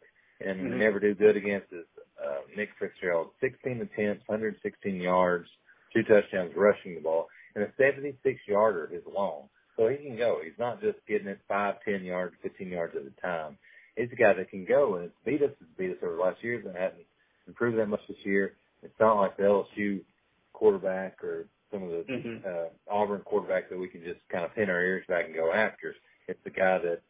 and 0.41 0.61
Mhm. 0.61 0.79
never 0.79 1.01
do 1.01 1.15
good 1.15 1.37
against 1.37 1.73
is 1.73 1.87
uh, 2.23 2.41
Nick 2.57 2.71
Fitzgerald. 2.79 3.31
16 3.41 3.83
attempts, 3.83 4.27
116 4.29 4.97
yards, 5.01 5.49
two 5.93 6.03
touchdowns 6.05 6.55
rushing 6.57 6.95
the 6.95 7.01
ball, 7.01 7.29
and 7.55 7.65
a 7.65 7.73
76 7.77 8.41
yarder 8.49 8.89
is 8.93 9.03
long. 9.07 9.49
So 9.77 9.89
he 9.89 9.97
can 9.99 10.17
go. 10.17 10.41
He's 10.43 10.59
not 10.59 10.81
just 10.81 10.99
getting 11.07 11.29
it 11.29 11.41
five, 11.49 11.77
ten 11.85 12.03
yards, 12.05 12.35
15 12.43 12.69
yards 12.69 12.97
at 12.97 13.03
a 13.03 13.11
time. 13.21 13.59
He's 13.97 14.11
a 14.13 14.17
guy 14.17 14.33
that 14.35 14.51
can 14.51 14.65
go, 14.65 14.97
and 14.97 15.07
it's 15.07 15.15
beat 15.25 15.43
us. 15.43 15.53
It's 15.61 15.71
beat 15.79 15.91
us 15.91 16.03
over 16.03 16.17
the 16.17 16.23
last 16.23 16.43
years 16.43 16.65
and 16.67 16.75
hasn't 16.77 17.07
improved 17.47 17.79
that 17.79 17.87
much 17.87 18.01
this 18.09 18.25
year. 18.25 18.57
It's 18.83 18.99
not 19.01 19.21
like 19.21 19.37
the 19.37 19.45
LSU 19.45 20.05
quarterback 20.53 21.23
or 21.23 21.47
some 21.71 21.83
of 21.83 21.91
the 21.91 22.05
Mhm. 22.13 22.47
uh, 22.47 22.71
Auburn 22.89 23.23
quarterbacks 23.23 23.69
that 23.69 23.79
we 23.79 23.89
can 23.89 24.03
just 24.05 24.27
kind 24.29 24.45
of 24.45 24.55
pin 24.55 24.71
our 24.71 24.81
ears 24.83 25.07
back 25.07 25.27
and 25.27 25.35
go 25.35 25.53
after. 25.53 25.95
It's 26.29 26.43
the 26.45 26.51
guy 26.51 26.79
that 26.79 27.03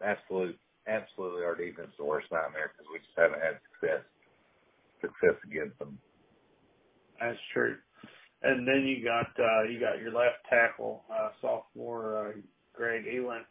absolute, 0.00 0.58
absolutely 0.86 1.44
our 1.44 1.54
defense 1.54 1.88
is 1.90 1.98
the 1.98 2.04
worst 2.04 2.28
nightmare 2.32 2.72
because 2.72 2.86
we 2.92 2.98
just 2.98 3.16
haven't 3.16 3.40
had 3.40 3.58
success 3.72 4.04
success 5.00 5.36
against 5.44 5.78
them. 5.78 5.98
That's 7.20 7.38
true. 7.52 7.76
And 8.42 8.66
then 8.66 8.86
you 8.86 9.04
got 9.04 9.28
uh 9.38 9.64
you 9.70 9.80
got 9.80 10.00
your 10.00 10.12
left 10.12 10.46
tackle, 10.48 11.04
uh 11.12 11.30
sophomore 11.40 12.28
uh 12.28 12.32
Greg 12.74 13.04
Eiland. 13.06 13.44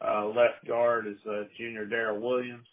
Uh 0.00 0.26
left 0.28 0.66
guard 0.66 1.06
is 1.06 1.18
uh 1.26 1.44
junior 1.58 1.86
Daryl 1.86 2.20
Williams. 2.20 2.66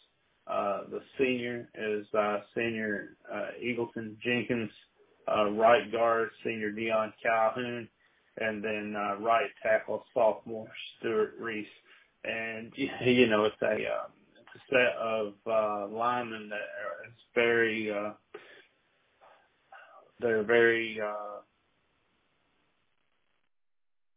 Uh 0.48 0.82
the 0.90 1.02
senior 1.18 1.70
is 1.76 2.06
uh 2.18 2.40
senior 2.56 3.18
uh 3.34 3.48
Elgton 3.64 4.18
Jenkins, 4.24 4.72
uh 5.28 5.50
right 5.52 5.92
guard 5.92 6.30
senior 6.44 6.72
Deion 6.72 7.12
Calhoun, 7.22 7.88
and 8.40 8.64
then 8.64 8.96
uh 8.98 9.18
right 9.20 9.50
tackle 9.62 10.06
sophomore 10.14 10.72
Stewart 11.00 11.36
Reese. 11.40 11.68
And 12.28 12.72
you 12.78 13.28
know, 13.28 13.46
it's 13.46 13.56
a 13.62 13.68
uh, 13.68 14.08
it's 14.38 14.56
a 14.56 14.62
set 14.70 14.98
of 15.02 15.34
uh 15.48 15.88
linemen 15.96 16.50
that 16.50 16.56
are 16.56 17.06
it's 17.06 17.22
very 17.36 17.92
uh 17.92 18.12
they're 20.20 20.44
very 20.44 21.00
uh 21.02 21.42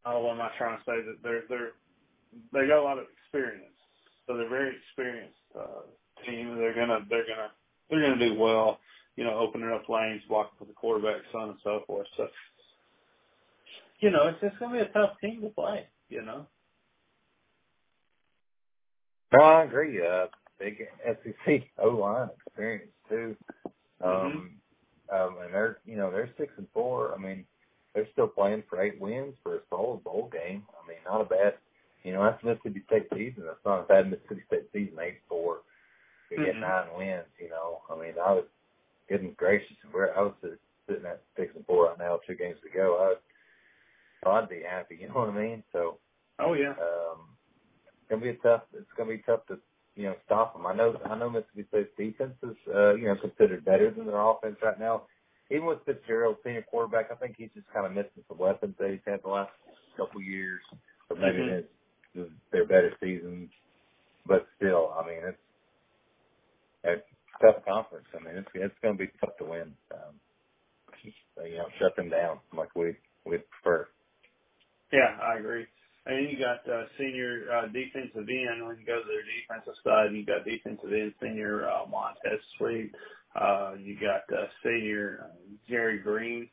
oh 0.07 0.21
what 0.25 0.35
am 0.35 0.41
I 0.43 0.51
trying 0.59 0.79
to 0.79 0.85
say 0.85 1.03
that 1.07 1.19
they're 1.23 1.43
they're 1.49 1.73
they 2.53 2.69
got 2.69 2.81
a 2.81 2.83
lot 2.83 2.99
of 2.99 3.07
experience. 3.23 3.67
So 4.27 4.37
they're 4.37 4.49
very 4.49 4.77
experienced 4.77 5.39
uh 5.59 5.83
team. 6.27 6.57
They're 6.57 6.75
gonna 6.75 7.01
they're 7.09 7.27
gonna 7.27 7.51
they're 7.91 8.03
gonna 8.03 8.29
do 8.29 8.39
well, 8.39 8.81
you 9.17 9.25
know, 9.25 9.39
opening 9.39 9.71
up 9.71 9.89
lanes, 9.89 10.23
blocking 10.29 10.59
for 10.59 10.65
the 10.67 10.73
quarterback, 10.73 11.23
so 11.33 11.39
on 11.39 11.49
and 11.51 11.59
so 11.65 11.83
forth. 11.87 12.07
So 12.17 12.29
you 14.01 14.11
know, 14.11 14.29
it's 14.29 14.41
just 14.41 14.59
gonna 14.59 14.79
be 14.79 14.83
a 14.83 14.93
tough 14.93 15.21
team 15.21 15.43
to 15.43 15.49
play, 15.51 15.87
you 16.09 16.23
know. 16.23 16.47
No, 19.33 19.43
I 19.45 19.65
agree. 19.65 20.01
Uh, 20.07 20.27
big 20.59 20.79
SEC 21.05 21.63
O 21.79 21.89
line 21.91 22.31
experience 22.47 22.91
too. 23.09 23.37
Um, 24.05 24.57
um, 25.13 25.37
and 25.45 25.55
they're 25.55 25.79
you 25.87 25.97
know 25.97 26.11
they're 26.11 26.31
six 26.39 26.53
and 26.59 26.69
four. 26.75 27.15
I 27.15 27.19
mean, 27.19 27.47
they're 27.95 28.09
still 28.13 28.29
playing 28.29 28.65
for 28.71 28.83
eight 28.83 29.01
wins 29.01 29.35
for 29.43 29.57
a 29.57 29.61
solid 29.71 30.05
bowl 30.05 30.31
game. 30.33 30.65
I 30.83 30.89
mean, 30.89 30.99
not 31.07 31.23
a 31.23 31.25
bad. 31.27 31.55
You 32.05 32.13
know, 32.15 32.25
that's 32.25 32.45
Mississippi 32.45 32.83
State 32.87 33.09
season. 33.15 33.45
That's 33.47 33.65
not 33.67 33.81
a 33.83 33.85
bad 33.85 34.11
Mississippi 34.11 34.43
State 34.49 34.69
season. 34.73 34.99
Eight 35.01 35.21
four. 35.29 35.59
You 36.31 36.39
get 36.39 36.57
Mhm. 36.57 36.61
nine 36.61 36.89
wins. 36.97 37.27
You 37.41 37.51
know, 37.51 37.83
I 37.91 37.97
mean, 37.97 38.15
I 38.25 38.33
was 38.33 38.47
goodness 39.09 39.35
gracious. 39.37 39.77
Where 39.93 40.17
I 40.19 40.23
was 40.23 40.35
sitting 40.89 41.07
at 41.07 41.23
six 41.37 41.55
and 41.57 41.67
four 41.67 41.87
right 41.87 41.99
now, 41.99 42.21
two 42.27 42.37
games 42.37 42.59
to 42.65 42.71
go. 42.71 43.17
I, 44.27 44.31
I'd 44.31 44.49
be 44.51 44.63
happy. 44.63 44.97
You 45.01 45.09
know 45.09 45.15
what 45.15 45.31
I 45.31 45.39
mean? 45.41 45.65
So 45.73 45.99
Oh 46.41 46.55
yeah. 46.55 46.75
um, 46.81 47.30
gonna 48.11 48.23
be 48.23 48.31
a 48.31 48.37
tough. 48.39 48.65
It's 48.75 48.91
gonna 48.99 49.11
be 49.13 49.25
tough 49.27 49.47
to 49.49 49.61
you 49.97 50.05
know 50.05 50.17
stop 50.27 50.55
them. 50.55 50.67
I 50.67 50.75
know. 50.75 50.95
I 51.07 51.19
know 51.19 51.31
Mississippi 51.31 51.67
State's 51.71 51.97
defense 51.99 52.37
is 52.45 52.57
uh, 52.75 52.95
you 52.97 53.09
know 53.09 53.17
considered 53.23 53.65
better 53.67 53.93
than 53.93 54.07
their 54.07 54.21
offense 54.21 54.59
right 54.63 54.81
now. 54.81 55.05
Even 55.51 55.67
with 55.67 55.85
Fitzgerald, 55.87 56.39
senior 56.45 56.65
quarterback, 56.71 57.11
I 57.13 57.17
think 57.17 57.37
he's 57.39 57.51
just 57.55 57.69
kind 57.75 57.87
of 57.87 57.93
missing 57.93 58.25
some 58.29 58.39
weapons 58.39 58.77
that 58.81 58.91
he's 58.91 59.01
had 59.07 59.23
the 59.25 59.31
last 59.31 59.53
couple 59.97 60.23
years, 60.23 60.63
or 61.11 61.17
maybe 61.17 61.39
Mhm. 61.39 61.67
it's 62.15 62.33
their 62.53 62.67
better 62.67 62.97
seasons. 63.01 63.51
But 64.27 64.49
still, 64.57 64.93
I 64.93 65.07
mean, 65.07 65.23
it's 65.25 65.39
it's 66.85 67.07
a 67.43 67.47
tough 67.53 67.65
conference. 67.67 68.09
I 68.15 68.21
mean, 68.25 68.37
it's 68.37 68.51
it's 68.55 68.79
going 68.83 68.97
to 68.99 69.07
be 69.07 69.13
tough 69.21 69.37
to 69.39 69.45
win. 69.47 69.77
Um, 69.93 70.21
so, 71.37 71.45
you 71.45 71.59
know, 71.59 71.69
shut 71.81 71.97
them 71.97 72.11
down 72.11 72.41
like 72.57 72.75
we 72.77 72.97
we'd 73.27 73.45
prefer. 73.51 73.89
Yeah, 74.93 75.19
I 75.23 75.39
agree. 75.39 75.67
And 76.07 76.31
you 76.31 76.39
got 76.39 76.67
uh, 76.73 76.85
senior 76.99 77.45
uh, 77.53 77.67
defensive 77.67 78.29
end. 78.29 78.67
When 78.67 78.79
you 78.79 78.87
go 78.87 79.01
to 79.01 79.07
their 79.07 79.27
defensive 79.29 79.75
side, 79.85 80.15
you 80.15 80.25
got 80.25 80.45
defensive 80.45 80.93
end 80.93 81.13
senior 81.23 81.69
uh, 81.69 81.87
Montez 81.91 82.41
Sweat. 82.57 82.89
Uh, 83.39 83.75
you 83.79 83.97
got 84.01 84.23
uh, 84.37 84.47
senior 84.65 85.27
uh, 85.27 85.37
Jerry 85.69 85.99
Green. 85.99 86.49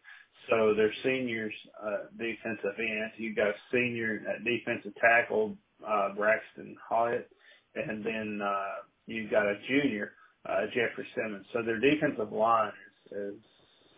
So 0.49 0.73
they're 0.75 0.93
seniors 1.03 1.53
uh, 1.81 2.07
defensive 2.17 2.77
end. 2.77 3.11
You 3.17 3.33
got 3.35 3.55
senior 3.71 4.21
uh, 4.27 4.43
defensive 4.43 4.93
tackle 4.99 5.55
uh, 5.87 6.13
Braxton 6.15 6.75
Hoyett, 6.91 7.27
and 7.75 8.05
then 8.05 8.41
uh, 8.43 8.83
you 9.07 9.29
got 9.29 9.45
a 9.45 9.55
junior 9.67 10.11
uh, 10.47 10.65
Jeffrey 10.67 11.07
Simmons. 11.15 11.45
So 11.53 11.61
their 11.63 11.79
defensive 11.79 12.31
line 12.31 12.71
is, 13.11 13.33
is 13.33 13.41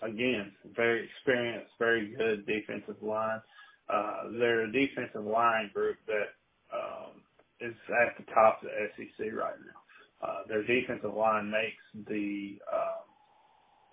again 0.02 0.52
very 0.76 1.06
experienced, 1.06 1.72
very 1.80 2.16
good 2.16 2.46
defensive 2.46 3.02
line 3.02 3.42
uh, 3.90 4.24
they're 4.40 4.66
a 4.66 4.72
defensive 4.72 5.26
line 5.26 5.72
group 5.74 5.98
that 6.08 6.30
um, 6.76 7.24
is 7.62 7.76
at 7.90 8.18
the 8.18 8.26
top 8.34 8.62
of 8.64 8.70
the 8.70 8.88
SEC 8.98 9.34
right 9.34 9.56
now. 9.66 10.28
Uh, 10.28 10.44
their 10.48 10.64
defensive 10.64 11.14
line 11.16 11.52
makes 11.52 12.08
the 12.10 12.58
uh, 12.72 13.02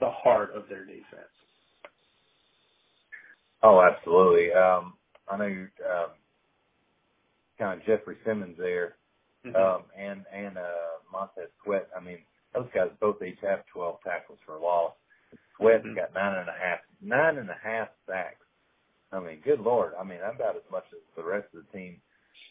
the 0.01 0.10
heart 0.10 0.51
of 0.55 0.68
their 0.68 0.85
defense. 0.86 1.35
Oh, 3.62 3.81
absolutely. 3.82 4.52
Um, 4.52 4.94
I 5.28 5.36
know 5.39 5.47
you 5.47 5.68
um, 5.89 6.10
kind 7.59 7.81
of 7.81 7.86
Jeffrey 7.86 8.18
Simmons 8.27 8.56
there, 8.59 8.97
Mhm. 9.47 9.55
um, 9.56 9.85
and 9.98 10.24
and 10.32 10.59
uh, 10.59 11.01
Montez 11.12 11.51
Sweat. 11.64 11.89
I 11.97 12.01
mean, 12.01 12.20
those 12.55 12.68
guys 12.74 12.90
both 13.01 13.23
each 13.23 13.39
have 13.43 13.64
12 13.74 13.98
tackles 14.05 14.39
for 14.47 14.56
a 14.56 14.62
loss. 14.62 14.94
Sweat's 15.59 15.85
Mhm. 15.85 15.97
got 15.97 16.14
nine 16.14 16.39
and 16.39 16.48
a 16.51 16.52
half, 16.59 16.81
nine 17.02 17.39
and 17.39 17.51
a 17.51 17.59
half 17.62 17.89
sacks. 18.06 18.45
I 19.12 19.20
mean, 19.20 19.40
good 19.44 19.60
lord. 19.60 19.92
I 19.98 20.02
mean, 20.04 20.18
I'm 20.24 20.34
about 20.36 20.56
as 20.56 20.66
much 20.70 20.84
as 20.92 20.98
the 21.16 21.22
rest 21.24 21.46
of 21.54 21.62
the 21.64 21.78
team. 21.78 22.00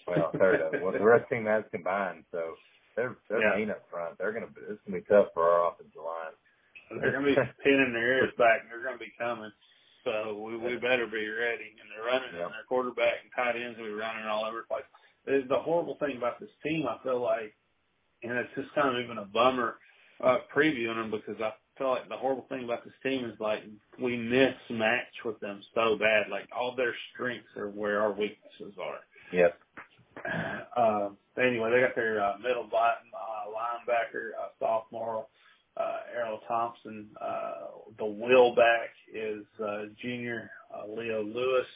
Well, 0.07 0.32
third 0.38 0.61
of. 0.61 0.82
Well, 0.82 0.91
the 0.94 1.03
rest 1.03 1.23
of 1.26 1.30
the 1.30 1.36
team 1.36 1.45
has 1.45 1.64
combined. 1.72 2.23
So 2.32 2.56
they're 2.95 3.15
they're 3.30 3.41
Yeah. 3.41 3.57
mean 3.57 3.72
up 3.72 3.84
front. 3.90 4.18
They're 4.18 4.32
gonna. 4.32 4.48
be 4.48 4.61
It's 4.69 4.82
gonna 4.86 4.99
be 4.99 5.06
tough 5.10 5.34
for 5.34 5.44
our 5.44 5.72
offensive 5.73 6.02
line. 6.02 6.34
they're 7.02 7.11
going 7.11 7.26
to 7.26 7.36
be 7.36 7.49
pinning 7.64 7.91
their 7.94 8.22
ears 8.22 8.34
back. 8.38 8.61
and 8.61 8.69
They're 8.72 8.84
going 8.84 8.98
to 8.98 9.03
be 9.03 9.11
coming. 9.18 9.52
So 10.06 10.38
we 10.38 10.56
we 10.57 10.76
better 10.77 11.07
be 11.07 11.27
ready. 11.27 11.73
And 11.82 11.90
they're 11.91 12.06
running, 12.06 12.30
Yeah. 12.38 12.45
and 12.45 12.53
their 12.53 12.64
quarterback 12.69 13.26
and 13.26 13.32
tight 13.36 13.60
ends 13.60 13.77
will 13.80 13.88
be 13.88 13.94
running 13.94 14.26
all 14.26 14.45
over 14.45 14.61
the 14.61 14.68
place. 14.69 14.86
The 15.26 15.44
the 15.49 15.60
horrible 15.60 15.95
thing 15.98 16.18
about 16.18 16.40
this 16.40 16.53
team, 16.64 16.86
I 16.88 16.98
feel 17.03 17.19
like, 17.19 17.53
and 18.23 18.38
it's 18.38 18.53
just 18.56 18.73
kind 18.76 18.95
of 18.95 19.03
even 19.03 19.18
a 19.18 19.26
bummer 19.26 19.77
uh, 20.23 20.38
previewing 20.56 20.95
them 20.95 21.10
because 21.11 21.41
I 21.41 21.53
feel 21.77 21.89
like 21.89 22.10
the 22.10 22.18
horrible 22.18 22.45
thing 22.49 22.64
about 22.64 22.84
this 22.84 22.93
team 23.03 23.26
is 23.26 23.39
like 23.39 23.64
we 24.02 24.18
mismatch 24.18 25.23
with 25.26 25.39
them 25.39 25.61
so 25.73 25.97
bad. 25.97 26.30
Like 26.30 26.47
all 26.56 26.76
their 26.76 26.93
strengths 27.14 27.56
are 27.57 27.69
where 27.69 28.02
our 28.02 28.11
weaknesses 28.11 28.73
are. 28.81 28.99
Yep. 29.31 29.60
Uh, 30.77 31.10
anyway, 31.38 31.72
they 31.72 31.81
got 31.81 31.95
their 31.95 32.23
uh, 32.23 32.38
middle 32.38 32.64
bottom 32.64 33.07
uh, 33.14 33.49
linebacker, 33.49 34.31
uh, 34.41 34.49
sophomore 34.60 35.26
uh, 35.77 35.97
Errol 36.15 36.39
Thompson. 36.47 37.07
Uh, 37.22 37.68
the 37.97 38.06
wheelback 38.06 38.89
is 39.14 39.45
uh, 39.64 39.84
junior 40.02 40.49
uh, 40.73 40.88
Leo 40.88 41.23
Lewis. 41.23 41.68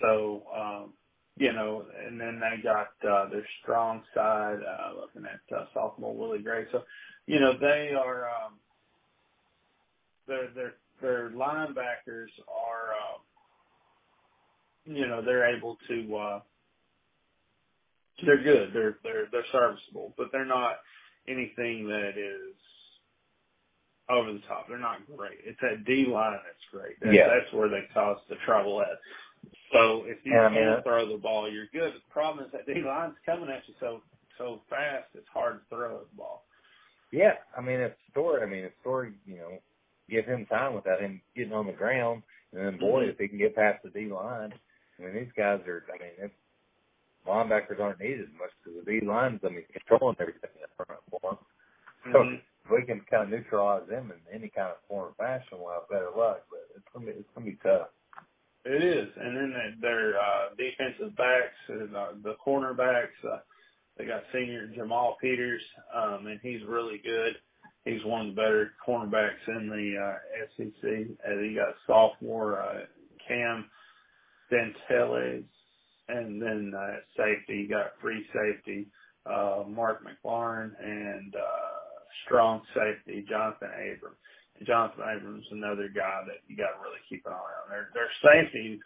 So, 0.00 0.42
um, 0.56 0.92
you 1.36 1.52
know, 1.52 1.84
and 2.06 2.20
then 2.20 2.40
they 2.40 2.62
got 2.62 2.88
uh, 3.08 3.28
their 3.30 3.46
strong 3.62 4.02
side, 4.14 4.58
uh, 4.58 5.00
looking 5.00 5.24
at 5.24 5.56
uh, 5.56 5.66
sophomore 5.72 6.14
Willie 6.14 6.42
Gray. 6.42 6.66
So, 6.72 6.82
you 7.26 7.40
know, 7.40 7.52
they 7.58 7.92
are 7.96 8.26
um, 8.26 8.54
their 10.28 10.48
their 10.54 10.74
their 11.02 11.30
linebackers 11.30 12.28
are, 12.48 12.92
uh, 12.94 13.18
you 14.86 15.06
know, 15.08 15.22
they're 15.22 15.56
able 15.56 15.78
to. 15.88 16.16
Uh, 16.16 16.40
they're 18.26 18.42
good. 18.42 18.70
They're 18.74 18.98
they're 19.04 19.26
they're 19.32 19.46
serviceable, 19.52 20.14
but 20.18 20.28
they're 20.32 20.44
not 20.46 20.76
anything 21.28 21.88
that 21.88 22.14
is 22.18 22.54
over 24.10 24.32
the 24.32 24.40
top. 24.48 24.66
They're 24.68 24.78
not 24.78 25.00
great. 25.16 25.38
It's 25.44 25.58
that 25.62 25.84
D 25.86 26.06
line 26.06 26.32
that's 26.44 26.66
great. 26.72 26.96
That's, 27.00 27.14
Yeah. 27.14 27.28
that's 27.28 27.52
where 27.52 27.68
they 27.68 27.82
cause 27.94 28.18
the 28.28 28.36
trouble 28.46 28.80
at. 28.82 28.98
So 29.72 30.04
if 30.06 30.18
you 30.24 30.32
And 30.34 30.54
can 30.54 30.68
uh, 30.68 30.82
throw 30.82 31.08
the 31.08 31.18
ball, 31.18 31.50
you're 31.50 31.68
good. 31.72 31.94
The 31.94 32.00
problem 32.12 32.46
is 32.46 32.52
that 32.52 32.66
D 32.66 32.82
line's 32.82 33.16
coming 33.26 33.50
at 33.50 33.66
you 33.68 33.74
so 33.80 34.02
so 34.38 34.62
fast. 34.70 35.06
It's 35.14 35.28
hard 35.32 35.60
to 35.60 35.76
throw 35.76 36.00
the 36.00 36.16
ball. 36.16 36.44
Yeah, 37.12 37.34
I 37.56 37.60
mean, 37.60 37.80
if 37.80 37.92
Storey, 38.10 38.42
I 38.42 38.46
mean, 38.46 38.64
if 38.64 38.72
Storey, 38.82 39.12
you 39.26 39.36
know, 39.38 39.58
give 40.08 40.26
him 40.26 40.46
time 40.46 40.74
without 40.74 41.00
him 41.00 41.20
getting 41.36 41.52
on 41.52 41.66
the 41.66 41.72
ground, 41.72 42.22
and 42.52 42.64
then 42.64 42.78
boy, 42.78 43.04
Mhm. 43.04 43.08
if 43.10 43.18
he 43.18 43.28
can 43.28 43.38
get 43.38 43.54
past 43.54 43.82
the 43.82 43.90
D 43.90 44.06
line, 44.06 44.52
I 44.98 45.02
mean, 45.02 45.14
these 45.14 45.32
guys 45.32 45.60
are. 45.66 45.84
I 45.92 45.98
mean, 45.98 46.12
if 46.18 46.32
linebackers 47.26 47.80
aren't 47.80 48.00
needed 48.00 48.22
as 48.22 48.34
much 48.38 48.50
because 48.62 48.84
the 48.84 49.00
D 49.00 49.06
line's, 49.06 49.40
I 49.44 49.48
mean, 49.48 49.64
controlling 49.72 50.16
everything 50.20 50.50
in 50.56 50.84
front 50.84 51.00
for 51.10 51.20
them. 51.20 51.38
So 52.12 52.24
Mhm. 52.24 52.42
if 52.64 52.70
we 52.70 52.84
can 52.86 53.00
kind 53.02 53.24
of 53.24 53.30
neutralize 53.30 53.88
them 53.88 54.12
in 54.12 54.34
any 54.34 54.48
kind 54.48 54.70
of 54.70 54.80
form 54.88 55.10
or 55.10 55.14
fashion, 55.14 55.58
we'll 55.60 55.72
have 55.72 55.88
better 55.88 56.10
luck. 56.10 56.46
But 56.50 56.68
it's 56.74 56.88
gonna 56.92 57.06
be 57.06 57.12
it's 57.12 57.30
gonna 57.34 57.46
be 57.46 57.56
tough. 57.56 57.90
It 58.64 58.82
is, 58.82 59.16
and 59.16 59.36
then 59.36 59.78
their 59.80 60.18
uh, 60.20 60.54
defensive 60.56 61.16
backs, 61.16 61.56
and, 61.68 61.96
uh, 61.96 62.12
the 62.22 62.34
cornerbacks. 62.44 63.24
Uh, 63.24 63.40
they 63.96 64.04
got 64.04 64.22
senior 64.32 64.68
Jamal 64.68 65.16
Peters, 65.20 65.62
um, 65.92 66.26
and 66.26 66.40
he's 66.40 66.62
really 66.64 66.98
good. 66.98 67.40
He's 67.88 68.04
one 68.04 68.28
of 68.28 68.34
the 68.34 68.40
better 68.40 68.72
cornerbacks 68.86 69.48
in 69.48 69.68
the 69.68 69.96
uh, 69.98 70.46
SEC. 70.56 70.82
And 71.24 71.50
you 71.50 71.56
got 71.56 71.74
sophomore 71.86 72.60
uh, 72.60 72.80
Cam 73.26 73.64
Dantzler, 74.52 75.42
and 76.08 76.40
then 76.40 76.72
uh, 76.76 76.96
safety. 77.16 77.62
You 77.62 77.68
got 77.68 77.92
free 78.00 78.24
safety 78.32 78.88
uh, 79.26 79.64
Mark 79.68 80.02
McLaurin, 80.04 80.72
and 80.82 81.34
uh, 81.34 81.78
strong 82.24 82.62
safety 82.74 83.24
Jonathan 83.28 83.70
Abrams. 83.76 84.16
Jonathan 84.66 85.04
Abrams 85.16 85.44
is 85.46 85.52
another 85.52 85.88
guy 85.88 86.22
that 86.26 86.42
you 86.48 86.56
got 86.56 86.74
to 86.74 86.82
really 86.82 87.02
keep 87.08 87.24
an 87.26 87.32
eye 87.32 87.54
on. 87.62 87.70
Their 87.70 87.88
their 87.94 88.10
safeties 88.22 88.80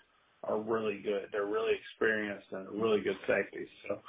are 0.44 0.60
really 0.60 1.00
good. 1.02 1.28
They're 1.32 1.46
really 1.46 1.72
experienced 1.80 2.46
and 2.52 2.68
really 2.70 3.00
good 3.00 3.16
safeties. 3.26 3.70
So 3.88 4.00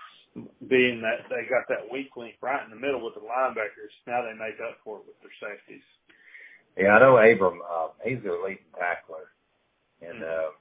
being 0.67 1.01
that 1.01 1.29
they 1.29 1.45
got 1.49 1.67
that 1.69 1.91
weak 1.91 2.15
link 2.17 2.35
right 2.41 2.63
in 2.63 2.69
the 2.71 2.79
middle 2.79 3.03
with 3.03 3.15
the 3.15 3.21
linebackers, 3.21 3.93
now 4.07 4.21
they 4.23 4.33
make 4.37 4.59
up 4.61 4.77
for 4.83 4.97
it 4.99 5.05
with 5.07 5.19
their 5.21 5.35
safeties. 5.39 5.83
Yeah, 6.77 6.95
I 6.95 6.99
know 6.99 7.17
Abram. 7.17 7.61
Uh, 7.61 7.89
he's 8.03 8.21
their 8.23 8.41
leading 8.41 8.65
tackler, 8.77 9.29
and 10.01 10.21
Mhm. 10.21 10.47
uh, 10.47 10.51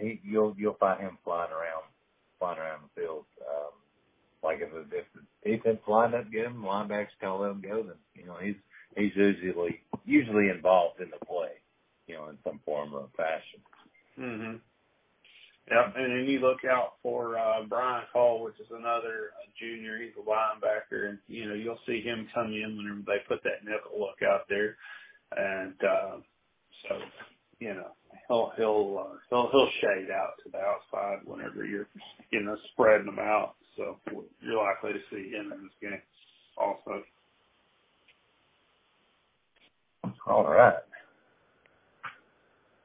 he 0.00 0.20
you'll 0.24 0.54
you'll 0.58 0.74
find 0.80 1.00
him 1.00 1.18
flying 1.24 1.52
around, 1.52 1.84
flying 2.38 2.58
around 2.58 2.84
the 2.84 3.00
field. 3.02 3.26
Um, 3.46 3.72
like 4.42 4.60
if, 4.60 4.70
if 4.92 5.06
the 5.14 5.22
defense 5.50 5.80
lined 5.88 6.14
up 6.14 6.30
good, 6.30 6.46
and 6.46 6.64
linebackers 6.64 7.08
kind 7.20 7.32
of 7.34 7.40
let 7.40 7.50
him 7.50 7.60
go, 7.60 7.82
then 7.82 7.96
you 8.14 8.26
know 8.26 8.36
he's 8.40 8.56
he's 8.96 9.14
usually 9.16 9.82
usually 10.06 10.48
involved 10.48 11.00
in 11.00 11.10
the 11.10 11.24
play, 11.26 11.52
you 12.06 12.14
know, 12.14 12.28
in 12.28 12.38
some 12.44 12.60
form 12.64 12.94
or 12.94 13.08
fashion. 13.16 13.60
Mhm. 14.18 14.60
Yep, 15.70 15.94
and 15.96 16.12
then 16.12 16.26
you 16.28 16.40
look 16.40 16.64
out 16.64 16.94
for 17.02 17.38
uh 17.38 17.62
Brian 17.68 18.04
Cole, 18.12 18.42
which 18.44 18.58
is 18.58 18.66
another 18.70 19.32
uh, 19.36 19.48
junior. 19.60 19.98
He's 19.98 20.12
a 20.18 20.28
linebacker, 20.28 21.10
and 21.10 21.18
you 21.28 21.48
know 21.48 21.54
you'll 21.54 21.78
see 21.86 22.00
him 22.00 22.28
come 22.34 22.46
in 22.46 22.76
whenever 22.76 23.00
they 23.06 23.18
put 23.28 23.42
that 23.44 23.64
nickel 23.64 24.00
look 24.00 24.22
out 24.26 24.42
there, 24.48 24.76
and 25.36 25.74
uh, 25.82 26.16
so 26.88 26.98
you 27.60 27.74
know 27.74 27.88
he'll 28.28 28.52
he'll 28.56 29.06
uh, 29.06 29.16
he'll 29.30 29.50
he'll 29.50 29.70
shade 29.80 30.10
out 30.10 30.34
to 30.44 30.50
the 30.50 30.58
outside 30.58 31.18
whenever 31.26 31.64
you're 31.64 31.88
you 32.30 32.42
know 32.42 32.56
spreading 32.72 33.06
them 33.06 33.18
out. 33.18 33.54
So 33.76 33.98
you're 34.42 34.62
likely 34.62 34.94
to 34.94 35.00
see 35.10 35.30
him 35.30 35.52
in 35.52 35.64
this 35.64 35.90
game 35.90 36.02
also. 36.56 37.02
All 40.26 40.44
right. 40.48 40.74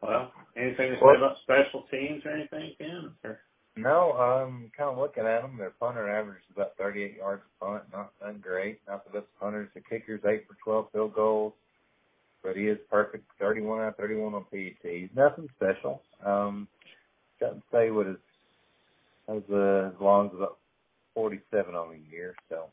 Well, 0.02 0.32
anything 0.58 0.92
to 0.92 0.98
say 0.98 1.18
about 1.18 1.38
special 1.44 1.84
teams 1.92 2.24
or 2.26 2.32
anything, 2.32 2.76
Ken? 2.78 3.16
Or? 3.24 3.40
No, 3.78 4.14
um, 4.14 4.72
kind 4.78 4.92
of 4.92 4.98
looking 4.98 5.26
at 5.26 5.42
them, 5.42 5.58
their 5.58 5.72
punter 5.72 6.10
average 6.10 6.44
is 6.50 6.56
about 6.56 6.78
38 6.78 7.18
yards 7.18 7.44
a 7.62 7.66
punt. 7.66 7.84
Not 7.94 8.14
not 8.22 8.42
great. 8.42 8.82
Not 8.88 9.06
the 9.06 9.20
best 9.22 9.32
punters. 9.40 9.70
The 9.74 9.82
kickers 9.82 10.22
eight 10.28 10.46
for 10.48 10.58
12 10.64 10.92
field 10.92 11.16
goals, 11.16 11.54
but 12.44 12.58
he 12.58 12.64
is 12.64 12.80
perfect. 12.90 13.26
31 13.40 13.82
out 13.82 13.88
of 13.90 13.98
31 13.98 14.34
on 14.36 14.46
PATs. 14.46 15.12
Nothing 15.16 15.50
special. 15.58 16.04
Um, 16.26 16.68
got 17.40 17.52
to 17.56 17.64
say 17.72 17.92
what 17.92 18.08
his 18.08 18.18
has 19.28 19.44
uh, 19.52 19.90
as 19.96 20.02
long 20.02 20.28
as 20.28 20.36
about 20.36 20.60
47 21.16 21.76
on 21.76 21.92
the 21.94 22.12
year. 22.12 22.36
So, 22.50 22.72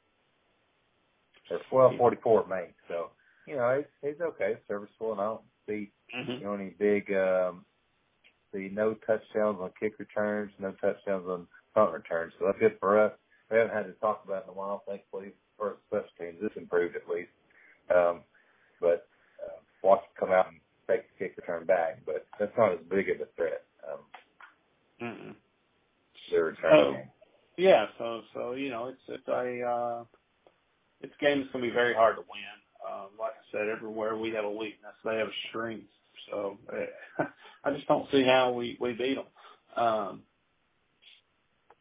or 1.51 1.61
well, 1.73 1.95
44 1.99 2.47
May. 2.49 2.75
So, 2.89 3.11
you 3.47 3.57
know, 3.57 3.79
he's 4.03 4.13
he's 4.13 4.21
okay, 4.21 4.59
serviceable, 4.69 5.13
and 5.13 5.21
I 5.21 5.25
don't 5.25 5.43
see 5.69 5.93
Mm-hmm. 6.15 6.33
you 6.33 6.45
know 6.45 6.55
any 6.55 6.71
big 6.79 7.13
um, 7.15 7.65
the 8.53 8.69
no 8.71 8.95
touchdowns 9.07 9.59
on 9.61 9.71
kick 9.79 9.99
returns, 9.99 10.51
no 10.59 10.73
touchdowns 10.73 11.29
on 11.29 11.47
punt 11.75 11.93
returns. 11.93 12.33
So 12.39 12.47
that's 12.47 12.59
good 12.59 12.77
for 12.81 12.99
us. 13.01 13.13
We 13.51 13.59
haven't 13.59 13.75
had 13.75 13.87
to 13.87 13.93
talk 13.95 14.23
about 14.25 14.43
it 14.43 14.45
in 14.47 14.51
a 14.51 14.59
while, 14.59 14.83
thankfully, 14.87 15.33
for 15.59 15.77
special 15.89 16.07
teams. 16.19 16.39
This 16.41 16.53
improved 16.57 16.97
at 16.97 17.09
least. 17.09 17.31
Um, 17.95 18.21
but 18.81 19.09
uh, 19.45 19.59
watch 19.83 20.01
him 20.01 20.11
come 20.19 20.31
out 20.33 20.49
and 20.49 20.61
take 20.89 21.03
the 21.19 21.25
kick 21.25 21.37
return 21.37 21.67
back, 21.67 22.01
but 22.07 22.27
that's 22.39 22.57
not 22.57 22.73
as 22.73 22.79
big 22.91 23.11
of 23.11 23.21
a 23.21 23.27
threat. 23.37 23.65
Um, 23.91 24.01
Mm-hmm. 25.03 25.31
the 26.31 26.43
return 26.43 26.73
Oh. 26.73 26.93
game. 26.93 27.11
Yeah, 27.57 27.87
so 27.99 28.23
so 28.35 28.53
you 28.53 28.71
know 28.71 28.89
it's 28.89 29.01
it's 29.09 29.29
a 29.29 29.63
uh, 29.63 30.05
it's 31.01 31.15
game 31.21 31.41
that's 31.41 31.53
gonna 31.53 31.65
be 31.65 31.71
very 31.71 31.95
hard 31.95 32.17
to 32.17 32.23
win. 32.23 32.59
Um, 32.89 33.09
like 33.19 33.33
I 33.33 33.53
said, 33.53 33.69
everywhere 33.69 34.17
we 34.17 34.31
have 34.31 34.45
a 34.45 34.51
weakness, 34.51 34.95
they 35.05 35.17
have 35.19 35.29
a 35.29 35.39
strength. 35.49 35.89
So 36.31 36.59
uh, 36.73 37.25
I 37.65 37.73
just 37.75 37.89
don't 37.89 38.11
see 38.13 38.25
how 38.25 38.53
we 38.53 38.77
we 38.81 38.93
beat 38.95 39.17
them. 39.17 39.27
Um, 39.77 40.23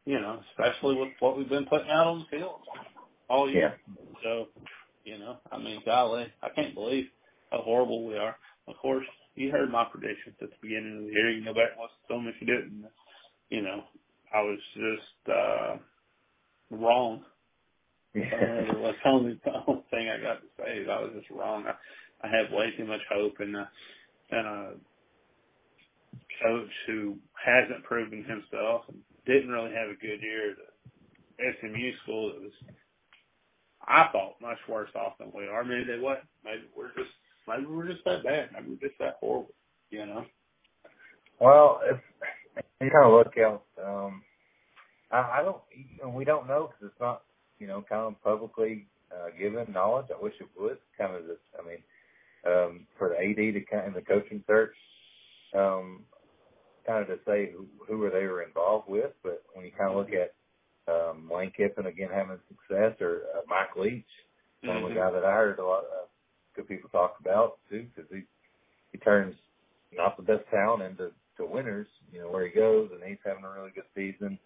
you 0.06 0.20
know, 0.20 0.42
especially 0.50 0.96
with 0.96 1.10
what 1.20 1.38
we've 1.38 1.48
been 1.48 1.66
putting 1.66 1.90
out 1.90 2.08
on 2.08 2.20
the 2.20 2.38
field 2.38 2.60
all 3.28 3.50
year. 3.50 3.80
So 4.24 4.48
you 5.04 5.18
know, 5.18 5.38
I 5.52 5.58
mean, 5.58 5.82
golly, 5.84 6.32
I 6.42 6.48
can't 6.50 6.74
believe 6.74 7.06
how 7.50 7.62
horrible 7.62 8.06
we 8.06 8.16
are. 8.16 8.36
Of 8.68 8.76
course, 8.82 9.06
you 9.34 9.50
heard 9.50 9.70
my 9.70 9.84
predictions 9.84 10.36
at 10.42 10.50
the 10.50 10.56
beginning 10.62 10.98
of 10.98 11.04
the 11.06 11.12
year. 11.12 11.30
You 11.30 11.44
can 11.44 11.54
go 11.54 11.60
back 11.60 11.72
and 11.76 11.82
listen 11.82 12.08
to 12.08 12.14
them 12.14 12.28
if 12.28 12.40
you 12.40 12.46
didn't. 12.46 12.90
You 13.50 13.62
know, 13.62 13.84
I 14.34 14.42
was 14.42 14.60
just 14.74 15.30
uh 15.36 15.78
wrong 16.70 17.24
Yeah. 18.14 18.24
Uh, 18.24 18.82
that's 18.82 18.98
the 19.04 19.10
only, 19.10 19.40
the 19.44 19.52
only 19.68 19.84
thing 19.90 20.08
I 20.10 20.22
got 20.22 20.40
to 20.42 20.48
say 20.58 20.78
is 20.80 20.88
I 20.90 21.00
was 21.02 21.12
just 21.18 21.30
wrong. 21.30 21.66
I, 21.66 21.74
I 22.26 22.30
had 22.30 22.52
way 22.52 22.72
too 22.76 22.86
much 22.86 23.00
hope 23.12 23.40
in 23.40 23.54
a, 23.54 23.70
a 24.46 24.72
coach 26.42 26.70
who 26.86 27.16
hasn't 27.34 27.84
proven 27.84 28.24
himself 28.24 28.84
and 28.88 28.98
didn't 29.26 29.50
really 29.50 29.72
have 29.74 29.88
a 29.90 30.00
good 30.00 30.22
year 30.22 30.52
at 30.52 31.56
SMU 31.60 31.92
school. 32.02 32.32
That 32.32 32.42
was, 32.42 32.52
I 33.86 34.08
thought, 34.12 34.40
much 34.42 34.58
worse 34.68 34.90
off 34.96 35.18
than 35.18 35.32
we 35.34 35.46
are. 35.48 35.64
Maybe 35.64 35.84
they 35.84 36.00
what? 36.00 36.24
Maybe 36.44 36.62
we're 36.76 36.94
just, 36.96 37.10
maybe 37.48 37.66
we're 37.66 37.88
just 37.88 38.04
that 38.04 38.24
bad. 38.24 38.50
Maybe 38.54 38.70
we're 38.80 38.88
just 38.88 38.98
that 39.00 39.18
horrible. 39.20 39.54
You 39.90 40.06
know? 40.06 40.26
Well, 41.40 41.80
if 41.90 41.98
you 42.80 42.90
kind 42.90 43.06
of 43.06 43.12
look 43.12 43.34
out, 43.38 43.64
um, 43.84 44.22
I, 45.12 45.40
I 45.40 45.42
don't, 45.44 45.58
you 45.72 46.04
know, 46.04 46.10
we 46.10 46.24
don't 46.26 46.48
know 46.48 46.68
because 46.70 46.92
it's 46.92 47.00
not, 47.00 47.22
you 47.60 47.68
know, 47.68 47.84
kind 47.88 48.02
of 48.02 48.22
publicly 48.24 48.86
uh, 49.12 49.30
given 49.38 49.72
knowledge. 49.72 50.06
I 50.16 50.22
wish 50.22 50.34
it 50.40 50.48
would. 50.60 50.78
Kind 50.98 51.14
of, 51.16 51.22
just, 51.26 51.40
I 51.62 51.66
mean, 51.66 51.78
um, 52.46 52.86
for 52.98 53.08
the 53.10 53.16
AD 53.18 53.54
to 53.54 53.60
kind 53.70 53.88
of 53.88 53.94
the 53.94 54.02
coaching 54.02 54.42
search, 54.46 54.74
um, 55.56 56.04
kind 56.86 57.02
of 57.02 57.08
to 57.08 57.18
say 57.26 57.52
who, 57.52 57.66
who 57.86 58.02
are 58.04 58.10
they 58.10 58.26
were 58.26 58.42
involved 58.42 58.88
with. 58.88 59.12
But 59.22 59.42
when 59.54 59.64
you 59.64 59.72
kind 59.76 59.90
of 59.90 59.96
look 59.96 60.10
at 60.12 60.34
um, 60.92 61.30
Lane 61.32 61.52
Kiffin 61.56 61.86
again 61.86 62.08
having 62.12 62.38
success, 62.48 62.96
or 63.00 63.22
uh, 63.36 63.42
Mike 63.48 63.76
Leach, 63.76 64.04
one 64.62 64.76
of 64.78 64.82
the 64.84 64.88
Mhm. 64.90 64.94
guys 64.94 65.12
that 65.14 65.24
I 65.24 65.32
heard 65.34 65.58
a 65.58 65.64
lot 65.64 65.84
of 65.84 66.08
good 66.56 66.68
people 66.68 66.90
talk 66.90 67.16
about 67.20 67.58
too, 67.70 67.86
because 67.94 68.10
he 68.10 68.22
he 68.92 68.98
turns 68.98 69.36
not 69.92 70.16
the 70.16 70.22
best 70.22 70.48
talent 70.50 70.82
into 70.82 71.12
to 71.36 71.46
winners, 71.46 71.86
you 72.12 72.20
know, 72.20 72.30
where 72.30 72.46
he 72.46 72.52
goes, 72.52 72.90
and 72.92 73.02
he's 73.02 73.18
having 73.24 73.44
a 73.44 73.50
really 73.50 73.70
good 73.70 73.84
season. 73.94 74.38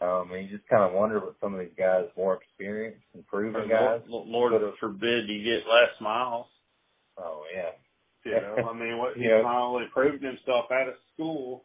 Um, 0.00 0.30
and 0.32 0.44
you 0.48 0.56
just 0.56 0.68
kind 0.68 0.82
of 0.84 0.92
wonder 0.92 1.18
what 1.18 1.36
some 1.40 1.54
of 1.54 1.60
these 1.60 1.74
guys, 1.78 2.04
more 2.16 2.34
experienced 2.36 3.02
and 3.14 3.26
proven 3.26 3.68
guys. 3.68 4.02
Lord, 4.08 4.52
Lord 4.52 4.74
forbid 4.78 5.28
you 5.28 5.42
get 5.42 5.66
Les 5.66 6.00
Miles. 6.00 6.46
Oh 7.18 7.44
yeah, 7.54 7.72
You 8.24 8.38
know, 8.40 8.68
I 8.70 8.74
mean, 8.74 8.98
what 8.98 9.16
he's 9.18 9.24
Yeah. 9.24 9.42
not 9.42 9.62
only 9.62 9.86
proved 9.92 10.22
himself 10.24 10.66
out 10.72 10.88
of 10.88 10.94
school 11.14 11.64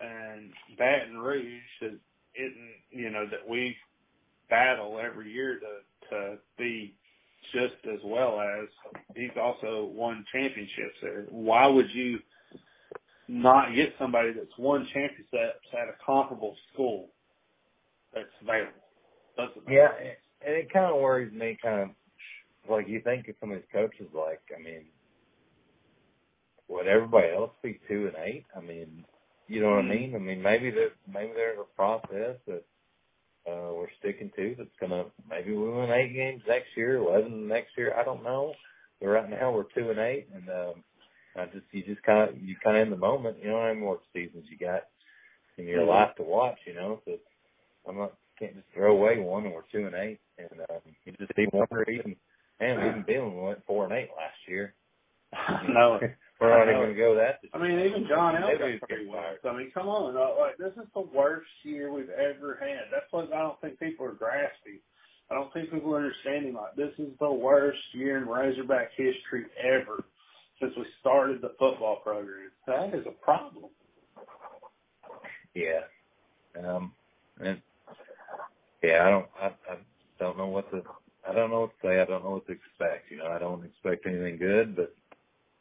and 0.00 0.52
Baton 0.78 1.18
Rouge 1.18 1.62
that 1.82 1.98
isn't, 2.36 2.74
you 2.90 3.10
know, 3.10 3.26
that 3.30 3.48
we 3.48 3.76
battle 4.50 5.00
every 5.00 5.32
year 5.32 5.60
to 5.60 5.80
to 6.10 6.38
be 6.58 6.96
just 7.52 7.74
as 7.92 8.00
well 8.04 8.40
as 8.40 8.68
he's 9.16 9.30
also 9.40 9.86
won 9.86 10.24
championships 10.32 10.96
there. 11.02 11.22
Why 11.30 11.66
would 11.66 11.90
you 11.94 12.20
not 13.28 13.74
get 13.74 13.94
somebody 13.98 14.32
that's 14.32 14.56
won 14.58 14.86
championships 14.92 15.32
at 15.72 15.88
a 15.88 15.94
comparable 16.04 16.56
school 16.72 17.10
that's 18.14 18.28
available? 18.42 18.72
Doesn't 19.36 19.68
yeah, 19.68 19.90
and 20.46 20.56
it 20.56 20.72
kind 20.72 20.94
of 20.94 21.00
worries 21.02 21.32
me. 21.32 21.58
Kind 21.62 21.82
of 21.82 21.90
like 22.70 22.88
you 22.88 23.00
think 23.02 23.28
of 23.28 23.36
some 23.40 23.52
of 23.52 23.58
these 23.58 23.68
coaches, 23.72 24.08
like 24.14 24.42
I 24.56 24.62
mean, 24.62 24.86
would 26.84 26.92
everybody 26.92 27.28
else 27.34 27.52
be 27.62 27.80
two 27.88 28.08
and 28.08 28.16
eight? 28.24 28.46
I 28.56 28.60
mean, 28.60 29.04
you 29.48 29.62
know 29.62 29.70
what. 29.70 29.86
I 29.86 29.88
mean? 29.88 30.14
I 30.16 30.18
mean, 30.18 30.42
maybe 30.42 30.70
there 30.70 30.90
maybe 31.12 31.32
there's 31.34 31.58
a 31.60 31.76
process 31.76 32.36
that 32.48 32.64
uh, 33.50 33.72
we're 33.74 33.88
sticking 34.00 34.32
to. 34.36 34.56
That's 34.58 34.70
gonna 34.80 35.06
maybe 35.30 35.52
we 35.56 35.70
win 35.70 35.90
eight 35.92 36.14
games 36.14 36.42
next 36.48 36.68
year, 36.76 36.96
eleven 36.98 37.48
next 37.48 37.70
year. 37.78 37.94
I 37.98 38.04
don't 38.04 38.24
know. 38.24 38.54
But 39.00 39.08
right 39.08 39.30
now 39.30 39.52
we're 39.52 39.64
two 39.76 39.90
and 39.90 39.98
eight, 40.00 40.28
and 40.34 40.48
um, 40.50 40.84
I 41.36 41.46
just 41.46 41.66
you 41.72 41.84
just 41.84 42.02
kind 42.04 42.30
of 42.30 42.42
you 42.42 42.56
kind 42.64 42.78
of 42.78 42.84
in 42.84 42.90
the 42.90 42.96
moment. 42.98 43.38
You 43.42 43.50
know 43.50 43.60
how 43.60 43.68
many 43.68 43.80
more 43.80 44.00
seasons 44.14 44.46
you 44.50 44.58
got 44.58 44.84
in 45.58 45.66
your 45.66 45.82
Mhm. 45.82 45.88
life 45.88 46.16
to 46.16 46.24
watch. 46.24 46.58
You 46.66 46.74
know, 46.74 47.00
so 47.06 47.18
I'm 47.88 47.98
not 47.98 48.14
can't 48.38 48.54
just 48.56 48.68
throw 48.74 48.96
away 48.96 49.18
one, 49.20 49.44
and 49.46 49.54
we're 49.54 49.62
two 49.72 49.86
and 49.86 49.96
eight, 49.96 50.20
and 50.38 50.60
um, 50.70 50.80
you 51.04 51.12
just 51.18 51.32
one 51.52 51.68
or 51.72 51.90
even 51.90 52.16
and 52.60 52.80
even 52.80 53.04
Bill 53.06 53.30
went 53.30 53.64
four 53.66 53.84
and 53.84 53.94
eight 53.94 54.10
last 54.16 54.36
year. 54.48 54.74
no, 55.68 56.00
we're 56.42 56.50
not 56.50 56.68
I 56.68 56.72
even 56.72 56.82
going 56.82 56.94
to 56.94 57.00
go 57.00 57.14
that. 57.14 57.40
I 57.54 57.58
mean, 57.58 57.78
even 57.78 58.06
John 58.08 58.34
L. 58.36 58.48
Got 58.48 58.58
pretty 58.58 58.80
it's 58.82 59.10
well. 59.10 59.22
So, 59.42 59.48
I 59.50 59.56
mean, 59.56 59.70
come 59.72 59.88
on, 59.88 60.16
uh, 60.16 60.40
like 60.40 60.58
this 60.58 60.72
is 60.76 60.88
the 60.94 61.00
worst 61.00 61.48
year 61.62 61.92
we've 61.92 62.10
ever 62.10 62.58
had. 62.60 62.90
That's 62.90 63.10
what 63.12 63.32
I 63.32 63.38
don't 63.38 63.60
think 63.60 63.78
people 63.78 64.06
are 64.06 64.12
grasping. 64.12 64.80
I 65.30 65.34
don't 65.34 65.52
think 65.52 65.70
people 65.70 65.94
are 65.94 65.98
understanding. 65.98 66.54
Like 66.54 66.74
this 66.76 66.92
is 66.98 67.10
the 67.20 67.32
worst 67.32 67.78
year 67.92 68.18
in 68.18 68.26
Razorback 68.26 68.90
history 68.96 69.46
ever 69.62 70.04
since 70.60 70.74
we 70.76 70.84
started 71.00 71.40
the 71.40 71.54
football 71.58 72.00
program. 72.02 72.50
That 72.66 72.92
is 72.94 73.06
a 73.06 73.24
problem. 73.24 73.66
Yeah. 75.54 75.82
Um. 76.66 76.92
And 77.40 77.60
yeah, 78.82 79.06
I 79.06 79.10
don't. 79.10 79.26
I, 79.40 79.46
I 79.46 79.76
don't 80.18 80.36
know 80.36 80.48
what 80.48 80.70
to. 80.72 80.82
I 81.28 81.32
don't 81.32 81.50
know 81.50 81.60
what 81.60 81.70
to 81.80 81.86
say. 81.86 82.00
I 82.00 82.04
don't 82.04 82.24
know 82.24 82.30
what 82.30 82.46
to 82.46 82.52
expect. 82.52 83.10
You 83.10 83.18
know, 83.18 83.28
I 83.28 83.38
don't 83.38 83.64
expect 83.64 84.06
anything 84.06 84.38
good, 84.38 84.74
but 84.74 84.94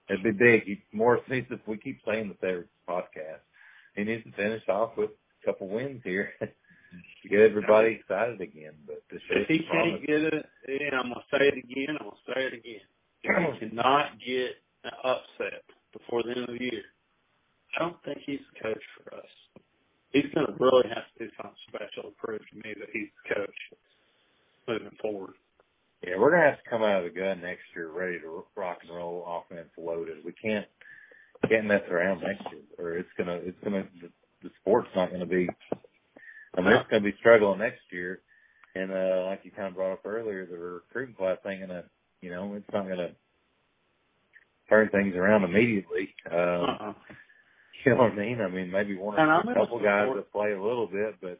it'd 0.09 0.23
be 0.23 0.31
big. 0.31 0.63
He, 0.65 0.81
Morris 0.91 1.21
needs 1.29 1.47
to. 1.49 1.59
We 1.67 1.77
keep 1.77 1.99
saying 2.05 2.29
this 2.29 2.37
every 2.43 2.65
podcast. 2.87 3.41
He 3.95 4.03
needs 4.03 4.23
to 4.23 4.31
finish 4.33 4.63
off 4.69 4.91
with 4.97 5.09
a 5.11 5.45
couple 5.45 5.67
wins 5.67 6.01
here 6.03 6.31
to 6.41 7.29
get 7.29 7.39
everybody 7.39 7.99
excited 7.99 8.39
again. 8.41 8.73
But 8.87 9.01
show 9.11 9.17
If 9.41 9.47
he 9.47 9.59
can't 9.59 9.69
promise. 9.69 10.01
get 10.07 10.21
it, 10.33 10.45
and 10.67 10.95
I'm 10.95 11.09
gonna 11.09 11.25
say 11.31 11.47
it 11.47 11.57
again. 11.57 11.97
I'm 11.99 12.07
gonna 12.07 12.25
say 12.35 12.41
it 12.47 12.53
again. 12.53 12.81
If 13.23 13.59
he 13.61 13.69
cannot 13.69 14.19
get 14.25 14.51
an 14.83 14.91
upset 15.03 15.63
before 15.93 16.23
the 16.23 16.31
end 16.31 16.49
of 16.49 16.57
the 16.57 16.61
year, 16.63 16.83
I 17.75 17.79
don't 17.83 17.97
think 18.03 18.19
he's 18.25 18.39
the 18.53 18.59
coach 18.63 18.83
for 19.03 19.15
us. 19.15 19.31
He's 20.11 20.25
gonna 20.35 20.55
really 20.59 20.87
have 20.89 21.05
to 21.17 21.25
do 21.25 21.31
something 21.37 21.55
special 21.67 22.09
to 22.11 22.15
prove 22.17 22.41
to 22.41 22.55
me 22.55 22.73
that 22.79 22.89
he's 22.91 23.07
the 23.23 23.35
coach 23.35 23.59
moving 24.67 24.97
forward. 25.01 25.33
Yeah, 26.05 26.17
we're 26.17 26.31
gonna 26.31 26.49
have 26.49 26.63
to 26.63 26.69
come 26.69 26.83
out 26.83 27.03
of 27.05 27.13
the 27.13 27.19
gun 27.19 27.41
next 27.41 27.61
year 27.75 27.89
ready 27.91 28.19
to 28.19 28.43
rock 28.55 28.79
and 28.81 28.95
roll, 28.95 29.25
offense 29.27 29.69
loaded. 29.77 30.17
We 30.25 30.33
can't 30.33 30.65
can't 31.47 31.65
mess 31.65 31.83
around 31.89 32.21
next 32.21 32.43
year, 32.51 32.61
or 32.77 32.97
it's 32.97 33.09
gonna 33.17 33.39
it's 33.43 33.57
gonna 33.63 33.85
the, 34.01 34.09
the 34.43 34.49
sport's 34.61 34.89
not 34.95 35.11
gonna 35.11 35.25
be. 35.25 35.47
I 36.57 36.61
mean, 36.61 36.73
it's 36.73 36.89
gonna 36.89 37.03
be 37.03 37.15
struggling 37.19 37.59
next 37.59 37.81
year, 37.91 38.21
and 38.75 38.91
uh 38.91 39.25
like 39.27 39.41
you 39.43 39.51
kind 39.51 39.67
of 39.67 39.75
brought 39.75 39.93
up 39.93 40.05
earlier, 40.05 40.45
the 40.45 40.57
recruiting 40.57 41.15
class 41.15 41.37
ain't 41.45 41.61
gonna, 41.67 41.83
you 42.21 42.31
know, 42.31 42.53
it's 42.55 42.65
not 42.73 42.87
gonna 42.87 43.11
turn 44.69 44.89
things 44.89 45.15
around 45.15 45.43
immediately. 45.43 46.13
Um, 46.31 46.37
Uh-uh. 46.37 46.93
you 47.85 47.91
know 47.93 48.03
what 48.03 48.13
I 48.13 48.15
mean? 48.15 48.41
I 48.41 48.47
mean, 48.47 48.71
maybe 48.71 48.97
one 48.97 49.15
or 49.19 49.25
a 49.51 49.53
couple 49.53 49.79
guys 49.79 50.07
that 50.15 50.31
play 50.31 50.53
a 50.53 50.61
little 50.61 50.87
bit, 50.87 51.15
but 51.21 51.39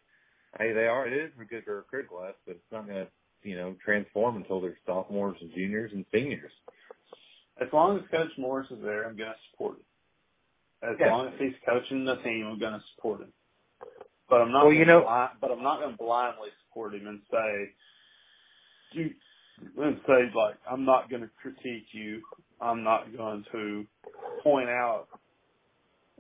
hey, 0.60 0.72
they 0.74 0.86
are. 0.86 1.08
It 1.08 1.14
is 1.14 1.32
a 1.40 1.46
good 1.46 1.64
recruit 1.68 2.10
class, 2.10 2.34
but 2.46 2.58
it's 2.58 2.72
not 2.72 2.88
gonna, 2.88 3.08
you 3.44 3.56
know, 3.56 3.76
transform 3.84 4.38
until 4.38 4.62
they're 4.62 4.78
sophomores 4.86 5.38
and 5.42 5.52
juniors 5.54 5.92
and 5.94 6.06
seniors. 6.14 6.52
As 7.62 7.68
long 7.74 7.98
as 7.98 8.04
Coach 8.10 8.32
Morris 8.38 8.68
is 8.72 8.82
there, 8.82 9.04
I'm 9.08 9.16
gonna 9.18 9.36
support 9.52 9.78
him. 9.78 9.84
As 10.84 10.98
Yeah. 11.00 11.12
long 11.12 11.28
as 11.28 11.40
he's 11.40 11.56
coaching 11.66 12.06
the 12.06 12.16
team, 12.18 12.46
I'm 12.48 12.60
gonna 12.60 12.84
support 12.96 13.22
him. 13.22 13.34
But 14.30 14.42
I'm 14.42 14.52
not. 14.52 14.66
Well, 14.66 14.74
you 14.74 14.86
know- 14.86 15.02
bli- 15.02 15.38
but 15.40 15.52
I'm 15.52 15.62
not 15.64 15.80
gonna 15.82 15.98
blindly 15.98 16.50
support 16.68 16.96
him 16.96 17.08
and 17.08 17.22
say, 17.30 17.74
you, 18.94 19.16
and 19.78 20.02
say 20.08 20.32
like, 20.34 20.58
I'm 20.70 20.86
not 20.86 21.10
gonna 21.10 21.30
critique 21.42 21.94
you. 21.94 22.24
I'm 22.60 22.84
not 22.84 23.16
going 23.16 23.44
to 23.52 23.88
point 24.44 24.70
out 24.70 25.08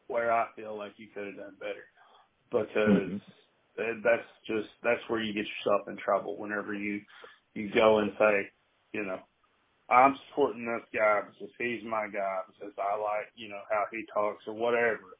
where 0.07 0.31
I 0.31 0.47
feel 0.55 0.75
like 0.75 0.93
you 0.97 1.07
could 1.07 1.27
have 1.27 1.37
done 1.37 1.55
better 1.59 1.85
because 2.51 3.11
Mhm. 3.11 3.21
That- 3.77 4.01
that's 4.03 4.29
just 4.47 4.69
that's 4.83 5.01
where 5.09 5.21
you 5.21 5.33
get 5.33 5.47
yourself 5.47 5.87
in 5.89 5.97
trouble 5.97 6.37
whenever 6.37 6.73
you 6.73 7.01
you 7.55 7.69
go 7.73 7.99
and 7.99 8.13
say, 8.19 8.51
you 8.93 9.03
know, 9.03 9.21
I'm 9.89 10.17
supporting 10.29 10.65
this 10.65 10.87
guy 10.93 11.21
because 11.23 11.53
he's 11.59 11.83
my 11.83 12.07
guy 12.07 12.41
because 12.47 12.73
I 12.79 12.95
like 12.97 13.31
you 13.35 13.49
know 13.49 13.61
how 13.71 13.85
he 13.91 14.05
talks 14.13 14.47
or 14.47 14.53
whatever. 14.55 15.17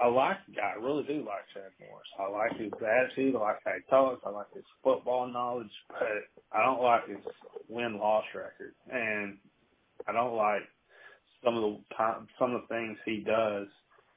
I 0.00 0.08
like 0.08 0.38
the 0.46 0.54
guy. 0.54 0.72
I 0.76 0.82
really 0.82 1.04
do 1.04 1.24
like 1.24 1.46
Chad 1.54 1.72
Morris. 1.80 2.08
I 2.18 2.28
like 2.28 2.56
his 2.58 2.72
attitude. 2.82 3.36
I 3.36 3.40
like 3.40 3.58
how 3.64 3.72
he 3.74 3.82
talks. 3.90 4.22
I 4.26 4.30
like 4.30 4.52
his 4.54 4.64
football 4.82 5.28
knowledge, 5.28 5.72
but 5.88 6.24
I 6.52 6.64
don't 6.64 6.82
like 6.82 7.08
his 7.08 7.18
win 7.68 7.98
loss 7.98 8.24
record, 8.34 8.74
and 8.90 9.38
I 10.08 10.12
don't 10.12 10.36
like 10.36 10.62
some 11.44 11.56
of 11.56 11.62
the 11.62 12.24
some 12.38 12.54
of 12.54 12.62
the 12.62 12.68
things 12.68 12.98
he 13.06 13.24
does 13.24 13.68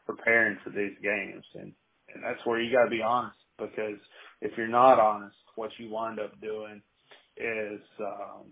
preparing 0.06 0.60
for 0.64 0.72
these 0.72 0.98
games, 1.04 1.46
and 1.56 1.74
and 2.14 2.24
that's 2.24 2.46
where 2.46 2.62
you 2.62 2.72
got 2.72 2.86
to 2.86 2.92
be 2.92 3.04
honest 3.04 3.38
because 3.62 4.00
if 4.42 4.52
you're 4.58 4.68
not 4.68 5.00
honest, 5.00 5.36
what 5.56 5.72
you 5.78 5.90
wind 5.90 6.20
up 6.20 6.40
doing 6.42 6.82
is 7.38 7.82
um, 8.00 8.46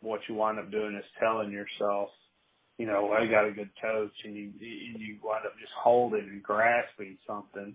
what 0.00 0.20
you 0.28 0.34
wind 0.34 0.58
up 0.58 0.70
doing 0.70 0.94
is 0.96 1.04
telling 1.20 1.50
yourself, 1.50 2.08
you 2.78 2.86
know, 2.86 3.12
I 3.12 3.26
got 3.26 3.46
a 3.46 3.52
good 3.52 3.70
coach, 3.80 4.12
and 4.24 4.34
you 4.34 4.50
you 4.58 4.94
you 4.98 5.16
wind 5.22 5.46
up 5.46 5.58
just 5.60 5.72
holding 5.82 6.20
and 6.20 6.42
grasping 6.42 7.18
something 7.26 7.74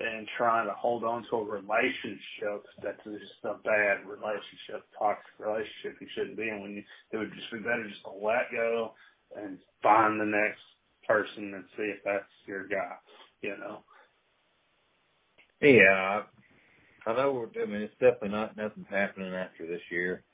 and 0.00 0.26
trying 0.38 0.66
to 0.66 0.72
hold 0.72 1.04
on 1.04 1.24
to 1.30 1.36
a 1.36 1.44
relationship 1.44 2.64
that's 2.82 3.04
just 3.04 3.44
a 3.44 3.54
bad 3.64 4.06
relationship, 4.06 4.82
toxic 4.98 5.34
relationship 5.38 6.00
you 6.00 6.08
shouldn't 6.14 6.36
be 6.36 6.48
in. 6.48 6.62
When 6.62 6.72
you, 6.72 6.82
it 7.12 7.16
would 7.18 7.32
just 7.34 7.52
be 7.52 7.58
better 7.58 7.86
just 7.88 8.02
to 8.04 8.10
let 8.12 8.50
go 8.50 8.92
and 9.36 9.58
find 9.82 10.20
the 10.20 10.24
next 10.24 10.62
person 11.06 11.54
and 11.54 11.64
see 11.76 11.92
if 11.94 11.98
that's 12.04 12.24
your 12.46 12.66
guy. 12.66 12.96
You 13.42 13.56
know. 13.58 13.80
Yeah, 15.62 16.22
I, 17.06 17.10
I 17.10 17.16
know. 17.16 17.32
We're, 17.32 17.62
I 17.62 17.66
mean, 17.66 17.82
it's 17.82 17.94
definitely 18.00 18.30
not 18.30 18.56
nothing's 18.56 18.86
happening 18.90 19.34
after 19.34 19.66
this 19.66 19.82
year. 19.90 20.24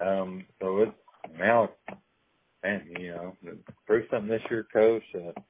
Um, 0.00 0.46
so 0.60 0.78
it's 0.82 0.92
now, 1.38 1.70
and 2.64 2.82
you 2.98 3.10
know, 3.10 3.36
prove 3.86 4.06
something 4.10 4.30
this 4.30 4.42
year, 4.50 4.66
coach. 4.72 5.02
Uh, 5.14 5.40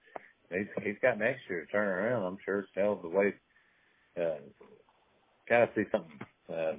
he's 0.50 0.66
he's 0.84 0.96
got 1.02 1.18
next 1.18 1.40
year 1.50 1.64
to 1.66 1.72
turn 1.72 1.88
around. 1.88 2.24
I'm 2.24 2.38
sure. 2.44 2.66
Tell 2.74 2.96
the 2.96 3.08
way. 3.08 3.34
Uh, 4.20 4.40
gotta 5.48 5.70
see 5.76 5.84
something. 5.92 6.20
Uh, 6.52 6.74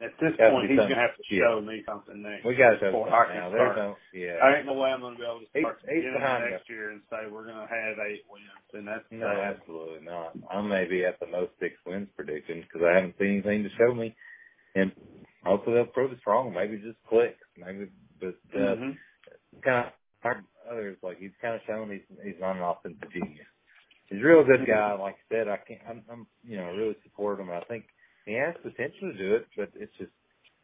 At 0.00 0.12
this 0.20 0.36
Gotta 0.36 0.50
point, 0.52 0.68
he's 0.68 0.76
gonna 0.76 0.94
have 0.94 1.16
to 1.16 1.24
yeah. 1.32 1.40
show 1.48 1.60
me 1.64 1.80
something 1.88 2.20
next. 2.20 2.44
we 2.44 2.54
gotta 2.54 2.76
show 2.78 2.92
before 2.92 3.08
something 3.08 3.36
I 3.36 3.40
now. 3.40 3.50
There's 3.50 3.76
no. 3.76 3.96
Yeah. 4.12 4.36
I 4.44 4.56
ain't 4.60 4.66
no 4.66 4.74
way 4.74 4.90
I'm 4.92 5.00
gonna 5.00 5.16
be 5.16 5.24
able 5.24 5.40
to 5.40 5.48
start 5.56 5.80
he's 5.80 5.88
beginning 5.88 6.20
behind 6.20 6.44
next 6.52 6.68
year 6.68 6.90
and 6.92 7.00
say 7.08 7.24
we're 7.32 7.46
gonna 7.48 7.64
have 7.64 7.96
eight 8.04 8.24
wins, 8.28 8.68
and 8.76 8.86
that's 8.86 9.08
No, 9.10 9.24
uh, 9.24 9.56
absolutely 9.56 10.04
not. 10.04 10.36
I 10.52 10.60
may 10.60 10.84
be 10.84 11.04
at 11.04 11.18
the 11.18 11.26
most 11.26 11.52
six 11.60 11.74
wins 11.86 12.08
prediction 12.14 12.60
because 12.60 12.84
I 12.84 12.92
haven't 12.94 13.16
seen 13.18 13.40
anything 13.40 13.64
to 13.64 13.70
show 13.80 13.94
me, 13.94 14.14
and 14.74 14.92
hopefully 15.44 15.76
they'll 15.76 15.86
prove 15.96 16.12
us 16.12 16.20
wrong. 16.26 16.52
Maybe 16.52 16.76
just 16.76 17.00
clicks. 17.08 17.40
Maybe, 17.56 17.88
but 18.20 18.36
uh, 18.52 18.76
mhm. 18.76 18.96
kind 19.64 19.88
of 20.24 20.44
others 20.70 20.98
like 21.02 21.18
he's 21.18 21.32
kind 21.40 21.54
of 21.54 21.62
shown 21.66 21.90
he's 21.90 22.04
he's 22.22 22.40
not 22.40 22.56
an 22.56 22.62
offensive 22.62 23.12
genius. 23.12 23.48
He's 24.10 24.20
a 24.20 24.24
real 24.26 24.44
good 24.44 24.66
guy. 24.66 24.92
Like 24.92 25.16
I 25.16 25.34
said, 25.34 25.48
I 25.48 25.56
can't. 25.56 25.80
I'm, 25.88 26.02
I'm 26.10 26.26
you 26.44 26.56
know 26.58 26.70
really 26.72 26.96
support 27.02 27.40
him. 27.40 27.50
I 27.50 27.60
think 27.64 27.86
he 28.26 28.34
has 28.34 28.54
potential 28.62 29.12
to 29.12 29.18
do 29.18 29.36
it, 29.36 29.48
but 29.56 29.70
it's 29.76 29.96
just 29.98 30.12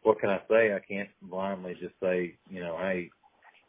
what 0.02 0.20
can 0.20 0.30
I 0.30 0.40
say? 0.50 0.74
I 0.74 0.80
can't 0.88 1.10
blindly 1.22 1.74
just 1.80 1.94
say 2.02 2.38
you 2.50 2.60
know 2.62 2.78
hey 2.78 3.12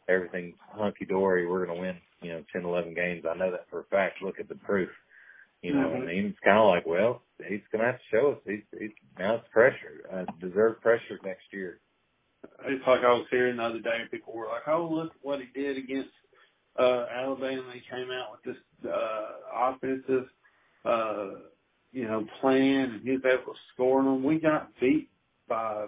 everything's 0.08 0.56
hunky 0.72 1.06
dory. 1.06 1.46
We're 1.48 1.66
going 1.66 1.78
to 1.78 1.82
win 1.82 1.98
you 2.22 2.32
know 2.32 2.44
ten 2.52 2.64
eleven 2.64 2.94
games. 2.94 3.24
I 3.30 3.36
know 3.36 3.50
that 3.52 3.68
for 3.70 3.80
a 3.80 3.84
fact. 3.86 4.22
Look 4.22 4.40
at 4.40 4.48
the 4.48 4.56
proof. 4.56 4.90
You 5.62 5.74
know, 5.74 5.88
Mhm. 5.88 6.02
I 6.02 6.06
mean, 6.06 6.26
it's 6.26 6.38
kind 6.40 6.58
of 6.58 6.66
like, 6.66 6.86
well, 6.86 7.22
he's 7.38 7.62
going 7.72 7.84
to 7.84 7.92
have 7.92 7.98
to 7.98 8.06
show 8.10 8.32
us. 8.32 8.38
He's, 8.46 8.62
he's 8.78 8.90
now 9.18 9.36
it's 9.36 9.48
pressure. 9.48 10.06
Uh, 10.12 10.24
deserved 10.40 10.82
pressure 10.82 11.18
next 11.24 11.52
year. 11.52 11.80
It's 12.66 12.86
like 12.86 13.00
I 13.00 13.12
was 13.12 13.26
hearing 13.30 13.56
the 13.58 13.64
other 13.64 13.80
day, 13.80 13.98
and 14.00 14.10
people 14.10 14.34
were 14.34 14.46
like, 14.48 14.68
"Oh, 14.68 14.88
look 14.90 15.12
what 15.22 15.40
he 15.40 15.46
did 15.60 15.78
against 15.78 16.10
uh 16.78 17.06
Alabama. 17.10 17.72
He 17.72 17.80
came 17.90 18.10
out 18.10 18.32
with 18.32 18.42
this 18.56 18.90
uh 18.90 19.28
offensive, 19.54 20.26
uh, 20.84 21.30
you 21.94 22.08
know, 22.08 22.26
plan, 22.40 22.90
and 22.90 23.02
he 23.02 23.12
able 23.12 23.24
to 23.24 23.58
score 23.72 24.02
them. 24.02 24.24
We 24.24 24.40
got 24.40 24.68
beat 24.80 25.08
by 25.48 25.86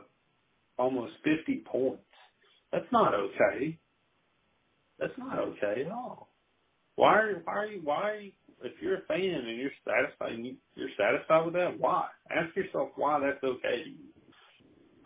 almost 0.78 1.14
50 1.24 1.64
points. 1.66 2.02
That's 2.72 2.86
not 2.92 3.12
okay. 3.14 3.78
That's 4.98 5.12
not 5.18 5.38
okay 5.38 5.82
at 5.84 5.92
all. 5.92 6.28
Why 6.94 7.14
are 7.18 7.42
why 7.44 7.54
are 7.54 7.66
you 7.66 7.80
why 7.82 8.32
if 8.62 8.72
you're 8.80 8.98
a 8.98 9.02
fan 9.02 9.20
and 9.20 9.58
you're 9.58 9.70
satisfied 9.84 10.32
and 10.32 10.46
you, 10.46 10.56
you're 10.76 10.88
satisfied 10.98 11.44
with 11.44 11.54
that? 11.54 11.78
Why? 11.78 12.08
Ask 12.30 12.56
yourself 12.56 12.90
why 12.96 13.20
that's 13.20 13.42
okay. 13.42 13.84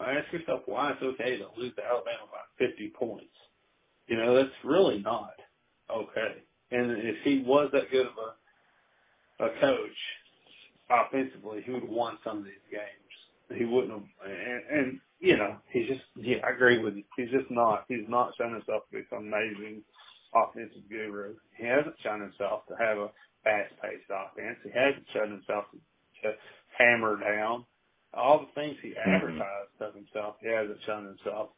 Ask 0.00 0.32
yourself 0.32 0.62
why 0.66 0.92
it's 0.92 1.02
okay 1.02 1.38
to 1.38 1.46
lose 1.58 1.74
to 1.76 1.82
Alabama 1.84 2.28
by 2.30 2.66
50 2.66 2.92
points. 2.98 3.34
You 4.06 4.18
know, 4.18 4.34
that's 4.36 4.54
really 4.64 5.00
not 5.00 5.34
okay. 5.90 6.42
And 6.70 6.92
if 6.92 7.16
he 7.24 7.42
was 7.46 7.70
that 7.72 7.90
good 7.90 8.06
of 8.06 8.12
a 8.12 9.44
a 9.44 9.48
coach 9.60 9.98
offensively, 10.90 11.62
he 11.64 11.72
would 11.72 11.82
have 11.82 11.90
won 11.90 12.18
some 12.24 12.38
of 12.38 12.44
these 12.44 12.66
games. 12.70 13.58
he 13.58 13.64
wouldn't 13.66 13.92
have. 13.92 14.04
And, 14.26 14.78
and 14.78 15.00
you 15.20 15.36
know, 15.38 15.58
he's 15.72 15.88
just 15.88 16.02
yeah, 16.16 16.38
I 16.46 16.50
agree 16.54 16.78
with 16.78 16.96
you. 16.96 17.04
He's 17.16 17.30
just 17.30 17.50
not. 17.50 17.86
He's 17.88 18.08
not 18.08 18.32
shown 18.38 18.54
himself 18.54 18.84
to 18.90 18.98
be 18.98 19.04
some 19.10 19.26
amazing 19.32 19.82
offensive 20.34 20.88
guru. 20.90 21.34
He 21.56 21.66
hasn't 21.66 21.96
shown 22.02 22.20
himself 22.20 22.66
to 22.68 22.76
have 22.78 22.98
a 22.98 23.10
fast-paced 23.44 24.10
offense. 24.10 24.58
He 24.64 24.70
hasn't 24.70 25.06
shown 25.14 25.30
himself 25.32 25.66
to, 25.72 25.78
to 26.28 26.34
hammer 26.78 27.18
down 27.20 27.66
all 28.14 28.40
the 28.40 28.60
things 28.60 28.76
he 28.82 28.90
Mm-hmm. 28.90 29.10
advertised 29.14 29.80
of 29.80 29.94
himself. 29.94 30.36
He 30.42 30.48
hasn't 30.48 30.78
shown 30.86 31.06
himself 31.06 31.50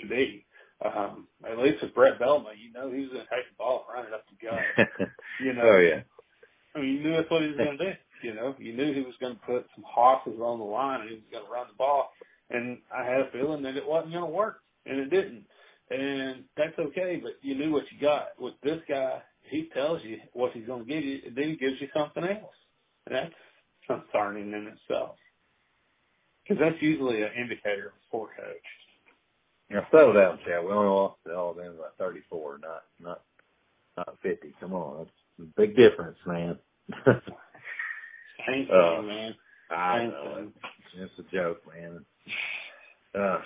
to 0.00 0.08
be. 0.08 0.46
Um, 0.84 1.28
at 1.48 1.58
least 1.58 1.82
with 1.82 1.94
Bret 1.94 2.18
Bielema, 2.20 2.52
you 2.58 2.72
know 2.72 2.90
he 2.92 3.02
was 3.02 3.10
going 3.10 3.24
to 3.26 3.30
take 3.30 3.48
the 3.50 3.56
ball 3.58 3.86
and 3.88 3.94
run 4.04 4.06
it 4.08 4.14
up 4.14 4.24
the 4.30 4.46
gut. 4.46 4.88
You 5.38 5.54
know, 5.54 5.62
oh 5.64 5.78
yeah. 5.78 6.02
I 6.74 6.80
mean, 6.80 6.94
you 6.96 7.00
knew 7.02 7.16
that's 7.16 7.30
what 7.30 7.42
he 7.42 7.48
was 7.48 7.56
going 7.56 7.78
to 7.78 7.84
do. 7.84 7.92
You 8.22 8.34
know, 8.34 8.54
you 8.58 8.72
knew 8.74 8.92
he 8.92 9.00
was 9.00 9.14
going 9.20 9.34
to 9.34 9.40
put 9.40 9.66
some 9.74 9.84
horses 9.86 10.40
on 10.40 10.58
the 10.58 10.64
line 10.64 11.02
and 11.02 11.10
he 11.10 11.16
was 11.16 11.24
going 11.32 11.44
to 11.44 11.50
run 11.50 11.66
the 11.68 11.76
ball. 11.76 12.12
And 12.50 12.78
I 12.94 13.04
had 13.04 13.20
a 13.20 13.30
feeling 13.32 13.62
that 13.62 13.76
it 13.76 13.86
wasn't 13.86 14.12
going 14.12 14.24
to 14.24 14.30
work, 14.30 14.60
and 14.84 14.98
it 14.98 15.10
didn't. 15.10 15.44
And 15.90 16.44
that's 16.56 16.78
okay, 16.78 17.20
but 17.22 17.32
you 17.42 17.54
knew 17.54 17.72
what 17.72 17.84
you 17.92 18.00
got. 18.00 18.40
With 18.40 18.54
this 18.62 18.80
guy, 18.88 19.22
he 19.48 19.68
tells 19.72 20.02
you 20.02 20.18
what 20.32 20.52
he's 20.52 20.66
going 20.66 20.84
to 20.84 20.92
give 20.92 21.04
you, 21.04 21.20
and 21.26 21.36
then 21.36 21.48
he 21.48 21.56
gives 21.56 21.80
you 21.80 21.88
something 21.94 22.24
else. 22.24 22.54
And 23.06 23.14
that's 23.14 23.34
concerning 23.86 24.52
in 24.52 24.66
itself. 24.68 25.16
Because 26.42 26.60
that's 26.60 26.82
usually 26.82 27.22
an 27.22 27.30
indicator 27.36 27.88
of 27.88 27.92
a 27.92 28.10
poor 28.10 28.28
coach. 28.36 28.56
Now 29.70 29.86
settle 29.92 30.14
down, 30.14 30.38
Chad. 30.44 30.64
We 30.64 30.72
only 30.72 30.88
lost 30.88 31.18
to 31.26 31.32
Alabama 31.32 31.74
by 31.78 32.04
34, 32.04 32.58
not 32.60 32.82
not 33.00 33.22
not 33.96 34.16
50. 34.22 34.52
Come 34.60 34.72
on, 34.72 34.98
that's 34.98 35.10
a 35.40 35.60
big 35.60 35.76
difference, 35.76 36.18
man. 36.26 36.58
Thing, 38.46 38.68
Uh, 38.72 39.02
man. 39.02 39.34
I 39.70 40.06
know 40.06 40.34
thing. 40.36 40.52
it's 40.96 41.12
a 41.18 41.34
joke, 41.34 41.62
man. 41.74 42.04
Uh, 43.12 43.40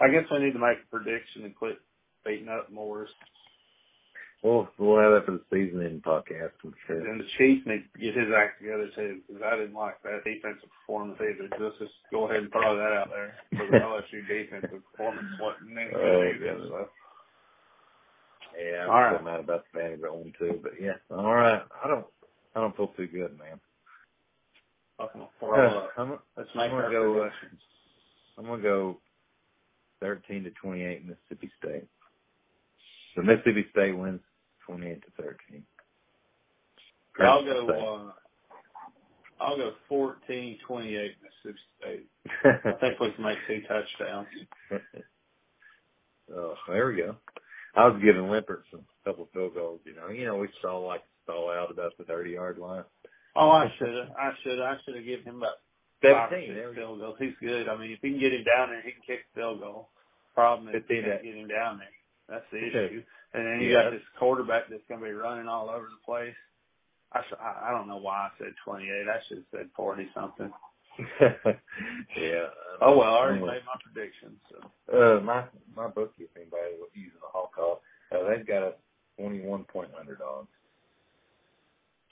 I 0.00 0.08
guess 0.08 0.24
we 0.32 0.40
need 0.40 0.52
to 0.54 0.58
make 0.58 0.78
a 0.82 0.90
prediction 0.90 1.44
and 1.44 1.54
quit 1.54 1.78
beating 2.26 2.48
up 2.48 2.72
Morris. 2.72 3.08
we'll 4.42 4.68
we'll 4.78 4.98
have 4.98 5.12
that 5.12 5.26
for 5.26 5.30
the 5.38 5.44
season 5.52 5.86
end 5.86 6.02
podcast, 6.02 6.50
I'm 6.64 6.74
sure. 6.84 6.98
And 7.08 7.20
the 7.20 7.24
Chiefs 7.38 7.64
need 7.68 7.84
to 7.94 7.98
get 8.00 8.16
his 8.18 8.34
act 8.36 8.58
together 8.60 8.90
too, 8.96 9.20
because 9.28 9.42
I 9.46 9.54
didn't 9.58 9.74
like 9.78 10.02
that 10.02 10.24
defensive 10.24 10.68
performance 10.82 11.20
either. 11.22 11.48
Let's 11.62 11.78
just 11.78 11.92
go 12.10 12.24
ahead 12.28 12.42
and 12.42 12.50
throw 12.50 12.74
that 12.76 12.92
out 12.98 13.10
there. 13.10 13.34
For 13.56 13.64
the 13.70 13.78
LSU 13.78 14.26
defensive 14.28 14.82
performance 14.90 15.28
wasn't 15.40 15.78
any 15.78 15.94
Oh. 15.94 16.32
So. 16.68 16.88
Yeah, 18.58 18.84
I'm 18.84 18.90
All 18.90 19.00
right. 19.00 19.14
still 19.14 19.24
mad 19.24 19.38
about 19.40 19.64
the 19.72 19.78
Vanderbilt 19.78 20.16
one 20.16 20.32
too, 20.36 20.58
but 20.64 20.72
yeah, 20.80 20.98
all 21.10 21.32
right. 21.32 21.62
I 21.84 21.86
don't 21.86 22.06
I 22.56 22.60
don't 22.60 22.76
feel 22.76 22.88
too 22.96 23.06
good, 23.06 23.38
man. 23.38 23.60
Fucking 24.98 25.26
throw 25.40 25.78
up. 25.78 25.90
I'm, 25.96 26.18
Let's 26.36 26.48
make 26.54 26.64
I'm 26.64 26.70
gonna 26.70 26.84
our 26.84 26.90
go, 26.90 27.12
uh, 27.12 27.20
predictions. 27.30 27.60
I'm 28.38 28.44
gonna 28.46 28.62
go 28.62 28.98
13 30.00 30.44
to 30.44 30.50
28 30.50 31.06
Mississippi 31.06 31.50
State. 31.58 31.84
So 33.14 33.22
Mississippi 33.22 33.66
State 33.70 33.96
wins 33.96 34.20
28 34.66 35.02
to 35.02 35.22
13. 35.22 35.62
I'll 37.20 37.44
go. 37.44 37.68
Uh, 37.68 38.12
I'll 39.40 39.56
go 39.56 39.72
fourteen 39.88 40.58
twenty-eight 40.66 41.16
Mississippi 41.22 41.60
State. 41.80 42.06
I 42.44 42.72
think 42.80 43.00
we 43.00 43.12
can 43.12 43.24
make 43.24 43.38
two 43.46 43.62
touchdowns. 43.68 44.26
oh, 46.34 46.54
there 46.68 46.88
we 46.88 46.96
go. 46.96 47.16
I 47.76 47.88
was 47.88 48.00
giving 48.02 48.22
Limpert 48.22 48.62
some 48.70 48.82
couple 49.04 49.28
field 49.32 49.54
goals. 49.54 49.80
You 49.84 49.94
know, 49.96 50.08
you 50.08 50.24
know 50.24 50.36
we 50.36 50.48
stall 50.58 50.86
like 50.86 51.02
stall 51.24 51.50
out 51.50 51.70
about 51.70 51.92
the 51.98 52.04
30 52.04 52.30
yard 52.30 52.58
line. 52.58 52.84
Oh, 53.36 53.50
I 53.50 53.72
should 53.78 53.94
have. 53.94 54.10
I 54.18 54.32
should. 54.42 54.60
I 54.60 54.76
should 54.84 54.96
have 54.96 55.04
given 55.04 55.24
him 55.26 55.36
about 55.38 55.58
five 56.02 56.32
or 56.32 56.36
17. 56.36 56.48
six 56.48 56.54
There 56.56 56.68
we 56.70 56.74
go. 56.76 56.80
field 56.82 57.00
goals. 57.00 57.16
He's 57.20 57.36
good. 57.40 57.68
I 57.68 57.76
mean, 57.76 57.92
if 57.92 57.98
he 58.02 58.10
can 58.10 58.20
get 58.20 58.32
him 58.34 58.44
down 58.44 58.70
there, 58.70 58.82
he 58.82 58.92
can 58.92 59.02
kick 59.06 59.20
the 59.34 59.40
field 59.40 59.60
goal. 59.60 59.88
Problem 60.34 60.68
is, 60.68 60.82
he 60.88 61.02
15 61.02 61.02
can't 61.04 61.22
get 61.24 61.34
him 61.36 61.48
down 61.48 61.78
there. 61.78 61.96
That's 62.28 62.46
the 62.52 62.58
Okay. 62.58 62.86
issue. 62.86 63.02
And 63.34 63.46
then 63.46 63.60
you 63.60 63.70
Yeah. 63.70 63.82
got 63.84 63.90
this 63.90 64.02
quarterback 64.18 64.68
that's 64.68 64.86
going 64.88 65.00
to 65.00 65.06
be 65.06 65.12
running 65.12 65.48
all 65.48 65.70
over 65.70 65.86
the 65.86 66.02
place. 66.04 66.34
I, 67.12 67.22
sh- 67.22 67.40
I 67.40 67.68
I 67.68 67.70
don't 67.70 67.88
know 67.88 67.98
why 67.98 68.28
I 68.28 68.30
said 68.38 68.54
28. 68.64 69.08
I 69.08 69.20
should 69.28 69.38
have 69.38 69.46
said 69.52 69.70
40 69.76 70.10
something. 70.14 70.52
yeah. 72.16 72.46
Oh 72.80 72.96
well, 72.98 73.14
I 73.14 73.18
already 73.18 73.40
made 73.40 73.62
my 73.66 73.76
predictions. 73.82 74.38
So. 74.50 74.58
Uh, 74.92 75.20
my 75.20 75.44
MyBookie, 75.76 76.20
if 76.26 76.36
anybody 76.36 76.78
was 76.78 76.90
using 76.94 77.18
the 77.20 77.28
Hog 77.32 77.52
Call, 77.54 77.82
uh, 78.12 78.28
they've 78.28 78.46
got 78.46 78.62
a 78.62 78.74
21 79.18 79.64
point 79.64 79.90
underdog. 79.98 80.46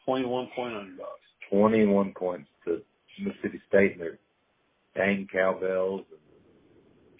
21 0.06 0.48
point 0.54 0.74
underdogs. 0.74 1.08
21 1.50 2.12
points 2.14 2.48
to 2.64 2.80
Mississippi 3.20 3.60
State 3.68 3.92
and 3.92 4.00
their 4.00 4.18
dang 4.96 5.28
cowbells. 5.32 6.02
And 6.10 6.20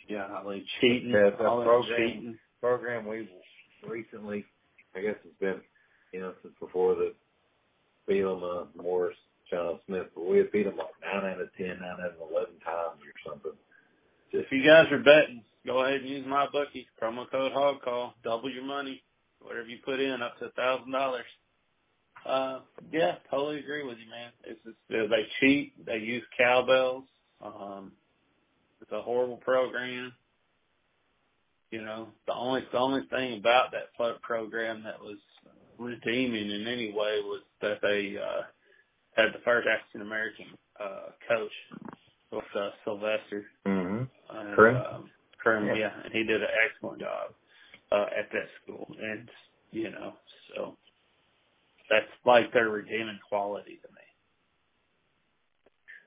Yeah, 0.08 0.42
they 0.48 0.64
cheating. 0.80 1.12
That 1.12 1.32
that 1.32 1.38
program. 1.38 1.84
cheating. 1.96 2.38
program 2.60 3.06
we 3.06 3.28
recently, 3.88 4.44
I 4.94 5.00
guess 5.00 5.16
it's 5.24 5.38
been, 5.40 5.60
you 6.12 6.20
know, 6.20 6.32
since 6.42 6.54
before 6.60 6.94
the 6.94 7.14
Bielema, 8.08 8.62
uh, 8.62 8.82
Morris, 8.82 9.16
John 9.50 9.78
Smith, 9.86 10.06
but 10.14 10.26
we 10.26 10.38
have 10.38 10.50
beat 10.52 10.64
them 10.64 10.76
like 10.76 10.88
9 11.02 11.30
out 11.32 11.40
of 11.40 11.48
10, 11.56 11.66
9 11.66 11.76
out 11.82 12.00
of 12.00 12.30
11 12.30 12.54
times 12.64 13.00
or 13.04 13.30
something. 13.30 13.52
If 14.32 14.50
you 14.50 14.64
guys 14.64 14.90
are 14.90 14.98
betting, 14.98 15.44
go 15.66 15.84
ahead 15.84 16.00
and 16.00 16.08
use 16.08 16.26
MyBookie 16.26 16.86
promo 17.00 17.30
code 17.30 17.52
Hog 17.52 17.82
Call. 17.82 18.14
Double 18.24 18.50
your 18.50 18.64
money, 18.64 19.02
whatever 19.40 19.68
you 19.68 19.78
put 19.84 20.00
in, 20.00 20.22
up 20.22 20.38
to 20.38 20.46
a 20.46 20.50
thousand 20.50 20.90
dollars. 20.90 21.26
Uh, 22.26 22.60
yeah, 22.92 23.16
totally 23.30 23.58
agree 23.58 23.84
with 23.84 23.98
you, 23.98 24.08
man. 24.10 24.30
It's 24.44 24.60
just, 24.64 24.76
they 24.88 25.26
cheat, 25.40 25.72
they 25.86 25.98
use 25.98 26.22
cowbells. 26.38 27.04
Um, 27.44 27.92
it's 28.80 28.92
a 28.92 29.02
horrible 29.02 29.38
program. 29.38 30.12
You 31.70 31.82
know, 31.82 32.08
the 32.26 32.34
only 32.34 32.62
the 32.70 32.78
only 32.78 33.02
thing 33.10 33.38
about 33.38 33.70
that 33.72 33.94
pro- 33.96 34.18
program 34.22 34.82
that 34.84 35.00
was 35.00 35.16
redeeming 35.78 36.50
in 36.50 36.66
any 36.66 36.92
way 36.92 37.20
was 37.24 37.40
that 37.62 37.78
they 37.80 38.16
uh, 38.18 38.42
had 39.16 39.32
the 39.32 39.40
first 39.44 39.66
African 39.66 40.02
American 40.06 40.46
uh, 40.78 41.10
coach 41.28 41.52
with 42.30 42.44
uh, 42.56 42.70
Sylvester. 42.84 43.46
Mm-hmm. 43.66 44.36
And, 44.36 44.54
Croom? 44.54 44.76
Um, 44.76 45.10
Croom, 45.38 45.66
Yeah. 45.66 45.74
yeah. 45.74 45.90
and 46.04 46.12
he 46.12 46.24
did 46.24 46.42
an 46.42 46.48
excellent 46.66 47.00
job 47.00 47.32
uh, 47.90 48.06
at 48.18 48.30
that 48.32 48.48
school, 48.62 48.86
and 49.00 49.28
you 49.70 49.90
know, 49.90 50.12
so 50.54 50.76
that's 51.92 52.08
like 52.24 52.52
their 52.52 52.70
redeeming 52.70 53.20
quality 53.28 53.78
to 53.84 53.88
me. 53.92 54.06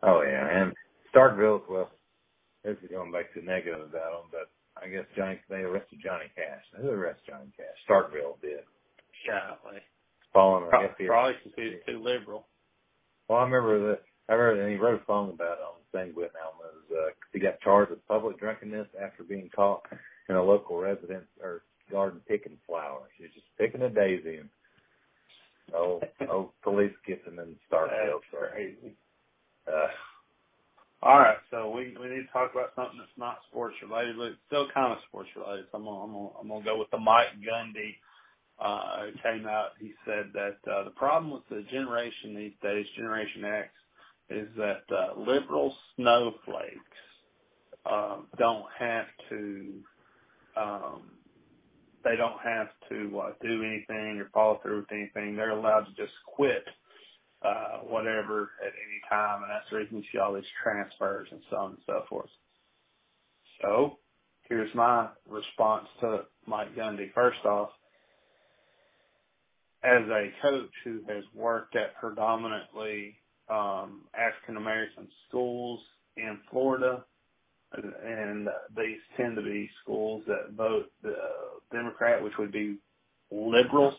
Oh 0.02 0.26
yeah, 0.26 0.50
and 0.50 0.74
Starkville, 1.14 1.62
well, 1.70 1.92
this 2.64 2.78
is 2.82 2.90
going 2.90 3.12
back 3.12 3.32
to 3.34 3.46
negative 3.46 3.82
about 3.82 4.26
them, 4.26 4.30
but 4.32 4.50
I 4.82 4.90
guess 4.90 5.06
Johnny, 5.16 5.40
they 5.50 5.62
arrested 5.62 6.00
Johnny 6.04 6.26
Cash. 6.36 6.66
Who 6.82 6.90
arrested 6.90 7.30
Johnny 7.30 7.54
Cash? 7.56 7.78
Starkville 7.88 8.42
did. 8.42 8.66
Golly. 9.30 9.82
Following, 10.34 10.66
I 10.74 10.88
Pro- 10.88 11.06
Probably 11.08 11.34
because 11.38 11.54
he 11.56 11.64
was 11.70 11.86
too 11.88 12.04
liberal. 12.04 12.48
Well, 13.30 13.40
I 13.40 13.44
remember 13.44 13.92
that. 13.92 14.02
I 14.28 14.34
remember, 14.34 14.64
and 14.64 14.72
he 14.74 14.78
wrote 14.78 15.02
a 15.02 15.06
song 15.06 15.30
about 15.30 15.58
it 15.58 15.64
on 15.64 15.80
the 15.80 15.98
thing 15.98 16.14
with. 16.16 16.34
It 16.34 16.56
was, 16.60 16.84
uh, 16.92 17.14
he 17.32 17.40
got 17.40 17.62
charged 17.62 17.92
with 17.92 18.06
public 18.08 18.40
drunkenness 18.40 18.88
after 19.02 19.24
being 19.24 19.50
caught 19.56 19.86
in 20.30 20.36
a 20.36 20.44
local 20.44 20.78
residence 20.82 21.30
or 21.42 21.62
garden 21.92 22.20
picking 22.28 22.58
flowers. 22.68 23.12
He 23.18 23.24
was 23.24 23.34
just 23.34 23.48
picking 23.58 23.82
a 23.84 23.90
daisy, 23.90 24.38
and 24.38 24.50
oh, 25.74 26.02
oh, 26.30 26.52
police 26.64 26.94
him 27.26 27.40
in 27.40 27.56
Starkville. 27.72 28.20
That's 28.32 28.52
crazy. 28.54 28.96
Uh, 29.68 29.88
All 31.04 31.20
right, 31.20 31.38
so 31.52 31.70
we 31.72 31.96
we 32.02 32.10
need 32.10 32.26
to 32.26 32.34
talk 32.34 32.52
about 32.54 32.74
something 32.76 32.98
that's 33.00 33.12
not 33.20 33.40
sports 33.52 33.76
related, 33.84 34.18
but 34.18 34.28
it's 34.30 34.38
still 34.48 34.68
kind 34.74 34.94
of 34.94 35.00
sports 35.08 35.30
related. 35.38 35.68
So 35.72 35.78
I'm 35.80 35.86
gonna 35.86 36.04
I'm 36.04 36.14
gonna, 36.14 36.30
I'm 36.42 36.50
gonna 36.50 36.66
go 36.66 36.80
with 36.80 36.92
the 36.92 37.00
Mike 37.00 37.38
Gundy. 37.40 37.96
Uh, 38.60 39.12
came 39.24 39.48
out. 39.48 39.72
He 39.80 39.94
said 40.06 40.32
that 40.34 40.58
uh, 40.72 40.86
the 40.86 40.92
problem 40.92 41.32
with 41.34 41.44
the 41.50 41.64
generation 41.72 42.36
these 42.36 42.54
days, 42.64 42.86
Generation 42.98 43.46
X, 43.46 43.70
is 44.30 44.48
that 44.58 44.84
uh, 44.92 45.20
liberal 45.20 45.76
snowflakes 45.98 46.80
um, 47.92 48.28
don't 48.40 48.66
have 48.80 49.06
to. 49.30 49.74
Um, 50.58 51.02
they 52.04 52.16
don't 52.18 52.40
have 52.44 52.68
to 52.90 53.20
uh, 53.20 53.32
do 53.42 53.64
anything 53.64 54.20
or 54.20 54.30
follow 54.34 54.60
through 54.62 54.80
with 54.80 54.92
anything. 54.92 55.36
They're 55.36 55.52
allowed 55.52 55.86
to 55.86 55.94
just 55.96 56.14
quit 56.26 56.66
uh, 57.44 57.80
whatever 57.88 58.52
at 58.62 58.74
any 58.74 59.00
time, 59.10 59.44
and 59.44 59.52
that's 59.52 59.70
the 59.70 59.78
reason 59.78 59.98
you 59.98 60.04
see 60.12 60.18
all 60.18 60.34
these 60.34 60.44
transfers 60.64 61.28
and 61.32 61.42
so 61.50 61.58
on 61.58 61.72
and 61.72 61.80
so 61.86 62.04
forth. 62.10 62.30
So, 63.62 64.00
here's 64.50 64.74
my 64.76 65.10
response 65.30 65.88
to 66.02 66.22
Mike 66.46 66.76
Gundy. 66.76 67.14
First 67.14 67.46
off, 67.46 67.70
as 69.84 70.02
a 70.10 70.32
coach 70.42 70.72
who 70.84 71.02
has 71.08 71.24
worked 71.34 71.76
at 71.76 71.96
predominantly 72.00 73.16
um, 73.50 74.02
African 74.18 74.58
American 74.58 75.08
schools 75.28 75.80
in 76.18 76.40
Florida, 76.50 77.06
and 77.78 78.48
these 78.76 79.00
tend 79.18 79.36
to 79.36 79.42
be 79.42 79.70
schools 79.84 80.24
that 80.28 80.52
vote 80.56 80.92
Democrat, 81.72 82.24
which 82.24 82.38
would 82.38 82.52
be 82.52 82.78
liberals. 83.32 83.96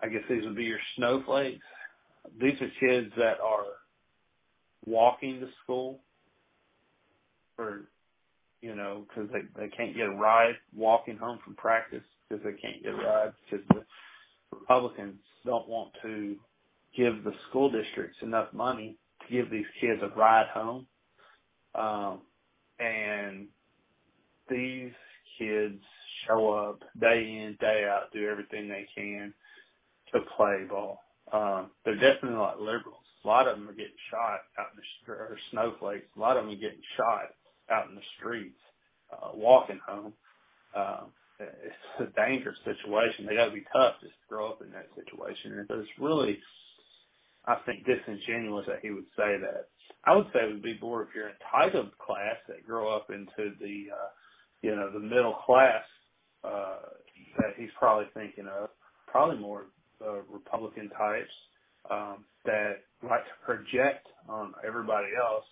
I 0.00 0.08
guess 0.08 0.22
these 0.28 0.44
would 0.44 0.56
be 0.56 0.64
your 0.64 0.80
snowflakes. 0.96 1.64
These 2.40 2.60
are 2.60 2.70
kids 2.80 3.12
that 3.16 3.40
are 3.40 3.66
walking 4.84 5.40
to 5.40 5.48
school 5.62 6.00
or 7.58 7.82
you 8.60 8.74
know 8.74 9.04
because 9.08 9.30
they 9.32 9.42
they 9.60 9.68
can't 9.68 9.94
get 9.94 10.06
a 10.06 10.10
ride 10.10 10.54
walking 10.74 11.16
home 11.16 11.38
from 11.44 11.54
practice 11.54 12.02
because 12.28 12.42
they 12.44 12.52
can't 12.52 12.82
get 12.82 12.92
a 12.92 12.96
ride 12.96 13.32
because 13.44 13.64
the 13.68 13.84
Republicans 14.58 15.18
don't 15.44 15.68
want 15.68 15.92
to 16.02 16.36
give 16.96 17.24
the 17.24 17.32
school 17.48 17.70
districts 17.70 18.18
enough 18.22 18.52
money 18.52 18.96
to 19.20 19.34
give 19.34 19.50
these 19.50 19.66
kids 19.80 20.00
a 20.02 20.18
ride 20.18 20.46
home. 20.52 20.86
Um, 21.74 22.20
and 22.78 23.48
these 24.50 24.92
kids 25.38 25.80
show 26.26 26.52
up 26.52 26.80
day 27.00 27.20
in, 27.20 27.56
day 27.60 27.86
out, 27.88 28.12
do 28.12 28.28
everything 28.28 28.68
they 28.68 28.86
can 28.94 29.34
to 30.12 30.20
play 30.36 30.64
ball. 30.68 31.00
Um, 31.32 31.70
they're 31.84 31.94
definitely 31.94 32.38
like 32.38 32.58
liberals. 32.60 32.96
A 33.24 33.28
lot 33.28 33.48
of 33.48 33.58
them 33.58 33.68
are 33.68 33.72
getting 33.74 33.92
shot 34.10 34.40
out 34.58 34.68
in 34.74 34.80
the 35.06 35.12
or 35.12 35.38
snowflakes. 35.50 36.06
A 36.16 36.20
lot 36.20 36.36
of 36.36 36.44
them 36.44 36.52
are 36.52 36.60
getting 36.60 36.82
shot 36.96 37.30
out 37.70 37.88
in 37.88 37.94
the 37.94 38.02
streets, 38.18 38.58
uh, 39.12 39.30
walking 39.34 39.80
home. 39.86 40.12
Um, 40.76 41.12
it's 41.40 42.00
a 42.00 42.06
dangerous 42.20 42.58
situation. 42.64 43.26
They 43.26 43.36
got 43.36 43.46
to 43.46 43.52
be 43.52 43.64
tough 43.72 43.96
just 44.00 44.12
to 44.14 44.28
grow 44.28 44.50
up 44.50 44.62
in 44.62 44.70
that 44.72 44.88
situation. 44.94 45.58
And 45.58 45.66
it's 45.70 45.90
really, 45.98 46.38
I 47.46 47.56
think, 47.66 47.86
disingenuous 47.86 48.66
that 48.68 48.80
he 48.82 48.90
would 48.90 49.06
say 49.16 49.38
that. 49.40 49.68
I 50.04 50.16
would 50.16 50.26
say 50.32 50.40
it 50.40 50.52
would 50.52 50.62
be 50.62 50.78
more 50.80 51.02
if 51.02 51.08
you're 51.14 51.30
entitled 51.30 51.96
class 51.98 52.36
that 52.48 52.66
grow 52.66 52.94
up 52.94 53.10
into 53.10 53.54
the, 53.60 53.86
uh, 53.92 54.08
you 54.62 54.74
know, 54.74 54.90
the 54.92 54.98
middle 54.98 55.34
class 55.46 55.84
uh, 56.44 56.78
that 57.38 57.54
he's 57.56 57.70
probably 57.78 58.06
thinking 58.14 58.46
of. 58.46 58.70
Probably 59.06 59.38
more 59.38 59.66
uh, 60.04 60.22
Republican 60.32 60.88
types 60.90 61.30
um, 61.90 62.24
that 62.44 62.82
like 63.02 63.24
to 63.24 63.44
project 63.44 64.08
on 64.28 64.54
everybody 64.66 65.08
else 65.20 65.44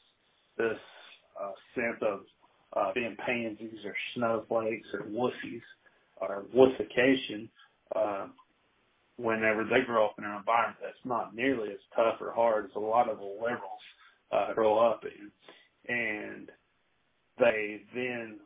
this 0.57 0.79
uh, 1.41 1.53
sense 1.75 1.99
of 2.03 2.21
uh, 2.77 2.93
being 2.95 3.17
pansies 3.25 3.85
or 3.85 3.95
snowflakes 4.15 4.89
or 4.95 5.03
wussies 5.03 5.63
or 6.21 6.45
wussification 6.55 7.49
uh, 7.97 8.27
whenever 9.17 9.65
they 9.65 9.85
grow 9.87 10.07
up 10.07 10.15
in 10.19 10.25
an 10.25 10.37
environment 10.37 10.79
that's 10.83 10.97
not 11.05 11.35
nearly 11.35 11.71
as 11.71 11.79
tough 11.95 12.17
or 12.21 12.33
hard 12.33 12.65
as 12.65 12.71
a 12.77 12.81
lot 12.81 13.09
of 13.09 13.19
the 13.19 13.25
liberals 13.25 13.81
uh, 14.33 14.55
grow 14.55 14.79
up 14.79 15.05
in. 15.05 15.31
And 15.95 16.51
they 17.39 17.83
then 17.95 18.39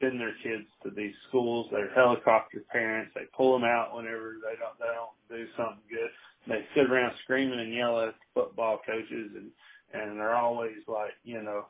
send 0.00 0.20
their 0.20 0.34
kids 0.42 0.68
to 0.84 0.90
these 0.96 1.14
schools. 1.28 1.68
They're 1.72 1.94
helicopter 1.94 2.64
parents. 2.72 3.12
They 3.14 3.22
pull 3.36 3.54
them 3.54 3.64
out 3.68 3.94
whenever 3.96 4.36
they 4.42 4.56
don't 4.58 4.78
they 4.80 4.92
don't 4.94 5.16
do 5.40 5.46
something 5.56 5.84
good. 5.90 6.10
They 6.48 6.64
sit 6.76 6.90
around 6.90 7.14
screaming 7.24 7.60
and 7.60 7.74
yell 7.74 8.00
at 8.02 8.14
football 8.34 8.80
coaches 8.86 9.32
and 9.36 9.50
and 9.94 10.18
they're 10.18 10.36
always 10.36 10.76
like 10.88 11.12
you 11.24 11.42
know 11.42 11.66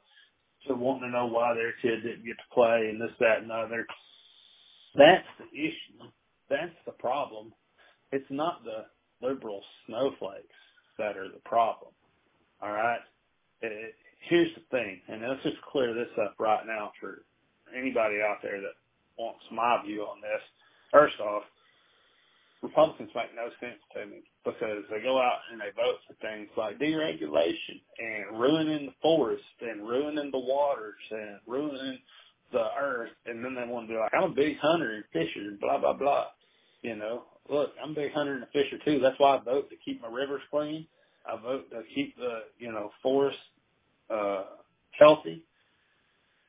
so 0.69 0.75
wanting 0.75 1.11
to 1.11 1.11
know 1.11 1.27
why 1.27 1.55
their 1.55 1.73
kid 1.83 2.03
didn't 2.05 2.27
get 2.27 2.39
to 2.39 2.55
play 2.55 2.89
and 2.91 3.01
this 3.01 3.13
that 3.21 3.43
and 3.43 3.53
other. 3.53 3.87
That's 4.97 5.27
the 5.39 5.59
issue. 5.59 6.11
That's 6.51 6.75
the 6.87 6.93
problem. 6.93 7.53
It's 8.13 8.27
not 8.31 8.63
the 8.65 8.87
liberal 9.27 9.63
snowflakes 9.87 10.55
that 10.99 11.17
are 11.17 11.29
the 11.29 11.41
problem. 11.45 11.93
All 12.63 12.73
right. 12.73 13.01
It, 13.63 13.95
here's 14.29 14.55
the 14.55 14.63
thing, 14.71 15.01
and 15.09 15.23
let's 15.23 15.43
just 15.43 15.61
clear 15.73 15.95
this 15.95 16.13
up 16.23 16.35
right 16.39 16.67
now 16.67 16.93
for 17.01 17.23
anybody 17.77 18.17
out 18.21 18.39
there 18.43 18.61
that 18.61 18.77
wants 19.19 19.41
my 19.53 19.83
view 19.85 20.03
on 20.03 20.21
this. 20.21 20.43
First 20.93 21.21
off, 21.21 21.43
Republicans 22.63 23.11
make 23.15 23.35
no 23.37 23.49
sense 23.61 23.79
to 23.95 24.07
me 24.07 24.23
because 24.45 24.83
they 24.91 25.01
go 25.01 25.19
out 25.21 25.39
and 25.53 25.61
they 25.61 25.71
vote 25.77 25.99
for 26.07 26.15
things 26.21 26.49
like 26.57 26.79
deregulation 26.79 27.81
and 27.99 28.41
ruining 28.41 28.87
the 28.87 28.95
forest 29.01 29.45
and 29.61 29.87
ruining 29.87 30.31
the 30.33 30.39
waters 30.39 30.99
and 31.11 31.39
ruining 31.47 31.99
the 32.53 32.67
earth 32.81 33.11
and 33.27 33.45
then 33.45 33.55
they 33.55 33.71
want 33.71 33.87
to 33.87 33.95
be 33.95 33.99
like, 33.99 34.13
I'm 34.13 34.33
a 34.33 34.35
big 34.35 34.59
hunter 34.59 34.95
and 34.95 35.05
fisher 35.13 35.57
blah 35.61 35.79
blah 35.79 35.93
blah. 35.93 36.27
You 36.83 36.97
know, 36.97 37.25
look, 37.49 37.71
I'm 37.83 37.93
a 37.93 37.95
big 37.95 38.13
hunter 38.13 38.35
and 38.35 38.43
a 38.43 38.47
fisher 38.47 38.79
too. 38.85 38.99
That's 39.01 39.19
why 39.19 39.37
I 39.37 39.41
vote 39.45 39.71
to 39.71 39.77
keep 39.85 40.03
my 40.03 40.09
rivers 40.09 40.43
clean. 40.51 40.87
I 41.29 41.41
vote 41.41 41.71
to 41.71 41.83
keep 41.95 42.17
the, 42.17 42.41
you 42.59 42.73
know, 42.73 42.91
forest 43.03 43.39
uh 44.11 44.45
healthy. 44.99 45.43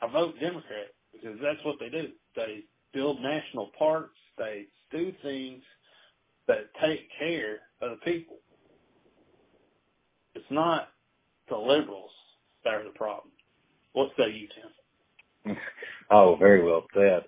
I 0.02 0.08
vote 0.12 0.36
Democrat 0.40 0.88
because 1.12 1.38
that's 1.42 1.64
what 1.66 1.76
they 1.80 1.90
do. 1.90 2.10
They 2.36 2.64
build 2.94 3.22
national 3.22 3.72
parks, 3.78 4.18
they 4.38 4.66
do 4.92 5.14
things 5.22 5.62
that 6.48 6.70
take 6.82 7.08
care 7.20 7.60
of 7.82 7.92
the 7.92 7.98
people. 8.12 8.38
It's 10.36 10.46
not 10.50 10.90
the 11.50 11.58
liberals 11.58 12.12
that 12.64 12.74
are 12.74 12.84
the 12.84 12.92
problem. 12.92 13.32
What 13.94 14.12
say 14.18 14.32
you, 14.32 14.48
Tim? 15.46 15.58
oh, 16.12 16.36
very 16.36 16.64
well 16.64 16.86
said. 16.94 17.26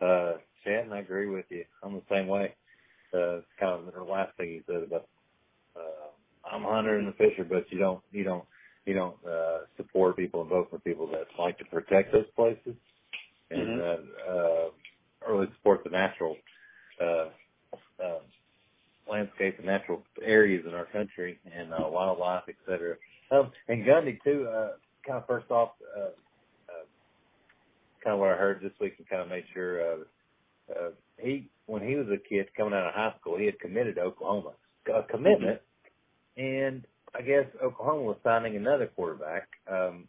Uh, 0.00 0.34
Shannon, 0.64 0.92
I 0.92 1.00
agree 1.00 1.28
with 1.28 1.46
you. 1.50 1.64
I'm 1.82 1.94
the 1.94 2.02
same 2.10 2.28
way. 2.28 2.54
Uh, 3.14 3.40
kind 3.58 3.86
of 3.86 3.94
the 3.94 4.02
last 4.02 4.36
thing 4.36 4.50
you 4.50 4.62
said 4.66 4.82
about, 4.82 5.08
I'm 6.50 6.64
a 6.64 6.70
hunter 6.70 6.98
and 6.98 7.08
a 7.08 7.12
fisher, 7.12 7.44
but 7.48 7.64
you 7.70 7.78
don't, 7.78 8.00
you 8.12 8.24
don't, 8.24 8.44
you 8.86 8.94
don't, 8.94 9.16
uh, 9.26 9.58
support 9.76 10.16
people 10.16 10.42
and 10.42 10.50
vote 10.50 10.68
for 10.70 10.78
people 10.78 11.06
that 11.08 11.26
like 11.38 11.58
to 11.58 11.64
protect 11.66 12.12
those 12.12 12.26
places 12.36 12.74
and, 13.50 13.80
mm-hmm. 13.80 14.06
uh, 14.28 14.32
uh, 14.32 15.30
really 15.30 15.48
support 15.56 15.84
the 15.84 15.90
natural, 15.90 16.36
uh, 17.00 17.28
uh, 18.02 18.20
landscape 19.10 19.56
and 19.58 19.66
natural 19.66 20.02
areas 20.22 20.64
in 20.66 20.74
our 20.74 20.86
country 20.86 21.38
and 21.54 21.72
uh, 21.72 21.88
wildlife, 21.88 22.42
et 22.48 22.56
cetera. 22.66 22.94
Um, 23.30 23.50
and 23.68 23.84
Gundy 23.84 24.18
too. 24.22 24.46
Uh, 24.48 24.70
kind 25.06 25.18
of 25.18 25.26
first 25.26 25.50
off, 25.50 25.70
uh, 25.96 26.00
uh, 26.68 26.84
kind 28.02 28.14
of 28.14 28.20
what 28.20 28.30
I 28.30 28.36
heard 28.36 28.60
this 28.62 28.72
week 28.80 28.94
and 28.98 29.08
kind 29.08 29.22
of 29.22 29.28
made 29.28 29.44
sure. 29.54 29.80
Uh, 29.80 29.96
uh, 30.70 30.90
he 31.18 31.48
when 31.66 31.86
he 31.86 31.94
was 31.94 32.06
a 32.08 32.28
kid 32.28 32.48
coming 32.56 32.74
out 32.74 32.86
of 32.86 32.94
high 32.94 33.14
school, 33.20 33.38
he 33.38 33.46
had 33.46 33.58
committed 33.60 33.96
to 33.96 34.02
Oklahoma, 34.02 34.52
a 34.94 35.02
commitment, 35.02 35.60
and 36.38 36.86
I 37.14 37.22
guess 37.22 37.44
Oklahoma 37.62 38.02
was 38.02 38.16
signing 38.22 38.56
another 38.56 38.86
quarterback, 38.94 39.48
um, 39.70 40.06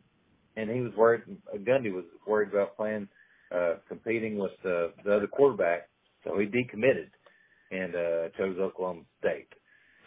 and 0.56 0.70
he 0.70 0.82
was 0.82 0.94
worried. 0.96 1.24
Gundy 1.58 1.92
was 1.94 2.06
worried 2.28 2.50
about 2.50 2.78
playing, 2.78 3.08
uh, 3.54 3.76
competing 3.88 4.38
with 4.38 4.52
uh, 4.64 4.94
the 5.04 5.16
other 5.18 5.28
quarterback, 5.28 5.90
so 6.24 6.38
he 6.38 6.46
decommitted 6.46 7.10
and 7.72 7.96
uh, 7.96 8.30
chose 8.38 8.58
Oklahoma 8.60 9.02
State. 9.20 9.48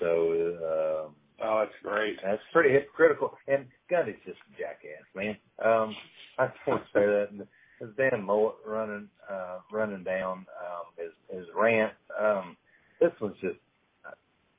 So, 0.00 0.06
uh, 0.06 1.44
oh, 1.44 1.64
that's 1.64 1.72
great. 1.82 2.16
That's 2.22 2.42
pretty 2.52 2.70
hypocritical. 2.72 3.36
And 3.46 3.66
God, 3.90 4.08
it's 4.08 4.18
just 4.24 4.38
a 4.38 4.58
jackass, 4.58 5.06
man. 5.14 5.36
Um, 5.64 5.94
I 6.38 6.46
just 6.46 6.58
want 6.66 6.82
to 6.82 6.88
say 6.92 7.06
that. 7.06 7.46
His 7.80 7.90
damn 7.96 8.24
mullet 8.24 8.54
running, 8.64 9.08
uh, 9.28 9.58
running 9.72 10.04
down 10.04 10.46
um, 10.62 10.86
his 10.96 11.10
his 11.36 11.46
rant. 11.52 11.92
Um, 12.16 12.56
this 13.00 13.10
was 13.20 13.32
just 13.40 13.58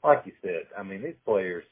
like 0.03 0.23
you 0.25 0.33
said. 0.41 0.63
I 0.77 0.83
mean, 0.83 1.03
these 1.03 1.15
players 1.25 1.63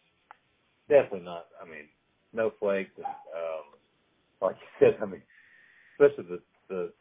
definitely 0.89 1.21
not. 1.25 1.47
I 1.61 1.65
mean, 1.65 1.85
no 2.33 2.51
flakes. 2.59 2.91
And, 2.97 3.05
um, 3.05 3.65
like 4.41 4.55
you 4.61 4.87
said, 4.87 4.97
I 5.01 5.05
mean, 5.05 5.21
especially 5.99 6.25
the 6.25 6.41
the 6.69 6.91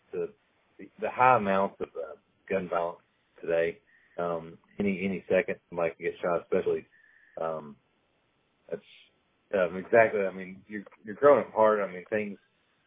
the 0.78 0.86
the 1.00 1.10
high 1.10 1.36
amounts 1.36 1.76
of 1.80 1.88
uh, 1.96 2.16
gun 2.48 2.68
violence 2.68 2.98
today 3.40 3.78
um, 4.20 4.58
any 4.78 5.00
any 5.04 5.24
second 5.28 5.56
somebody 5.68 5.92
can 5.96 6.06
get 6.06 6.14
shot, 6.22 6.42
especially 6.42 6.86
um, 7.40 7.76
that's 8.70 8.82
um, 9.54 9.76
exactly. 9.76 10.20
I 10.22 10.32
mean, 10.32 10.60
you're 10.68 10.84
you're 11.04 11.16
growing 11.16 11.46
apart. 11.48 11.80
I 11.80 11.92
mean, 11.92 12.04
things 12.10 12.38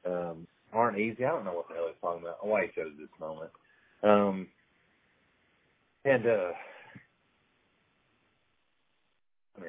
um, 0.06 0.48
aren't 0.74 1.00
easy. 1.00 1.26
I 1.26 1.30
don't 1.30 1.46
know 1.46 1.54
what 1.54 1.68
the 1.70 1.76
hell 1.76 1.88
he's 1.88 2.02
talking 2.02 2.24
about. 2.24 2.46
Why 2.46 2.64
he 2.68 2.82
chose 2.82 2.94
this 3.00 3.10
moment. 3.20 3.52
Um, 4.04 4.48
and 6.06 6.26
uh, 6.26 6.52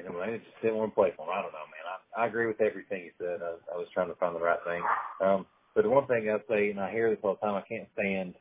I 0.03 0.39
didn't 0.61 0.77
want 0.77 0.91
to 0.91 0.95
play 0.95 1.11
for 1.15 1.23
him. 1.25 1.33
I 1.33 1.41
don't 1.41 1.53
know, 1.53 1.67
man. 1.71 1.85
I, 2.17 2.23
I 2.23 2.27
agree 2.27 2.47
with 2.47 2.61
everything 2.61 3.03
he 3.03 3.11
said. 3.17 3.41
I, 3.41 3.55
I 3.73 3.77
was 3.77 3.87
trying 3.93 4.09
to 4.09 4.15
find 4.15 4.35
the 4.35 4.39
right 4.39 4.59
thing. 4.65 4.83
Um, 5.21 5.45
but 5.75 5.83
the 5.83 5.89
one 5.89 6.07
thing 6.07 6.29
I 6.29 6.37
say, 6.49 6.69
and 6.71 6.79
I 6.79 6.91
hear 6.91 7.09
this 7.09 7.19
all 7.23 7.37
the 7.39 7.45
time, 7.45 7.55
I 7.55 7.67
can't 7.67 7.87
stand 7.93 8.35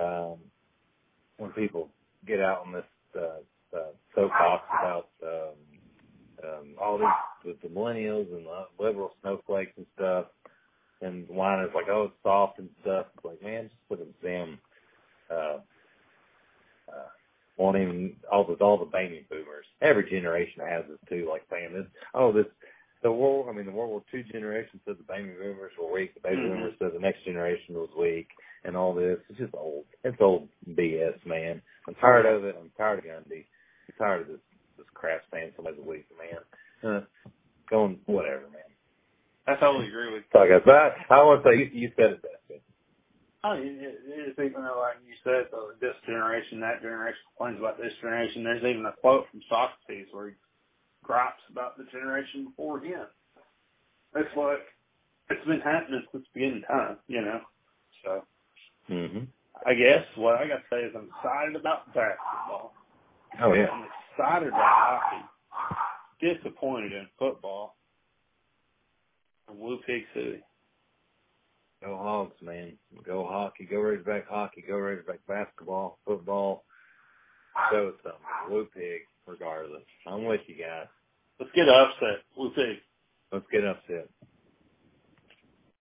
um, 0.00 0.36
when 1.38 1.50
people 1.52 1.88
get 2.26 2.40
out 2.40 2.62
on 2.66 2.72
this 2.72 2.84
uh, 3.16 3.76
uh, 3.76 3.92
soapbox 4.14 4.64
about 4.80 5.08
um, 5.22 5.54
um, 6.44 6.74
all 6.80 6.98
these 6.98 7.06
with 7.44 7.62
the 7.62 7.68
millennials 7.68 8.32
and 8.34 8.46
the 8.46 8.66
liberal 8.78 9.12
snowflakes 9.20 9.72
and 9.76 9.86
stuff, 9.96 10.26
and 11.02 11.28
whine 11.28 11.64
is 11.64 11.70
like, 11.74 11.86
oh, 11.90 12.04
it's 12.04 12.22
soft 12.22 12.58
and 12.58 12.68
stuff. 12.82 13.06
It's 13.16 13.24
like, 13.24 13.42
man, 13.42 13.64
just 13.64 13.88
put 13.88 14.00
a 14.00 14.06
damn. 14.24 14.58
Uh, 15.30 15.58
uh, 16.88 17.10
won't 17.56 17.76
even 17.76 18.16
all 18.30 18.44
the 18.44 18.54
all 18.64 18.78
the 18.78 18.84
baby 18.84 19.26
boomers. 19.30 19.66
Every 19.80 20.08
generation 20.08 20.62
has 20.66 20.84
this 20.88 20.98
too, 21.08 21.26
like 21.28 21.42
saying 21.50 21.72
this. 21.72 21.86
Oh, 22.14 22.32
this 22.32 22.46
the 23.02 23.12
world. 23.12 23.46
I 23.48 23.52
mean, 23.52 23.66
the 23.66 23.72
World 23.72 23.90
War 23.90 24.02
II 24.12 24.24
generation 24.30 24.80
said 24.84 24.96
the 24.98 25.12
baby 25.12 25.30
boomers 25.30 25.72
were 25.80 25.92
weak. 25.92 26.14
The 26.14 26.20
baby 26.20 26.36
mm-hmm. 26.36 26.54
boomers 26.54 26.74
said 26.78 26.90
the 26.94 27.00
next 27.00 27.24
generation 27.24 27.74
was 27.74 27.88
weak, 27.98 28.28
and 28.64 28.76
all 28.76 28.94
this. 28.94 29.18
It's 29.28 29.38
just 29.38 29.54
old. 29.54 29.84
It's 30.04 30.16
old 30.20 30.48
BS, 30.68 31.24
man. 31.24 31.62
I'm 31.88 31.94
tired 31.96 32.26
of 32.26 32.44
it. 32.44 32.56
I'm 32.60 32.70
tired 32.76 33.00
of 33.00 33.04
Gundy. 33.04 33.44
I'm 33.88 33.94
tired 33.98 34.22
of 34.22 34.28
this 34.28 34.40
this 34.76 34.86
crap 34.92 35.22
saying 35.32 35.52
somebody's 35.56 35.80
weak, 35.84 36.06
man. 36.18 36.96
Uh, 36.96 37.00
going 37.70 37.98
whatever, 38.06 38.42
man. 38.52 38.62
I 39.46 39.54
totally 39.60 39.88
agree 39.88 40.12
with 40.12 40.24
you. 40.34 40.40
Okay, 40.40 40.64
but 40.64 40.74
I, 40.74 40.90
I 41.10 41.22
want 41.22 41.44
to 41.44 41.50
say 41.50 41.58
you, 41.58 41.70
you 41.72 41.92
said 41.96 42.12
it 42.12 42.22
best. 42.22 42.32
Oh, 43.46 43.52
it, 43.52 43.62
it 43.62 44.28
is 44.28 44.34
even 44.38 44.64
though, 44.64 44.82
like 44.82 44.96
you 45.06 45.14
said, 45.22 45.46
though, 45.52 45.70
this 45.80 45.94
generation, 46.04 46.58
that 46.60 46.82
generation 46.82 47.18
complains 47.30 47.60
about 47.60 47.78
this 47.78 47.92
generation. 48.00 48.42
There's 48.42 48.64
even 48.64 48.86
a 48.86 48.92
quote 49.00 49.26
from 49.30 49.40
Socrates 49.48 50.08
where 50.10 50.28
he 50.28 50.34
gripes 51.04 51.42
about 51.50 51.78
the 51.78 51.84
generation 51.92 52.46
before 52.46 52.80
him. 52.80 53.06
It's 54.16 54.36
like 54.36 54.66
it's 55.30 55.46
been 55.46 55.60
happening 55.60 56.02
since 56.10 56.24
the 56.24 56.30
beginning 56.34 56.62
of 56.68 56.68
time, 56.68 56.96
you 57.06 57.20
know. 57.22 57.40
So, 58.04 58.24
hmm 58.88 59.24
I 59.64 59.74
guess 59.74 60.04
what 60.16 60.36
I 60.36 60.48
got 60.48 60.56
to 60.56 60.62
say 60.70 60.80
is 60.80 60.92
I'm 60.96 61.08
excited 61.16 61.56
about 61.56 61.86
basketball. 61.94 62.72
Oh 63.40 63.52
yeah. 63.52 63.66
I'm 63.70 63.86
excited 64.18 64.48
about 64.48 64.60
hockey. 64.60 65.24
Disappointed 66.20 66.92
in 66.92 67.06
football. 67.18 67.76
Woo 69.48 69.78
Pig 69.86 70.02
Sooie. 70.16 70.42
Go 71.86 71.96
Hogs, 71.96 72.34
man. 72.42 72.72
Go 73.04 73.24
hockey. 73.30 73.64
Go 73.64 73.76
Razorback 73.76 74.26
hockey. 74.28 74.64
Go 74.66 74.74
Razorback 74.74 75.20
basketball, 75.28 75.98
football. 76.04 76.64
Us 77.72 77.94
something. 78.02 78.20
Woo 78.50 78.66
Pig, 78.74 79.02
regardless. 79.24 79.84
I'm 80.06 80.24
with 80.24 80.40
you 80.48 80.56
guys. 80.56 80.88
Let's 81.38 81.52
get 81.54 81.68
upset. 81.68 82.24
Woo 82.36 82.50
Pig. 82.50 82.78
Let's 83.30 83.46
get 83.52 83.64
upset. 83.64 84.08